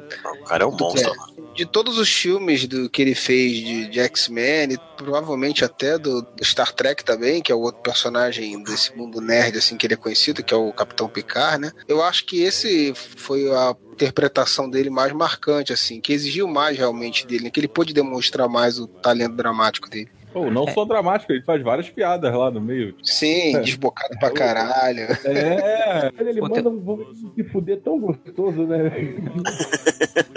O 0.42 0.44
cara 0.46 0.64
é 0.64 0.68
um 0.68 0.72
Tudo 0.72 0.86
monstro. 0.86 1.12
é. 1.12 1.35
De 1.56 1.66
todos 1.66 1.98
os 1.98 2.10
filmes 2.10 2.68
do 2.68 2.90
que 2.90 3.02
ele 3.02 3.16
fez 3.16 3.54
de, 3.54 3.88
de 3.88 4.00
X-Men, 4.02 4.74
e 4.74 4.78
provavelmente 4.98 5.64
até 5.64 5.98
do, 5.98 6.22
do 6.22 6.44
Star 6.44 6.74
Trek 6.74 7.04
também, 7.04 7.42
que 7.42 7.52
é 7.52 7.56
o 7.56 7.62
outro 7.62 7.82
personagem 7.82 8.62
desse 8.64 8.96
mundo 8.96 9.22
nerd, 9.22 9.58
assim, 9.58 9.78
que 9.78 9.88
ele 9.88 9.94
é 9.94 9.98
conhecido, 9.98 10.44
que 10.44 10.54
é 10.54 10.58
o 10.58 10.74
Capitão 10.74 11.08
Picard, 11.08 11.62
né? 11.62 11.72
Eu 11.88 12.04
acho 12.04 12.26
que 12.26 12.44
esse 12.44 12.94
foi 12.96 13.50
a 13.52 13.76
interpretação 13.94 14.70
dele 14.70 14.90
mais 14.90 15.14
marcante, 15.14 15.72
assim, 15.72 16.02
que 16.02 16.12
exigiu 16.12 16.48
mais 16.48 16.78
realmente 16.78 17.26
dele, 17.26 17.46
né? 17.46 17.50
que 17.50 17.60
ele 17.60 17.68
pôde 17.68 17.94
demonstrar 17.94 18.50
mais 18.50 18.78
o 18.78 18.88
talento 18.88 19.36
dramático 19.36 19.90
dele. 19.90 20.10
Pô, 20.34 20.52
não 20.52 20.68
só 20.68 20.84
dramático, 20.84 21.32
ele 21.32 21.42
faz 21.44 21.64
várias 21.64 21.90
piadas 21.90 22.34
lá 22.34 22.52
no 22.52 22.60
meio. 22.60 22.94
Sim, 23.02 23.56
É. 23.56 23.60
desbocado 23.62 24.20
pra 24.20 24.30
caralho. 24.30 25.04
É, 25.24 26.12
Ele, 26.20 26.42
manda 26.42 26.70
um 26.70 27.32
se 27.34 27.44
fuder 27.46 27.80
tão 27.80 27.98
gostoso, 27.98 28.68
né? 28.68 28.92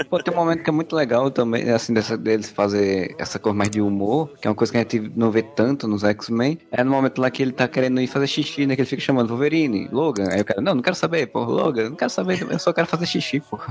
Pô, 0.09 0.19
tem 0.23 0.33
um 0.33 0.37
momento 0.37 0.63
que 0.63 0.71
é 0.71 0.73
muito 0.73 0.95
legal 0.97 1.31
também, 1.31 1.69
assim, 1.71 1.93
dessa, 1.93 2.17
deles 2.17 2.51
fazer 2.51 3.15
essa 3.19 3.39
coisa 3.39 3.57
mais 3.57 3.71
de 3.71 3.81
humor, 3.81 4.31
que 4.41 4.47
é 4.47 4.51
uma 4.51 4.55
coisa 4.57 4.73
que 4.73 4.79
a 4.79 4.81
gente 4.81 5.13
não 5.17 5.31
vê 5.31 5.43
tanto 5.43 5.87
nos 5.87 6.03
X-Men. 6.05 6.59
É 6.73 6.83
no 6.85 6.91
momento 6.91 7.21
lá 7.21 7.31
que 7.31 7.43
ele 7.43 7.53
tá 7.53 7.67
querendo 7.69 8.01
ir 8.01 8.07
fazer 8.07 8.27
xixi, 8.27 8.67
né? 8.67 8.75
Que 8.75 8.83
ele 8.83 8.89
fica 8.89 9.03
chamando 9.03 9.29
Wolverine, 9.29 9.89
Logan. 9.93 10.29
Aí 10.31 10.41
o 10.41 10.45
cara, 10.45 10.61
não, 10.61 10.75
não 10.77 10.83
quero 10.83 10.97
saber, 10.97 11.27
pô, 11.27 11.41
Logan, 11.45 11.91
não 11.91 11.97
quero 11.97 12.11
saber, 12.11 12.47
eu 12.51 12.59
só 12.59 12.73
quero 12.73 12.87
fazer 12.87 13.07
xixi, 13.07 13.41
pô. 13.41 13.59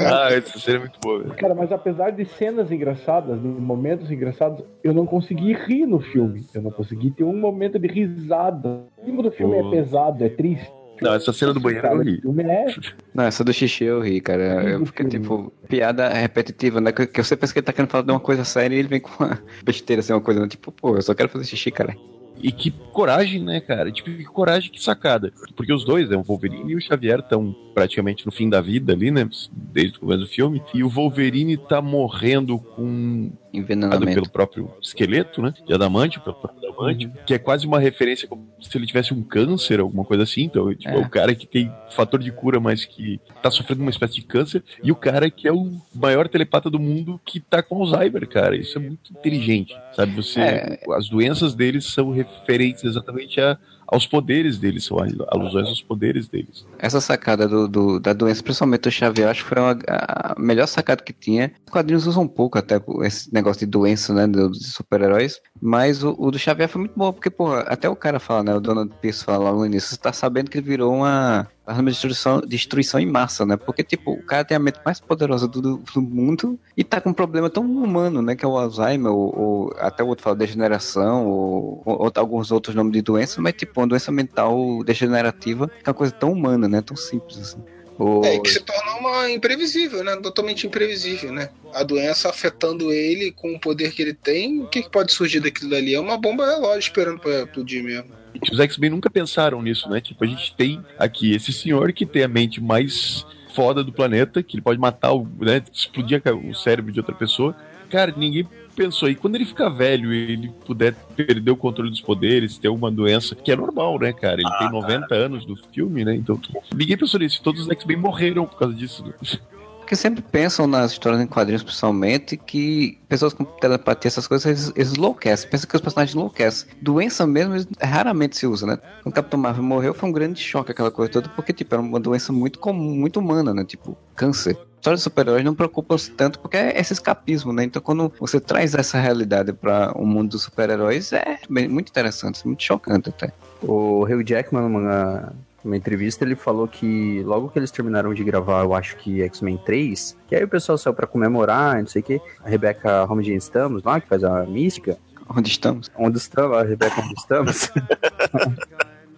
Ah, 0.00 0.32
essa 0.32 0.58
cena 0.58 0.76
é 0.76 0.80
muito 0.80 0.98
boa. 1.00 1.18
velho. 1.22 1.34
Cara, 1.34 1.54
mas 1.54 1.70
apesar 1.72 2.10
de 2.10 2.24
cenas 2.24 2.70
engraçadas, 2.70 3.40
de 3.40 3.46
momentos 3.46 4.10
engraçados, 4.10 4.64
eu 4.82 4.94
não 4.94 5.06
consegui 5.06 5.52
rir 5.52 5.86
no 5.86 6.00
filme. 6.00 6.46
Eu 6.54 6.62
não 6.62 6.70
consegui 6.70 7.10
ter 7.10 7.24
um 7.24 7.36
momento 7.36 7.78
de 7.78 7.86
risada. 7.86 8.84
O 8.96 9.02
clima 9.04 9.22
do 9.22 9.30
filme 9.30 9.56
Oh. 9.56 9.68
é 9.68 9.70
pesado, 9.70 10.24
é 10.24 10.28
triste. 10.28 10.70
Não, 11.00 11.14
essa 11.14 11.32
cena 11.32 11.52
do 11.52 11.60
banheiro 11.60 11.86
eu 11.86 12.02
ri. 12.02 12.22
é. 12.40 12.66
Não, 13.14 13.24
essa 13.24 13.44
do 13.44 13.52
xixi 13.52 13.84
eu 13.84 14.00
ri, 14.00 14.20
cara. 14.20 14.42
Eu 14.62 14.86
fiquei 14.86 15.06
tipo, 15.06 15.52
piada 15.68 16.08
repetitiva, 16.08 16.80
né? 16.80 16.92
Que 16.92 17.22
você 17.22 17.36
pensa 17.36 17.52
que 17.52 17.58
ele 17.58 17.66
tá 17.66 17.72
querendo 17.72 17.90
falar 17.90 18.04
de 18.04 18.10
uma 18.10 18.20
coisa 18.20 18.44
séria 18.44 18.74
e 18.74 18.78
ele 18.78 18.88
vem 18.88 19.00
com 19.00 19.24
uma 19.24 19.38
besteira, 19.64 20.00
assim, 20.00 20.12
uma 20.12 20.20
coisa 20.20 20.46
tipo, 20.48 20.72
pô, 20.72 20.96
eu 20.96 21.02
só 21.02 21.14
quero 21.14 21.28
fazer 21.28 21.44
xixi, 21.44 21.70
cara. 21.70 21.96
E 22.42 22.52
que 22.52 22.70
coragem, 22.92 23.42
né, 23.42 23.60
cara? 23.60 23.90
Tipo, 23.90 24.10
que 24.10 24.24
coragem, 24.24 24.70
que 24.70 24.82
sacada. 24.82 25.32
Porque 25.56 25.72
os 25.72 25.84
dois, 25.84 26.08
né, 26.08 26.16
o 26.16 26.22
Wolverine 26.22 26.72
e 26.72 26.76
o 26.76 26.80
Xavier, 26.80 27.20
estão 27.20 27.54
praticamente 27.74 28.26
no 28.26 28.32
fim 28.32 28.48
da 28.48 28.60
vida 28.60 28.92
ali, 28.92 29.10
né? 29.10 29.28
Desde 29.52 29.96
o 29.96 30.00
começo 30.00 30.20
do 30.20 30.26
filme. 30.26 30.62
E 30.74 30.82
o 30.84 30.88
Wolverine 30.88 31.56
tá 31.56 31.80
morrendo 31.80 32.58
com. 32.58 33.32
Envenenamento. 33.52 34.14
pelo 34.14 34.28
próprio 34.28 34.70
esqueleto, 34.82 35.40
né? 35.40 35.54
De 35.66 35.72
adamante, 35.72 36.20
pelo 36.20 36.36
próprio 36.36 36.68
adamante. 36.68 37.10
Que 37.26 37.34
é 37.34 37.38
quase 37.38 37.66
uma 37.66 37.78
referência 37.78 38.28
como 38.28 38.46
se 38.60 38.76
ele 38.76 38.86
tivesse 38.86 39.14
um 39.14 39.22
câncer, 39.22 39.80
alguma 39.80 40.04
coisa 40.04 40.24
assim. 40.24 40.42
Então, 40.42 40.74
tipo, 40.74 40.88
é. 40.88 40.96
É. 40.96 40.98
o 40.98 41.08
cara 41.08 41.34
que 41.34 41.46
tem 41.46 41.72
fator 41.90 42.20
de 42.20 42.30
cura, 42.30 42.60
mas 42.60 42.84
que 42.84 43.20
tá 43.42 43.50
sofrendo 43.50 43.82
uma 43.82 43.90
espécie 43.90 44.14
de 44.14 44.22
câncer. 44.22 44.62
E 44.82 44.90
o 44.92 44.96
cara 44.96 45.30
que 45.30 45.48
é 45.48 45.52
o 45.52 45.72
maior 45.94 46.28
telepata 46.28 46.68
do 46.68 46.78
mundo 46.78 47.20
que 47.24 47.40
tá 47.40 47.62
com 47.62 47.80
Alzheimer, 47.80 48.28
cara. 48.28 48.56
Isso 48.56 48.78
é 48.78 48.80
muito 48.80 49.12
inteligente, 49.12 49.76
sabe? 49.92 50.12
Você. 50.14 50.40
É. 50.40 50.80
As 50.90 51.08
doenças 51.08 51.54
deles 51.54 51.86
são 51.86 52.10
referentes 52.10 52.84
exatamente 52.84 53.40
a, 53.40 53.58
aos 53.86 54.06
poderes 54.06 54.58
deles, 54.58 54.84
são 54.84 54.98
alusões 55.28 55.68
aos 55.68 55.80
poderes 55.80 56.28
deles. 56.28 56.66
Essa 56.78 57.00
sacada 57.00 57.46
do, 57.48 57.66
do- 57.68 58.00
da 58.00 58.12
doença, 58.12 58.42
principalmente 58.42 58.82
do 58.82 58.90
Xavier, 58.90 59.28
acho 59.28 59.42
que 59.44 59.48
foi 59.48 59.60
uma- 59.62 59.76
a 59.88 60.34
melhor 60.38 60.66
sacada 60.66 61.02
que 61.02 61.12
tinha. 61.12 61.52
Os 61.66 61.72
quadrinhos 61.72 62.06
usam 62.06 62.22
um 62.24 62.28
pouco 62.28 62.58
até 62.58 62.80
esse 63.02 63.32
negócio 63.32 63.60
de 63.60 63.66
doença, 63.66 64.12
né, 64.12 64.26
dos 64.26 64.72
super-heróis, 64.72 65.40
mas 65.60 66.02
o, 66.02 66.14
o 66.18 66.30
do 66.30 66.38
Xavier 66.38 66.68
foi 66.68 66.80
muito 66.80 66.94
bom, 66.96 67.12
porque, 67.12 67.30
porra, 67.30 67.60
até 67.60 67.88
o 67.88 67.96
cara 67.96 68.18
fala, 68.18 68.42
né, 68.42 68.54
o 68.54 68.60
Donald 68.60 68.92
Pierce 69.00 69.24
fala 69.24 69.50
lá 69.50 69.52
no 69.52 69.66
início, 69.66 69.90
você 69.90 69.96
tá 69.96 70.12
sabendo 70.12 70.50
que 70.50 70.58
ele 70.58 70.66
virou 70.66 70.94
uma 70.94 71.46
arma 71.66 71.82
de 71.90 71.90
destruição, 71.90 72.40
destruição 72.42 73.00
em 73.00 73.06
massa, 73.06 73.44
né, 73.44 73.56
porque, 73.56 73.82
tipo, 73.82 74.12
o 74.12 74.22
cara 74.24 74.44
tem 74.44 74.56
a 74.56 74.60
mente 74.60 74.78
mais 74.84 75.00
poderosa 75.00 75.48
do, 75.48 75.60
do- 75.60 75.82
do 75.94 76.00
mundo 76.02 76.58
e 76.76 76.84
tá 76.84 77.00
com 77.00 77.10
um 77.10 77.14
problema 77.14 77.50
tão 77.50 77.64
humano, 77.64 78.22
né, 78.22 78.36
que 78.36 78.44
é 78.44 78.48
o 78.48 78.56
Alzheimer, 78.56 79.10
ou, 79.12 79.36
ou 79.38 79.74
até 79.78 80.02
o 80.02 80.06
outro 80.06 80.22
fala 80.22 80.36
degeneração, 80.36 81.26
ou, 81.26 81.82
ou 81.84 82.12
alguns 82.14 82.52
outros 82.52 82.74
nomes 82.76 82.92
de 82.92 83.02
doença, 83.02 83.40
mas, 83.40 83.52
tipo, 83.54 83.80
uma 83.80 83.86
doença 83.86 84.12
mental 84.12 84.84
degenerativa, 84.84 85.66
que 85.68 85.88
é 85.88 85.90
uma 85.90 85.94
coisa 85.94 86.12
tão 86.12 86.32
humana, 86.32 86.65
né, 86.68 86.80
tão 86.82 86.96
simples, 86.96 87.38
assim. 87.38 87.58
O- 87.98 88.22
É, 88.24 88.38
que 88.38 88.50
se 88.50 88.60
torna 88.60 88.94
uma 88.96 89.30
imprevisível, 89.30 90.04
né? 90.04 90.14
Totalmente 90.16 90.66
imprevisível, 90.66 91.32
né? 91.32 91.48
A 91.72 91.82
doença 91.82 92.28
afetando 92.28 92.92
ele 92.92 93.32
com 93.32 93.54
o 93.54 93.58
poder 93.58 93.92
que 93.92 94.02
ele 94.02 94.12
tem, 94.12 94.60
o 94.62 94.66
que, 94.66 94.82
que 94.82 94.90
pode 94.90 95.12
surgir 95.12 95.40
daquilo 95.40 95.70
dali? 95.70 95.94
É 95.94 96.00
uma 96.00 96.18
bomba 96.18 96.44
relógio 96.46 96.80
esperando 96.80 97.18
pra 97.18 97.42
explodir 97.44 97.82
mesmo. 97.82 98.10
Os 98.52 98.60
X-Men 98.60 98.90
nunca 98.90 99.08
pensaram 99.08 99.62
nisso, 99.62 99.88
né? 99.88 99.98
Tipo, 99.98 100.24
a 100.24 100.26
gente 100.26 100.54
tem 100.54 100.78
aqui 100.98 101.34
esse 101.34 101.52
senhor 101.54 101.90
que 101.94 102.04
tem 102.04 102.22
a 102.22 102.28
mente 102.28 102.60
mais 102.60 103.24
foda 103.54 103.82
do 103.82 103.90
planeta, 103.90 104.42
que 104.42 104.56
ele 104.56 104.62
pode 104.62 104.78
matar, 104.78 105.14
o, 105.14 105.26
né? 105.40 105.62
Explodir 105.72 106.20
o 106.46 106.54
cérebro 106.54 106.92
de 106.92 107.00
outra 107.00 107.14
pessoa. 107.14 107.56
Cara, 107.88 108.12
ninguém 108.14 108.46
pensou. 108.76 109.08
E 109.08 109.14
quando 109.14 109.34
ele 109.34 109.44
ficar 109.44 109.68
velho 109.70 110.12
e 110.14 110.32
ele 110.32 110.52
puder 110.64 110.94
perder 111.16 111.50
o 111.50 111.56
controle 111.56 111.90
dos 111.90 112.00
poderes, 112.00 112.58
ter 112.58 112.68
uma 112.68 112.90
doença, 112.90 113.34
que 113.34 113.50
é 113.50 113.56
normal, 113.56 113.98
né, 113.98 114.12
cara? 114.12 114.40
Ele 114.40 114.58
tem 114.58 114.70
90 114.70 115.14
anos 115.14 115.44
do 115.44 115.56
filme, 115.72 116.04
né? 116.04 116.14
Então, 116.14 116.38
ninguém 116.74 116.96
pensou 116.96 117.18
nisso. 117.18 117.40
Todos 117.42 117.62
os 117.62 117.68
X-Men 117.70 117.96
morreram 117.96 118.46
por 118.46 118.58
causa 118.58 118.74
disso. 118.74 119.04
né? 119.04 119.12
Porque 119.80 119.94
sempre 119.94 120.20
pensam 120.20 120.66
nas 120.66 120.90
histórias 120.90 121.22
em 121.22 121.28
quadrinhos, 121.28 121.62
principalmente, 121.62 122.36
que 122.36 122.98
pessoas 123.08 123.32
com 123.32 123.44
telepatia, 123.44 124.08
essas 124.08 124.26
coisas, 124.26 124.44
eles, 124.44 124.72
eles 124.74 124.94
enlouquecem. 124.98 125.48
Pensam 125.48 125.68
que 125.70 125.76
os 125.76 125.80
personagens 125.80 126.12
enlouquecem. 126.12 126.68
Doença 126.82 127.24
mesmo, 127.24 127.54
eles- 127.54 127.68
raramente 127.80 128.36
se 128.36 128.48
usa, 128.48 128.66
né? 128.66 128.78
Quando 129.04 129.12
o 129.12 129.14
Capitão 129.14 129.38
Marvel 129.38 129.62
morreu, 129.62 129.94
foi 129.94 130.08
um 130.08 130.12
grande 130.12 130.40
choque 130.40 130.72
aquela 130.72 130.90
coisa 130.90 131.12
toda, 131.12 131.28
porque, 131.28 131.52
tipo, 131.52 131.72
era 131.72 131.80
uma 131.80 132.00
doença 132.00 132.32
muito 132.32 132.58
comum, 132.58 132.96
muito 132.96 133.20
humana, 133.20 133.54
né? 133.54 133.64
Tipo, 133.64 133.96
câncer. 134.16 134.58
Histórias 134.86 135.00
de 135.00 135.04
super-heróis 135.04 135.44
não 135.44 135.52
preocupam-se 135.52 136.12
tanto 136.12 136.38
porque 136.38 136.56
é 136.56 136.78
esse 136.80 136.92
escapismo, 136.92 137.52
né? 137.52 137.64
Então, 137.64 137.82
quando 137.82 138.12
você 138.20 138.38
traz 138.38 138.72
essa 138.72 139.00
realidade 139.00 139.52
para 139.52 139.90
o 139.98 140.06
mundo 140.06 140.30
dos 140.30 140.44
super-heróis, 140.44 141.12
é 141.12 141.40
bem- 141.50 141.66
muito 141.66 141.88
interessante, 141.88 142.46
muito 142.46 142.62
chocante 142.62 143.08
até. 143.08 143.32
O 143.60 144.04
Hugh 144.04 144.22
Jackman, 144.24 144.62
numa, 144.62 145.32
numa 145.64 145.76
entrevista, 145.76 146.22
ele 146.24 146.36
falou 146.36 146.68
que 146.68 147.20
logo 147.24 147.48
que 147.48 147.58
eles 147.58 147.72
terminaram 147.72 148.14
de 148.14 148.22
gravar, 148.22 148.62
eu 148.62 148.74
acho 148.74 148.96
que 148.98 149.22
X-Men 149.22 149.58
3, 149.66 150.16
que 150.28 150.36
aí 150.36 150.44
o 150.44 150.48
pessoal 150.48 150.78
saiu 150.78 150.94
pra 150.94 151.04
comemorar, 151.08 151.80
não 151.80 151.86
sei 151.88 152.00
o 152.00 152.04
que, 152.04 152.20
a 152.44 152.48
Rebecca 152.48 153.02
Romijn 153.06 153.38
Stamos 153.38 153.82
lá, 153.82 154.00
que 154.00 154.06
faz 154.06 154.22
a 154.22 154.44
mística, 154.46 154.96
Onde 155.28 155.48
estamos? 155.50 155.90
onde 155.98 156.18
estamos, 156.18 156.56
a 156.58 156.62
Rebecca 156.62 157.00
onde 157.00 157.14
estamos, 157.18 157.72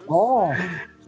Ó, 0.07 0.51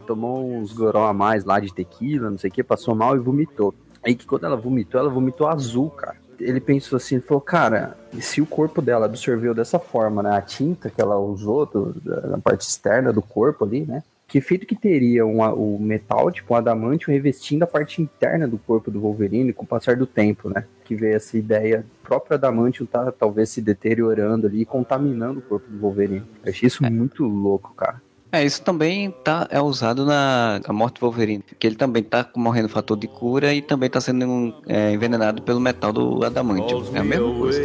tomou 0.06 0.48
uns 0.54 0.72
goró 0.72 1.06
a 1.08 1.12
mais 1.12 1.44
lá 1.44 1.58
de 1.58 1.74
tequila, 1.74 2.30
não 2.30 2.38
sei 2.38 2.48
o 2.48 2.52
que, 2.52 2.62
passou 2.62 2.94
mal 2.94 3.16
e 3.16 3.18
vomitou. 3.18 3.74
Aí 4.04 4.14
que 4.14 4.26
quando 4.26 4.44
ela 4.44 4.56
vomitou, 4.56 5.00
ela 5.00 5.10
vomitou 5.10 5.46
azul, 5.48 5.90
cara. 5.90 6.16
Ele 6.40 6.60
pensou 6.60 6.96
assim, 6.96 7.16
ele 7.16 7.24
falou, 7.24 7.40
cara, 7.40 7.96
se 8.20 8.40
o 8.40 8.46
corpo 8.46 8.82
dela 8.82 9.06
absorveu 9.06 9.54
dessa 9.54 9.78
forma, 9.78 10.22
né, 10.22 10.36
a 10.36 10.40
tinta 10.42 10.90
que 10.90 11.00
ela 11.00 11.16
usou 11.18 11.66
do- 11.66 11.92
da, 12.00 12.20
na 12.28 12.38
parte 12.38 12.62
externa 12.62 13.12
do 13.12 13.22
corpo 13.22 13.64
ali, 13.64 13.82
né, 13.86 14.02
que 14.26 14.38
efeito 14.38 14.66
que 14.66 14.74
teria 14.74 15.24
um, 15.26 15.40
o 15.52 15.78
metal, 15.78 16.32
tipo 16.32 16.54
um 16.54 16.56
adamante, 16.56 17.10
revestindo 17.10 17.62
a 17.64 17.66
parte 17.66 18.00
interna 18.00 18.48
do 18.48 18.56
corpo 18.58 18.90
do 18.90 18.98
Wolverine 18.98 19.52
com 19.52 19.62
o 19.62 19.66
passar 19.66 19.94
do 19.94 20.06
tempo, 20.06 20.48
né? 20.48 20.64
Que 20.86 20.94
veio 20.94 21.14
essa 21.14 21.36
ideia, 21.36 21.84
o 22.02 22.06
próprio 22.06 22.34
adamantium 22.36 22.86
tá 22.86 23.12
talvez 23.12 23.50
se 23.50 23.60
deteriorando 23.60 24.46
ali 24.46 24.62
e 24.62 24.64
contaminando 24.64 25.40
o 25.40 25.42
corpo 25.42 25.70
do 25.70 25.78
Wolverine. 25.78 26.24
Eu 26.42 26.50
achei 26.50 26.66
isso 26.66 26.82
muito 26.82 27.24
louco, 27.24 27.74
cara. 27.74 28.00
É, 28.34 28.42
isso 28.42 28.62
também 28.62 29.10
tá, 29.22 29.46
é 29.50 29.60
usado 29.60 30.06
na 30.06 30.58
a 30.66 30.72
morte 30.72 30.98
do 30.98 31.00
Wolverine, 31.00 31.44
que 31.58 31.66
ele 31.66 31.76
também 31.76 32.02
tá 32.02 32.26
morrendo 32.34 32.66
fator 32.66 32.96
de 32.96 33.06
cura 33.06 33.52
e 33.52 33.60
também 33.60 33.90
tá 33.90 34.00
sendo 34.00 34.54
é, 34.66 34.90
envenenado 34.90 35.42
pelo 35.42 35.60
metal 35.60 35.92
do 35.92 36.24
adamantium. 36.24 36.82
É 36.94 37.00
a 37.00 37.04
mesma 37.04 37.34
coisa. 37.34 37.60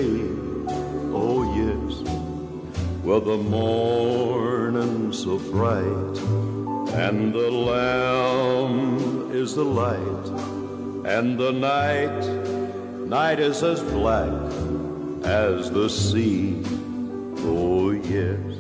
Oh, 1.14 1.46
yes. 1.56 2.04
Well, 3.06 3.22
the 3.22 3.38
morning 3.38 5.14
so 5.14 5.40
bright, 5.54 6.20
and 6.94 7.32
the 7.32 7.50
lamb 7.50 9.32
is 9.34 9.54
the 9.54 9.64
light, 9.64 10.28
and 11.06 11.38
the 11.38 11.54
night, 11.54 12.28
night 13.08 13.40
is 13.40 13.64
as 13.64 13.80
black 13.84 14.34
as 15.24 15.70
the 15.70 15.88
sea. 15.88 16.62
Oh, 17.46 17.94
yes. 17.94 18.57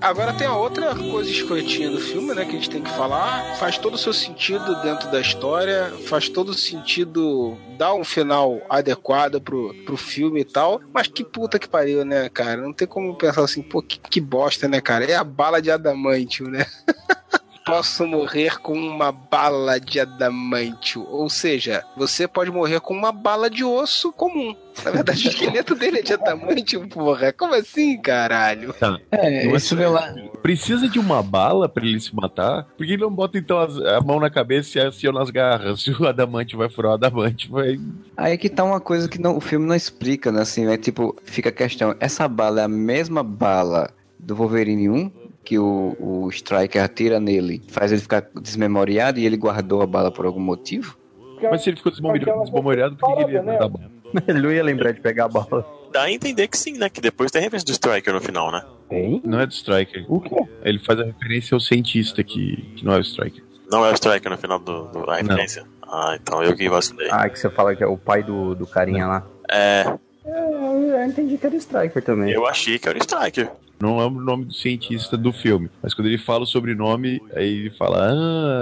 Agora 0.00 0.32
tem 0.32 0.46
a 0.46 0.54
outra 0.54 0.94
coisa 0.94 1.30
escrotinha 1.30 1.90
do 1.90 1.98
filme, 1.98 2.34
né, 2.34 2.44
que 2.44 2.50
a 2.50 2.54
gente 2.54 2.70
tem 2.70 2.82
que 2.82 2.90
falar. 2.90 3.56
Faz 3.56 3.78
todo 3.78 3.94
o 3.94 3.98
seu 3.98 4.12
sentido 4.12 4.80
dentro 4.82 5.10
da 5.10 5.20
história, 5.20 5.92
faz 6.06 6.28
todo 6.28 6.50
o 6.50 6.54
sentido 6.54 7.56
dar 7.78 7.94
um 7.94 8.04
final 8.04 8.60
adequado 8.68 9.40
pro, 9.40 9.74
pro 9.84 9.96
filme 9.96 10.40
e 10.40 10.44
tal. 10.44 10.80
Mas 10.92 11.08
que 11.08 11.24
puta 11.24 11.58
que 11.58 11.68
pariu, 11.68 12.04
né, 12.04 12.28
cara? 12.28 12.60
Não 12.60 12.72
tem 12.72 12.86
como 12.86 13.16
pensar 13.16 13.42
assim, 13.42 13.62
pô, 13.62 13.82
que, 13.82 13.98
que 13.98 14.20
bosta, 14.20 14.68
né, 14.68 14.80
cara? 14.80 15.04
É 15.04 15.14
a 15.14 15.24
bala 15.24 15.60
de 15.60 15.70
adamantio, 15.70 16.48
né? 16.48 16.66
Posso 17.66 18.06
morrer 18.06 18.60
com 18.60 18.74
uma 18.74 19.10
bala 19.10 19.80
de 19.80 19.98
adamantio. 19.98 21.04
Ou 21.10 21.28
seja, 21.28 21.82
você 21.96 22.28
pode 22.28 22.48
morrer 22.48 22.78
com 22.78 22.94
uma 22.94 23.10
bala 23.10 23.50
de 23.50 23.64
osso 23.64 24.12
comum. 24.12 24.54
Na 24.84 24.92
verdade, 24.92 25.26
o 25.26 25.30
esqueleto 25.30 25.74
dele 25.76 25.98
é 25.98 26.02
de 26.02 26.12
adamantio, 26.12 26.86
porra. 26.86 27.32
Como 27.32 27.54
assim, 27.54 28.00
caralho? 28.00 28.72
Tá. 28.72 28.96
É, 29.10 29.48
isso 29.48 29.74
vê 29.74 29.88
lá. 29.88 30.14
Precisa 30.40 30.88
de 30.88 31.00
uma 31.00 31.20
bala 31.24 31.68
pra 31.68 31.84
ele 31.84 31.98
se 31.98 32.14
matar? 32.14 32.62
Por 32.78 32.86
que 32.86 32.92
ele 32.92 33.02
não 33.02 33.10
bota 33.10 33.36
então 33.36 33.58
as- 33.58 33.76
a 33.78 34.00
mão 34.00 34.20
na 34.20 34.30
cabeça 34.30 34.78
e 34.78 34.82
aciona 34.86 35.20
as 35.20 35.30
garras? 35.30 35.82
Se 35.86 35.90
o 35.90 36.06
adamante 36.06 36.54
vai 36.54 36.68
furar 36.70 36.92
o 36.92 36.94
adamante, 36.94 37.50
vai. 37.50 37.80
Aí 38.16 38.38
que 38.38 38.48
tá 38.48 38.62
uma 38.62 38.78
coisa 38.80 39.08
que 39.08 39.20
não- 39.20 39.36
o 39.36 39.40
filme 39.40 39.66
não 39.66 39.74
explica, 39.74 40.30
né? 40.30 40.42
Assim, 40.42 40.68
é 40.68 40.76
tipo, 40.76 41.16
fica 41.24 41.48
a 41.48 41.52
questão, 41.52 41.96
essa 41.98 42.28
bala 42.28 42.60
é 42.60 42.64
a 42.64 42.68
mesma 42.68 43.24
bala 43.24 43.90
do 44.20 44.36
Wolverine 44.36 44.88
1, 44.88 45.10
que 45.46 45.58
o, 45.58 45.96
o 46.00 46.28
Striker 46.30 46.82
atira 46.82 47.20
nele, 47.20 47.62
faz 47.68 47.92
ele 47.92 48.00
ficar 48.00 48.26
desmemoriado 48.42 49.20
e 49.20 49.24
ele 49.24 49.36
guardou 49.36 49.80
a 49.80 49.86
bala 49.86 50.10
por 50.10 50.26
algum 50.26 50.40
motivo? 50.40 50.98
Mas 51.40 51.62
se 51.62 51.70
ele 51.70 51.76
ficou 51.76 51.92
desmemoriado, 51.92 52.40
desmemoriado 52.42 52.96
por 52.96 53.14
que 53.16 53.22
ele 53.22 53.32
ia 53.34 53.42
né? 53.42 53.56
dar 53.58 53.68
bala? 53.68 53.90
Ele 54.28 54.40
não 54.40 54.52
ia 54.52 54.62
lembrar 54.62 54.92
de 54.92 55.00
pegar 55.00 55.24
a 55.24 55.28
bala. 55.28 55.66
Dá 55.92 56.02
a 56.02 56.10
entender 56.10 56.46
que 56.46 56.56
sim, 56.56 56.78
né? 56.78 56.88
Que 56.88 57.00
depois 57.00 57.30
tem 57.30 57.40
a 57.40 57.42
referência 57.42 57.66
do 57.66 57.72
Striker 57.72 58.14
no 58.14 58.20
final, 58.20 58.50
né? 58.52 58.62
Tem? 58.88 59.20
Não 59.24 59.40
é 59.40 59.46
do 59.46 59.52
Striker. 59.52 60.04
O 60.08 60.20
quê? 60.20 60.34
Ele 60.62 60.78
faz 60.78 61.00
a 61.00 61.04
referência 61.04 61.54
ao 61.54 61.60
cientista 61.60 62.22
que, 62.22 62.56
que 62.76 62.84
não 62.84 62.92
é 62.94 62.98
o 62.98 63.00
Striker. 63.00 63.42
Não 63.70 63.84
é 63.84 63.90
o 63.90 63.94
Striker 63.94 64.30
no 64.30 64.38
final 64.38 64.58
do, 64.60 64.84
do- 64.86 65.04
da 65.06 65.16
referência. 65.16 65.64
Ah, 65.82 66.16
então 66.20 66.42
eu 66.42 66.54
que 66.56 66.68
vacilei. 66.68 67.08
Ah, 67.10 67.28
que 67.28 67.38
você 67.38 67.50
fala 67.50 67.74
que 67.76 67.82
é 67.82 67.86
o 67.86 67.96
pai 67.98 68.22
do, 68.22 68.54
do 68.54 68.66
carinha 68.66 69.06
lá. 69.08 69.26
É, 69.50 69.84
É, 70.24 70.52
eu 70.52 71.04
entendi 71.04 71.36
que 71.36 71.44
era 71.44 71.54
o 71.54 71.58
Striker 71.58 72.02
também. 72.02 72.32
eu 72.32 72.46
achei 72.46 72.78
que 72.78 72.88
era 72.88 72.96
o 72.96 73.00
Striker. 73.02 73.50
Não 73.80 73.98
lembro 73.98 74.22
o 74.22 74.24
nome 74.24 74.44
do 74.46 74.54
cientista 74.54 75.16
do 75.16 75.32
filme. 75.32 75.68
Mas 75.82 75.92
quando 75.94 76.06
ele 76.06 76.18
fala 76.18 76.44
o 76.44 76.46
sobrenome, 76.46 77.20
aí 77.34 77.48
ele 77.60 77.70
fala: 77.70 78.08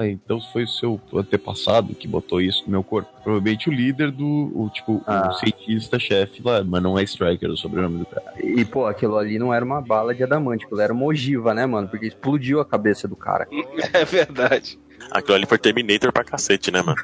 Ah, 0.00 0.08
então 0.08 0.40
foi 0.52 0.64
o 0.64 0.68
seu 0.68 1.00
antepassado 1.14 1.94
que 1.94 2.08
botou 2.08 2.40
isso 2.40 2.62
no 2.66 2.70
meu 2.72 2.82
corpo. 2.82 3.08
Provavelmente 3.22 3.68
o 3.68 3.72
líder 3.72 4.10
do. 4.10 4.24
O, 4.54 4.68
tipo, 4.70 5.02
Ah. 5.06 5.28
o 5.30 5.32
cientista-chefe 5.34 6.42
lá, 6.42 6.62
mas 6.64 6.82
não 6.82 6.98
é 6.98 7.02
Striker 7.04 7.50
o 7.50 7.56
sobrenome 7.56 7.98
do 7.98 8.06
cara. 8.06 8.34
E, 8.42 8.64
pô, 8.64 8.86
aquilo 8.86 9.16
ali 9.16 9.38
não 9.38 9.52
era 9.54 9.64
uma 9.64 9.80
bala 9.80 10.14
de 10.14 10.22
adamante, 10.22 10.64
aquilo 10.64 10.80
era 10.80 10.92
uma 10.92 11.04
ogiva, 11.04 11.54
né, 11.54 11.64
mano? 11.66 11.88
Porque 11.88 12.06
explodiu 12.06 12.60
a 12.60 12.64
cabeça 12.64 13.06
do 13.08 13.16
cara. 13.16 13.46
É 13.94 14.04
verdade. 14.04 14.78
Aquilo 15.10 15.34
ali 15.34 15.46
foi 15.46 15.58
Terminator 15.58 16.12
pra 16.12 16.24
cacete, 16.24 16.70
né, 16.70 16.82
mano? 16.82 17.00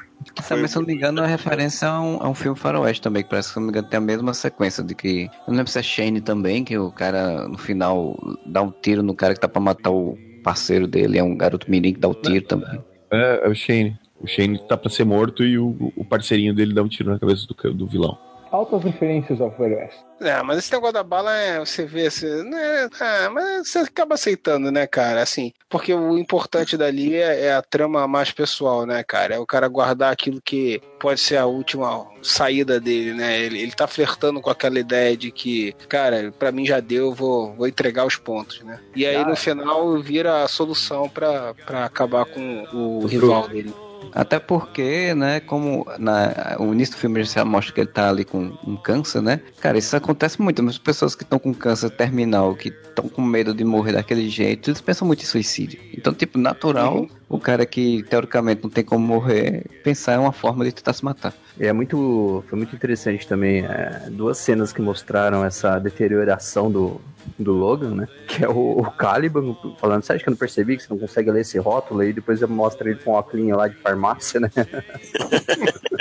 Também, 0.47 0.67
se 0.67 0.77
eu 0.77 0.81
não 0.81 0.87
me 0.87 0.93
engano, 0.93 1.21
é 1.21 1.27
referência 1.27 1.87
a 1.87 2.01
um, 2.01 2.21
a 2.21 2.29
um 2.29 2.33
filme 2.33 2.57
faroeste 2.57 3.01
também, 3.01 3.23
que 3.23 3.29
parece 3.29 3.49
que, 3.49 3.53
se 3.53 3.59
eu 3.59 3.61
não 3.61 3.67
me 3.67 3.71
engano, 3.71 3.87
tem 3.87 3.97
a 3.97 4.01
mesma 4.01 4.33
sequência 4.33 4.83
de 4.83 4.93
que... 4.95 5.23
Eu 5.23 5.49
não 5.51 5.55
lembro 5.57 5.71
se 5.71 5.79
é 5.79 5.83
Shane 5.83 6.21
também, 6.21 6.63
que 6.63 6.77
o 6.77 6.91
cara, 6.91 7.47
no 7.47 7.57
final, 7.57 8.17
dá 8.45 8.61
um 8.61 8.71
tiro 8.71 9.01
no 9.01 9.15
cara 9.15 9.33
que 9.33 9.39
tá 9.39 9.47
pra 9.47 9.61
matar 9.61 9.91
o 9.91 10.17
parceiro 10.43 10.87
dele, 10.87 11.17
é 11.17 11.23
um 11.23 11.35
garoto 11.35 11.69
mirim 11.69 11.93
que 11.93 11.99
dá 11.99 12.07
o 12.07 12.15
tiro 12.15 12.45
também. 12.45 12.83
É, 13.11 13.41
é 13.45 13.49
o 13.49 13.55
Shane. 13.55 13.97
O 14.19 14.27
Shane 14.27 14.59
tá 14.67 14.77
pra 14.77 14.89
ser 14.89 15.03
morto 15.03 15.43
e 15.43 15.57
o, 15.57 15.91
o 15.95 16.05
parceirinho 16.05 16.53
dele 16.53 16.73
dá 16.73 16.83
um 16.83 16.87
tiro 16.87 17.11
na 17.11 17.19
cabeça 17.19 17.47
do, 17.47 17.73
do 17.73 17.87
vilão. 17.87 18.17
Altas 18.51 18.83
referências 18.83 19.39
ao 19.39 19.49
Faroeste. 19.51 20.03
É, 20.19 20.41
mas 20.43 20.59
esse 20.59 20.71
negócio 20.71 20.93
da 20.93 21.03
bala 21.03 21.35
é, 21.35 21.59
você 21.59 21.83
vê, 21.83 22.05
assim, 22.05 22.43
né, 22.43 22.87
é, 22.99 23.29
mas 23.29 23.67
você 23.67 23.79
acaba 23.79 24.13
aceitando, 24.13 24.71
né, 24.71 24.85
cara, 24.85 25.21
assim, 25.21 25.51
porque 25.67 25.91
o 25.93 26.15
importante 26.17 26.77
dali 26.77 27.15
é, 27.15 27.45
é 27.45 27.53
a 27.53 27.61
trama 27.61 28.07
mais 28.07 28.31
pessoal, 28.31 28.85
né, 28.85 29.03
cara, 29.03 29.33
é 29.35 29.39
o 29.39 29.47
cara 29.47 29.67
guardar 29.67 30.11
aquilo 30.11 30.39
que 30.39 30.79
pode 30.99 31.19
ser 31.19 31.37
a 31.37 31.47
última 31.47 32.05
saída 32.21 32.79
dele, 32.79 33.13
né, 33.13 33.39
ele, 33.39 33.61
ele 33.61 33.71
tá 33.71 33.87
flertando 33.87 34.39
com 34.41 34.51
aquela 34.51 34.79
ideia 34.79 35.17
de 35.17 35.31
que, 35.31 35.73
cara, 35.89 36.31
pra 36.37 36.51
mim 36.51 36.67
já 36.67 36.79
deu, 36.79 37.13
vou, 37.15 37.55
vou 37.55 37.67
entregar 37.67 38.05
os 38.05 38.15
pontos, 38.17 38.61
né, 38.61 38.79
e 38.95 39.07
aí 39.07 39.25
no 39.25 39.35
final 39.35 39.99
vira 39.99 40.43
a 40.43 40.47
solução 40.47 41.09
pra, 41.09 41.55
pra 41.65 41.85
acabar 41.85 42.25
com 42.25 42.63
o 42.73 43.07
rival 43.07 43.47
dele. 43.47 43.73
Até 44.13 44.39
porque, 44.39 45.13
né, 45.13 45.39
como 45.39 45.85
na, 45.97 46.55
o 46.59 46.73
início 46.73 46.95
do 46.95 46.99
filme 46.99 47.23
já 47.23 47.45
mostra 47.45 47.73
que 47.73 47.81
ele 47.81 47.89
tá 47.89 48.09
ali 48.09 48.25
com 48.25 48.51
um 48.65 48.75
câncer, 48.75 49.21
né? 49.21 49.39
Cara, 49.59 49.77
isso 49.77 49.95
acontece 49.95 50.41
muito. 50.41 50.61
As 50.67 50.77
pessoas 50.77 51.15
que 51.15 51.23
estão 51.23 51.39
com 51.39 51.53
câncer 51.53 51.89
terminal, 51.89 52.55
que 52.55 52.69
estão 52.69 53.07
com 53.07 53.21
medo 53.21 53.53
de 53.53 53.63
morrer 53.63 53.93
daquele 53.93 54.29
jeito, 54.29 54.69
eles 54.69 54.81
pensam 54.81 55.07
muito 55.07 55.21
em 55.23 55.25
suicídio. 55.25 55.79
Então, 55.93 56.13
tipo, 56.13 56.37
natural, 56.37 57.07
o 57.29 57.39
cara 57.39 57.65
que 57.65 58.03
teoricamente 58.09 58.63
não 58.63 58.69
tem 58.69 58.83
como 58.83 59.05
morrer, 59.05 59.65
pensar 59.83 60.15
em 60.15 60.19
uma 60.19 60.33
forma 60.33 60.65
de 60.65 60.71
tentar 60.71 60.93
se 60.93 61.03
matar. 61.03 61.33
É 61.59 61.71
muito, 61.71 62.43
foi 62.47 62.57
muito 62.57 62.75
interessante 62.75 63.27
também, 63.27 63.63
é, 63.65 64.09
duas 64.09 64.37
cenas 64.37 64.73
que 64.73 64.81
mostraram 64.81 65.43
essa 65.43 65.79
deterioração 65.79 66.69
do, 66.69 66.99
do 67.37 67.53
Logan, 67.53 67.95
né? 67.95 68.07
Que 68.27 68.45
é 68.45 68.49
o, 68.49 68.79
o 68.79 68.91
Caliban 68.91 69.55
falando, 69.79 70.03
você 70.03 70.13
acha 70.13 70.23
que 70.23 70.29
eu 70.29 70.31
não 70.31 70.37
percebi 70.37 70.77
que 70.77 70.83
você 70.83 70.89
não 70.89 70.99
consegue 70.99 71.31
ler 71.31 71.41
esse 71.41 71.57
rótulo? 71.57 72.03
E 72.03 72.13
depois 72.13 72.41
mostra 72.41 72.89
ele 72.89 72.99
com 72.99 73.11
um 73.11 73.13
óculos 73.13 73.47
lá 73.49 73.67
de 73.67 73.75
farmácia, 73.75 74.39
né? 74.39 74.49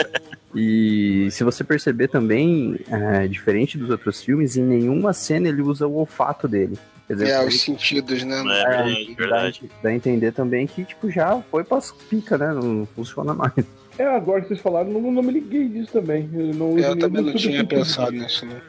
E 0.55 1.29
se 1.31 1.45
você 1.45 1.63
perceber 1.63 2.09
também, 2.09 2.79
é, 2.91 3.29
diferente 3.29 3.79
dos 3.79 3.91
outros 3.91 4.23
filmes, 4.23 4.57
em 4.57 4.65
nenhuma 4.65 5.13
cena 5.13 5.49
ele 5.49 5.63
usa 5.63 5.87
o 5.87 5.95
olfato 5.95 6.49
dele. 6.49 6.77
Quer 7.07 7.15
dizer, 7.15 7.29
É, 7.29 7.47
os 7.47 7.61
sentidos, 7.61 8.25
né, 8.25 8.37
É, 8.37 8.63
é, 8.63 8.65
verdade, 8.65 9.15
verdade. 9.17 9.61
Dá, 9.63 9.75
dá 9.85 9.89
a 9.91 9.95
entender 9.95 10.33
também 10.33 10.67
que, 10.67 10.85
tipo, 10.85 11.11
já 11.11 11.41
foi 11.51 11.63
pras 11.63 11.93
pica, 11.93 12.37
né? 12.37 12.53
Não 12.53 12.87
funciona 12.95 13.33
mais. 13.33 13.53
É, 13.99 14.07
agora 14.07 14.41
que 14.41 14.49
vocês 14.49 14.61
falaram, 14.61 14.91
não, 14.91 15.01
não 15.13 15.23
me 15.23 15.33
liguei 15.33 15.69
disso 15.69 15.93
também. 15.93 16.29
Eu, 16.33 16.55
não 16.55 16.71
uso 16.71 16.85
eu 16.85 16.99
também 16.99 17.23
não 17.23 17.31
muito 17.31 17.39
tinha 17.39 17.65
pensado 17.65 18.13
nisso, 18.13 18.47
né. 18.47 18.61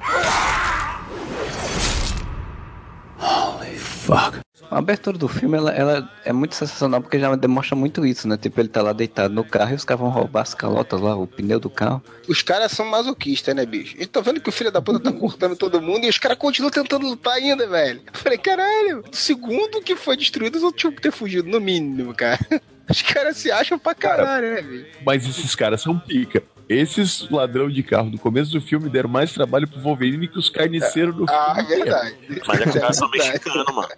A 4.71 4.77
abertura 4.77 5.17
do 5.17 5.27
filme, 5.27 5.57
ela, 5.57 5.71
ela 5.71 6.09
é 6.23 6.31
muito 6.31 6.55
sensacional 6.55 7.01
porque 7.01 7.19
já 7.19 7.35
demonstra 7.35 7.75
muito 7.75 8.05
isso, 8.05 8.25
né? 8.25 8.37
Tipo, 8.37 8.61
ele 8.61 8.69
tá 8.69 8.81
lá 8.81 8.93
deitado 8.93 9.33
no 9.33 9.43
carro 9.43 9.71
e 9.71 9.75
os 9.75 9.83
caras 9.83 9.99
vão 9.99 10.09
roubar 10.09 10.43
as 10.43 10.53
calotas 10.53 11.01
lá, 11.01 11.13
o 11.13 11.27
pneu 11.27 11.59
do 11.59 11.69
carro. 11.69 12.01
Os 12.25 12.41
caras 12.41 12.71
são 12.71 12.85
masoquistas, 12.85 13.53
né, 13.53 13.65
bicho? 13.65 13.95
A 13.97 13.99
gente 13.99 14.07
tá 14.07 14.21
vendo 14.21 14.39
que 14.39 14.47
o 14.47 14.51
filho 14.51 14.71
da 14.71 14.81
puta 14.81 14.97
tá 14.97 15.11
cortando 15.11 15.57
todo 15.57 15.81
mundo 15.81 16.05
e 16.05 16.09
os 16.09 16.17
caras 16.17 16.37
continuam 16.37 16.71
tentando 16.71 17.05
lutar 17.05 17.33
ainda, 17.33 17.67
velho. 17.67 18.01
Eu 18.05 18.19
falei, 18.19 18.37
caralho, 18.37 19.03
o 19.11 19.15
segundo 19.15 19.81
que 19.81 19.93
foi 19.95 20.15
destruído, 20.15 20.55
os 20.55 20.63
outros 20.63 20.79
tinham 20.79 20.93
que 20.93 21.01
ter 21.01 21.11
fugido, 21.11 21.49
no 21.49 21.59
mínimo, 21.59 22.15
cara. 22.15 22.39
Os 22.89 23.01
caras 23.03 23.37
se 23.37 23.49
acham 23.49 23.79
pra 23.79 23.95
caralho, 23.95 24.53
né, 24.53 24.61
bicho? 24.61 24.85
Mas 25.05 25.25
esses 25.25 25.55
caras 25.55 25.81
são 25.81 25.97
pica. 25.97 26.43
Esses 26.73 27.29
ladrão 27.29 27.69
de 27.69 27.83
carro 27.83 28.09
do 28.09 28.17
começo 28.17 28.49
do 28.51 28.61
filme 28.61 28.89
deram 28.89 29.09
mais 29.09 29.33
trabalho 29.33 29.67
pro 29.67 29.81
Wolverine 29.81 30.25
que 30.27 30.39
os 30.39 30.49
carniceiros 30.49 31.13
do 31.13 31.25
Ah, 31.27 31.55
é 31.57 31.63
filme. 31.65 31.81
inteiro. 31.81 31.83
verdade. 31.83 32.15
Mas 32.47 32.59
é 32.59 32.63
que 32.63 32.69
os 32.69 32.75
caras 32.75 32.95
são 32.97 33.09
Verdade. 33.11 33.31
mexicanos, 33.33 33.75
mano. 33.75 33.89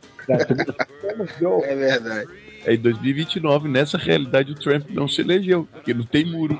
É 1.66 1.76
verdade. 1.76 2.30
É 2.66 2.74
em 2.74 2.78
2029, 2.80 3.68
nessa 3.70 3.98
realidade, 3.98 4.54
o 4.54 4.56
Trump 4.56 4.90
não 4.90 5.08
se 5.08 5.22
elegeu, 5.22 5.68
porque 5.72 5.94
não 5.94 6.04
tem 6.06 6.26
muro. 6.26 6.58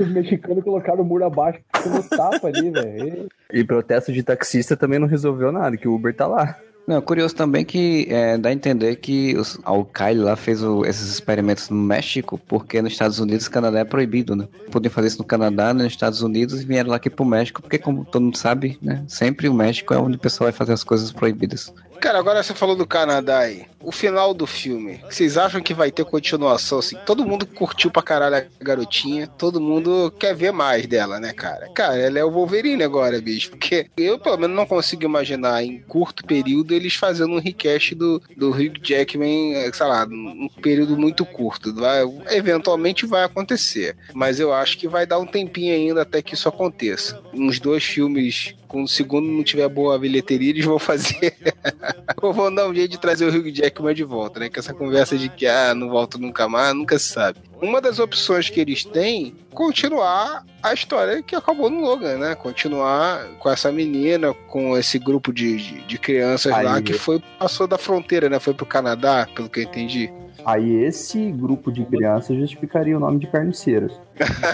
Os 0.00 0.08
mexicanos 0.08 0.62
colocaram 0.62 1.02
o 1.02 1.04
muro 1.04 1.24
abaixo 1.24 1.58
no 1.86 2.02
tapa 2.08 2.48
ali, 2.48 2.70
velho. 2.70 3.28
E 3.52 3.64
protesto 3.64 4.12
de 4.12 4.22
taxista 4.22 4.76
também 4.76 4.98
não 4.98 5.08
resolveu 5.08 5.50
nada, 5.50 5.76
que 5.76 5.88
o 5.88 5.94
Uber 5.94 6.14
tá 6.14 6.26
lá. 6.26 6.56
Não, 6.86 7.00
curioso 7.00 7.34
também 7.36 7.64
que 7.64 8.06
é, 8.10 8.36
dá 8.36 8.48
a 8.48 8.52
entender 8.52 8.96
que 8.96 9.36
os, 9.36 9.54
o 9.64 9.84
Kyle 9.84 10.18
lá 10.22 10.34
fez 10.34 10.60
o- 10.62 10.84
esses 10.84 11.08
experimentos 11.08 11.68
no 11.70 11.76
México, 11.76 12.36
porque 12.48 12.82
nos 12.82 12.92
Estados 12.92 13.20
Unidos 13.20 13.46
e 13.46 13.50
Canadá 13.50 13.78
é 13.80 13.84
proibido, 13.84 14.34
né? 14.34 14.48
Podiam 14.70 14.90
fazer 14.90 15.06
isso 15.08 15.18
no 15.18 15.24
Canadá, 15.24 15.72
nos 15.72 15.84
Estados 15.86 16.20
Unidos 16.20 16.60
e 16.60 16.66
vieram 16.66 16.90
lá 16.90 16.96
aqui 16.96 17.08
pro 17.08 17.24
México, 17.24 17.62
porque 17.62 17.78
como 17.78 18.04
todo 18.04 18.22
mundo 18.24 18.36
sabe, 18.36 18.76
né? 18.82 19.04
Sempre 19.06 19.48
o 19.48 19.54
México 19.54 19.94
é 19.94 19.98
onde 19.98 20.16
o 20.16 20.20
pessoal 20.20 20.46
vai 20.46 20.52
fazer 20.52 20.72
as 20.72 20.82
coisas 20.82 21.12
proibidas. 21.12 21.72
Cara, 22.00 22.18
agora 22.18 22.42
você 22.42 22.54
falou 22.54 22.74
do 22.74 22.86
Canadá 22.86 23.40
aí. 23.40 23.66
O 23.82 23.92
final 23.92 24.32
do 24.32 24.46
filme, 24.46 25.00
vocês 25.08 25.36
acham 25.36 25.60
que 25.60 25.74
vai 25.74 25.90
ter 25.90 26.04
continuação? 26.04 26.78
Assim, 26.78 26.96
todo 27.04 27.26
mundo 27.26 27.46
curtiu 27.46 27.90
pra 27.90 28.02
caralho 28.02 28.36
a 28.36 28.64
garotinha, 28.64 29.26
todo 29.26 29.60
mundo 29.60 30.12
quer 30.18 30.34
ver 30.34 30.50
mais 30.50 30.86
dela, 30.86 31.20
né, 31.20 31.32
cara? 31.34 31.68
Cara, 31.74 31.98
ela 31.98 32.18
é 32.18 32.24
o 32.24 32.30
Wolverine 32.30 32.82
agora, 32.82 33.20
bicho. 33.20 33.50
Porque 33.50 33.86
eu, 33.96 34.18
pelo 34.18 34.38
menos, 34.38 34.56
não 34.56 34.66
consigo 34.66 35.04
imaginar 35.04 35.62
em 35.62 35.80
curto 35.80 36.24
período 36.24 36.74
eles 36.74 36.94
fazendo 36.94 37.34
um 37.34 37.40
recast 37.40 37.94
do, 37.94 38.22
do 38.34 38.50
Hugh 38.50 38.80
Jackman, 38.82 39.54
eh, 39.54 39.70
sei 39.72 39.86
lá, 39.86 40.06
num 40.06 40.48
período 40.62 40.96
muito 40.96 41.26
curto. 41.26 41.74
Vai, 41.74 42.02
eventualmente 42.30 43.04
vai 43.04 43.24
acontecer. 43.24 43.94
Mas 44.14 44.40
eu 44.40 44.54
acho 44.54 44.78
que 44.78 44.88
vai 44.88 45.06
dar 45.06 45.18
um 45.18 45.26
tempinho 45.26 45.74
ainda 45.74 46.02
até 46.02 46.22
que 46.22 46.34
isso 46.34 46.48
aconteça. 46.48 47.20
Uns 47.32 47.60
dois 47.60 47.84
filmes, 47.84 48.54
quando 48.70 48.84
o 48.84 48.88
segundo 48.88 49.26
não 49.26 49.42
tiver 49.42 49.68
boa 49.68 49.98
bilheteria, 49.98 50.50
eles 50.50 50.64
vão 50.64 50.78
fazer. 50.78 51.36
Ou 52.22 52.32
vão 52.32 52.54
dar 52.54 52.68
um 52.68 52.74
jeito 52.74 52.92
de 52.92 52.98
trazer 53.00 53.26
o 53.26 53.28
Hugh 53.28 53.52
Jackman 53.52 53.92
de 53.92 54.04
volta, 54.04 54.38
né? 54.38 54.48
Que 54.48 54.60
essa 54.60 54.72
conversa 54.72 55.18
de 55.18 55.28
que, 55.28 55.44
ah, 55.44 55.74
não 55.74 55.88
volto 55.90 56.18
nunca 56.18 56.48
mais, 56.48 56.72
nunca 56.72 56.96
se 56.96 57.08
sabe. 57.08 57.40
Uma 57.60 57.80
das 57.80 57.98
opções 57.98 58.48
que 58.48 58.60
eles 58.60 58.84
têm, 58.84 59.34
continuar 59.52 60.46
a 60.62 60.72
história 60.72 61.20
que 61.20 61.34
acabou 61.34 61.68
no 61.68 61.80
Logan, 61.80 62.18
né? 62.18 62.34
Continuar 62.36 63.26
com 63.40 63.50
essa 63.50 63.72
menina, 63.72 64.32
com 64.32 64.78
esse 64.78 65.00
grupo 65.00 65.32
de, 65.32 65.56
de, 65.56 65.80
de 65.86 65.98
crianças 65.98 66.52
lá 66.52 66.76
Aí- 66.76 66.82
que 66.82 66.92
foi, 66.92 67.20
passou 67.40 67.66
da 67.66 67.76
fronteira, 67.76 68.28
né? 68.28 68.38
Foi 68.38 68.54
pro 68.54 68.64
Canadá, 68.64 69.28
pelo 69.34 69.48
que 69.48 69.58
eu 69.58 69.64
entendi. 69.64 70.12
Aí 70.44 70.74
esse 70.84 71.30
grupo 71.32 71.70
de 71.72 71.84
crianças 71.84 72.36
justificaria 72.36 72.96
o 72.96 73.00
nome 73.00 73.18
de 73.18 73.26
carniceiros. 73.26 73.92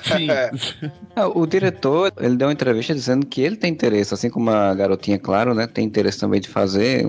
Sim. 0.04 0.28
Ah, 1.14 1.28
O 1.28 1.46
diretor, 1.46 2.12
ele 2.20 2.36
deu 2.36 2.46
uma 2.48 2.52
entrevista 2.52 2.94
dizendo 2.94 3.24
que 3.26 3.40
ele 3.40 3.56
tem 3.56 3.72
interesse, 3.72 4.12
assim 4.12 4.28
como 4.28 4.50
a 4.50 4.74
garotinha, 4.74 5.18
claro, 5.18 5.54
né? 5.54 5.66
Tem 5.66 5.84
interesse 5.84 6.18
também 6.20 6.40
de 6.40 6.48
fazer. 6.48 7.04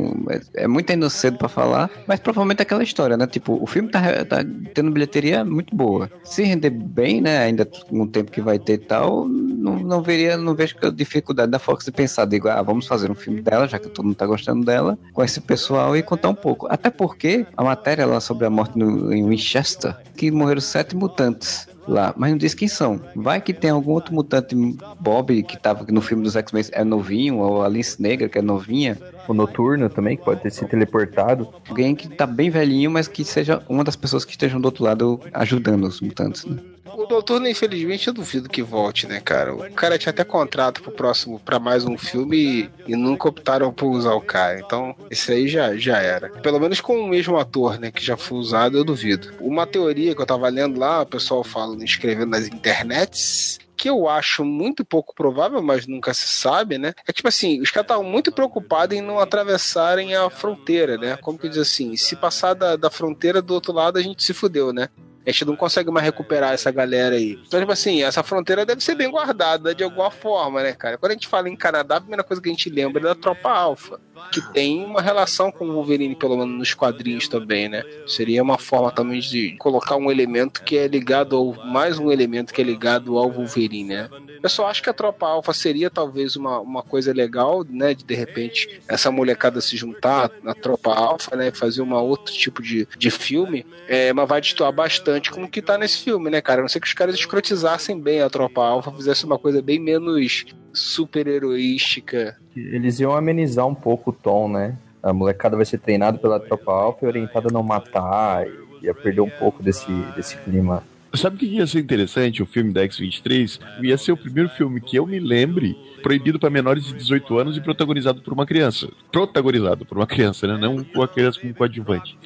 É 0.56 0.64
é 0.64 0.68
muito 0.68 0.90
ainda 0.92 1.10
cedo 1.10 1.38
pra 1.38 1.50
falar, 1.50 1.90
mas 2.08 2.20
provavelmente 2.20 2.60
é 2.60 2.64
aquela 2.64 2.84
história, 2.84 3.18
né? 3.18 3.28
Tipo, 3.28 3.62
o 3.62 3.68
filme 3.68 3.90
tá, 3.90 4.24
tá 4.26 4.38
tendo 4.74 4.92
bilheteria 4.92 5.44
muito 5.44 5.76
boa. 5.76 6.10
Se 6.24 6.44
render 6.44 6.70
bem, 6.70 7.20
né? 7.22 7.40
Ainda 7.40 7.66
com 7.66 8.02
o 8.02 8.08
tempo 8.08 8.32
que 8.32 8.42
vai 8.42 8.58
ter 8.58 8.74
e 8.74 8.78
tal, 8.78 9.28
não, 9.68 9.80
não 9.80 10.02
veria, 10.02 10.38
não 10.38 10.56
vejo 10.56 10.76
a 10.82 10.90
dificuldade 10.90 11.52
da 11.52 11.60
Fox 11.60 11.86
de 11.86 11.92
pensar, 11.92 12.26
digo, 12.26 12.48
ah, 12.48 12.62
vamos 12.62 12.88
fazer 12.88 13.12
um 13.12 13.16
filme 13.16 13.42
dela, 13.42 13.68
já 13.68 13.80
que 13.80 13.90
todo 13.90 14.06
mundo 14.06 14.16
tá 14.16 14.26
gostando 14.26 14.66
dela, 14.66 14.98
com 15.14 15.24
esse 15.24 15.42
pessoal 15.42 15.96
e 15.96 16.02
contar 16.02 16.30
um 16.30 16.36
pouco. 16.36 16.68
Até 16.70 16.90
porque 16.90 17.46
a 17.56 17.64
matéria 17.64 18.06
lá 18.06 18.20
sobre 18.20 18.46
a 18.46 18.50
morte 18.50 18.78
no, 18.78 19.14
em 19.14 19.28
Winchester, 19.28 19.96
que 20.16 20.32
morreram 20.32 20.62
sete 20.62 20.96
mutantes 20.96 21.68
lá, 21.88 22.14
mas 22.18 22.32
não 22.32 22.38
diz 22.38 22.54
quem 22.54 22.68
são. 22.68 23.00
Vai 23.16 23.42
que 23.42 23.54
tem 23.54 23.70
algum 23.70 23.92
outro 23.92 24.14
mutante 24.14 24.56
Bob 25.00 25.42
que 25.44 25.58
tava 25.58 25.86
no 25.90 26.02
filme 26.02 26.24
dos 26.24 26.36
X-Men 26.36 26.66
é 26.72 26.84
novinho, 26.84 27.38
ou 27.38 27.62
a 27.62 27.66
Alice 27.66 28.02
Negra 28.02 28.28
que 28.28 28.38
é 28.38 28.42
novinha. 28.42 28.98
O 29.28 29.34
Noturno 29.34 29.90
também, 29.90 30.18
que 30.18 30.24
pode 30.24 30.42
ter 30.42 30.52
se 30.52 30.66
teleportado. 30.66 31.48
Alguém 31.68 31.96
que 31.96 32.08
tá 32.08 32.26
bem 32.26 32.50
velhinho, 32.50 32.92
mas 32.92 33.08
que 33.08 33.24
seja 33.24 33.62
uma 33.68 33.84
das 33.84 33.96
pessoas 33.96 34.24
que 34.24 34.32
estejam 34.32 34.60
do 34.60 34.66
outro 34.66 34.84
lado 34.84 35.20
ajudando 35.34 35.86
os 35.86 36.02
mutantes, 36.02 36.46
né? 36.46 36.58
O 36.98 37.06
doutor, 37.06 37.46
infelizmente, 37.46 38.08
eu 38.08 38.14
duvido 38.14 38.50
que 38.50 38.64
volte, 38.64 39.06
né, 39.06 39.22
cara? 39.22 39.54
O 39.54 39.72
cara 39.72 40.00
tinha 40.00 40.10
até 40.10 40.24
contrato 40.24 40.82
pro 40.82 40.92
próximo, 40.92 41.40
pra 41.40 41.60
mais 41.60 41.86
um 41.86 41.96
filme 41.96 42.36
e, 42.38 42.70
e 42.88 42.96
nunca 42.96 43.30
optaram 43.30 43.72
por 43.72 43.86
usar 43.92 44.16
o 44.16 44.22
cara. 44.22 44.60
Então, 44.60 44.96
esse 45.08 45.32
aí 45.32 45.48
já, 45.48 45.78
já 45.78 46.00
era. 46.00 46.28
Pelo 46.28 46.60
menos 46.60 46.82
com 46.82 47.00
o 47.00 47.08
mesmo 47.08 47.38
ator, 47.38 47.80
né, 47.80 47.92
que 47.92 48.04
já 48.04 48.18
foi 48.18 48.40
usado, 48.40 48.76
eu 48.76 48.84
duvido. 48.84 49.32
Uma 49.40 49.68
teoria 49.68 50.16
que 50.16 50.22
eu 50.24 50.26
tava 50.26 50.50
lendo 50.50 50.80
lá, 50.80 51.04
o 51.04 51.06
pessoal 51.06 51.44
falando, 51.44 51.84
escrevendo 51.84 52.32
nas 52.32 52.48
internets, 52.48 53.60
que 53.78 53.88
eu 53.88 54.10
acho 54.10 54.44
muito 54.44 54.84
pouco 54.84 55.14
provável, 55.14 55.62
mas 55.62 55.86
nunca 55.86 56.16
se 56.16 56.28
sabe, 56.28 56.80
né? 56.80 56.96
É 57.08 57.14
tipo 57.14 57.28
assim, 57.28 57.62
os 57.62 57.70
caras 57.70 57.86
estavam 57.86 58.06
muito 58.06 58.32
preocupados 58.32 58.98
em 58.98 59.02
não 59.02 59.20
atravessarem 59.20 60.16
a 60.16 60.32
fronteira, 60.32 60.98
né? 60.98 61.16
Como 61.18 61.38
que 61.38 61.48
diz 61.48 61.60
assim, 61.60 61.96
se 61.96 62.16
passar 62.16 62.56
da, 62.56 62.76
da 62.76 62.90
fronteira 62.90 63.40
do 63.40 63.54
outro 63.54 63.72
lado, 63.72 64.00
a 64.00 64.02
gente 64.02 64.24
se 64.24 64.34
fudeu, 64.34 64.74
né? 64.74 64.90
A 65.28 65.32
gente 65.32 65.46
não 65.46 65.58
consegue 65.58 65.92
mais 65.92 66.06
recuperar 66.06 66.54
essa 66.54 66.72
galera 66.72 67.16
aí. 67.16 67.38
Então, 67.46 67.60
tipo 67.60 67.72
assim, 67.72 68.02
essa 68.02 68.24
fronteira 68.24 68.66
deve 68.66 68.82
ser 68.82 68.96
bem 68.96 69.12
guardada 69.12 69.76
de 69.76 69.84
alguma 69.84 70.10
forma, 70.10 70.64
né, 70.64 70.72
cara? 70.72 70.98
Quando 70.98 71.12
a 71.12 71.16
gente 71.16 71.28
fala 71.28 71.50
em 71.50 71.56
Canadá, 71.56 71.98
a 71.98 72.02
primeira 72.02 72.24
coisa 72.24 72.42
que 72.42 72.48
a 72.48 72.52
gente 72.52 72.70
lembra 72.70 73.02
é 73.02 73.06
da 73.06 73.16
Tropa 73.16 73.50
Alpha, 73.50 74.00
que 74.32 74.42
tem 74.54 74.86
uma 74.86 75.02
relação 75.02 75.52
com 75.52 75.66
o 75.66 75.74
Wolverine, 75.74 76.16
pelo 76.16 76.38
menos 76.38 76.58
nos 76.58 76.74
quadrinhos 76.74 77.28
também, 77.28 77.68
né? 77.68 77.84
Seria 78.08 78.42
uma 78.42 78.58
forma 78.58 78.92
também 78.92 79.20
de 79.20 79.56
colocar 79.58 79.98
um 79.98 80.10
elemento 80.10 80.64
que 80.64 80.78
é 80.78 80.88
ligado 80.88 81.36
ao. 81.36 81.54
mais 81.66 82.00
um 82.00 82.12
elemento 82.12 82.54
que 82.54 82.62
é 82.62 82.64
ligado 82.64 83.18
ao 83.18 83.30
Wolverine, 83.30 83.96
né? 83.96 84.10
Eu 84.42 84.50
só 84.50 84.68
acho 84.68 84.82
que 84.82 84.90
a 84.90 84.94
Tropa 84.94 85.28
Alpha 85.28 85.52
seria 85.54 85.90
talvez 85.90 86.36
uma, 86.36 86.60
uma 86.60 86.84
coisa 86.84 87.12
legal, 87.12 87.66
né? 87.70 87.94
De 87.94 88.08
de 88.08 88.16
repente 88.16 88.82
essa 88.88 89.12
molecada 89.12 89.60
se 89.60 89.76
juntar 89.76 90.32
na 90.42 90.54
Tropa 90.54 90.94
Alpha, 90.94 91.36
né? 91.36 91.52
Fazer 91.52 91.82
uma 91.82 92.02
outro 92.02 92.34
tipo 92.34 92.62
de, 92.62 92.88
de 92.98 93.12
filme, 93.12 93.66
é, 93.88 94.14
mas 94.14 94.28
vai 94.28 94.40
destoar 94.40 94.72
bastante 94.72 95.17
como 95.32 95.50
que 95.50 95.62
tá 95.62 95.78
nesse 95.78 96.04
filme, 96.04 96.30
né, 96.30 96.42
cara? 96.42 96.62
A 96.62 96.64
não 96.64 96.70
ser 96.70 96.80
que 96.80 96.88
os 96.88 96.94
caras 96.94 97.16
escrotizassem 97.16 98.00
bem 98.00 98.22
a 98.22 98.30
Tropa 98.30 98.62
Alpha, 98.62 98.92
fizessem 98.92 99.26
uma 99.26 99.40
coisa 99.40 99.62
bem 99.62 99.80
menos 99.80 100.46
super-heroística. 100.74 102.38
Eles 102.56 103.00
iam 103.00 103.16
amenizar 103.16 103.66
um 103.68 103.76
pouco 103.76 104.12
o 104.12 104.14
tom, 104.14 104.50
né? 104.50 104.78
A 105.02 105.14
molecada 105.14 105.56
vai 105.56 105.66
ser 105.66 105.80
treinada 105.80 106.18
pela 106.18 106.40
tropa 106.40 106.72
alfa 106.72 107.06
e 107.06 107.08
orientada 107.08 107.48
a 107.50 107.52
não 107.52 107.64
matar. 107.64 108.46
e 108.48 108.86
Ia 108.86 108.94
perder 108.94 109.22
um 109.22 109.30
pouco 109.30 109.64
desse, 109.64 109.92
desse 110.16 110.38
clima. 110.38 110.84
Sabe 111.14 111.36
o 111.36 111.40
que 111.40 111.46
ia 111.46 111.66
ser 111.66 111.80
interessante? 111.80 112.44
O 112.44 112.46
filme 112.46 112.72
da 112.74 112.84
X-23 112.84 113.60
ia 113.82 113.98
ser 113.98 114.12
o 114.12 114.18
primeiro 114.18 114.50
filme 114.50 114.82
que 114.82 114.98
eu 115.00 115.08
me 115.08 115.20
lembre 115.20 115.76
proibido 116.04 116.40
para 116.40 116.50
menores 116.50 116.86
de 116.86 116.94
18 116.94 117.38
anos 117.38 117.58
e 117.58 117.62
protagonizado 117.62 118.22
por 118.22 118.34
uma 118.34 118.46
criança. 118.46 118.88
Protagonizado 119.12 119.86
por 119.86 119.98
uma 119.98 120.06
criança, 120.06 120.48
né? 120.48 120.58
Não 120.58 120.84
com 120.84 121.02
a 121.02 121.08
criança 121.08 121.40
como 121.40 121.54
coadjuvante. 121.54 122.18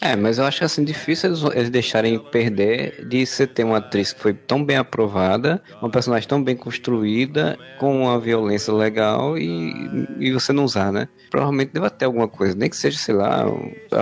É, 0.00 0.14
mas 0.14 0.38
eu 0.38 0.44
acho 0.44 0.64
assim 0.64 0.84
difícil 0.84 1.30
eles, 1.30 1.42
eles 1.54 1.70
deixarem 1.70 2.18
perder 2.18 3.04
de 3.08 3.26
você 3.26 3.46
ter 3.46 3.64
uma 3.64 3.78
atriz 3.78 4.12
que 4.12 4.20
foi 4.20 4.32
tão 4.32 4.64
bem 4.64 4.76
aprovada, 4.76 5.60
uma 5.82 5.90
personagem 5.90 6.28
tão 6.28 6.42
bem 6.42 6.54
construída, 6.54 7.58
com 7.78 8.02
uma 8.02 8.18
violência 8.20 8.72
legal 8.72 9.36
e, 9.36 9.72
e 10.18 10.30
você 10.32 10.52
não 10.52 10.64
usar, 10.64 10.92
né? 10.92 11.08
Provavelmente 11.30 11.72
deve 11.72 11.90
ter 11.90 12.04
alguma 12.04 12.28
coisa, 12.28 12.54
nem 12.54 12.70
que 12.70 12.76
seja, 12.76 12.96
sei 12.96 13.14
lá, 13.14 13.44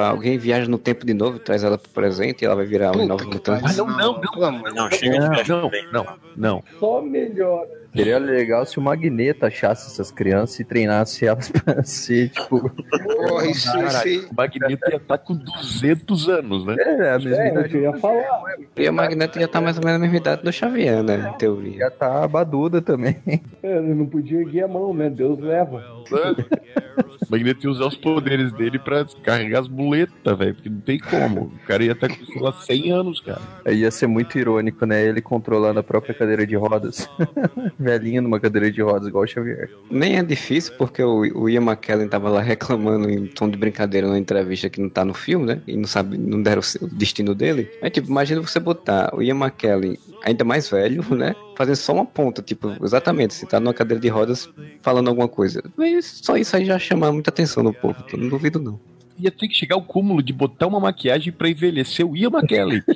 alguém 0.08 0.36
viaja 0.38 0.68
no 0.68 0.78
tempo 0.78 1.04
de 1.06 1.14
novo 1.14 1.38
e 1.38 1.40
traz 1.40 1.64
ela 1.64 1.78
pro 1.78 1.90
presente 1.90 2.42
e 2.42 2.44
ela 2.44 2.56
vai 2.56 2.66
virar 2.66 2.94
um 2.96 3.06
novo 3.06 3.24
mutante. 3.24 3.64
Ah, 3.66 3.72
não, 3.72 3.86
não, 3.86 3.96
não. 3.96 4.20
Pelo 4.20 4.44
amor 4.44 4.68
de 4.70 4.76
Não, 4.76 4.88
Deus. 4.88 5.00
chega 5.00 5.12
de 5.18 5.20
Não, 5.20 5.30
viagem 5.30 5.48
não, 5.56 5.62
também. 5.62 5.86
não, 5.92 6.06
não. 6.36 6.64
Só 6.78 7.00
melhor. 7.00 7.66
Seria 7.96 8.18
legal 8.18 8.66
se 8.66 8.78
o 8.78 8.82
Magneto 8.82 9.46
achasse 9.46 9.90
essas 9.90 10.10
crianças 10.10 10.60
e 10.60 10.64
treinasse 10.64 11.24
elas 11.26 11.48
pra 11.50 11.82
ser, 11.82 12.28
tipo. 12.30 12.70
Porra, 12.70 13.46
isso, 13.46 13.68
isso 13.78 14.28
o 14.30 14.34
Magneto 14.34 14.90
ia 14.90 14.96
estar 14.96 15.18
com 15.18 15.34
200 15.34 16.28
anos, 16.28 16.66
né? 16.66 16.76
É, 16.78 17.10
a 17.12 17.18
mesma 17.18 17.36
É, 17.42 17.48
idade. 17.50 17.76
eu 17.76 17.82
ia 17.82 17.92
falar. 17.94 18.42
E 18.76 18.88
o 18.88 18.92
Magneto 18.92 19.40
já 19.40 19.48
tá 19.48 19.60
mais 19.60 19.78
ou 19.78 19.84
menos 19.84 19.98
na 20.00 20.04
mesma 20.04 20.18
idade 20.18 20.42
do 20.42 20.52
Xavier, 20.52 21.02
né? 21.02 21.32
Em 21.34 21.38
teoria. 21.38 21.78
Já 21.78 21.90
tá 21.90 22.24
a 22.24 22.28
baduda 22.28 22.82
também. 22.82 23.16
É, 23.62 23.78
ele 23.78 23.94
não 23.94 24.06
podia 24.06 24.40
erguer 24.40 24.64
a 24.64 24.68
mão, 24.68 24.92
né? 24.92 25.08
Deus 25.10 25.38
leva. 25.38 25.95
O 26.12 27.26
Magneto 27.30 27.66
ia 27.66 27.70
usar 27.70 27.86
os 27.86 27.96
poderes 27.96 28.52
dele 28.52 28.78
pra 28.78 29.04
carregar 29.22 29.60
as 29.60 29.68
muletas, 29.68 30.38
velho. 30.38 30.54
Porque 30.54 30.68
não 30.68 30.80
tem 30.80 30.98
como. 30.98 31.42
O 31.42 31.66
cara 31.66 31.84
ia 31.84 31.92
estar 31.92 32.08
com, 32.08 32.24
sei 32.24 32.40
lá, 32.40 32.52
100 32.52 32.92
anos, 32.92 33.20
cara. 33.20 33.40
Aí 33.64 33.80
ia 33.80 33.90
ser 33.90 34.06
muito 34.06 34.38
irônico, 34.38 34.84
né? 34.86 35.04
Ele 35.04 35.20
controlando 35.20 35.80
a 35.80 35.82
própria 35.82 36.14
cadeira 36.14 36.46
de 36.46 36.56
rodas. 36.56 37.08
Velhinho 37.78 38.22
numa 38.22 38.40
cadeira 38.40 38.70
de 38.70 38.80
rodas, 38.80 39.08
igual 39.08 39.24
o 39.24 39.26
Xavier. 39.26 39.70
Nem 39.90 40.18
é 40.18 40.22
difícil, 40.22 40.74
porque 40.78 41.02
o, 41.02 41.20
o 41.34 41.48
Ian 41.48 41.62
McKellen 41.62 42.08
tava 42.08 42.28
lá 42.28 42.40
reclamando 42.40 43.10
em 43.10 43.26
tom 43.26 43.48
de 43.48 43.56
brincadeira 43.56 44.06
numa 44.06 44.18
entrevista 44.18 44.70
que 44.70 44.80
não 44.80 44.88
tá 44.88 45.04
no 45.04 45.14
filme, 45.14 45.46
né? 45.46 45.60
E 45.66 45.76
não 45.76 45.86
sabe, 45.86 46.16
não 46.16 46.42
deram 46.42 46.62
o 46.80 46.86
destino 46.86 47.34
dele. 47.34 47.70
Aí, 47.82 47.90
tipo, 47.90 48.08
imagina 48.08 48.40
você 48.40 48.60
botar 48.60 49.14
o 49.14 49.22
Ian 49.22 49.36
McKellen 49.36 49.98
ainda 50.22 50.44
mais 50.44 50.68
velho, 50.68 51.04
né? 51.14 51.34
Fazendo 51.56 51.76
só 51.76 51.94
uma 51.94 52.04
ponta, 52.04 52.42
tipo, 52.42 52.76
exatamente, 52.84 53.32
se 53.32 53.46
tá 53.46 53.58
numa 53.58 53.72
cadeira 53.72 54.00
de 54.00 54.08
rodas 54.08 54.48
falando 54.82 55.08
alguma 55.08 55.26
coisa. 55.26 55.62
Mas 55.74 56.20
só 56.22 56.36
isso 56.36 56.54
aí 56.54 56.66
já 56.66 56.78
chama 56.78 57.10
muita 57.10 57.30
atenção 57.30 57.62
no 57.62 57.72
povo, 57.72 57.96
então 58.06 58.20
não 58.20 58.28
duvido 58.28 58.60
não. 58.60 58.78
Ia 59.18 59.30
ter 59.30 59.48
que 59.48 59.54
chegar 59.54 59.74
ao 59.76 59.82
cúmulo 59.82 60.22
de 60.22 60.34
botar 60.34 60.66
uma 60.66 60.78
maquiagem 60.78 61.32
pra 61.32 61.48
envelhecer 61.48 62.06
o 62.06 62.14
Ian 62.14 62.28
McKellen. 62.28 62.82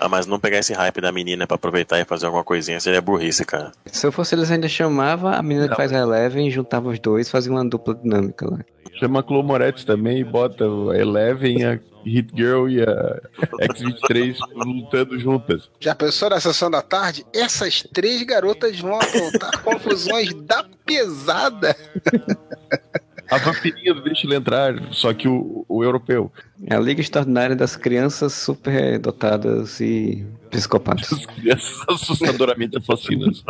Ah, 0.00 0.08
mas 0.08 0.26
não 0.26 0.38
pegar 0.38 0.58
esse 0.58 0.72
hype 0.72 1.00
da 1.00 1.10
menina 1.10 1.44
pra 1.44 1.56
aproveitar 1.56 1.98
e 1.98 2.04
fazer 2.04 2.26
alguma 2.26 2.44
coisinha 2.44 2.78
seria 2.78 3.02
burrice, 3.02 3.44
cara. 3.44 3.72
Se 3.86 4.06
eu 4.06 4.12
fosse 4.12 4.34
eles 4.34 4.48
ainda 4.48 4.68
chamava 4.68 5.34
a 5.34 5.42
menina 5.42 5.68
que 5.68 5.74
faz 5.74 5.92
a 5.92 5.98
Eleven, 5.98 6.48
juntava 6.50 6.88
os 6.88 7.00
dois, 7.00 7.28
fazia 7.28 7.50
uma 7.50 7.68
dupla 7.68 7.96
dinâmica 7.96 8.48
lá. 8.48 8.60
Chama 9.00 9.18
a 9.18 9.22
Chloe 9.24 9.42
Moretz 9.42 9.84
também 9.84 10.18
e 10.20 10.24
bota 10.24 10.64
a 10.64 10.96
Eleven 10.96 11.58
e 11.58 11.64
a, 11.64 11.80
Hit 12.08 12.32
Girl 12.34 12.68
e 12.68 12.82
a 12.82 13.20
X-23 13.60 14.36
lutando 14.54 15.18
juntas. 15.18 15.70
Já 15.80 15.94
pensou 15.94 16.30
na 16.30 16.40
sessão 16.40 16.70
da 16.70 16.82
tarde? 16.82 17.24
Essas 17.34 17.82
três 17.82 18.22
garotas 18.22 18.78
vão 18.80 18.94
aprontar 18.94 19.60
confusões 19.62 20.32
da 20.34 20.64
pesada. 20.84 21.76
A 23.30 23.36
vampirinha 23.36 23.92
do 23.94 24.02
Deixa 24.02 24.26
Ele 24.26 24.36
Entrar, 24.36 24.74
só 24.92 25.12
que 25.12 25.28
o, 25.28 25.64
o 25.68 25.84
europeu. 25.84 26.32
É 26.66 26.74
a 26.74 26.80
Liga 26.80 27.00
Extraordinária 27.00 27.54
das 27.54 27.76
Crianças 27.76 28.32
Superdotadas 28.32 29.80
e 29.80 30.26
Psicopatas. 30.50 31.12
As 31.12 31.26
crianças 31.26 31.84
assustadoramente 31.88 32.78
assassinas. 32.78 33.44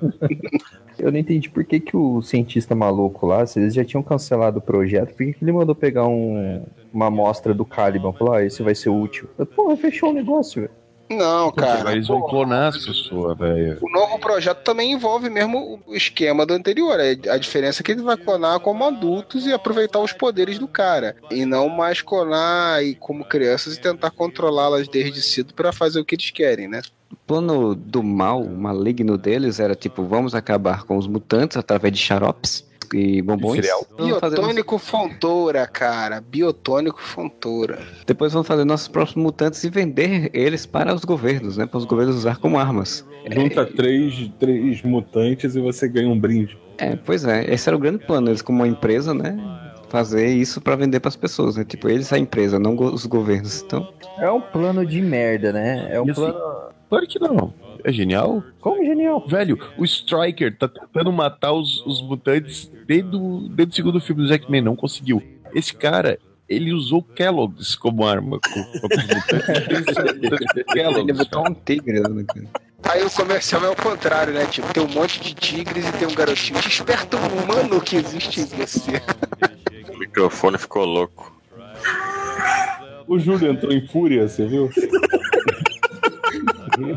Eu 0.98 1.12
não 1.12 1.18
entendi 1.18 1.50
por 1.50 1.64
que, 1.64 1.78
que 1.78 1.96
o 1.96 2.22
cientista 2.22 2.74
maluco 2.74 3.26
lá, 3.26 3.44
se 3.44 3.60
eles 3.60 3.74
já 3.74 3.84
tinham 3.84 4.02
cancelado 4.02 4.58
o 4.58 4.62
projeto, 4.62 5.08
por 5.08 5.26
que, 5.26 5.34
que 5.34 5.44
ele 5.44 5.52
mandou 5.52 5.74
pegar 5.74 6.06
um, 6.06 6.64
uma 6.92 7.06
amostra 7.06 7.52
do 7.52 7.66
Caliban? 7.66 8.12
Falou, 8.14 8.34
ah, 8.34 8.44
esse 8.44 8.62
vai 8.62 8.74
ser 8.74 8.88
útil. 8.88 9.28
Porra, 9.54 9.76
fechou 9.76 10.10
o 10.10 10.14
negócio, 10.14 10.62
velho. 10.62 10.85
Não, 11.08 11.52
cara. 11.52 11.92
Eles 11.92 12.08
vão 12.08 12.22
clonar 12.22 12.68
as 12.68 12.84
pessoas, 12.84 13.38
velho. 13.38 13.78
O 13.80 13.90
novo 13.90 14.18
projeto 14.18 14.62
também 14.62 14.92
envolve 14.92 15.30
mesmo 15.30 15.80
o 15.86 15.94
esquema 15.94 16.44
do 16.44 16.54
anterior. 16.54 16.98
É, 16.98 17.16
A 17.30 17.38
diferença 17.38 17.82
é 17.82 17.84
que 17.84 17.92
ele 17.92 18.02
vai 18.02 18.16
clonar 18.16 18.60
como 18.60 18.84
adultos 18.84 19.46
e 19.46 19.52
aproveitar 19.52 20.00
os 20.00 20.12
poderes 20.12 20.58
do 20.58 20.66
cara. 20.66 21.16
E 21.30 21.44
não 21.44 21.68
mais 21.68 22.02
clonar 22.02 22.82
e 22.82 22.94
como 22.94 23.24
crianças 23.24 23.76
e 23.76 23.80
tentar 23.80 24.10
controlá-las 24.10 24.88
desde 24.88 25.22
cedo 25.22 25.54
pra 25.54 25.72
fazer 25.72 26.00
o 26.00 26.04
que 26.04 26.14
eles 26.14 26.30
querem, 26.30 26.68
né? 26.68 26.82
O 27.12 27.16
plano 27.16 27.74
do 27.74 28.02
mal, 28.02 28.42
o 28.42 28.58
maligno 28.58 29.16
deles, 29.16 29.60
era 29.60 29.76
tipo, 29.76 30.02
vamos 30.04 30.34
acabar 30.34 30.82
com 30.82 30.96
os 30.96 31.06
mutantes 31.06 31.56
através 31.56 31.94
de 31.94 32.00
xaropes 32.00 32.65
e 32.94 33.22
bombons. 33.22 33.56
fazer 33.56 33.70
nosso- 34.36 34.42
Biotônico 34.42 34.78
Fontoura, 34.78 35.66
cara. 35.66 36.20
Biotônico 36.20 37.00
Fontoura. 37.02 37.78
Depois 38.06 38.32
vamos 38.32 38.46
fazer 38.46 38.64
nossos 38.64 38.88
próprios 38.88 39.16
mutantes 39.16 39.62
e 39.64 39.70
vender 39.70 40.30
eles 40.32 40.66
para 40.66 40.94
os 40.94 41.04
governos, 41.04 41.56
né? 41.56 41.66
Para 41.66 41.78
os 41.78 41.84
governos 41.84 42.16
usar 42.16 42.36
como 42.38 42.58
armas. 42.58 43.04
Junta 43.32 43.64
três, 43.66 44.30
três 44.38 44.82
mutantes 44.82 45.56
e 45.56 45.60
você 45.60 45.88
ganha 45.88 46.08
um 46.08 46.18
brinde. 46.18 46.56
É, 46.78 46.94
pois 46.96 47.24
é, 47.24 47.52
esse 47.52 47.68
era 47.68 47.76
o 47.76 47.80
grande 47.80 47.98
plano, 48.04 48.28
eles 48.28 48.42
como 48.42 48.58
uma 48.60 48.68
empresa, 48.68 49.12
né? 49.14 49.36
Fazer 49.88 50.28
isso 50.28 50.60
para 50.60 50.76
vender 50.76 51.00
para 51.00 51.08
as 51.08 51.16
pessoas, 51.16 51.56
né? 51.56 51.64
Tipo, 51.64 51.88
eles 51.88 52.12
a 52.12 52.18
empresa, 52.18 52.58
não 52.58 52.76
os 52.76 53.06
governos. 53.06 53.62
Então, 53.62 53.88
É 54.18 54.30
um 54.30 54.40
plano 54.40 54.84
de 54.84 55.00
merda, 55.00 55.52
né? 55.52 55.88
É 55.90 56.00
um 56.00 56.06
E 56.06 56.10
assim, 56.10 56.20
plano. 56.20 56.38
Claro 56.88 57.06
que 57.06 57.18
não. 57.18 57.52
É 57.86 57.92
genial. 57.92 58.42
Como 58.60 58.84
genial? 58.84 59.24
Velho, 59.28 59.56
o 59.78 59.84
Striker 59.84 60.58
tá 60.58 60.66
tentando 60.66 61.12
matar 61.12 61.52
os, 61.52 61.86
os 61.86 62.02
mutantes 62.02 62.68
desde 62.84 63.14
o, 63.16 63.48
desde 63.48 63.74
o 63.74 63.76
segundo 63.76 64.00
filme 64.00 64.22
do 64.22 64.28
Jackman, 64.28 64.60
não 64.60 64.74
conseguiu. 64.74 65.22
Esse 65.54 65.72
cara, 65.72 66.18
ele 66.48 66.72
usou 66.72 67.00
Kellogg's 67.00 67.76
como 67.76 68.04
arma. 68.04 68.40
Ele 70.74 71.12
botou 71.12 71.48
um 71.48 71.54
tigre 71.54 72.00
lá, 72.00 72.08
né? 72.08 72.24
cara? 72.26 72.48
Aí 72.82 73.04
o 73.04 73.10
comercial 73.10 73.64
é 73.64 73.70
o 73.70 73.76
contrário, 73.76 74.34
né? 74.34 74.46
Tipo, 74.46 74.72
tem 74.72 74.82
um 74.82 74.88
monte 74.88 75.20
de 75.20 75.32
tigres 75.32 75.88
e 75.88 75.92
tem 75.92 76.08
um 76.08 76.14
garotinho. 76.14 76.60
Desperta 76.60 77.16
o 77.16 77.20
humano 77.20 77.80
que 77.80 77.96
existe 77.96 78.40
em 78.40 78.46
você. 78.46 79.00
O 79.94 79.98
microfone 79.98 80.58
ficou 80.58 80.84
louco. 80.84 81.40
O 83.06 83.18
Júlio 83.18 83.50
entrou 83.50 83.72
em 83.72 83.86
fúria, 83.86 84.28
você 84.28 84.44
viu? 84.44 84.68
Holy 86.76 86.94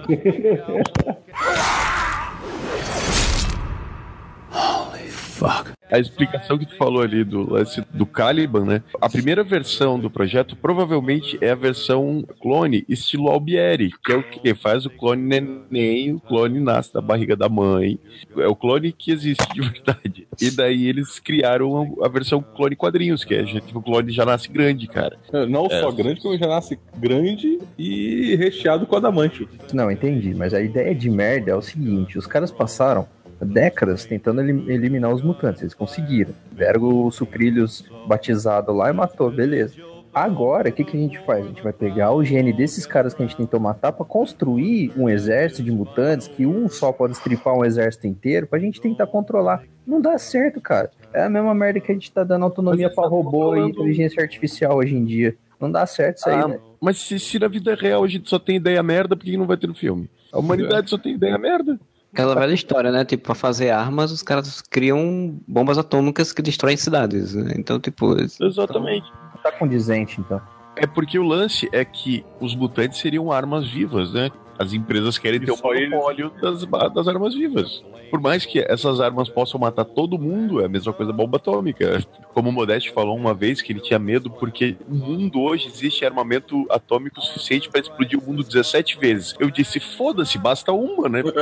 fuck. 5.08 5.79
A 5.92 6.00
explicação 6.00 6.58
que 6.58 6.66
tu 6.66 6.76
falou 6.76 7.02
ali 7.02 7.24
do 7.24 7.52
lance 7.52 7.84
do 7.94 8.06
Caliban, 8.06 8.66
né? 8.66 8.84
A 9.02 9.10
primeira 9.10 9.44
versão 9.44 10.00
do 10.00 10.10
projeto 10.10 10.56
provavelmente 10.56 11.38
é 11.42 11.52
a 11.52 11.56
versão 11.56 12.24
clone 12.42 12.86
estilo 12.88 13.30
Albieri, 13.30 13.92
que 14.04 14.12
é 14.12 14.16
o 14.16 14.24
que 14.24 14.54
faz 14.54 14.86
o 14.86 14.90
clone 14.90 15.22
neném, 15.22 16.14
o 16.14 16.20
clone 16.20 16.60
nasce 16.60 16.94
da 16.94 17.02
barriga 17.02 17.36
da 17.36 17.50
mãe. 17.50 18.00
É 18.38 18.48
o 18.48 18.56
clone 18.56 18.92
que 18.92 19.12
existe 19.12 19.46
de 19.54 19.62
verdade. 19.62 20.28
E 20.42 20.52
daí 20.52 20.88
eles 20.88 21.20
criaram 21.20 21.98
a 22.04 22.08
versão 22.08 22.42
clone 22.42 22.76
quadrinhos, 22.76 23.24
que 23.24 23.34
é 23.34 23.46
gente, 23.46 23.76
o 23.76 23.82
clone 23.82 24.12
já 24.12 24.26
nasce 24.26 24.50
grande, 24.50 24.88
cara. 24.88 25.18
Não 25.48 25.66
É. 25.66 25.80
só 25.82 25.92
grande, 25.92 26.22
como 26.22 26.38
já 26.38 26.48
nasce 26.48 26.80
grande 26.98 27.60
e 27.78 28.36
recheado 28.36 28.86
com 28.86 28.96
adamante. 28.96 29.48
Não, 29.74 29.90
entendi. 29.90 30.34
Mas 30.34 30.54
a 30.54 30.62
ideia 30.62 30.94
de 30.94 31.10
merda 31.10 31.52
é 31.52 31.56
o 31.56 31.62
seguinte: 31.62 32.18
os 32.18 32.28
caras 32.28 32.52
passaram 32.52 33.08
décadas 33.46 34.06
tentando 34.06 34.42
elim- 34.42 34.70
eliminar 34.70 35.14
os 35.14 35.22
mutantes. 35.22 35.62
Eles 35.62 35.74
conseguiram. 35.74 36.34
Deram 36.52 37.06
o 37.06 37.12
Sucrilhos 37.12 37.84
batizado 38.08 38.72
lá 38.74 38.90
e 38.90 38.94
matou, 38.94 39.32
beleza. 39.32 39.76
Agora, 40.14 40.70
o 40.70 40.72
que, 40.72 40.84
que 40.84 40.98
a 40.98 41.00
gente 41.00 41.20
faz? 41.20 41.46
A 41.46 41.48
gente 41.48 41.62
vai 41.62 41.72
pegar 41.72 42.12
o 42.12 42.24
gene 42.24 42.52
desses 42.52 42.86
caras 42.86 43.14
que 43.14 43.22
a 43.22 43.26
gente 43.26 43.38
tentou 43.38 43.60
matar 43.60 43.92
pra 43.92 44.04
construir 44.04 44.92
um 44.98 45.08
exército 45.08 45.62
de 45.62 45.72
mutantes 45.72 46.28
que 46.28 46.48
um 46.48 46.68
só 46.68 46.92
pode 46.92 47.14
estripar 47.14 47.54
um 47.56 47.64
exército 47.64 48.08
inteiro 48.08 48.48
pra 48.48 48.58
gente 48.58 48.82
tentar 48.82 49.06
controlar. 49.06 49.62
Não 49.86 50.02
dá 50.02 50.18
certo, 50.18 50.60
cara. 50.60 50.90
É 51.14 51.24
a 51.24 51.30
mesma 51.30 51.54
merda 51.54 51.80
que 51.80 51.92
a 51.92 51.94
gente 51.94 52.12
tá 52.12 52.24
dando 52.24 52.44
autonomia 52.44 52.86
eles 52.88 52.96
tá 52.96 53.04
robô 53.04 53.56
e 53.56 53.60
inteligência 53.70 54.22
artificial 54.22 54.78
hoje 54.78 54.96
em 54.96 55.06
dia. 55.06 55.36
Não 55.60 55.72
dá 55.72 55.86
certo 55.86 56.18
isso 56.18 56.30
aí, 56.30 56.36
Ah, 56.40 56.48
né? 56.48 56.60
mas 56.82 56.98
se, 56.98 57.20
se 57.20 57.38
na 57.38 57.48
vida 57.48 57.76
real 57.76 58.04
a 58.04 58.08
gente 58.08 58.28
só 58.30 58.40
tem 58.40 58.56
ideia 58.56 58.82
merda, 58.82 59.16
por 59.16 59.24
que 59.26 59.38
não 59.38 59.46
vai 59.46 59.58
ter 59.58 59.68
no 59.68 59.76
filme? 59.76 60.10
A 60.34 60.40
humanidade 60.40 60.90
só 60.90 60.98
tem 60.98 61.14
ideia 61.14 61.38
merda. 61.38 61.80
Aquela 62.12 62.36
velha 62.36 62.54
história, 62.54 62.92
né? 62.92 63.06
Tipo, 63.06 63.26
pra 63.26 63.36
fazer 63.36 63.70
armas, 63.70 64.12
os 64.12 64.24
caras 64.24 64.62
criam 64.62 65.40
bombas 65.48 65.78
atômicas 65.78 66.34
que 66.34 66.42
destroem 66.42 66.76
cidades, 66.76 67.36
né? 67.36 67.54
Então, 67.56 67.80
tipo, 67.80 68.16
Exatamente. 68.42 69.12
Tá 69.44 69.52
condizente, 69.52 70.20
então. 70.20 70.42
É 70.76 70.88
porque 70.88 71.20
o 71.20 71.24
lance 71.24 71.70
é 71.72 71.86
que 71.86 72.26
os 72.40 72.56
mutantes 72.56 73.00
seriam 73.00 73.32
armas 73.32 73.68
vivas, 73.70 74.14
né? 74.14 74.30
As 74.60 74.74
empresas 74.74 75.18
querem 75.18 75.40
ter 75.40 75.52
o 75.52 75.58
monopólio 75.58 76.32
das, 76.42 76.66
ba- 76.66 76.90
das 76.90 77.08
armas 77.08 77.34
vivas. 77.34 77.82
Por 78.12 78.20
mais 78.20 78.46
que 78.46 78.60
essas 78.60 79.00
armas 79.00 79.30
possam 79.30 79.58
matar 79.58 79.86
todo 79.86 80.20
mundo, 80.20 80.60
é 80.62 80.66
a 80.66 80.68
mesma 80.68 80.92
coisa 80.92 81.14
bomba 81.14 81.38
atômica. 81.38 82.04
Como 82.34 82.50
o 82.50 82.52
Modeste 82.52 82.92
falou 82.92 83.16
uma 83.16 83.34
vez 83.34 83.62
que 83.62 83.72
ele 83.72 83.80
tinha 83.80 83.98
medo 83.98 84.30
porque 84.30 84.76
no 84.86 84.98
mundo 84.98 85.40
hoje 85.40 85.68
existe 85.68 86.04
armamento 86.06 86.66
atômico 86.70 87.22
suficiente 87.22 87.70
para 87.70 87.80
explodir 87.80 88.20
o 88.20 88.22
mundo 88.26 88.44
17 88.44 89.00
vezes. 89.00 89.34
Eu 89.40 89.50
disse, 89.50 89.80
foda-se, 89.80 90.38
basta 90.38 90.74
uma, 90.74 91.08
né? 91.08 91.24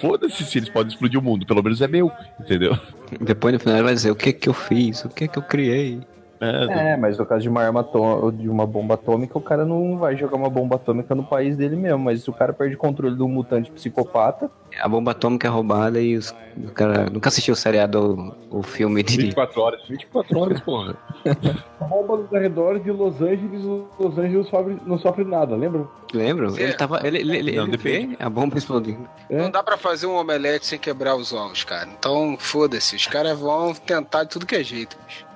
Foda-se 0.00 0.44
se 0.44 0.58
eles 0.58 0.68
podem 0.68 0.92
explodir 0.92 1.18
o 1.18 1.22
mundo, 1.22 1.44
pelo 1.46 1.62
menos 1.62 1.80
é 1.80 1.88
meu, 1.88 2.12
entendeu? 2.38 2.78
depois 3.20 3.52
no 3.54 3.58
final 3.60 3.76
ele 3.76 3.84
vai 3.84 3.94
dizer 3.94 4.10
o 4.10 4.16
que 4.16 4.32
que 4.32 4.48
eu 4.48 4.54
fiz, 4.54 5.04
o 5.04 5.08
que 5.08 5.26
que 5.26 5.38
eu 5.38 5.42
criei. 5.42 6.00
É, 6.40 6.92
É, 6.92 6.96
mas 6.96 7.18
no 7.18 7.26
caso 7.26 7.42
de 7.42 7.48
uma 7.48 7.62
arma 7.62 7.86
de 8.34 8.48
uma 8.48 8.66
bomba 8.66 8.94
atômica, 8.94 9.36
o 9.36 9.40
cara 9.40 9.64
não 9.64 9.98
vai 9.98 10.16
jogar 10.16 10.36
uma 10.36 10.48
bomba 10.50 10.76
atômica 10.76 11.14
no 11.14 11.24
país 11.24 11.56
dele 11.56 11.76
mesmo. 11.76 11.98
Mas 11.98 12.22
se 12.22 12.30
o 12.30 12.32
cara 12.32 12.52
perde 12.52 12.74
o 12.74 12.78
controle 12.78 13.20
um 13.20 13.28
mutante 13.28 13.70
psicopata, 13.70 14.50
A 14.80 14.88
bomba 14.88 15.10
atômica 15.12 15.46
é 15.48 15.50
roubada 15.50 16.00
e 16.00 16.16
os, 16.16 16.34
o 16.56 16.70
cara 16.72 17.08
nunca 17.10 17.28
assistiu 17.28 17.54
o 17.54 17.56
seriado, 17.56 18.34
o 18.50 18.62
filme 18.62 19.02
de 19.02 19.16
24 19.16 19.60
horas. 19.60 19.80
24 19.88 20.38
horas, 20.38 20.60
porra. 20.60 20.96
A 21.80 21.84
bomba 21.84 22.16
nos 22.18 22.32
arredores 22.34 22.82
de 22.84 22.90
Los 22.92 23.20
Angeles, 23.20 23.64
Los 23.98 24.18
Angeles 24.18 24.46
sofre, 24.48 24.76
não 24.86 24.98
sofre 24.98 25.24
nada, 25.24 25.56
lembra? 25.56 25.86
Lembra? 26.12 26.50
Sim. 26.50 26.60
Ele 26.62 26.72
tava. 26.74 27.00
Ele, 27.06 27.18
ele, 27.18 27.36
ele, 27.38 27.56
Não, 27.56 27.62
ele 27.64 27.76
depende. 27.76 28.16
vê 28.16 28.22
a 28.22 28.28
bomba 28.30 28.56
explodindo. 28.58 29.08
Não 29.30 29.50
dá 29.50 29.62
pra 29.62 29.76
fazer 29.76 30.06
um 30.06 30.16
omelete 30.16 30.66
sem 30.66 30.78
quebrar 30.78 31.16
os 31.16 31.32
ovos, 31.32 31.64
cara. 31.64 31.88
Então, 31.98 32.36
foda-se. 32.38 32.94
Os 32.96 33.06
caras 33.06 33.38
vão 33.38 33.74
tentar 33.74 34.24
de 34.24 34.30
tudo 34.30 34.46
que 34.46 34.54
é 34.56 34.62
jeito, 34.62 34.96
bicho. 35.06 35.26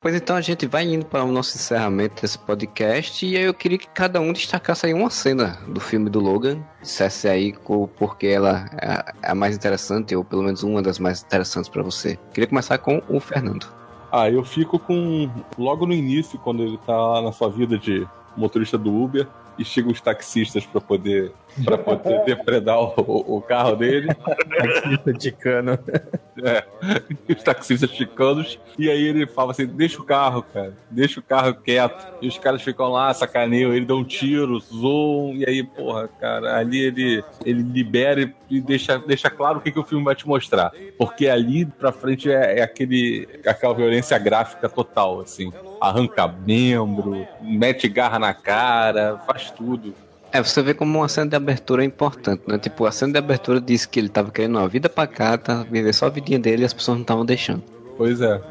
Pois 0.00 0.14
então 0.14 0.36
a 0.36 0.40
gente 0.42 0.66
vai 0.66 0.84
indo 0.84 1.06
para 1.06 1.24
o 1.24 1.32
nosso 1.32 1.56
encerramento 1.56 2.20
desse 2.20 2.38
podcast 2.38 3.24
e 3.24 3.36
aí 3.38 3.44
eu 3.44 3.54
queria 3.54 3.78
que 3.78 3.88
cada 3.88 4.20
um 4.20 4.32
destacasse 4.34 4.84
aí 4.84 4.92
uma 4.92 5.08
cena 5.08 5.58
do 5.66 5.80
filme 5.80 6.10
do 6.10 6.20
Logan, 6.20 6.62
dissesse 6.82 7.26
aí 7.26 7.54
porque 7.98 8.26
ela 8.26 8.68
é 8.80 8.86
a- 8.86 9.14
é 9.22 9.30
a 9.30 9.34
mais 9.34 9.56
interessante 9.56 10.14
ou 10.14 10.22
pelo 10.22 10.42
menos 10.42 10.62
uma 10.62 10.82
das 10.82 10.98
mais 10.98 11.22
interessantes 11.22 11.70
para 11.70 11.82
você. 11.82 12.18
Queria 12.34 12.46
começar 12.46 12.76
com 12.78 13.02
o 13.08 13.18
Fernando. 13.18 13.66
Ah, 14.12 14.30
eu 14.30 14.44
fico 14.44 14.78
com. 14.78 15.28
Logo 15.58 15.86
no 15.86 15.92
início, 15.94 16.38
quando 16.38 16.62
ele 16.62 16.78
tá 16.86 16.94
lá 16.96 17.22
na 17.22 17.32
sua 17.32 17.48
vida 17.50 17.76
de 17.78 18.06
motorista 18.36 18.76
do 18.78 18.94
Uber 18.94 19.26
e 19.58 19.64
chegam 19.64 19.90
os 19.90 20.00
taxistas 20.00 20.64
pra 20.66 20.80
poder, 20.80 21.32
pra 21.64 21.76
poder 21.78 22.24
depredar 22.24 22.78
o, 22.80 22.94
o- 23.36 23.42
carro 23.42 23.76
dele. 23.76 24.08
de 25.18 25.30
cano. 25.32 25.78
É, 26.42 26.64
os 27.28 27.42
taxistas 27.42 27.90
chicanos. 27.90 28.58
E 28.78 28.90
aí 28.90 29.02
ele 29.06 29.26
fala 29.26 29.52
assim: 29.52 29.66
deixa 29.66 30.00
o 30.00 30.04
carro, 30.04 30.42
cara, 30.42 30.72
deixa 30.90 31.20
o 31.20 31.22
carro 31.22 31.54
quieto. 31.54 32.06
E 32.20 32.26
os 32.26 32.38
caras 32.38 32.62
ficam 32.62 32.88
lá, 32.88 33.12
sacaneiam, 33.14 33.72
ele 33.72 33.86
dá 33.86 33.94
um 33.94 34.02
tiro, 34.04 34.58
zoom. 34.58 35.34
E 35.36 35.44
aí, 35.48 35.62
porra, 35.62 36.08
cara, 36.20 36.56
ali 36.58 36.80
ele, 36.80 37.22
ele 37.44 37.62
libera 37.62 38.20
e- 38.22 38.34
e 38.50 38.60
deixa, 38.60 38.98
deixa 38.98 39.30
claro 39.30 39.58
o 39.58 39.60
que, 39.60 39.70
que 39.70 39.78
o 39.78 39.84
filme 39.84 40.04
vai 40.04 40.14
te 40.14 40.26
mostrar. 40.26 40.72
Porque 40.98 41.28
ali 41.28 41.64
pra 41.66 41.92
frente 41.92 42.30
é, 42.30 42.58
é 42.58 42.62
aquele, 42.62 43.28
aquela 43.46 43.74
violência 43.74 44.18
gráfica 44.18 44.68
total, 44.68 45.20
assim. 45.20 45.52
Arranca 45.80 46.26
membro, 46.26 47.26
mete 47.40 47.88
garra 47.88 48.18
na 48.18 48.32
cara, 48.34 49.18
faz 49.26 49.50
tudo. 49.50 49.94
É, 50.34 50.42
você 50.42 50.60
vê 50.64 50.74
como 50.74 50.98
uma 50.98 51.06
cena 51.06 51.30
de 51.30 51.36
abertura 51.36 51.84
é 51.84 51.86
importante, 51.86 52.42
né? 52.48 52.58
Tipo, 52.58 52.86
a 52.86 52.90
cena 52.90 53.12
de 53.12 53.18
abertura 53.20 53.60
disse 53.60 53.88
que 53.88 54.00
ele 54.00 54.08
tava 54.08 54.32
querendo 54.32 54.58
uma 54.58 54.66
vida 54.66 54.88
pacata, 54.88 55.62
viver 55.70 55.92
só 55.92 56.06
a 56.06 56.08
vidinha 56.08 56.40
dele 56.40 56.62
e 56.62 56.64
as 56.64 56.74
pessoas 56.74 56.96
não 56.96 57.02
estavam 57.02 57.24
deixando. 57.24 57.62
Pois 57.96 58.20
é. 58.20 58.42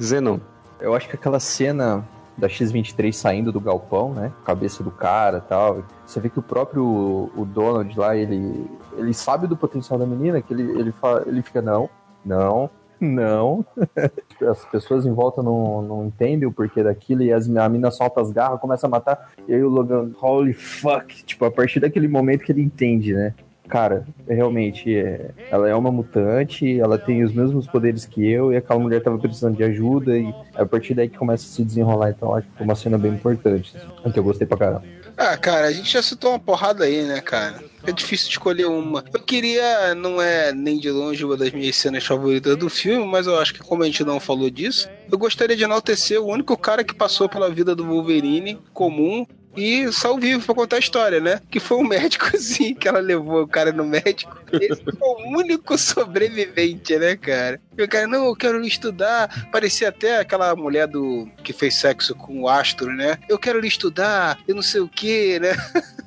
Zenon. 0.00 0.40
Eu 0.80 0.96
acho 0.96 1.08
que 1.08 1.14
aquela 1.14 1.38
cena 1.38 2.04
da 2.36 2.48
X-23 2.48 3.12
saindo 3.12 3.52
do 3.52 3.60
galpão, 3.60 4.14
né? 4.14 4.32
Cabeça 4.44 4.82
do 4.82 4.90
cara 4.90 5.38
e 5.38 5.48
tal. 5.48 5.84
Você 6.04 6.18
vê 6.18 6.28
que 6.28 6.40
o 6.40 6.42
próprio 6.42 6.82
o 6.84 7.44
Donald 7.44 7.96
lá, 7.96 8.16
ele, 8.16 8.68
ele 8.96 9.14
sabe 9.14 9.46
do 9.46 9.56
potencial 9.56 9.96
da 9.96 10.04
menina, 10.04 10.42
que 10.42 10.52
ele, 10.52 10.64
ele, 10.76 10.90
fala, 10.90 11.22
ele 11.24 11.40
fica, 11.40 11.62
não, 11.62 11.88
não, 12.24 12.68
não. 13.00 13.64
As 14.48 14.64
pessoas 14.66 15.06
em 15.06 15.12
volta 15.12 15.42
não, 15.42 15.82
não 15.82 16.06
entendem 16.06 16.48
o 16.48 16.52
porquê 16.52 16.82
daquilo 16.82 17.22
e 17.22 17.32
as, 17.32 17.48
a 17.48 17.68
mina 17.68 17.90
solta 17.90 18.20
as 18.20 18.30
garras, 18.30 18.60
começa 18.60 18.86
a 18.86 18.90
matar. 18.90 19.32
E 19.48 19.54
aí 19.54 19.62
o 19.62 19.68
Logan, 19.68 20.12
holy 20.20 20.52
fuck. 20.52 21.24
Tipo, 21.24 21.44
a 21.44 21.50
partir 21.50 21.80
daquele 21.80 22.06
momento 22.06 22.44
que 22.44 22.52
ele 22.52 22.62
entende, 22.62 23.14
né? 23.14 23.34
Cara, 23.68 24.06
realmente, 24.26 24.96
é, 24.96 25.30
ela 25.50 25.68
é 25.68 25.74
uma 25.74 25.92
mutante, 25.92 26.80
ela 26.80 26.98
tem 26.98 27.22
os 27.22 27.32
mesmos 27.32 27.66
poderes 27.66 28.06
que 28.06 28.26
eu, 28.26 28.52
e 28.52 28.56
aquela 28.56 28.80
mulher 28.80 29.02
tava 29.02 29.18
precisando 29.18 29.56
de 29.56 29.62
ajuda, 29.62 30.16
e 30.18 30.34
é 30.54 30.62
a 30.62 30.66
partir 30.66 30.94
daí 30.94 31.08
que 31.08 31.18
começa 31.18 31.44
a 31.44 31.48
se 31.48 31.62
desenrolar. 31.62 32.10
Então, 32.10 32.34
acho 32.34 32.46
que 32.48 32.56
foi 32.56 32.64
uma 32.64 32.74
cena 32.74 32.96
bem 32.96 33.12
importante, 33.12 33.76
assim, 33.76 34.10
que 34.10 34.18
eu 34.18 34.24
gostei 34.24 34.46
pra 34.46 34.56
caramba. 34.56 34.98
Ah, 35.20 35.36
cara, 35.36 35.66
a 35.66 35.72
gente 35.72 35.90
já 35.90 36.00
citou 36.00 36.30
uma 36.30 36.38
porrada 36.38 36.84
aí, 36.84 37.02
né, 37.02 37.20
cara? 37.20 37.60
É 37.84 37.90
difícil 37.90 38.28
escolher 38.28 38.66
uma. 38.66 39.04
Eu 39.12 39.20
queria, 39.20 39.92
não 39.92 40.22
é 40.22 40.52
nem 40.52 40.78
de 40.78 40.92
longe 40.92 41.24
uma 41.24 41.36
das 41.36 41.50
minhas 41.50 41.74
cenas 41.74 42.06
favoritas 42.06 42.56
do 42.56 42.70
filme, 42.70 43.04
mas 43.04 43.26
eu 43.26 43.36
acho 43.36 43.52
que 43.52 43.60
como 43.60 43.82
a 43.82 43.86
gente 43.86 44.04
não 44.04 44.20
falou 44.20 44.48
disso, 44.48 44.88
eu 45.10 45.18
gostaria 45.18 45.56
de 45.56 45.64
enaltecer 45.64 46.22
o 46.22 46.26
único 46.26 46.56
cara 46.56 46.84
que 46.84 46.94
passou 46.94 47.28
pela 47.28 47.50
vida 47.50 47.74
do 47.74 47.84
Wolverine 47.84 48.60
comum 48.72 49.26
e 49.58 49.92
saiu 49.92 50.18
vivo 50.18 50.46
pra 50.46 50.54
contar 50.54 50.76
a 50.76 50.78
história, 50.78 51.20
né? 51.20 51.40
Que 51.50 51.58
foi 51.58 51.76
um 51.78 51.84
médicozinho 51.84 52.76
que 52.76 52.86
ela 52.86 53.00
levou 53.00 53.42
o 53.42 53.48
cara 53.48 53.72
no 53.72 53.84
médico. 53.84 54.38
Esse 54.52 54.82
foi 54.84 55.08
o 55.08 55.36
único 55.36 55.76
sobrevivente, 55.76 56.96
né, 56.96 57.16
cara? 57.16 57.60
E 57.76 57.82
o 57.82 57.88
cara, 57.88 58.06
não, 58.06 58.26
eu 58.26 58.36
quero 58.36 58.64
estudar. 58.64 59.48
Parecia 59.50 59.88
até 59.88 60.18
aquela 60.18 60.54
mulher 60.54 60.86
do 60.86 61.28
que 61.42 61.52
fez 61.52 61.74
sexo 61.74 62.14
com 62.14 62.42
o 62.42 62.48
Astro, 62.48 62.94
né? 62.94 63.18
Eu 63.28 63.38
quero 63.38 63.64
estudar, 63.66 64.38
eu 64.46 64.54
não 64.54 64.62
sei 64.62 64.80
o 64.80 64.88
que, 64.88 65.40
né? 65.40 65.50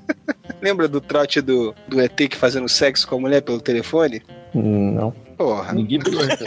Lembra 0.62 0.88
do 0.88 1.02
trote 1.02 1.42
do, 1.42 1.76
do 1.88 2.00
ET 2.00 2.16
que 2.16 2.38
fazendo 2.38 2.70
sexo 2.70 3.08
com 3.08 3.16
a 3.16 3.20
mulher 3.20 3.42
pelo 3.42 3.60
telefone? 3.60 4.22
Hum, 4.56 4.94
não. 4.94 5.31
Porra. 5.42 5.74
Ninguém 5.74 6.00
pegou 6.00 6.22
essa. 6.24 6.44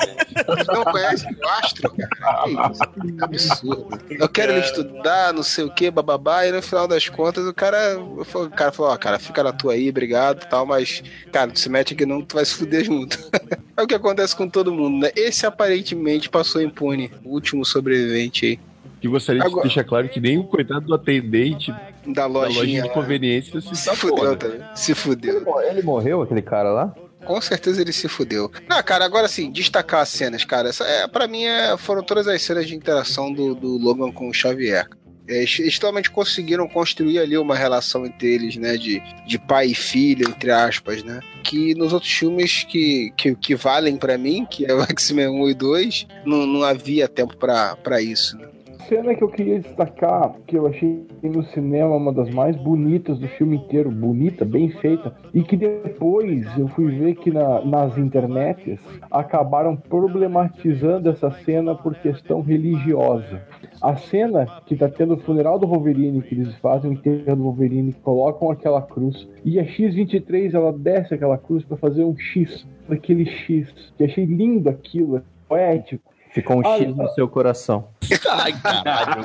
Não 0.72 0.84
conhece 0.84 1.26
o 1.26 1.48
Astro, 1.48 1.94
cara? 1.96 2.44
Que 2.44 2.72
isso? 2.72 3.16
Que 3.16 3.24
absurdo. 3.24 3.98
Eu 4.10 4.28
quero 4.28 4.52
ele 4.52 4.60
estudar, 4.60 5.32
não 5.32 5.42
sei 5.42 5.64
o 5.64 5.70
que, 5.70 5.90
bababá, 5.90 6.46
e 6.46 6.52
no 6.52 6.62
final 6.62 6.86
das 6.86 7.08
contas 7.08 7.46
o 7.46 7.54
cara, 7.54 7.98
o 7.98 8.50
cara 8.50 8.72
falou, 8.72 8.92
ó, 8.92 8.96
cara, 8.96 9.18
fica 9.18 9.42
na 9.42 9.52
tua 9.52 9.72
aí, 9.74 9.88
obrigado 9.90 10.46
tal, 10.48 10.64
mas, 10.66 11.02
cara, 11.32 11.50
tu 11.50 11.58
se 11.58 11.68
mete 11.68 11.94
aqui 11.94 12.04
não, 12.06 12.22
tu 12.22 12.34
vai 12.36 12.44
se 12.44 12.54
fuder 12.54 12.84
junto. 12.84 13.18
É 13.76 13.82
o 13.82 13.88
que 13.88 13.94
acontece 13.96 14.36
com 14.36 14.48
todo 14.48 14.72
mundo, 14.72 14.98
né? 15.02 15.10
Esse 15.16 15.44
aparentemente 15.46 16.30
passou 16.30 16.62
impune, 16.62 17.10
o 17.24 17.30
último 17.30 17.64
sobrevivente 17.64 18.46
aí. 18.46 18.58
Que 19.00 19.08
gostaria 19.08 19.40
de 19.42 19.48
Agora- 19.48 19.62
deixar 19.64 19.82
claro 19.82 20.08
que 20.08 20.20
nem 20.20 20.38
o 20.38 20.44
coitado 20.44 20.82
do 20.86 20.94
atendente 20.94 21.72
Da 22.06 22.22
da 22.22 22.26
lojinha. 22.26 22.60
lojinha 22.60 22.82
de 22.84 22.88
conveniência 22.90 23.60
se, 23.60 23.74
Se 23.74 23.96
fudeu 23.96 24.36
também. 24.36 24.60
Se 24.76 24.94
fudeu. 24.94 25.44
Ele 25.68 25.82
morreu, 25.82 26.22
aquele 26.22 26.40
cara 26.40 26.70
lá? 26.70 26.94
Com 27.24 27.40
certeza 27.40 27.80
ele 27.80 27.92
se 27.92 28.08
fudeu. 28.08 28.50
Não, 28.68 28.82
cara, 28.82 29.04
agora 29.04 29.28
sim, 29.28 29.50
destacar 29.50 30.00
as 30.02 30.08
cenas, 30.10 30.44
cara. 30.44 30.68
Essa, 30.68 30.84
é, 30.84 31.08
pra 31.08 31.26
mim 31.26 31.44
é, 31.44 31.76
foram 31.76 32.02
todas 32.02 32.28
as 32.28 32.42
cenas 32.42 32.66
de 32.66 32.74
interação 32.74 33.32
do, 33.32 33.54
do 33.54 33.78
Logan 33.78 34.12
com 34.12 34.28
o 34.28 34.34
Xavier. 34.34 34.86
É, 35.26 35.38
Eles, 35.38 35.58
eles 35.58 35.78
realmente 35.78 36.10
conseguiram 36.10 36.68
construir 36.68 37.18
ali 37.18 37.36
uma 37.38 37.56
relação 37.56 38.04
entre 38.04 38.34
eles, 38.34 38.56
né? 38.56 38.76
De, 38.76 39.00
de 39.26 39.38
pai 39.38 39.68
e 39.68 39.74
filho, 39.74 40.28
entre 40.28 40.50
aspas, 40.50 41.02
né? 41.02 41.20
Que 41.42 41.74
nos 41.74 41.92
outros 41.92 42.12
filmes 42.12 42.64
que, 42.64 43.10
que, 43.16 43.34
que 43.34 43.54
valem 43.54 43.96
pra 43.96 44.18
mim, 44.18 44.46
que 44.50 44.66
é 44.66 44.74
o 44.74 44.82
X-Men 44.90 45.28
1 45.28 45.48
e 45.48 45.54
2, 45.54 46.06
não, 46.26 46.46
não 46.46 46.62
havia 46.62 47.08
tempo 47.08 47.36
pra 47.36 48.02
isso. 48.02 48.36
Né? 48.36 48.48
Cena 48.88 49.14
que 49.14 49.22
eu 49.22 49.28
queria 49.28 49.60
destacar, 49.60 50.34
que 50.46 50.56
eu 50.56 50.66
achei 50.66 51.06
no 51.22 51.42
cinema 51.42 51.96
uma 51.96 52.12
das 52.12 52.30
mais 52.30 52.56
bonitas 52.56 53.18
do 53.18 53.26
filme 53.28 53.56
inteiro, 53.56 53.90
bonita, 53.90 54.44
bem 54.44 54.68
feita, 54.68 55.14
e 55.32 55.42
que 55.42 55.56
depois 55.56 56.46
eu 56.58 56.68
fui 56.68 56.90
ver 56.90 57.14
que 57.16 57.30
na- 57.30 57.64
nas 57.64 57.96
internets 57.98 58.80
acabaram 59.10 59.76
problematizando 59.76 61.08
essa 61.08 61.30
cena 61.30 61.74
por 61.74 61.94
questão 61.94 62.40
religiosa. 62.40 63.42
A 63.80 63.96
cena 63.96 64.46
que 64.66 64.76
tá 64.76 64.88
tendo 64.88 65.14
o 65.14 65.18
funeral 65.18 65.58
do 65.58 65.66
Wolverine, 65.66 66.22
que 66.22 66.34
eles 66.34 66.54
fazem 66.56 66.90
o 66.90 66.94
enterro 66.94 67.36
do 67.36 67.42
Wolverine, 67.42 67.92
colocam 68.02 68.50
aquela 68.50 68.82
cruz, 68.82 69.28
e 69.44 69.58
a 69.58 69.64
X-23 69.64 70.54
ela 70.54 70.72
desce 70.72 71.14
aquela 71.14 71.38
cruz 71.38 71.64
para 71.64 71.76
fazer 71.76 72.04
um 72.04 72.16
X, 72.16 72.66
aquele 72.88 73.26
X, 73.26 73.92
que 73.96 74.04
achei 74.04 74.24
lindo 74.24 74.68
aquilo, 74.68 75.18
é 75.18 75.22
poético. 75.48 76.13
Ficou 76.34 76.56
um 76.56 76.62
Ah, 76.66 76.78
X 76.78 76.96
no 76.96 77.08
seu 77.10 77.28
coração. 77.28 77.86
Ai, 78.28 78.52
caralho. 78.60 79.22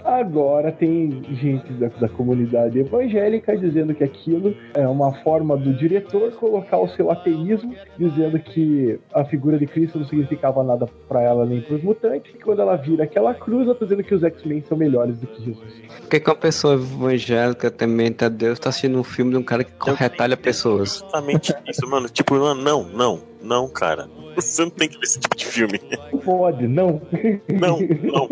Agora 0.02 0.72
tem 0.72 1.22
gente 1.34 1.70
da, 1.74 1.88
da 1.88 2.08
comunidade 2.08 2.78
evangélica 2.78 3.54
dizendo 3.54 3.94
que 3.94 4.02
aquilo 4.02 4.56
é 4.72 4.88
uma 4.88 5.12
forma 5.22 5.58
do 5.58 5.74
diretor 5.74 6.32
colocar 6.32 6.78
o 6.78 6.88
seu 6.88 7.10
ateísmo, 7.10 7.74
dizendo 7.98 8.38
que 8.38 8.98
a 9.12 9.22
figura 9.24 9.58
de 9.58 9.66
Cristo 9.66 9.98
não 9.98 10.06
significava 10.06 10.64
nada 10.64 10.88
pra 11.06 11.20
ela 11.20 11.44
nem 11.44 11.60
pros 11.60 11.82
mutantes, 11.82 12.34
e 12.34 12.38
quando 12.38 12.62
ela 12.62 12.76
vira 12.76 13.04
aquela 13.04 13.34
cruz, 13.34 13.66
ela 13.66 13.74
tá 13.74 13.84
dizendo 13.84 14.02
que 14.02 14.14
os 14.14 14.22
X-Men 14.22 14.64
são 14.66 14.78
melhores 14.78 15.18
do 15.18 15.26
que 15.26 15.44
Jesus. 15.44 15.74
Por 16.00 16.08
que, 16.08 16.18
que 16.18 16.30
uma 16.30 16.36
pessoa 16.36 16.74
evangélica, 16.74 17.70
temente 17.70 18.24
a 18.24 18.30
Deus, 18.30 18.58
tá 18.58 18.70
assistindo 18.70 18.98
um 18.98 19.04
filme 19.04 19.32
de 19.32 19.36
um 19.36 19.42
cara 19.42 19.64
que 19.64 19.90
retalha 19.92 20.36
pessoas? 20.36 21.00
Justamente 21.00 21.54
isso, 21.68 21.86
mano. 21.86 22.08
Tipo, 22.08 22.34
mano, 22.36 22.62
não, 22.62 22.84
não, 22.84 23.29
não, 23.50 23.68
cara. 23.68 24.08
Você 24.36 24.62
não 24.62 24.70
tem 24.70 24.88
que 24.88 24.96
ver 24.96 25.02
esse 25.04 25.18
tipo 25.20 25.36
de 25.36 25.44
filme. 25.44 25.80
Não 26.12 26.18
pode, 26.20 26.66
não. 26.68 27.02
Não, 27.48 27.78
não, 27.80 28.28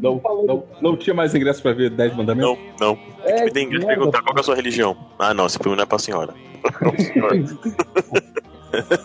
Não, 0.02 0.20
não, 0.46 0.64
não 0.80 0.96
tinha 0.96 1.14
mais 1.14 1.34
ingresso 1.34 1.60
pra 1.62 1.72
ver 1.72 1.90
10 1.90 2.16
mandamentos? 2.16 2.58
não, 2.80 2.94
não. 2.94 2.98
É, 3.24 3.44
Me 3.44 3.50
tem 3.52 3.66
que 3.68 3.72
merda. 3.74 3.86
perguntar 3.86 4.22
qual 4.22 4.36
é 4.36 4.40
a 4.40 4.42
sua 4.42 4.54
religião. 4.56 4.96
Ah, 5.18 5.34
não, 5.34 5.44
esse 5.46 5.58
filme 5.58 5.76
não 5.76 5.82
é 5.84 5.86
pra 5.86 5.98
senhora. 5.98 6.32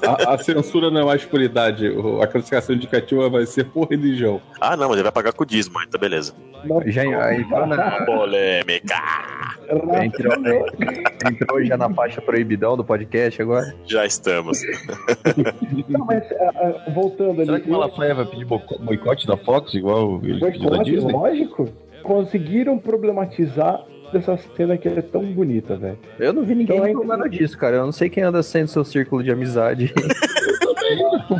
A, 0.05 0.33
a 0.33 0.37
censura 0.37 0.91
não 0.91 1.01
é 1.01 1.05
mais 1.05 1.23
por 1.23 1.41
idade. 1.41 1.87
A 2.21 2.27
classificação 2.27 2.75
indicativa 2.75 3.29
vai 3.29 3.45
ser 3.45 3.63
por 3.65 3.87
religião. 3.89 4.41
Ah, 4.59 4.75
não, 4.75 4.87
mas 4.89 4.95
ele 4.97 5.03
vai 5.03 5.11
pagar 5.11 5.31
com 5.31 5.43
o 5.43 5.45
dízimo, 5.45 5.79
aí 5.79 5.87
tá 5.87 5.97
beleza. 5.97 6.33
Já 6.87 7.01
aí 7.25 7.41
entrou, 7.41 7.67
na, 7.67 8.05
Polêmica! 8.05 8.95
entrou, 10.03 10.33
entrou 11.29 11.63
já 11.65 11.77
na 11.77 11.89
faixa 11.93 12.21
proibidão 12.21 12.75
do 12.77 12.83
podcast 12.83 13.41
agora? 13.41 13.73
Já 13.85 14.05
estamos. 14.05 14.61
Não, 15.89 16.05
mas 16.05 16.23
ah, 16.31 16.91
voltando 16.93 17.41
ali. 17.41 17.45
Será 17.45 17.59
que 17.59 17.69
o 17.69 17.71
Malafaia 17.73 18.15
vai 18.15 18.25
pedir 18.25 18.45
boico- 18.45 18.79
boicote 18.79 19.27
da 19.27 19.37
Fox, 19.37 19.73
igual 19.73 20.19
ele 20.23 20.39
pediu 20.39 20.61
da 20.63 20.69
Boicote, 20.69 20.91
Disney? 20.91 21.11
lógico. 21.13 21.69
Conseguiram 22.03 22.77
problematizar 22.77 23.85
essa 24.13 24.37
cena 24.55 24.77
que 24.77 24.87
é 24.87 25.01
tão 25.01 25.23
bonita, 25.33 25.75
velho. 25.75 25.97
Eu 26.19 26.33
não 26.33 26.43
vi 26.43 26.53
ninguém 26.53 26.75
Então, 26.75 26.87
reclamando 26.87 27.27
disso, 27.29 27.57
cara. 27.57 27.77
Eu 27.77 27.85
não 27.85 27.91
sei 27.91 28.09
quem 28.09 28.23
anda 28.23 28.43
sendo 28.43 28.67
seu 28.67 28.83
círculo 28.83 29.23
de 29.23 29.31
amizade. 29.31 29.93
Não, 30.93 31.39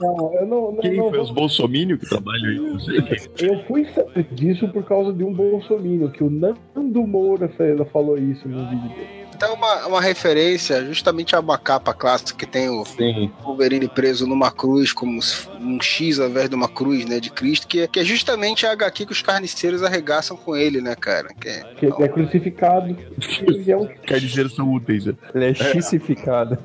não, 0.00 0.34
eu 0.34 0.46
não, 0.46 0.72
não, 0.72 0.76
Quem 0.80 0.96
não 0.96 1.08
foi 1.08 1.18
vou- 1.18 1.22
os 1.26 1.30
bolsominions 1.30 2.00
que 2.00 2.08
trabalham 2.08 2.48
aí? 2.50 2.58
Não 2.58 2.80
sei. 2.80 2.98
Eu 3.40 3.62
fui 3.64 3.86
saber 3.94 4.24
disso 4.32 4.68
por 4.68 4.84
causa 4.84 5.12
de 5.12 5.24
um 5.24 5.32
bolsominion, 5.32 6.08
que 6.10 6.22
o 6.22 6.30
Nando 6.30 7.06
Moura 7.06 7.50
falou 7.92 8.16
isso 8.18 8.48
no 8.48 8.68
vídeo 8.68 8.88
dele. 8.90 9.20
Então, 9.34 9.54
uma, 9.54 9.86
uma 9.86 10.00
referência 10.02 10.84
justamente 10.84 11.34
a 11.34 11.40
uma 11.40 11.56
capa 11.56 11.94
clássica 11.94 12.38
que 12.38 12.44
tem 12.44 12.68
o 12.68 12.84
Sim. 12.84 13.30
Wolverine 13.42 13.88
preso 13.88 14.26
numa 14.26 14.50
cruz, 14.50 14.92
como 14.92 15.18
um 15.58 15.80
X 15.80 16.20
ao 16.20 16.28
invés 16.28 16.50
de 16.50 16.54
uma 16.54 16.68
cruz, 16.68 17.06
né, 17.06 17.18
de 17.18 17.30
Cristo, 17.30 17.66
que 17.66 17.80
é, 17.80 17.86
que 17.86 17.98
é 17.98 18.04
justamente 18.04 18.66
a 18.66 18.72
HQ 18.72 19.06
que 19.06 19.12
os 19.12 19.22
carniceiros 19.22 19.82
arregaçam 19.82 20.36
com 20.36 20.54
ele, 20.54 20.82
né, 20.82 20.94
cara? 20.94 21.28
Que 21.40 21.48
é, 21.48 21.60
Que 21.74 21.86
ele 21.86 21.94
é 22.00 22.08
crucificado. 22.08 22.94
é 23.66 23.76
um 23.78 23.86
Carniceiros 24.06 24.54
são 24.54 24.70
úteis, 24.70 25.06
né? 25.06 25.14
Ele 25.34 25.46
é 25.46 25.54
xissificado. 25.54 26.58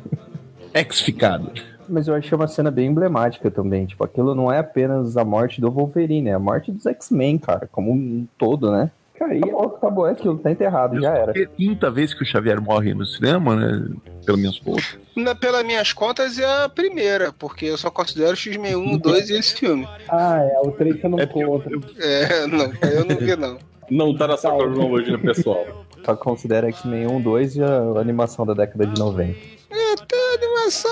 Ex-ficado. 0.73 1.53
Mas 1.87 2.07
eu 2.07 2.15
achei 2.15 2.35
uma 2.35 2.47
cena 2.47 2.71
bem 2.71 2.87
emblemática 2.87 3.49
também. 3.51 3.85
Tipo, 3.85 4.03
aquilo 4.03 4.35
não 4.35 4.51
é 4.51 4.59
apenas 4.59 5.17
a 5.17 5.23
morte 5.25 5.61
do 5.61 5.71
Wolverine, 5.71 6.29
é 6.29 6.33
a 6.33 6.39
morte 6.39 6.71
dos 6.71 6.85
X-Men, 6.85 7.37
cara, 7.37 7.67
como 7.71 7.91
um 7.91 8.27
todo, 8.37 8.71
né? 8.71 8.91
Cara, 9.17 9.33
e 9.33 9.39
Acabou, 9.39 9.65
acabou, 9.65 10.07
é 10.07 10.11
aquilo, 10.11 10.37
tá 10.37 10.51
enterrado, 10.51 10.99
já 10.99 11.13
era. 11.13 11.31
É 11.39 11.43
a 11.43 11.47
quinta 11.47 11.89
vez 11.89 12.13
que 12.13 12.21
o 12.21 12.25
Xavier 12.25 12.61
morre 12.61 12.93
no 12.93 13.05
cinema, 13.05 13.55
né? 13.55 13.87
Pelas 14.25 14.39
minhas 14.39 14.59
contas. 14.59 14.97
na, 15.15 15.33
pelas 15.33 15.63
minhas 15.65 15.93
contas, 15.93 16.37
é 16.37 16.63
a 16.65 16.67
primeira, 16.67 17.31
porque 17.31 17.65
eu 17.65 17.77
só 17.77 17.89
considero 17.89 18.35
X-Men 18.35 18.75
1, 18.75 18.97
2 18.97 19.29
e 19.29 19.33
esse 19.37 19.55
filme. 19.55 19.87
Ah, 20.09 20.39
é, 20.41 20.59
o 20.59 20.71
3 20.71 20.99
você 20.99 21.07
não 21.07 21.19
É 21.19 21.25
conta. 21.25 21.69
É, 21.97 22.45
não, 22.47 22.73
eu 22.89 23.05
não 23.05 23.15
vi, 23.15 23.35
não. 23.37 23.57
Não 23.89 24.17
tá 24.17 24.27
na 24.27 24.35
sua 24.35 24.57
cronologia 24.57 25.17
pessoal. 25.17 25.65
Só 26.05 26.15
considera 26.15 26.67
X-Men 26.67 27.07
1, 27.07 27.21
2 27.21 27.55
e 27.55 27.63
a 27.63 27.99
animação 27.99 28.45
da 28.45 28.53
década 28.53 28.85
de 28.85 28.99
90. 28.99 29.31
É, 29.69 29.93
até 29.93 30.15
a 30.15 30.35
animação, 30.35 30.91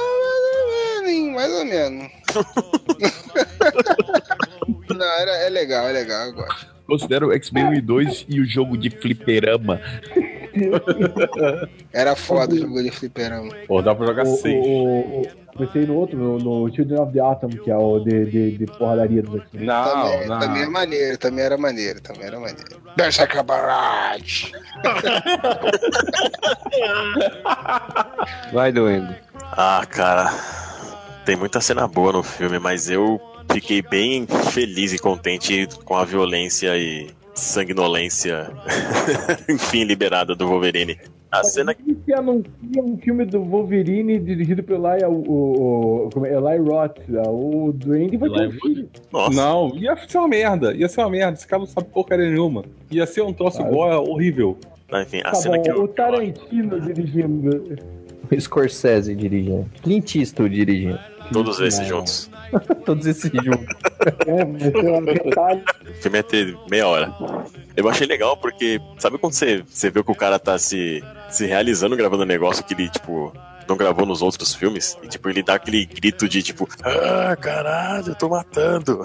mais 1.03 1.09
ou 1.09 1.25
menos, 1.29 1.31
mais 1.33 1.53
ou 1.53 1.65
menos. 1.65 2.09
não, 4.89 5.05
era, 5.19 5.31
é 5.31 5.49
legal, 5.49 5.87
é 5.87 5.91
legal, 5.91 6.27
eu 6.27 6.33
gosto. 6.33 6.67
considero 6.87 7.31
X-Men 7.33 7.65
1 7.65 7.73
e 7.75 7.81
2 7.81 8.25
e 8.29 8.39
o 8.39 8.45
jogo 8.45 8.77
de 8.77 8.89
fliperama. 8.89 9.79
Era 11.91 12.15
foda 12.15 12.53
o 12.53 12.57
jogo 12.59 12.81
de 12.83 12.91
fliperama. 12.91 13.51
Pô, 13.67 13.81
dá 13.81 13.95
pra 13.95 14.05
jogar 14.05 14.21
O, 14.23 14.35
seis. 14.37 14.63
o, 14.63 15.21
o, 15.21 15.27
pensei 15.57 15.83
no 15.87 15.95
outro, 15.95 16.15
no, 16.15 16.37
no 16.37 16.71
Children 16.75 16.99
of 17.01 17.11
the 17.11 17.19
Atom, 17.19 17.49
que 17.49 17.71
é 17.71 17.75
o 17.75 17.97
de, 17.99 18.25
de, 18.25 18.57
de 18.59 18.65
porradaria 18.67 19.23
dos 19.23 19.41
X-Men. 19.41 19.65
Não, 19.65 19.83
também, 19.83 20.27
não. 20.27 20.39
também 20.39 20.61
é 20.61 20.67
maneiro, 20.67 21.17
também 21.17 21.43
era 21.45 21.57
maneiro, 21.57 21.99
também 22.01 22.27
era 22.27 22.39
maneiro. 22.39 22.79
Berserker 22.95 23.43
Barrage! 23.43 24.51
Vai 28.53 28.71
doendo. 28.71 29.15
Ah, 29.53 29.83
cara. 29.89 30.29
Tem 31.25 31.35
muita 31.35 31.61
cena 31.61 31.87
boa 31.87 32.11
no 32.13 32.23
filme, 32.23 32.59
mas 32.59 32.89
eu 32.89 33.19
fiquei 33.51 33.81
bem 33.81 34.27
feliz 34.51 34.93
e 34.93 34.99
contente 34.99 35.67
com 35.85 35.95
a 35.95 36.03
violência 36.03 36.77
e 36.77 37.07
sanguinolência, 37.33 38.51
enfim, 39.49 39.83
liberada 39.85 40.35
do 40.35 40.47
Wolverine. 40.47 40.97
A 41.31 41.43
cena 41.43 41.73
Que 41.73 42.13
anuncia 42.13 42.51
um 42.77 42.95
filme 42.97 43.25
do 43.25 43.41
Wolverine 43.43 44.19
dirigido 44.19 44.61
pelo 44.61 44.87
Eli, 44.87 45.03
o, 45.05 45.11
o, 45.11 46.09
o, 46.15 46.25
é? 46.27 46.33
Eli 46.35 46.57
Roth. 46.69 46.99
O 47.27 47.71
Duende 47.73 48.17
vai 48.17 48.29
ter 48.29 48.47
um 48.49 48.51
filho. 48.51 48.89
Nossa, 49.11 49.35
Não, 49.35 49.75
ia 49.75 49.95
ser 50.07 50.19
uma 50.19 50.27
merda. 50.27 50.73
Ia 50.75 50.87
ser 50.87 51.01
uma 51.01 51.09
merda. 51.09 51.33
Esse 51.37 51.47
cara 51.47 51.61
não 51.61 51.65
sabe 51.65 51.87
porcaria 51.87 52.29
nenhuma. 52.29 52.63
Ia 52.91 53.07
ser 53.07 53.21
um 53.23 53.33
troço 53.33 53.63
Ah, 53.63 53.67
igual, 53.67 53.91
é 53.91 53.97
horrível. 53.97 54.55
enfim, 54.93 55.21
a 55.21 55.31
Tá 55.31 55.35
cena 55.35 55.57
bom, 55.57 55.63
que 55.63 55.71
eu. 55.71 55.83
o 55.83 55.87
Tarantino 55.87 56.79
dirigindo. 56.79 57.77
O 58.31 58.39
Scorsese 58.39 59.15
dirigindo. 59.15 59.65
Clint 59.81 60.13
Eastwood 60.15 60.53
dirigindo. 60.53 60.99
Todos 61.31 61.59
esses 61.59 61.79
Não. 61.79 61.87
juntos. 61.87 62.29
Todos 62.85 63.05
esses 63.05 63.31
juntos. 63.31 63.75
É, 64.27 64.45
um. 64.45 64.55
O 65.89 66.01
filme 66.01 66.17
ia 66.17 66.23
ter 66.23 66.57
meia 66.69 66.87
hora. 66.87 67.13
Eu 67.75 67.87
achei 67.89 68.05
legal 68.05 68.37
porque, 68.37 68.79
sabe 68.97 69.17
quando 69.17 69.33
você, 69.33 69.63
você 69.67 69.89
vê 69.89 70.03
que 70.03 70.11
o 70.11 70.15
cara 70.15 70.37
tá 70.37 70.57
se, 70.57 71.03
se 71.29 71.45
realizando 71.45 71.95
gravando 71.95 72.23
um 72.23 72.27
negócio 72.27 72.63
que 72.63 72.73
ele, 72.73 72.89
tipo, 72.89 73.33
não 73.67 73.77
gravou 73.77 74.05
nos 74.05 74.21
outros 74.21 74.53
filmes? 74.53 74.97
E, 75.01 75.07
tipo, 75.07 75.29
ele 75.29 75.41
dá 75.41 75.55
aquele 75.55 75.85
grito 75.85 76.27
de, 76.27 76.43
tipo, 76.43 76.67
ah, 76.83 77.35
caralho, 77.35 78.09
eu 78.09 78.15
tô 78.15 78.29
matando. 78.29 79.01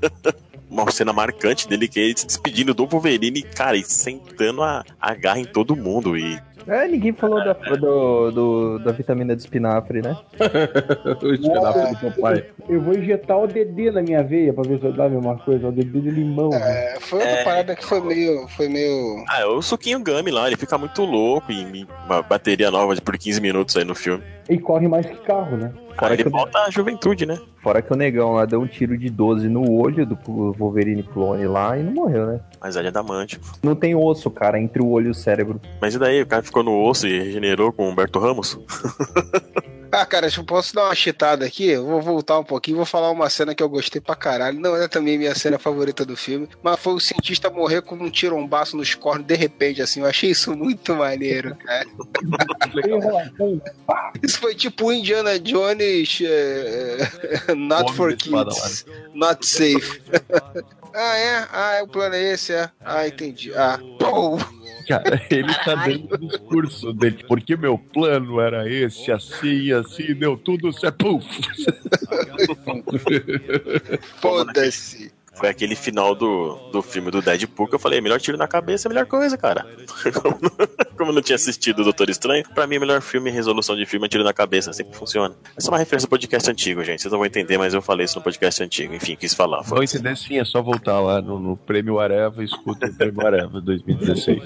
Uma 0.68 0.90
cena 0.90 1.12
marcante 1.12 1.68
dele 1.68 1.86
que 1.86 2.00
é 2.00 2.02
ele 2.02 2.18
se 2.18 2.26
despedindo 2.26 2.74
do 2.74 2.86
Wolverine, 2.86 3.42
cara, 3.42 3.76
e 3.76 3.84
sentando 3.84 4.62
a, 4.62 4.84
a 5.00 5.14
garra 5.14 5.38
em 5.38 5.44
todo 5.44 5.76
mundo. 5.76 6.18
E 6.18 6.40
É, 6.66 6.88
ninguém 6.88 7.12
falou 7.12 7.42
da, 7.44 7.52
do, 7.52 8.30
do- 8.30 8.78
da 8.78 8.92
vitamina 8.92 9.34
de 9.36 9.42
espinafre, 9.42 10.00
né? 10.00 10.16
o 11.22 11.32
espinafre 11.34 11.94
do 11.96 12.10
papai. 12.14 12.44
Eu 12.68 12.80
vou 12.80 12.94
injetar 12.94 13.38
o 13.38 13.46
DD 13.46 13.90
na 13.90 14.02
minha 14.02 14.22
veia 14.22 14.52
pra 14.52 14.62
ver 14.62 14.80
se 14.80 14.90
dá 14.92 15.04
a 15.04 15.08
mesma 15.08 15.36
coisa. 15.38 15.68
O 15.68 15.72
DD 15.72 16.00
de 16.00 16.10
limão. 16.10 16.50
É, 16.54 16.96
foi 17.00 17.20
outra 17.20 17.44
parada 17.44 17.76
que 17.76 17.84
foi 17.84 18.00
meio. 18.00 18.48
Foi 18.48 18.68
meio. 18.68 19.24
Ah, 19.28 19.40
é 19.40 19.46
o 19.46 19.60
suquinho 19.60 20.02
Gummy 20.02 20.30
lá, 20.30 20.46
ele 20.46 20.56
fica 20.56 20.78
muito 20.78 21.02
louco 21.04 21.52
e 21.52 21.86
uma 22.06 22.22
bateria 22.22 22.70
nova 22.70 22.94
de 22.94 23.00
por 23.00 23.16
15 23.16 23.40
minutos 23.40 23.76
aí 23.76 23.84
no 23.84 23.94
filme. 23.94 24.22
E 24.48 24.58
corre 24.58 24.86
mais 24.86 25.06
que 25.06 25.16
carro, 25.16 25.56
né? 25.56 25.72
Aí 25.96 26.12
ele 26.14 26.24
que- 26.24 26.28
volta 26.28 26.58
à 26.58 26.70
juventude, 26.70 27.24
né? 27.24 27.38
Fora 27.62 27.80
que 27.80 27.90
o 27.90 27.96
negão 27.96 28.32
lá 28.32 28.44
deu 28.44 28.60
um 28.60 28.66
tiro 28.66 28.98
de 28.98 29.08
12 29.08 29.48
no 29.48 29.72
olho 29.80 30.04
do 30.04 30.18
Wolverine 30.52 31.02
clone 31.02 31.46
lá 31.46 31.78
e 31.78 31.82
não 31.82 31.92
morreu, 31.94 32.26
né? 32.26 32.40
Mas 32.60 32.76
ele 32.76 32.88
é 32.88 32.90
adamante. 32.90 33.40
Não 33.62 33.74
tem 33.74 33.94
osso, 33.94 34.30
cara, 34.30 34.60
entre 34.60 34.82
o 34.82 34.88
olho 34.90 35.06
e 35.06 35.10
o 35.10 35.14
cérebro. 35.14 35.58
Mas 35.80 35.94
e 35.94 35.98
daí? 35.98 36.20
O 36.20 36.26
cara 36.26 36.42
ficou 36.54 36.62
no 36.62 36.84
osso 36.84 37.08
e 37.08 37.18
regenerou 37.18 37.72
com 37.72 37.86
o 37.86 37.90
Humberto 37.90 38.20
Ramos? 38.20 38.56
Ah, 39.96 40.04
cara, 40.04 40.26
eu 40.26 40.42
posso 40.42 40.74
dar 40.74 40.86
uma 40.86 40.94
chitada 40.96 41.46
aqui? 41.46 41.68
Eu 41.68 41.86
vou 41.86 42.02
voltar 42.02 42.36
um 42.36 42.42
pouquinho 42.42 42.74
e 42.74 42.78
vou 42.78 42.84
falar 42.84 43.12
uma 43.12 43.30
cena 43.30 43.54
que 43.54 43.62
eu 43.62 43.68
gostei 43.68 44.00
pra 44.00 44.16
caralho. 44.16 44.58
Não 44.58 44.76
é 44.76 44.88
também 44.88 45.16
minha 45.16 45.36
cena 45.36 45.56
favorita 45.56 46.04
do 46.04 46.16
filme, 46.16 46.48
mas 46.64 46.80
foi 46.80 46.94
o 46.94 46.98
cientista 46.98 47.48
morrer 47.48 47.80
com 47.80 47.94
um 47.94 48.10
tirombaço 48.10 48.76
nos 48.76 48.92
cornos 48.96 49.24
de 49.24 49.36
repente, 49.36 49.80
assim. 49.80 50.00
Eu 50.00 50.06
achei 50.06 50.30
isso 50.30 50.52
muito 50.56 50.96
maneiro, 50.96 51.54
cara. 51.64 51.86
Isso 54.20 54.40
foi 54.40 54.56
tipo 54.56 54.86
o 54.86 54.92
Indiana 54.92 55.38
Jones 55.38 56.20
é, 56.22 57.10
é, 57.46 57.54
Not 57.54 57.84
Homem 57.84 57.94
for 57.94 58.16
Kids, 58.16 58.86
Not 59.14 59.46
Safe. 59.46 60.02
Ah, 60.94 61.18
é? 61.18 61.48
Ah, 61.52 61.72
é, 61.74 61.82
o 61.82 61.88
plano 61.88 62.14
é 62.14 62.22
esse, 62.32 62.52
é? 62.52 62.70
Ah, 62.84 63.06
entendi. 63.06 63.52
Ah, 63.54 63.78
pô. 63.98 64.38
Cara, 64.86 65.20
ele 65.30 65.52
tá 65.64 65.74
dando 65.74 66.14
o 66.14 66.18
discurso 66.18 66.92
dele. 66.92 67.24
Porque 67.26 67.56
meu 67.56 67.78
plano 67.78 68.40
era 68.40 68.68
esse, 68.70 69.10
assim, 69.10 69.72
assim, 69.72 70.14
deu 70.14 70.36
tudo 70.36 70.72
certo. 70.72 70.96
Puf! 70.96 71.26
Foda-se. 74.20 75.12
Foi 75.36 75.48
aquele 75.48 75.74
final 75.74 76.14
do, 76.14 76.54
do 76.70 76.80
filme 76.82 77.10
do 77.10 77.20
Deadpool 77.20 77.66
que 77.66 77.74
eu 77.74 77.78
falei, 77.78 78.00
melhor 78.00 78.20
tiro 78.20 78.38
na 78.38 78.46
cabeça 78.46 78.86
é 78.86 78.88
a 78.88 78.92
melhor 78.92 79.06
coisa, 79.06 79.36
cara. 79.36 79.66
Como 80.96 81.10
eu 81.10 81.14
não 81.14 81.22
tinha 81.22 81.36
assistido 81.36 81.80
o 81.80 81.84
Doutor 81.84 82.08
Estranho, 82.08 82.44
pra 82.54 82.66
mim, 82.66 82.78
melhor 82.78 83.00
filme, 83.02 83.30
resolução 83.30 83.74
de 83.76 83.84
filme 83.84 84.06
é 84.06 84.08
tiro 84.08 84.22
na 84.22 84.32
cabeça, 84.32 84.72
sempre 84.72 84.96
funciona. 84.96 85.34
Essa 85.56 85.68
é 85.68 85.70
uma 85.72 85.78
referência 85.78 86.06
ao 86.06 86.10
podcast 86.10 86.50
antigo, 86.50 86.84
gente. 86.84 87.02
Vocês 87.02 87.10
não 87.10 87.18
vão 87.18 87.26
entender, 87.26 87.58
mas 87.58 87.74
eu 87.74 87.82
falei 87.82 88.04
isso 88.04 88.16
no 88.18 88.22
podcast 88.22 88.62
antigo. 88.62 88.94
Enfim, 88.94 89.16
quis 89.16 89.34
falar. 89.34 89.62
Vão 89.62 89.82
entender 89.82 90.16
sim, 90.16 90.38
é 90.38 90.44
só 90.44 90.62
voltar 90.62 91.00
lá 91.00 91.20
no, 91.20 91.38
no 91.40 91.56
Prêmio 91.56 91.98
Areva 91.98 92.42
e 92.42 92.44
escuta 92.44 92.86
o 92.86 92.94
Prêmio 92.94 93.26
Areva 93.26 93.60
2016. 93.60 94.40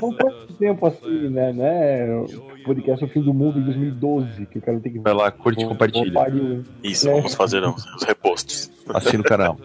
Não 0.00 0.12
faz 0.16 0.34
tempo 0.58 0.86
assim, 0.86 1.28
né? 1.28 1.52
né? 1.52 2.14
O 2.16 2.64
podcast 2.64 3.04
é 3.04 3.06
o 3.06 3.10
fim 3.10 3.20
do 3.20 3.34
mundo 3.34 3.58
em 3.58 3.62
2012, 3.64 4.46
que 4.46 4.58
o 4.58 4.62
cara 4.62 4.80
tem 4.80 4.92
que. 4.92 4.98
Vai 4.98 5.12
lá, 5.12 5.30
curte 5.30 5.62
e 5.62 5.66
compartilha. 5.66 6.12
Isso, 6.82 7.08
É. 7.08 7.12
vamos 7.12 7.34
fazer 7.34 7.62
os 7.64 8.02
repostos. 8.06 8.70
Assina 8.88 9.20
o 9.20 9.24
canal. 9.24 9.58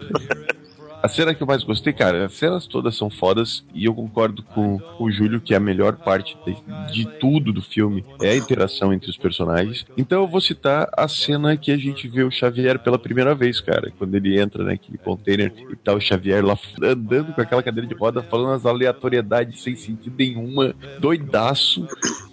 A 1.02 1.08
cena 1.08 1.34
que 1.34 1.42
eu 1.42 1.46
mais 1.46 1.62
gostei, 1.62 1.94
cara, 1.94 2.26
as 2.26 2.34
cenas 2.34 2.66
todas 2.66 2.94
são 2.94 3.08
fodas 3.08 3.64
e 3.72 3.86
eu 3.86 3.94
concordo 3.94 4.42
com 4.42 4.78
o 4.98 5.10
Júlio 5.10 5.40
que 5.40 5.54
a 5.54 5.60
melhor 5.60 5.96
parte 5.96 6.36
de, 6.44 6.92
de 6.92 7.18
tudo 7.18 7.54
do 7.54 7.62
filme 7.62 8.04
é 8.20 8.30
a 8.30 8.36
interação 8.36 8.92
entre 8.92 9.08
os 9.08 9.16
personagens. 9.16 9.86
Então 9.96 10.20
eu 10.20 10.28
vou 10.28 10.42
citar 10.42 10.90
a 10.92 11.08
cena 11.08 11.56
que 11.56 11.72
a 11.72 11.76
gente 11.78 12.06
vê 12.06 12.22
o 12.22 12.30
Xavier 12.30 12.78
pela 12.78 12.98
primeira 12.98 13.34
vez, 13.34 13.62
cara, 13.62 13.90
quando 13.96 14.14
ele 14.14 14.38
entra 14.38 14.62
naquele 14.62 14.98
container 14.98 15.50
e 15.70 15.76
tá 15.76 15.94
o 15.94 16.00
Xavier 16.00 16.44
lá 16.44 16.58
andando 16.82 17.32
com 17.32 17.40
aquela 17.40 17.62
cadeira 17.62 17.88
de 17.88 17.94
roda, 17.94 18.22
falando 18.22 18.52
as 18.52 18.66
aleatoriedades 18.66 19.62
sem 19.62 19.74
sentido 19.76 20.14
nenhuma, 20.18 20.74
doidaço. 20.98 21.88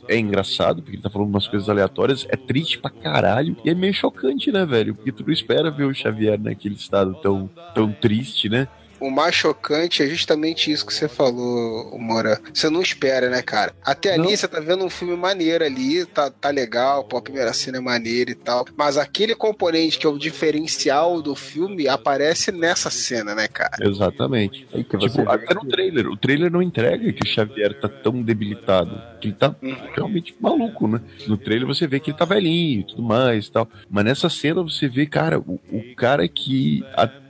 É 0.08 0.18
engraçado, 0.18 0.82
porque 0.82 0.96
ele 0.96 1.04
tá 1.04 1.10
falando 1.10 1.30
umas 1.30 1.48
coisas 1.48 1.68
aleatórias, 1.68 2.26
é 2.30 2.38
triste 2.38 2.80
pra 2.80 2.90
caralho 2.90 3.58
e 3.64 3.70
é 3.70 3.76
meio 3.76 3.94
chocante, 3.94 4.52
né, 4.52 4.66
velho? 4.66 4.96
Porque 4.96 5.12
tu 5.12 5.24
não 5.26 5.34
espera 5.34 5.70
ver 5.70 5.84
o 5.84 5.94
Xavier 5.94 6.40
naquele 6.40 6.76
estado 6.76 7.14
tão, 7.16 7.50
tão 7.76 7.92
triste, 7.92 8.48
né? 8.48 8.68
O 9.00 9.10
mais 9.10 9.36
chocante 9.36 10.04
é 10.04 10.08
justamente 10.08 10.72
isso 10.72 10.86
que 10.86 10.94
você 10.94 11.08
falou, 11.08 11.98
Moura. 11.98 12.40
Você 12.54 12.70
não 12.70 12.82
espera, 12.82 13.30
né, 13.30 13.42
cara? 13.42 13.74
Até 13.84 14.14
ali 14.14 14.24
Não. 14.24 14.30
você 14.30 14.48
tá 14.48 14.60
vendo 14.60 14.84
um 14.84 14.90
filme 14.90 15.16
maneiro 15.16 15.64
ali, 15.64 16.06
tá, 16.06 16.30
tá 16.30 16.50
legal, 16.50 17.04
pô, 17.04 17.18
a 17.18 17.22
primeira 17.22 17.54
cena 17.54 17.78
é 17.78 17.82
maneira 17.82 18.32
e 18.32 18.36
tal. 18.36 18.66
Mas 18.76 18.98
aquele 18.98 19.36
componente 19.36 19.98
que 19.98 20.06
é 20.06 20.10
o 20.10 20.18
diferencial 20.18 21.22
do 21.22 21.36
filme 21.36 21.88
aparece 21.88 22.52
nessa 22.52 22.90
cena, 22.90 23.36
né, 23.36 23.48
cara? 23.48 23.78
Exatamente. 23.82 24.68
Aí 24.74 24.84
que 24.84 24.98
você 24.98 25.18
Tipo, 25.18 25.30
até 25.30 25.54
no 25.54 25.66
trailer. 25.66 26.08
O 26.08 26.18
trailer 26.18 26.52
não 26.52 26.62
entrega 26.62 27.12
que 27.14 27.24
o 27.24 27.28
Xavier 27.28 27.80
tá 27.80 27.88
tão 27.88 28.22
debilitado. 28.22 29.02
Que 29.20 29.28
ele 29.30 29.36
tá 29.36 29.56
realmente 29.96 30.36
maluco, 30.40 30.88
né? 30.88 31.02
No 31.28 31.38
trailer 31.38 31.68
você 31.68 31.88
vê 31.88 32.00
que 32.00 32.12
ele 32.12 32.18
tá 32.18 32.26
velhinho 32.26 32.82
e 32.82 32.84
tudo 32.84 33.02
mais 33.04 33.48
e 33.48 33.52
tal. 33.52 33.68
Mas 33.90 34.06
nessa 34.06 34.30
cena 34.30 34.62
você 34.62 34.88
vê, 34.88 35.06
cara, 35.06 35.40
o, 35.40 35.60
o 35.72 35.96
cara 35.96 36.28
que 36.28 36.84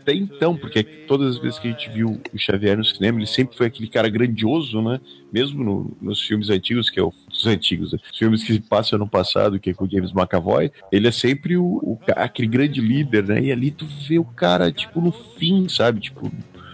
até 0.07 0.13
então, 0.15 0.55
porque 0.57 0.85
todas 1.05 1.35
as 1.35 1.41
vezes 1.41 1.59
que 1.59 1.67
a 1.67 1.71
gente 1.71 1.89
viu 1.89 2.21
o 2.33 2.37
Xavier 2.37 2.77
no 2.77 2.85
cinema, 2.85 3.19
ele 3.19 3.27
sempre 3.27 3.57
foi 3.57 3.67
aquele 3.67 3.89
cara 3.89 4.07
grandioso, 4.07 4.81
né? 4.81 5.01
Mesmo 5.31 5.61
no- 5.63 5.97
nos 6.01 6.21
filmes 6.21 6.49
antigos, 6.49 6.89
que 6.89 6.97
é 6.97 7.03
o, 7.03 7.13
os 7.29 7.45
antigos, 7.45 7.91
né? 7.91 7.99
os 8.11 8.17
filmes 8.17 8.43
que 8.43 8.57
passam 8.61 8.97
no 8.97 9.07
passado, 9.09 9.59
que 9.59 9.71
é 9.71 9.73
com 9.73 9.83
o 9.83 9.89
James 9.89 10.13
McAvoy, 10.13 10.71
ele 10.89 11.07
é 11.09 11.11
sempre 11.11 11.57
o, 11.57 11.65
o 11.83 11.99
aquele 12.15 12.47
grande 12.47 12.79
líder, 12.79 13.25
né? 13.27 13.41
E 13.41 13.51
ali 13.51 13.69
tu 13.69 13.85
vê 14.07 14.17
o 14.17 14.23
cara, 14.23 14.71
tipo, 14.71 15.01
no 15.01 15.11
fim, 15.11 15.67
sabe? 15.67 15.99
Tipo, 15.99 16.31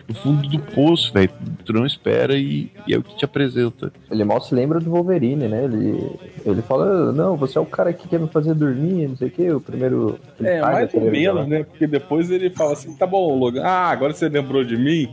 no 0.07 0.15
fundo 0.15 0.47
do 0.47 0.59
poço, 0.59 1.13
velho. 1.13 1.29
Tu 1.65 1.73
não 1.73 1.85
espera 1.85 2.37
e, 2.37 2.71
e 2.87 2.93
é 2.93 2.97
o 2.97 3.03
que 3.03 3.15
te 3.15 3.25
apresenta. 3.25 3.91
Ele 4.11 4.23
mal 4.23 4.41
se 4.41 4.53
lembra 4.53 4.79
do 4.79 4.89
Wolverine, 4.89 5.47
né? 5.47 5.63
Ele, 5.65 6.19
ele 6.45 6.61
fala, 6.61 7.11
não, 7.11 7.37
você 7.37 7.57
é 7.57 7.61
o 7.61 7.65
cara 7.65 7.93
que 7.93 8.07
quer 8.07 8.19
me 8.19 8.27
fazer 8.27 8.53
dormir, 8.53 9.07
não 9.07 9.17
sei 9.17 9.27
o 9.27 9.31
que, 9.31 9.51
o 9.51 9.61
primeiro... 9.61 10.19
que 10.37 10.45
É, 10.45 10.61
mais 10.61 10.93
ou 10.93 11.01
menos, 11.09 11.47
né? 11.47 11.63
Porque 11.63 11.87
depois 11.87 12.29
ele 12.29 12.49
fala 12.49 12.73
assim: 12.73 12.95
tá 12.95 13.07
bom, 13.07 13.37
Logan. 13.37 13.63
Ah, 13.63 13.89
agora 13.89 14.13
você 14.13 14.27
lembrou 14.27 14.63
de 14.63 14.77
mim? 14.77 15.09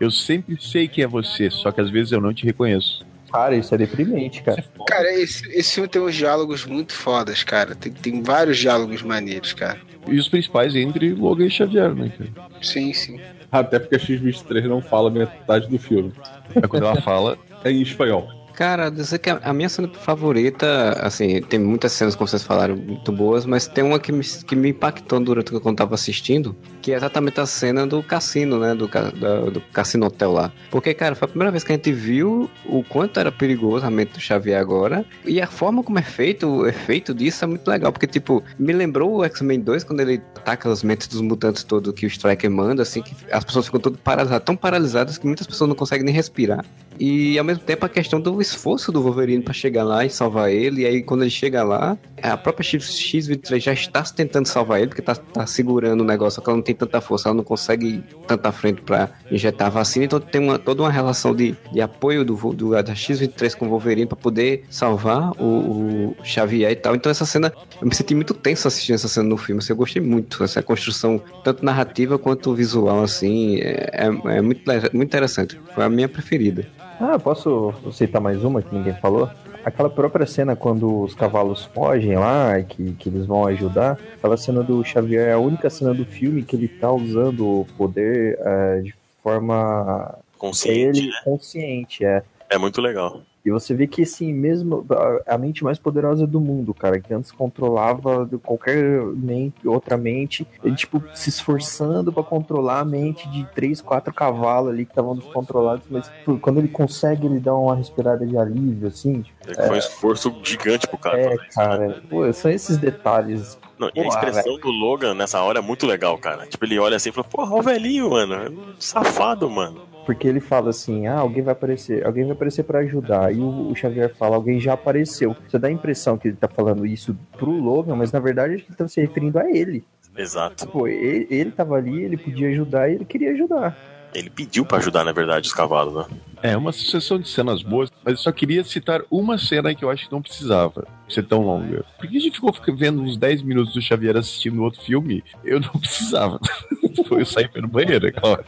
Eu 0.00 0.10
sempre 0.10 0.56
sei 0.60 0.88
quem 0.88 1.04
é 1.04 1.06
você, 1.06 1.50
só 1.50 1.70
que 1.70 1.80
às 1.80 1.90
vezes 1.90 2.12
eu 2.12 2.20
não 2.20 2.34
te 2.34 2.44
reconheço. 2.44 3.04
Cara, 3.34 3.56
isso 3.56 3.74
é 3.74 3.78
deprimente, 3.78 4.42
cara. 4.44 4.64
Cara, 4.86 5.12
esse, 5.12 5.44
esse 5.48 5.74
filme 5.74 5.88
tem 5.88 6.00
uns 6.00 6.14
diálogos 6.14 6.64
muito 6.64 6.92
fodas, 6.92 7.42
cara. 7.42 7.74
Tem, 7.74 7.90
tem 7.90 8.22
vários 8.22 8.58
diálogos 8.58 9.02
maneiros, 9.02 9.52
cara. 9.52 9.80
E 10.06 10.16
os 10.16 10.28
principais 10.28 10.76
entre 10.76 11.12
Logan 11.12 11.46
e 11.46 11.50
Xavier, 11.50 11.92
né, 11.94 12.12
cara? 12.16 12.48
Sim, 12.62 12.92
sim. 12.92 13.18
Até 13.54 13.78
porque 13.78 13.94
a 13.94 13.98
X-23 14.00 14.64
não 14.64 14.80
fala 14.80 15.08
metade 15.08 15.68
do 15.68 15.78
filme. 15.78 16.12
É 16.56 16.66
quando 16.66 16.86
ela 16.86 17.00
fala. 17.00 17.38
É 17.62 17.70
em 17.70 17.80
espanhol. 17.80 18.28
Cara, 18.54 18.88
dizer 18.88 19.18
que 19.18 19.28
a, 19.30 19.52
minha 19.52 19.68
cena 19.68 19.88
favorita, 19.88 20.90
assim, 21.02 21.42
tem 21.42 21.58
muitas 21.58 21.90
cenas, 21.90 22.14
como 22.14 22.28
vocês 22.28 22.44
falaram, 22.44 22.76
muito 22.76 23.10
boas, 23.10 23.44
mas 23.44 23.66
tem 23.66 23.82
uma 23.82 23.98
que 23.98 24.12
me, 24.12 24.22
que 24.24 24.54
me 24.54 24.68
impactou 24.68 25.18
durante 25.18 25.52
o 25.54 25.60
que 25.60 25.66
eu 25.68 25.74
tava 25.74 25.94
assistindo, 25.96 26.54
que 26.80 26.92
é 26.92 26.96
exatamente 26.96 27.40
a 27.40 27.46
cena 27.46 27.84
do 27.84 28.00
cassino, 28.00 28.58
né? 28.60 28.72
Do, 28.74 28.86
da- 28.86 29.50
do 29.50 29.60
cassino 29.72 30.06
hotel 30.06 30.30
lá. 30.32 30.52
Porque, 30.70 30.94
cara, 30.94 31.16
foi 31.16 31.26
a 31.26 31.28
primeira 31.28 31.50
vez 31.50 31.64
que 31.64 31.72
a 31.72 31.74
gente 31.74 31.90
viu 31.92 32.48
o 32.66 32.84
quanto 32.84 33.18
era 33.18 33.32
perigoso 33.32 33.84
a 33.84 33.90
mente 33.90 34.12
do 34.12 34.20
Xavier 34.20 34.60
agora. 34.60 35.04
E 35.24 35.40
a 35.40 35.48
forma 35.48 35.82
como 35.82 35.98
é 35.98 36.02
feito, 36.02 36.46
o 36.46 36.66
efeito 36.66 37.12
disso 37.12 37.44
é 37.44 37.48
muito 37.48 37.66
legal. 37.68 37.90
Porque, 37.90 38.06
tipo, 38.06 38.40
me 38.56 38.72
lembrou 38.72 39.16
o 39.16 39.24
X-Men 39.24 39.60
2 39.62 39.82
quando 39.82 39.98
ele 40.00 40.22
ataca 40.36 40.70
as 40.70 40.84
mentes 40.84 41.08
dos 41.08 41.20
mutantes 41.20 41.64
todos 41.64 41.92
que 41.92 42.06
o 42.06 42.08
Striker 42.08 42.48
manda, 42.50 42.82
assim, 42.82 43.02
que 43.02 43.16
as 43.32 43.42
pessoas 43.42 43.66
ficam 43.66 43.80
todas 43.80 43.98
paralisadas, 43.98 44.44
tão 44.44 44.54
paralisadas 44.54 45.18
que 45.18 45.26
muitas 45.26 45.46
pessoas 45.46 45.68
não 45.68 45.74
conseguem 45.74 46.04
nem 46.04 46.14
respirar. 46.14 46.64
E 47.00 47.36
ao 47.36 47.44
mesmo 47.44 47.64
tempo 47.64 47.84
a 47.84 47.88
questão 47.88 48.20
do 48.20 48.43
esforço 48.44 48.92
do 48.92 49.02
Wolverine 49.02 49.42
pra 49.42 49.52
chegar 49.52 49.82
lá 49.84 50.04
e 50.04 50.10
salvar 50.10 50.50
ele. 50.50 50.82
E 50.82 50.86
aí 50.86 51.02
quando 51.02 51.22
ele 51.22 51.30
chega 51.30 51.62
lá, 51.62 51.96
a 52.22 52.36
própria 52.36 52.64
X- 52.64 52.98
X-23 52.98 53.60
já 53.60 53.72
está 53.72 54.02
tentando 54.02 54.46
salvar 54.46 54.78
ele, 54.78 54.88
porque 54.88 55.02
tá, 55.02 55.14
tá 55.14 55.46
segurando 55.46 56.02
o 56.02 56.04
negócio, 56.04 56.36
só 56.36 56.40
que 56.42 56.48
ela 56.48 56.56
não 56.56 56.62
tem 56.62 56.74
tanta 56.74 57.00
força, 57.00 57.28
ela 57.28 57.36
não 57.36 57.44
consegue 57.44 58.02
tanta 58.26 58.50
frente 58.52 58.82
pra 58.82 59.10
injetar 59.30 59.66
a 59.68 59.70
vacina. 59.70 60.04
Então 60.04 60.20
tem 60.20 60.40
uma, 60.40 60.58
toda 60.58 60.82
uma 60.82 60.90
relação 60.90 61.34
de, 61.34 61.54
de 61.72 61.80
apoio 61.80 62.24
do, 62.24 62.34
do, 62.52 62.70
da 62.82 62.94
X-23 62.94 63.56
com 63.56 63.66
o 63.66 63.68
Wolverine 63.70 64.06
pra 64.06 64.16
poder 64.16 64.64
salvar 64.70 65.32
o, 65.40 65.44
o 65.44 66.16
Xavier 66.24 66.70
e 66.72 66.76
tal. 66.76 66.94
Então 66.94 67.10
essa 67.10 67.24
cena, 67.26 67.52
eu 67.80 67.86
me 67.88 67.94
senti 67.94 68.14
muito 68.14 68.34
tenso 68.34 68.68
assistindo 68.68 68.94
essa 68.96 69.08
cena 69.08 69.28
no 69.28 69.36
filme. 69.36 69.58
Assim, 69.60 69.72
eu 69.72 69.76
gostei 69.76 70.02
muito. 70.02 70.42
Essa 70.44 70.62
construção, 70.62 71.20
tanto 71.42 71.64
narrativa 71.64 72.18
quanto 72.18 72.54
visual, 72.54 73.02
assim, 73.02 73.58
é, 73.60 73.90
é, 73.92 74.36
é 74.36 74.40
muito, 74.42 74.62
muito 74.92 75.04
interessante. 75.08 75.58
Foi 75.74 75.84
a 75.84 75.88
minha 75.88 76.08
preferida. 76.08 76.66
Ah, 77.00 77.18
posso 77.18 77.72
citar 77.92 78.20
mais 78.20 78.42
uma 78.44 78.62
que 78.62 78.74
ninguém 78.74 78.94
falou? 78.94 79.28
Aquela 79.64 79.88
própria 79.88 80.26
cena 80.26 80.54
quando 80.54 81.02
os 81.02 81.14
cavalos 81.14 81.64
fogem 81.64 82.16
lá, 82.16 82.60
que, 82.62 82.92
que 82.92 83.08
eles 83.08 83.26
vão 83.26 83.46
ajudar, 83.46 83.98
aquela 84.16 84.36
cena 84.36 84.62
do 84.62 84.84
Xavier 84.84 85.28
é 85.28 85.32
a 85.32 85.38
única 85.38 85.70
cena 85.70 85.94
do 85.94 86.04
filme 86.04 86.42
que 86.42 86.54
ele 86.54 86.68
tá 86.68 86.92
usando 86.92 87.46
o 87.46 87.66
poder 87.76 88.38
eh, 88.40 88.80
de 88.82 88.94
forma 89.22 90.18
Consciente, 90.36 90.98
ele 91.00 91.08
né? 91.08 91.16
consciente, 91.24 92.04
é. 92.04 92.22
É 92.50 92.58
muito 92.58 92.80
legal. 92.82 93.22
E 93.44 93.50
você 93.50 93.74
vê 93.74 93.86
que, 93.86 94.02
assim, 94.02 94.32
mesmo 94.32 94.86
a- 94.90 95.34
a 95.34 95.38
mente 95.38 95.62
mais 95.62 95.78
poderosa 95.78 96.26
do 96.26 96.40
mundo, 96.40 96.72
cara, 96.72 96.98
que 96.98 97.12
antes 97.12 97.30
controlava 97.30 98.26
qualquer 98.42 99.02
mente, 99.04 99.68
outra 99.68 99.96
mente, 99.98 100.46
ele, 100.62 100.74
tipo, 100.74 101.02
se 101.12 101.28
esforçando 101.28 102.10
pra 102.12 102.22
controlar 102.22 102.80
a 102.80 102.84
mente 102.84 103.28
de 103.28 103.44
três, 103.54 103.80
quatro 103.82 104.14
cavalos 104.14 104.70
ali 104.70 104.84
que 104.86 104.92
estavam 104.92 105.14
descontrolados, 105.14 105.84
mas 105.90 106.10
quando 106.40 106.58
ele 106.58 106.68
consegue, 106.68 107.26
ele 107.26 107.38
dá 107.38 107.54
uma 107.54 107.76
respirada 107.76 108.26
de 108.26 108.36
alívio, 108.38 108.88
assim. 108.88 109.24
É 109.46 109.54
que 109.54 109.62
Foi 109.66 109.76
um 109.76 109.78
esforço 109.78 110.34
gigante 110.42 110.88
pro 110.88 110.96
cara. 110.96 111.18
é, 111.18 111.34
isso. 111.34 111.44
cara, 111.54 112.02
pô, 112.08 112.32
são 112.32 112.50
esses 112.50 112.78
detalhes. 112.78 113.58
Não, 113.78 113.88
e 113.94 114.00
a 114.00 114.04
Porra, 114.04 114.18
expressão 114.28 114.58
do 114.58 114.70
Logan 114.70 115.14
nessa 115.14 115.42
hora 115.42 115.58
é 115.58 115.62
muito 115.62 115.86
legal, 115.86 116.16
cara. 116.16 116.46
Tipo, 116.46 116.64
ele 116.64 116.78
olha 116.78 116.96
assim 116.96 117.10
e 117.10 117.12
fala, 117.12 117.26
porra, 117.26 117.56
o 117.56 117.62
velhinho, 117.62 118.08
mano. 118.10 118.74
Safado, 118.78 119.50
mano. 119.50 119.82
Porque 120.04 120.28
ele 120.28 120.40
fala 120.40 120.70
assim, 120.70 121.06
ah, 121.06 121.18
alguém 121.18 121.42
vai 121.42 121.52
aparecer, 121.52 122.04
alguém 122.04 122.24
vai 122.24 122.32
aparecer 122.32 122.62
pra 122.62 122.80
ajudar. 122.80 123.34
E 123.34 123.38
o, 123.38 123.70
o 123.70 123.74
Xavier 123.74 124.14
fala, 124.14 124.36
alguém 124.36 124.60
já 124.60 124.74
apareceu. 124.74 125.34
Você 125.48 125.58
dá 125.58 125.68
a 125.68 125.72
impressão 125.72 126.18
que 126.18 126.28
ele 126.28 126.36
tá 126.36 126.48
falando 126.48 126.86
isso 126.86 127.16
pro 127.32 127.50
Logan, 127.50 127.96
mas 127.96 128.12
na 128.12 128.20
verdade 128.20 128.54
ele 128.54 128.64
tá 128.76 128.86
se 128.86 129.00
referindo 129.00 129.38
a 129.38 129.50
ele. 129.50 129.84
Exato. 130.16 130.68
Pô, 130.68 130.86
ele, 130.86 131.26
ele 131.30 131.50
tava 131.50 131.74
ali, 131.76 132.02
ele 132.02 132.16
podia 132.16 132.48
ajudar 132.48 132.88
e 132.88 132.94
ele 132.94 133.04
queria 133.04 133.32
ajudar. 133.32 133.76
Ele 134.14 134.30
pediu 134.30 134.64
pra 134.64 134.78
ajudar, 134.78 135.04
na 135.04 135.10
verdade, 135.10 135.48
os 135.48 135.52
cavalos, 135.52 135.94
né? 135.94 136.16
É, 136.40 136.56
uma 136.56 136.70
sucessão 136.70 137.18
de 137.18 137.28
cenas 137.28 137.62
boas, 137.62 137.90
mas 138.04 138.12
eu 138.12 138.18
só 138.18 138.30
queria 138.30 138.62
citar 138.62 139.00
uma 139.10 139.36
cena 139.36 139.74
que 139.74 139.84
eu 139.84 139.90
acho 139.90 140.06
que 140.06 140.12
não 140.12 140.22
precisava 140.22 140.86
ser 141.08 141.24
tão 141.24 141.42
longa. 141.42 141.84
Porque 141.98 142.16
a 142.16 142.20
gente 142.20 142.34
ficou 142.34 142.54
vendo 142.76 143.02
uns 143.02 143.16
10 143.16 143.42
minutos 143.42 143.74
do 143.74 143.82
Xavier 143.82 144.16
assistindo 144.16 144.62
outro 144.62 144.80
filme, 144.80 145.24
eu 145.42 145.58
não 145.58 145.70
precisava. 145.70 146.38
Foi 147.08 147.22
eu 147.22 147.26
sair 147.26 147.50
no 147.56 147.66
banheiro, 147.66 148.06
é 148.06 148.12
claro. 148.12 148.44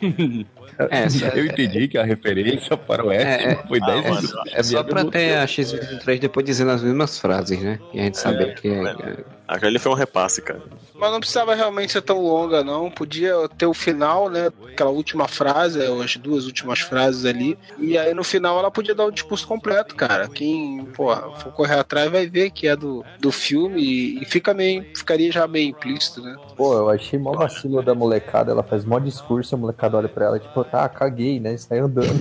É, 0.90 1.08
só- 1.08 1.26
Eu 1.34 1.46
entendi 1.46 1.88
que 1.88 1.96
a 1.98 2.04
referência 2.04 2.76
para 2.76 3.04
o 3.04 3.08
Oeste 3.08 3.44
É, 3.44 3.52
é. 3.52 3.54
foi 3.66 3.80
10 3.80 4.06
Ah, 4.06 4.10
minutos. 4.10 4.34
É 4.52 4.62
só 4.62 4.82
pra 4.82 5.04
ter 5.04 5.36
a 5.38 5.46
X-23 5.46 6.18
depois 6.20 6.44
dizendo 6.44 6.70
as 6.70 6.82
mesmas 6.82 7.18
frases, 7.18 7.60
né? 7.60 7.78
E 7.94 8.00
a 8.00 8.02
gente 8.04 8.18
saber 8.18 8.54
que 8.60 8.68
é, 8.68 8.82
é- 8.84 9.36
Aquele 9.48 9.78
foi 9.78 9.92
um 9.92 9.94
repasse, 9.94 10.42
cara. 10.42 10.60
Mas 10.92 11.12
não 11.12 11.20
precisava 11.20 11.54
realmente 11.54 11.92
ser 11.92 12.02
tão 12.02 12.20
longa, 12.20 12.64
não. 12.64 12.90
Podia 12.90 13.32
ter 13.56 13.66
o 13.66 13.72
final, 13.74 14.28
né? 14.28 14.48
Aquela 14.72 14.90
última 14.90 15.28
frase, 15.28 15.78
as 16.02 16.16
duas 16.16 16.46
últimas 16.46 16.80
frases 16.80 17.24
ali. 17.24 17.56
E 17.78 17.96
aí 17.96 18.12
no 18.12 18.24
final 18.24 18.58
ela 18.58 18.72
podia 18.72 18.92
dar 18.94 19.04
o 19.04 19.12
discurso 19.12 19.46
completo, 19.46 19.94
cara. 19.94 20.26
Quem, 20.26 20.84
porra, 20.86 21.30
for 21.36 21.52
correr 21.52 21.78
atrás 21.78 22.10
vai 22.10 22.26
ver 22.26 22.50
que 22.50 22.66
é 22.66 22.74
do, 22.74 23.04
do 23.20 23.30
filme 23.30 23.80
e, 23.80 24.22
e 24.22 24.24
fica 24.24 24.52
meio, 24.52 24.84
ficaria 24.96 25.30
já 25.30 25.46
meio 25.46 25.68
implícito, 25.68 26.20
né? 26.22 26.34
Pô, 26.56 26.74
eu 26.74 26.90
achei 26.90 27.16
mó 27.16 27.32
vacilo 27.32 27.80
da 27.84 27.94
molecada, 27.94 28.50
ela 28.50 28.64
faz 28.64 28.84
mó 28.84 28.98
discurso, 28.98 29.54
a 29.54 29.58
molecada 29.58 29.96
olha 29.96 30.08
pra 30.08 30.24
ela, 30.24 30.38
tipo, 30.40 30.65
tá, 30.70 30.88
caguei, 30.88 31.40
né? 31.40 31.54
E 31.54 31.58
sai 31.58 31.78
andando. 31.78 32.06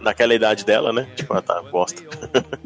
Naquela 0.00 0.34
idade 0.34 0.64
dela, 0.64 0.92
né? 0.92 1.06
Tipo, 1.14 1.34
ah, 1.34 1.42
tá, 1.42 1.62
bosta. 1.62 2.02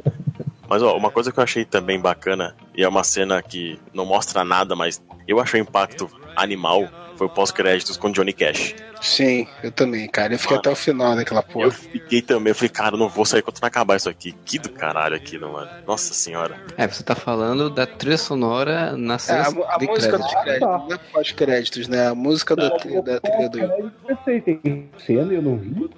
Mas, 0.68 0.82
ó, 0.82 0.96
uma 0.96 1.10
coisa 1.10 1.30
que 1.30 1.38
eu 1.38 1.44
achei 1.44 1.66
também 1.66 2.00
bacana, 2.00 2.56
e 2.74 2.82
é 2.82 2.88
uma 2.88 3.04
cena 3.04 3.42
que 3.42 3.78
não 3.92 4.06
mostra 4.06 4.42
nada, 4.42 4.74
mas 4.74 5.02
eu 5.28 5.38
achei 5.38 5.60
o 5.60 5.64
impacto 5.64 6.10
animal, 6.34 6.88
foi 7.22 7.26
o 7.26 7.28
pós-créditos 7.28 7.96
com 7.96 8.10
Johnny 8.10 8.32
Cash. 8.32 8.74
Sim, 9.00 9.46
eu 9.62 9.70
também, 9.70 10.08
cara. 10.08 10.34
Eu 10.34 10.38
fiquei 10.38 10.56
até 10.56 10.70
o 10.70 10.74
final 10.74 11.14
daquela 11.14 11.42
porra. 11.42 11.66
Eu 11.66 11.70
fiquei 11.70 12.20
também, 12.20 12.50
eu 12.50 12.54
falei, 12.54 12.68
cara, 12.68 12.94
eu 12.94 12.98
não 12.98 13.08
vou 13.08 13.24
sair 13.24 13.42
quando 13.42 13.60
não 13.60 13.66
acabar 13.68 13.96
isso 13.96 14.08
aqui. 14.08 14.32
Que 14.44 14.58
do 14.58 14.70
caralho 14.70 15.14
aquilo, 15.14 15.52
mano. 15.52 15.70
Nossa 15.86 16.12
senhora. 16.14 16.56
É, 16.76 16.86
você 16.88 17.02
tá 17.02 17.14
falando 17.14 17.70
da 17.70 17.86
trilha 17.86 18.18
sonora 18.18 18.96
na 18.96 19.14
É, 19.28 19.32
a, 19.32 19.46
a 19.74 19.78
de 19.78 19.86
música 19.86 20.18
crédito. 20.18 20.18
dos 20.18 20.42
créditos, 20.42 20.68
não 20.88 20.92
é 20.92 20.98
pós-créditos, 21.12 21.88
né? 21.88 22.06
A 22.08 22.14
música 22.14 22.56
da, 22.56 22.70
tri- 22.70 23.02
da 23.02 23.20
trilha 23.20 23.48
do. 23.48 23.58
Eu 23.60 23.90
pensei, 24.06 24.40
tem 24.40 24.90
cena 25.06 25.32
e 25.32 25.36
eu 25.36 25.42
não 25.42 25.56
vi. 25.58 25.90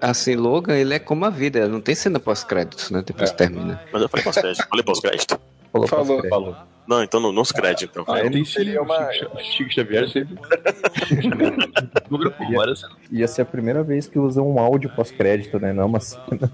Assim, 0.00 0.34
Logan, 0.34 0.74
ele 0.76 0.94
é 0.94 0.98
como 0.98 1.24
a 1.26 1.30
vida, 1.30 1.68
não 1.68 1.80
tem 1.80 1.94
cena 1.94 2.18
pós-créditos, 2.18 2.90
né? 2.90 3.02
Depois 3.06 3.30
que 3.30 3.36
termina. 3.36 3.80
Mas 3.92 4.02
eu 4.02 4.08
falei 4.08 4.24
pós-crédito, 4.24 4.66
falei 4.68 4.82
pós-crédito. 4.84 5.40
Falou, 5.72 5.88
Falou. 6.28 6.56
Não, 6.86 7.02
então 7.02 7.18
no- 7.20 7.32
nos 7.32 7.50
créditos, 7.50 7.96
então. 7.96 8.04
Ah, 8.14 8.20
tem 8.20 8.44
sim, 8.44 8.60
o 8.78 9.12
Chico, 9.12 9.40
Chico 9.42 9.72
Xavier 9.72 10.08
sempre. 10.08 10.36
Ia 13.10 13.26
ser 13.28 13.42
a 13.42 13.44
primeira 13.44 13.82
vez 13.82 14.06
que 14.06 14.18
usa 14.18 14.42
um 14.42 14.58
áudio 14.58 14.90
pós-crédito, 14.94 15.58
né? 15.58 15.72
Não 15.72 15.86
uma 15.86 16.00
cena. 16.00 16.50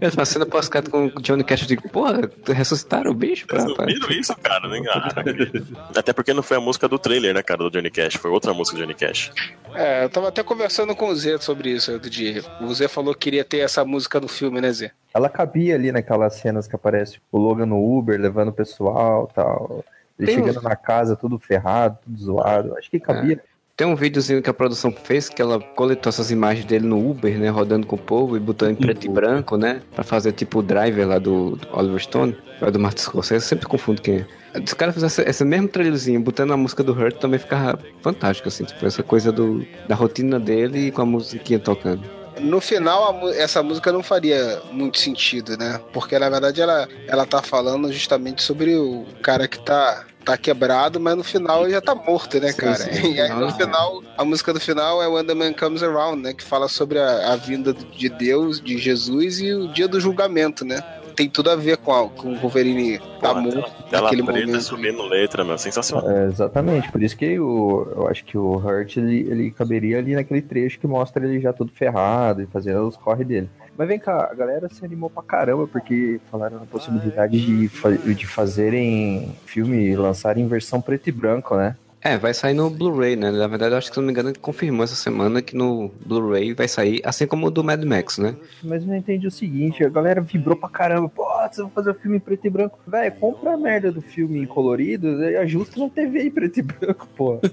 Essa 0.00 0.24
cena 0.24 0.46
pós-crédito 0.46 0.90
com 0.90 1.06
o 1.06 1.20
Johnny 1.22 1.44
Cash, 1.44 1.62
eu 1.62 1.68
digo, 1.68 1.88
porra, 1.88 2.30
ressuscitaram 2.46 3.10
o 3.10 3.14
bicho 3.14 3.46
pra, 3.46 3.64
não 3.64 3.74
pra... 3.74 3.86
isso, 3.90 4.34
cara? 4.36 4.68
Nem 4.68 4.82
não 4.82 4.92
acredito. 4.92 5.76
Até 5.96 6.12
porque 6.12 6.32
não 6.32 6.42
foi 6.42 6.56
a 6.56 6.60
música 6.60 6.88
do 6.88 6.98
trailer, 6.98 7.34
né, 7.34 7.42
cara, 7.42 7.58
do 7.64 7.70
Johnny 7.70 7.90
Cash. 7.90 8.14
Foi 8.14 8.30
outra 8.30 8.54
música 8.54 8.76
do 8.76 8.82
Johnny 8.82 8.94
Cash. 8.94 9.32
É, 9.74 10.04
eu 10.04 10.08
tava 10.10 10.28
até 10.28 10.42
conversando 10.42 10.94
com 10.94 11.08
o 11.08 11.14
Zé 11.14 11.38
sobre 11.38 11.70
isso 11.70 11.92
outro 11.92 12.10
dia. 12.10 12.42
O 12.60 12.72
Zé 12.74 12.88
falou 12.88 13.14
que 13.14 13.20
queria 13.20 13.44
ter 13.44 13.58
essa 13.58 13.84
música 13.84 14.18
no 14.20 14.26
filme, 14.28 14.60
né, 14.60 14.72
Zé? 14.72 14.90
Ela 15.14 15.28
cabia 15.28 15.74
ali 15.74 15.90
naquelas 15.92 16.34
cenas 16.34 16.66
que 16.66 16.74
aparece 16.74 17.18
o 17.32 17.38
Logan 17.38 17.66
no 17.66 17.76
Uber, 17.98 18.19
levando 18.20 18.48
o 18.48 18.52
pessoal 18.52 19.30
tal. 19.34 19.84
Ele 20.18 20.26
Tem 20.26 20.36
chegando 20.36 20.62
na 20.62 20.76
casa, 20.76 21.16
tudo 21.16 21.38
ferrado, 21.38 21.98
tudo 22.04 22.18
zoado. 22.18 22.76
Acho 22.76 22.90
que 22.90 23.00
cabia. 23.00 23.42
Tem 23.80 23.86
um 23.86 23.96
videozinho 23.96 24.42
que 24.42 24.50
a 24.50 24.52
produção 24.52 24.92
fez 24.92 25.30
que 25.30 25.40
ela 25.40 25.58
coletou 25.58 26.10
essas 26.10 26.30
imagens 26.30 26.66
dele 26.66 26.86
no 26.86 26.98
Uber, 27.10 27.38
né? 27.38 27.48
Rodando 27.48 27.86
com 27.86 27.96
o 27.96 27.98
povo 27.98 28.36
e 28.36 28.40
botando 28.40 28.72
em 28.72 28.74
preto 28.74 29.06
e 29.06 29.08
branco, 29.08 29.56
né? 29.56 29.80
Pra 29.94 30.04
fazer 30.04 30.32
tipo 30.32 30.58
o 30.58 30.62
driver 30.62 31.08
lá 31.08 31.18
do, 31.18 31.56
do 31.56 31.66
Oliver 31.72 32.02
Stone, 32.02 32.36
ou 32.60 32.70
do 32.70 32.78
Martin 32.78 33.00
Scorsese, 33.00 33.42
eu 33.42 33.48
sempre 33.48 33.66
confundo 33.66 34.02
quem 34.02 34.16
é. 34.16 34.26
Se 34.56 34.64
os 34.64 34.74
caras 34.74 34.94
fizessem 34.94 35.24
esse 35.26 35.42
mesmo 35.46 35.66
trailerzinho, 35.68 36.20
botando 36.20 36.52
a 36.52 36.58
música 36.58 36.82
do 36.82 36.92
Hurt, 36.92 37.16
também 37.16 37.38
ficava 37.38 37.78
fantástico, 38.02 38.48
assim, 38.48 38.64
tipo, 38.64 38.84
essa 38.84 39.02
coisa 39.02 39.32
do, 39.32 39.64
da 39.88 39.94
rotina 39.94 40.38
dele 40.38 40.88
e 40.88 40.90
com 40.90 41.00
a 41.00 41.06
musiquinha 41.06 41.58
tocando. 41.58 42.19
No 42.42 42.60
final, 42.60 43.28
essa 43.30 43.62
música 43.62 43.92
não 43.92 44.02
faria 44.02 44.60
muito 44.72 44.98
sentido, 44.98 45.56
né? 45.56 45.80
Porque 45.92 46.18
na 46.18 46.28
verdade 46.28 46.60
ela, 46.60 46.88
ela 47.06 47.26
tá 47.26 47.42
falando 47.42 47.92
justamente 47.92 48.42
sobre 48.42 48.74
o 48.76 49.04
cara 49.22 49.46
que 49.46 49.58
tá, 49.58 50.04
tá 50.24 50.36
quebrado, 50.36 50.98
mas 50.98 51.16
no 51.16 51.24
final 51.24 51.62
ele 51.64 51.72
já 51.72 51.80
tá 51.80 51.94
morto, 51.94 52.40
né, 52.40 52.50
Sim, 52.52 52.56
cara? 52.58 52.76
sim. 52.76 53.14
E 53.14 53.20
aí 53.20 53.30
no 53.30 53.46
Ah. 53.46 53.52
final, 53.52 54.02
a 54.16 54.24
música 54.24 54.52
do 54.52 54.60
final 54.60 55.02
é 55.02 55.08
When 55.08 55.24
the 55.24 55.34
Man 55.34 55.52
Comes 55.52 55.82
Around, 55.82 56.22
né? 56.22 56.32
Que 56.34 56.42
fala 56.44 56.68
sobre 56.68 56.98
a, 56.98 57.32
a 57.32 57.36
vinda 57.36 57.72
de 57.74 58.08
Deus, 58.08 58.60
de 58.60 58.78
Jesus 58.78 59.40
e 59.40 59.52
o 59.52 59.68
dia 59.68 59.86
do 59.88 60.00
julgamento, 60.00 60.64
né? 60.64 60.82
Tem 61.20 61.28
tudo 61.28 61.50
a 61.50 61.56
ver 61.56 61.76
com, 61.76 61.92
a, 61.92 62.08
com 62.08 62.32
o 62.32 62.36
Wolverine 62.36 62.98
tá 63.20 63.34
Pô, 63.34 63.42
morto 63.42 63.70
Tela 63.90 64.04
naquele 64.04 64.22
preta 64.22 64.46
momento. 64.46 64.62
subindo 64.62 65.02
letra, 65.02 65.44
meu. 65.44 65.58
Sensacional. 65.58 66.10
É, 66.10 66.24
exatamente, 66.28 66.90
por 66.90 67.02
isso 67.02 67.14
que 67.14 67.38
o, 67.38 67.86
eu 67.94 68.08
acho 68.08 68.24
que 68.24 68.38
o 68.38 68.56
Hurt 68.56 68.96
ele, 68.96 69.26
ele 69.30 69.50
caberia 69.50 69.98
ali 69.98 70.14
naquele 70.14 70.40
trecho 70.40 70.80
que 70.80 70.86
mostra 70.86 71.22
ele 71.26 71.38
já 71.38 71.52
todo 71.52 71.70
ferrado 71.72 72.40
e 72.40 72.46
fazendo 72.46 72.88
os 72.88 72.96
corre 72.96 73.22
dele. 73.22 73.50
Mas 73.76 73.86
vem 73.86 73.98
cá, 73.98 74.30
a 74.32 74.34
galera 74.34 74.66
se 74.70 74.82
animou 74.82 75.10
pra 75.10 75.22
caramba 75.22 75.66
porque 75.66 76.18
falaram 76.30 76.58
na 76.58 76.64
possibilidade 76.64 77.38
de, 77.38 77.68
fa- 77.68 77.90
de 77.90 78.26
fazerem 78.26 79.30
filme, 79.44 79.94
lançarem 79.94 80.44
em 80.44 80.48
versão 80.48 80.80
preto 80.80 81.08
e 81.08 81.12
branco, 81.12 81.54
né? 81.54 81.76
É, 82.02 82.16
vai 82.16 82.32
sair 82.32 82.54
no 82.54 82.70
Blu-ray, 82.70 83.14
né? 83.14 83.30
Na 83.30 83.46
verdade, 83.46 83.74
eu 83.74 83.78
acho 83.78 83.88
que, 83.88 83.94
se 83.94 84.00
não 84.00 84.06
me 84.06 84.12
engano, 84.12 84.30
ele 84.30 84.38
confirmou 84.38 84.82
essa 84.82 84.94
semana 84.94 85.42
que 85.42 85.54
no 85.54 85.90
Blu-ray 86.06 86.54
vai 86.54 86.66
sair, 86.66 87.02
assim 87.04 87.26
como 87.26 87.46
o 87.46 87.50
do 87.50 87.62
Mad 87.62 87.84
Max, 87.84 88.16
né? 88.16 88.34
Mas 88.62 88.82
eu 88.82 88.88
não 88.88 88.96
entendi 88.96 89.26
o 89.26 89.30
seguinte, 89.30 89.84
a 89.84 89.88
galera 89.90 90.22
vibrou 90.22 90.56
pra 90.56 90.70
caramba, 90.70 91.10
pô, 91.10 91.24
vocês 91.24 91.58
vão 91.58 91.70
fazer 91.70 91.90
o 91.90 91.94
filme 91.94 92.16
em 92.16 92.20
preto 92.20 92.46
e 92.46 92.50
branco. 92.50 92.78
Véi, 92.86 93.10
compra 93.10 93.52
a 93.52 93.56
merda 93.56 93.92
do 93.92 94.00
filme 94.00 94.38
em 94.40 94.46
colorido 94.46 95.22
e 95.22 95.36
ajusta 95.36 95.78
na 95.78 95.90
TV 95.90 96.22
em 96.22 96.30
preto 96.30 96.60
e 96.60 96.62
branco, 96.62 97.06
pô. 97.14 97.38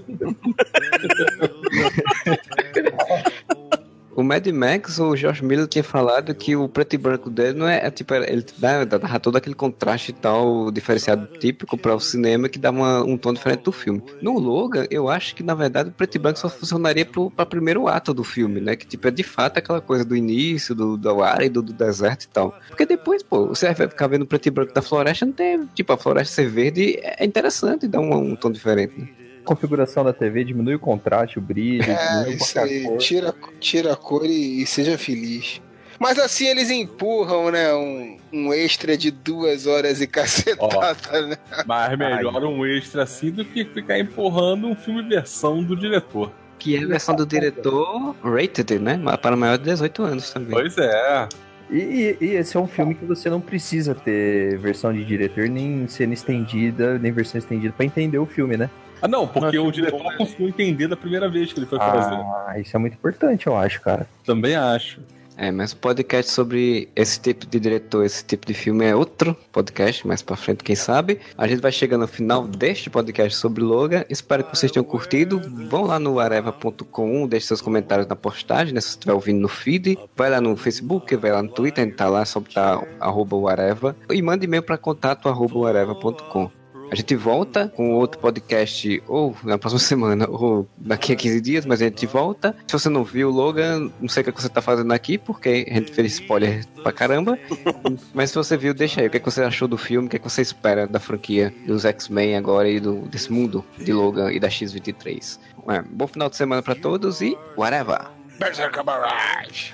O 4.27 4.29
Mad 4.29 4.45
Max, 4.47 4.99
o 4.99 5.15
George 5.15 5.41
Miller 5.41 5.67
tinha 5.67 5.85
falado 5.85 6.35
que 6.35 6.53
o 6.53 6.67
preto 6.67 6.95
e 6.95 6.97
branco 6.97 7.29
dele 7.29 7.57
não 7.57 7.65
é, 7.65 7.87
é 7.87 7.89
tipo, 7.89 8.13
ele 8.13 8.45
dá, 8.57 8.83
dá 8.83 9.19
todo 9.19 9.37
aquele 9.37 9.55
contraste 9.55 10.11
e 10.11 10.13
tal, 10.13 10.69
diferenciado 10.69 11.27
típico 11.39 11.77
para 11.77 11.95
o 11.95 11.99
cinema 12.01 12.49
que 12.49 12.59
dá 12.59 12.69
um 12.69 13.17
tom 13.17 13.31
diferente 13.31 13.61
do 13.61 13.71
filme. 13.71 14.03
No 14.21 14.37
Logan, 14.37 14.85
eu 14.91 15.07
acho 15.07 15.33
que 15.33 15.41
na 15.41 15.55
verdade 15.55 15.91
o 15.91 15.93
preto 15.93 16.15
e 16.15 16.19
branco 16.19 16.39
só 16.39 16.49
funcionaria 16.49 17.07
para 17.33 17.45
primeiro 17.45 17.87
ato 17.87 18.13
do 18.13 18.21
filme, 18.21 18.59
né? 18.59 18.75
Que 18.75 18.85
tipo, 18.85 19.07
é 19.07 19.11
de 19.11 19.23
fato 19.23 19.59
aquela 19.59 19.79
coisa 19.79 20.03
do 20.03 20.13
início, 20.13 20.75
do, 20.75 20.97
do 20.97 21.23
árido, 21.23 21.61
do 21.61 21.71
deserto 21.71 22.23
e 22.23 22.27
tal. 22.27 22.53
Porque 22.67 22.85
depois, 22.85 23.23
pô, 23.23 23.47
você 23.47 23.73
vai 23.73 23.87
ficar 23.87 24.07
vendo 24.07 24.23
o 24.23 24.27
preto 24.27 24.47
e 24.47 24.51
branco 24.51 24.73
da 24.73 24.81
floresta, 24.81 25.25
não 25.25 25.31
tem, 25.31 25.65
tipo, 25.73 25.93
a 25.93 25.97
floresta 25.97 26.35
ser 26.35 26.49
verde 26.49 26.99
é 27.01 27.23
interessante, 27.23 27.87
dá 27.87 28.01
um, 28.01 28.13
um 28.13 28.35
tom 28.35 28.51
diferente, 28.51 28.99
né? 28.99 29.07
Configuração 29.48 30.03
da 30.03 30.14
TV, 30.14 30.44
diminui 30.44 30.76
o 30.76 30.80
contraste, 30.80 31.40
o 31.40 31.41
brilho, 31.41 31.84
É, 31.90 32.30
isso 32.30 32.60
aí. 32.60 32.84
cor. 32.84 32.98
Tira, 32.98 33.36
tira 33.60 33.94
a 33.94 33.95
cor 33.95 34.26
e, 34.26 34.61
e 34.61 34.65
seja 34.68 34.98
feliz. 34.98 35.61
Mas 35.99 36.19
assim 36.19 36.45
eles 36.48 36.69
empurram, 36.69 37.49
né? 37.49 37.74
Um, 37.74 38.18
um 38.32 38.53
extra 38.53 38.95
de 38.95 39.10
duas 39.10 39.65
horas 39.65 39.99
e 39.99 40.06
cacetada, 40.07 41.26
né? 41.28 41.38
Mas 41.65 41.98
melhor 41.98 42.44
um 42.44 42.65
extra 42.65 43.03
assim 43.03 43.32
do 43.32 43.44
que 43.44 43.65
ficar 43.65 43.98
empurrando 43.98 44.68
um 44.68 44.76
filme 44.76 45.02
versão 45.02 45.64
do 45.64 45.76
diretor. 45.76 46.32
Que 46.60 46.76
é 46.76 46.84
a 46.84 46.88
versão 46.88 47.15
do 47.15 47.26
diretor 47.26 48.15
rated, 48.24 48.80
né? 48.80 48.99
Para 49.22 49.36
maior 49.36 49.57
de 49.57 49.64
18 49.65 50.03
anos 50.03 50.32
também. 50.32 50.52
Pois 50.52 50.78
é. 50.78 51.28
E, 51.69 52.15
e- 52.22 52.26
esse 52.36 52.56
é 52.56 52.60
um 52.60 52.68
filme 52.68 52.95
que 52.95 53.03
você 53.06 53.30
não 53.30 53.41
precisa 53.41 53.94
ter 53.94 54.57
versão 54.57 54.94
de 54.94 55.03
diretor, 55.03 55.49
nem 55.49 55.88
cena 55.88 56.14
estendida, 56.14 56.98
nem 56.99 57.11
versão 57.11 57.38
estendida 57.40 57.74
pra 57.76 57.86
entender 57.86 58.18
o 58.19 58.26
filme, 58.26 58.56
né? 58.56 58.69
Ah, 59.02 59.07
não, 59.07 59.28
porque 59.28 59.57
o 59.57 59.72
diretor 59.72 60.15
conseguiu 60.18 60.48
entender 60.48 60.88
da 60.88 60.98
primeira 60.98 61.30
vez 61.30 61.53
que 61.53 61.60
ele 61.60 61.68
foi 61.68 61.78
fazer. 61.78 62.15
Ah, 62.15 62.56
isso 62.57 62.76
é 62.76 62.80
muito 62.80 62.94
importante, 62.94 63.48
eu 63.48 63.56
acho, 63.56 63.82
cara. 63.82 64.07
Também 64.26 64.56
acho. 64.56 64.99
É, 65.40 65.52
mas 65.52 65.72
o 65.72 65.78
podcast 65.78 66.32
sobre 66.32 66.90
esse 66.95 67.19
tipo 67.19 67.45
de 67.45 67.60
diretor, 67.60 68.03
esse 68.03 68.26
tipo 68.26 68.48
de 68.48 68.56
filme 68.56 68.84
é 68.84 68.95
outro 68.95 69.38
podcast, 69.52 70.06
mais 70.07 70.24
pra 70.24 70.36
frente, 70.36 70.64
quem 70.64 70.76
sabe. 70.76 71.19
A 71.38 71.48
gente 71.48 71.61
vai 71.61 71.72
chegando 71.72 72.02
ao 72.02 72.07
final 72.07 72.48
deste 72.48 72.90
podcast 72.90 73.38
sobre 73.38 73.64
Logan. 73.64 74.03
Espero 74.10 74.44
que 74.44 74.57
vocês 74.57 74.72
tenham 74.72 74.84
curtido. 74.84 75.40
Vão 75.69 75.86
lá 75.86 75.99
no 75.99 76.19
areva.com, 76.19 77.28
deixe 77.28 77.45
seus 77.45 77.61
comentários 77.61 78.07
na 78.07 78.15
postagem, 78.15 78.74
né? 78.74 78.82
Se 78.82 78.88
você 78.88 78.94
estiver 78.95 79.14
ouvindo 79.14 79.40
no 79.40 79.48
feed. 79.48 79.99
Vai 80.15 80.32
lá 80.32 80.41
no 80.41 80.57
Facebook, 80.57 81.15
vai 81.15 81.32
lá 81.32 81.44
no 81.44 81.49
Twitter, 81.49 81.84
a 81.84 81.88
gente 81.88 81.95
tá 81.95 82.10
lá, 82.10 82.26
só 82.26 82.40
botar 82.40 82.82
arroba 82.99 83.36
o 83.36 83.48
Areva. 83.48 83.95
E 84.10 84.19
manda 84.24 84.44
e-mail 84.44 84.64
para 84.64 84.78
contato 84.78 85.30
arroba 85.30 85.56
o 85.56 85.68
areva.com. 85.68 86.56
A 86.89 86.95
gente 86.95 87.15
volta 87.15 87.68
com 87.76 87.93
outro 87.93 88.19
podcast 88.19 89.03
ou 89.07 89.35
na 89.43 89.57
próxima 89.57 89.80
semana 89.88 90.27
ou 90.30 90.68
daqui 90.77 91.14
a 91.14 91.15
15 91.15 91.41
dias, 91.41 91.65
mas 91.65 91.81
a 91.81 91.85
gente 91.85 92.05
volta. 92.05 92.55
Se 92.68 92.73
você 92.73 92.89
não 92.89 93.03
viu 93.03 93.30
Logan, 93.30 93.91
não 93.99 94.07
sei 94.07 94.23
o 94.23 94.26
que 94.26 94.41
você 94.41 94.49
tá 94.49 94.61
fazendo 94.61 94.91
aqui, 94.93 95.18
porque 95.18 95.65
a 95.69 95.73
gente 95.73 95.91
fez 95.91 96.14
spoiler 96.14 96.65
pra 96.81 96.91
caramba. 96.91 97.38
mas 98.14 98.30
se 98.30 98.35
você 98.35 98.55
viu, 98.55 98.73
deixa 98.73 99.01
aí. 99.01 99.07
O 99.07 99.09
que, 99.09 99.18
é 99.18 99.19
que 99.19 99.26
você 99.26 99.43
achou 99.43 99.68
do 99.68 99.77
filme? 99.77 100.07
O 100.07 100.09
que, 100.09 100.15
é 100.15 100.19
que 100.19 100.30
você 100.30 100.41
espera 100.41 100.88
da 100.88 100.99
franquia 100.99 101.53
dos 101.65 101.85
X-Men 101.85 102.38
agora 102.38 102.69
e 102.69 102.80
do, 102.80 103.01
desse 103.07 103.31
mundo 103.31 103.64
de 103.77 103.91
Logan 103.91 104.31
e 104.31 104.39
da 104.39 104.49
X-23? 104.49 105.39
É, 105.69 105.81
bom 105.81 106.07
final 106.07 106.30
de 106.30 106.38
semana 106.38 106.61
pra 106.61 106.76
todos 106.76 107.22
e 107.22 107.38
whatever! 107.57 107.99
Berserker 108.39 108.84
Barrage! 108.84 109.73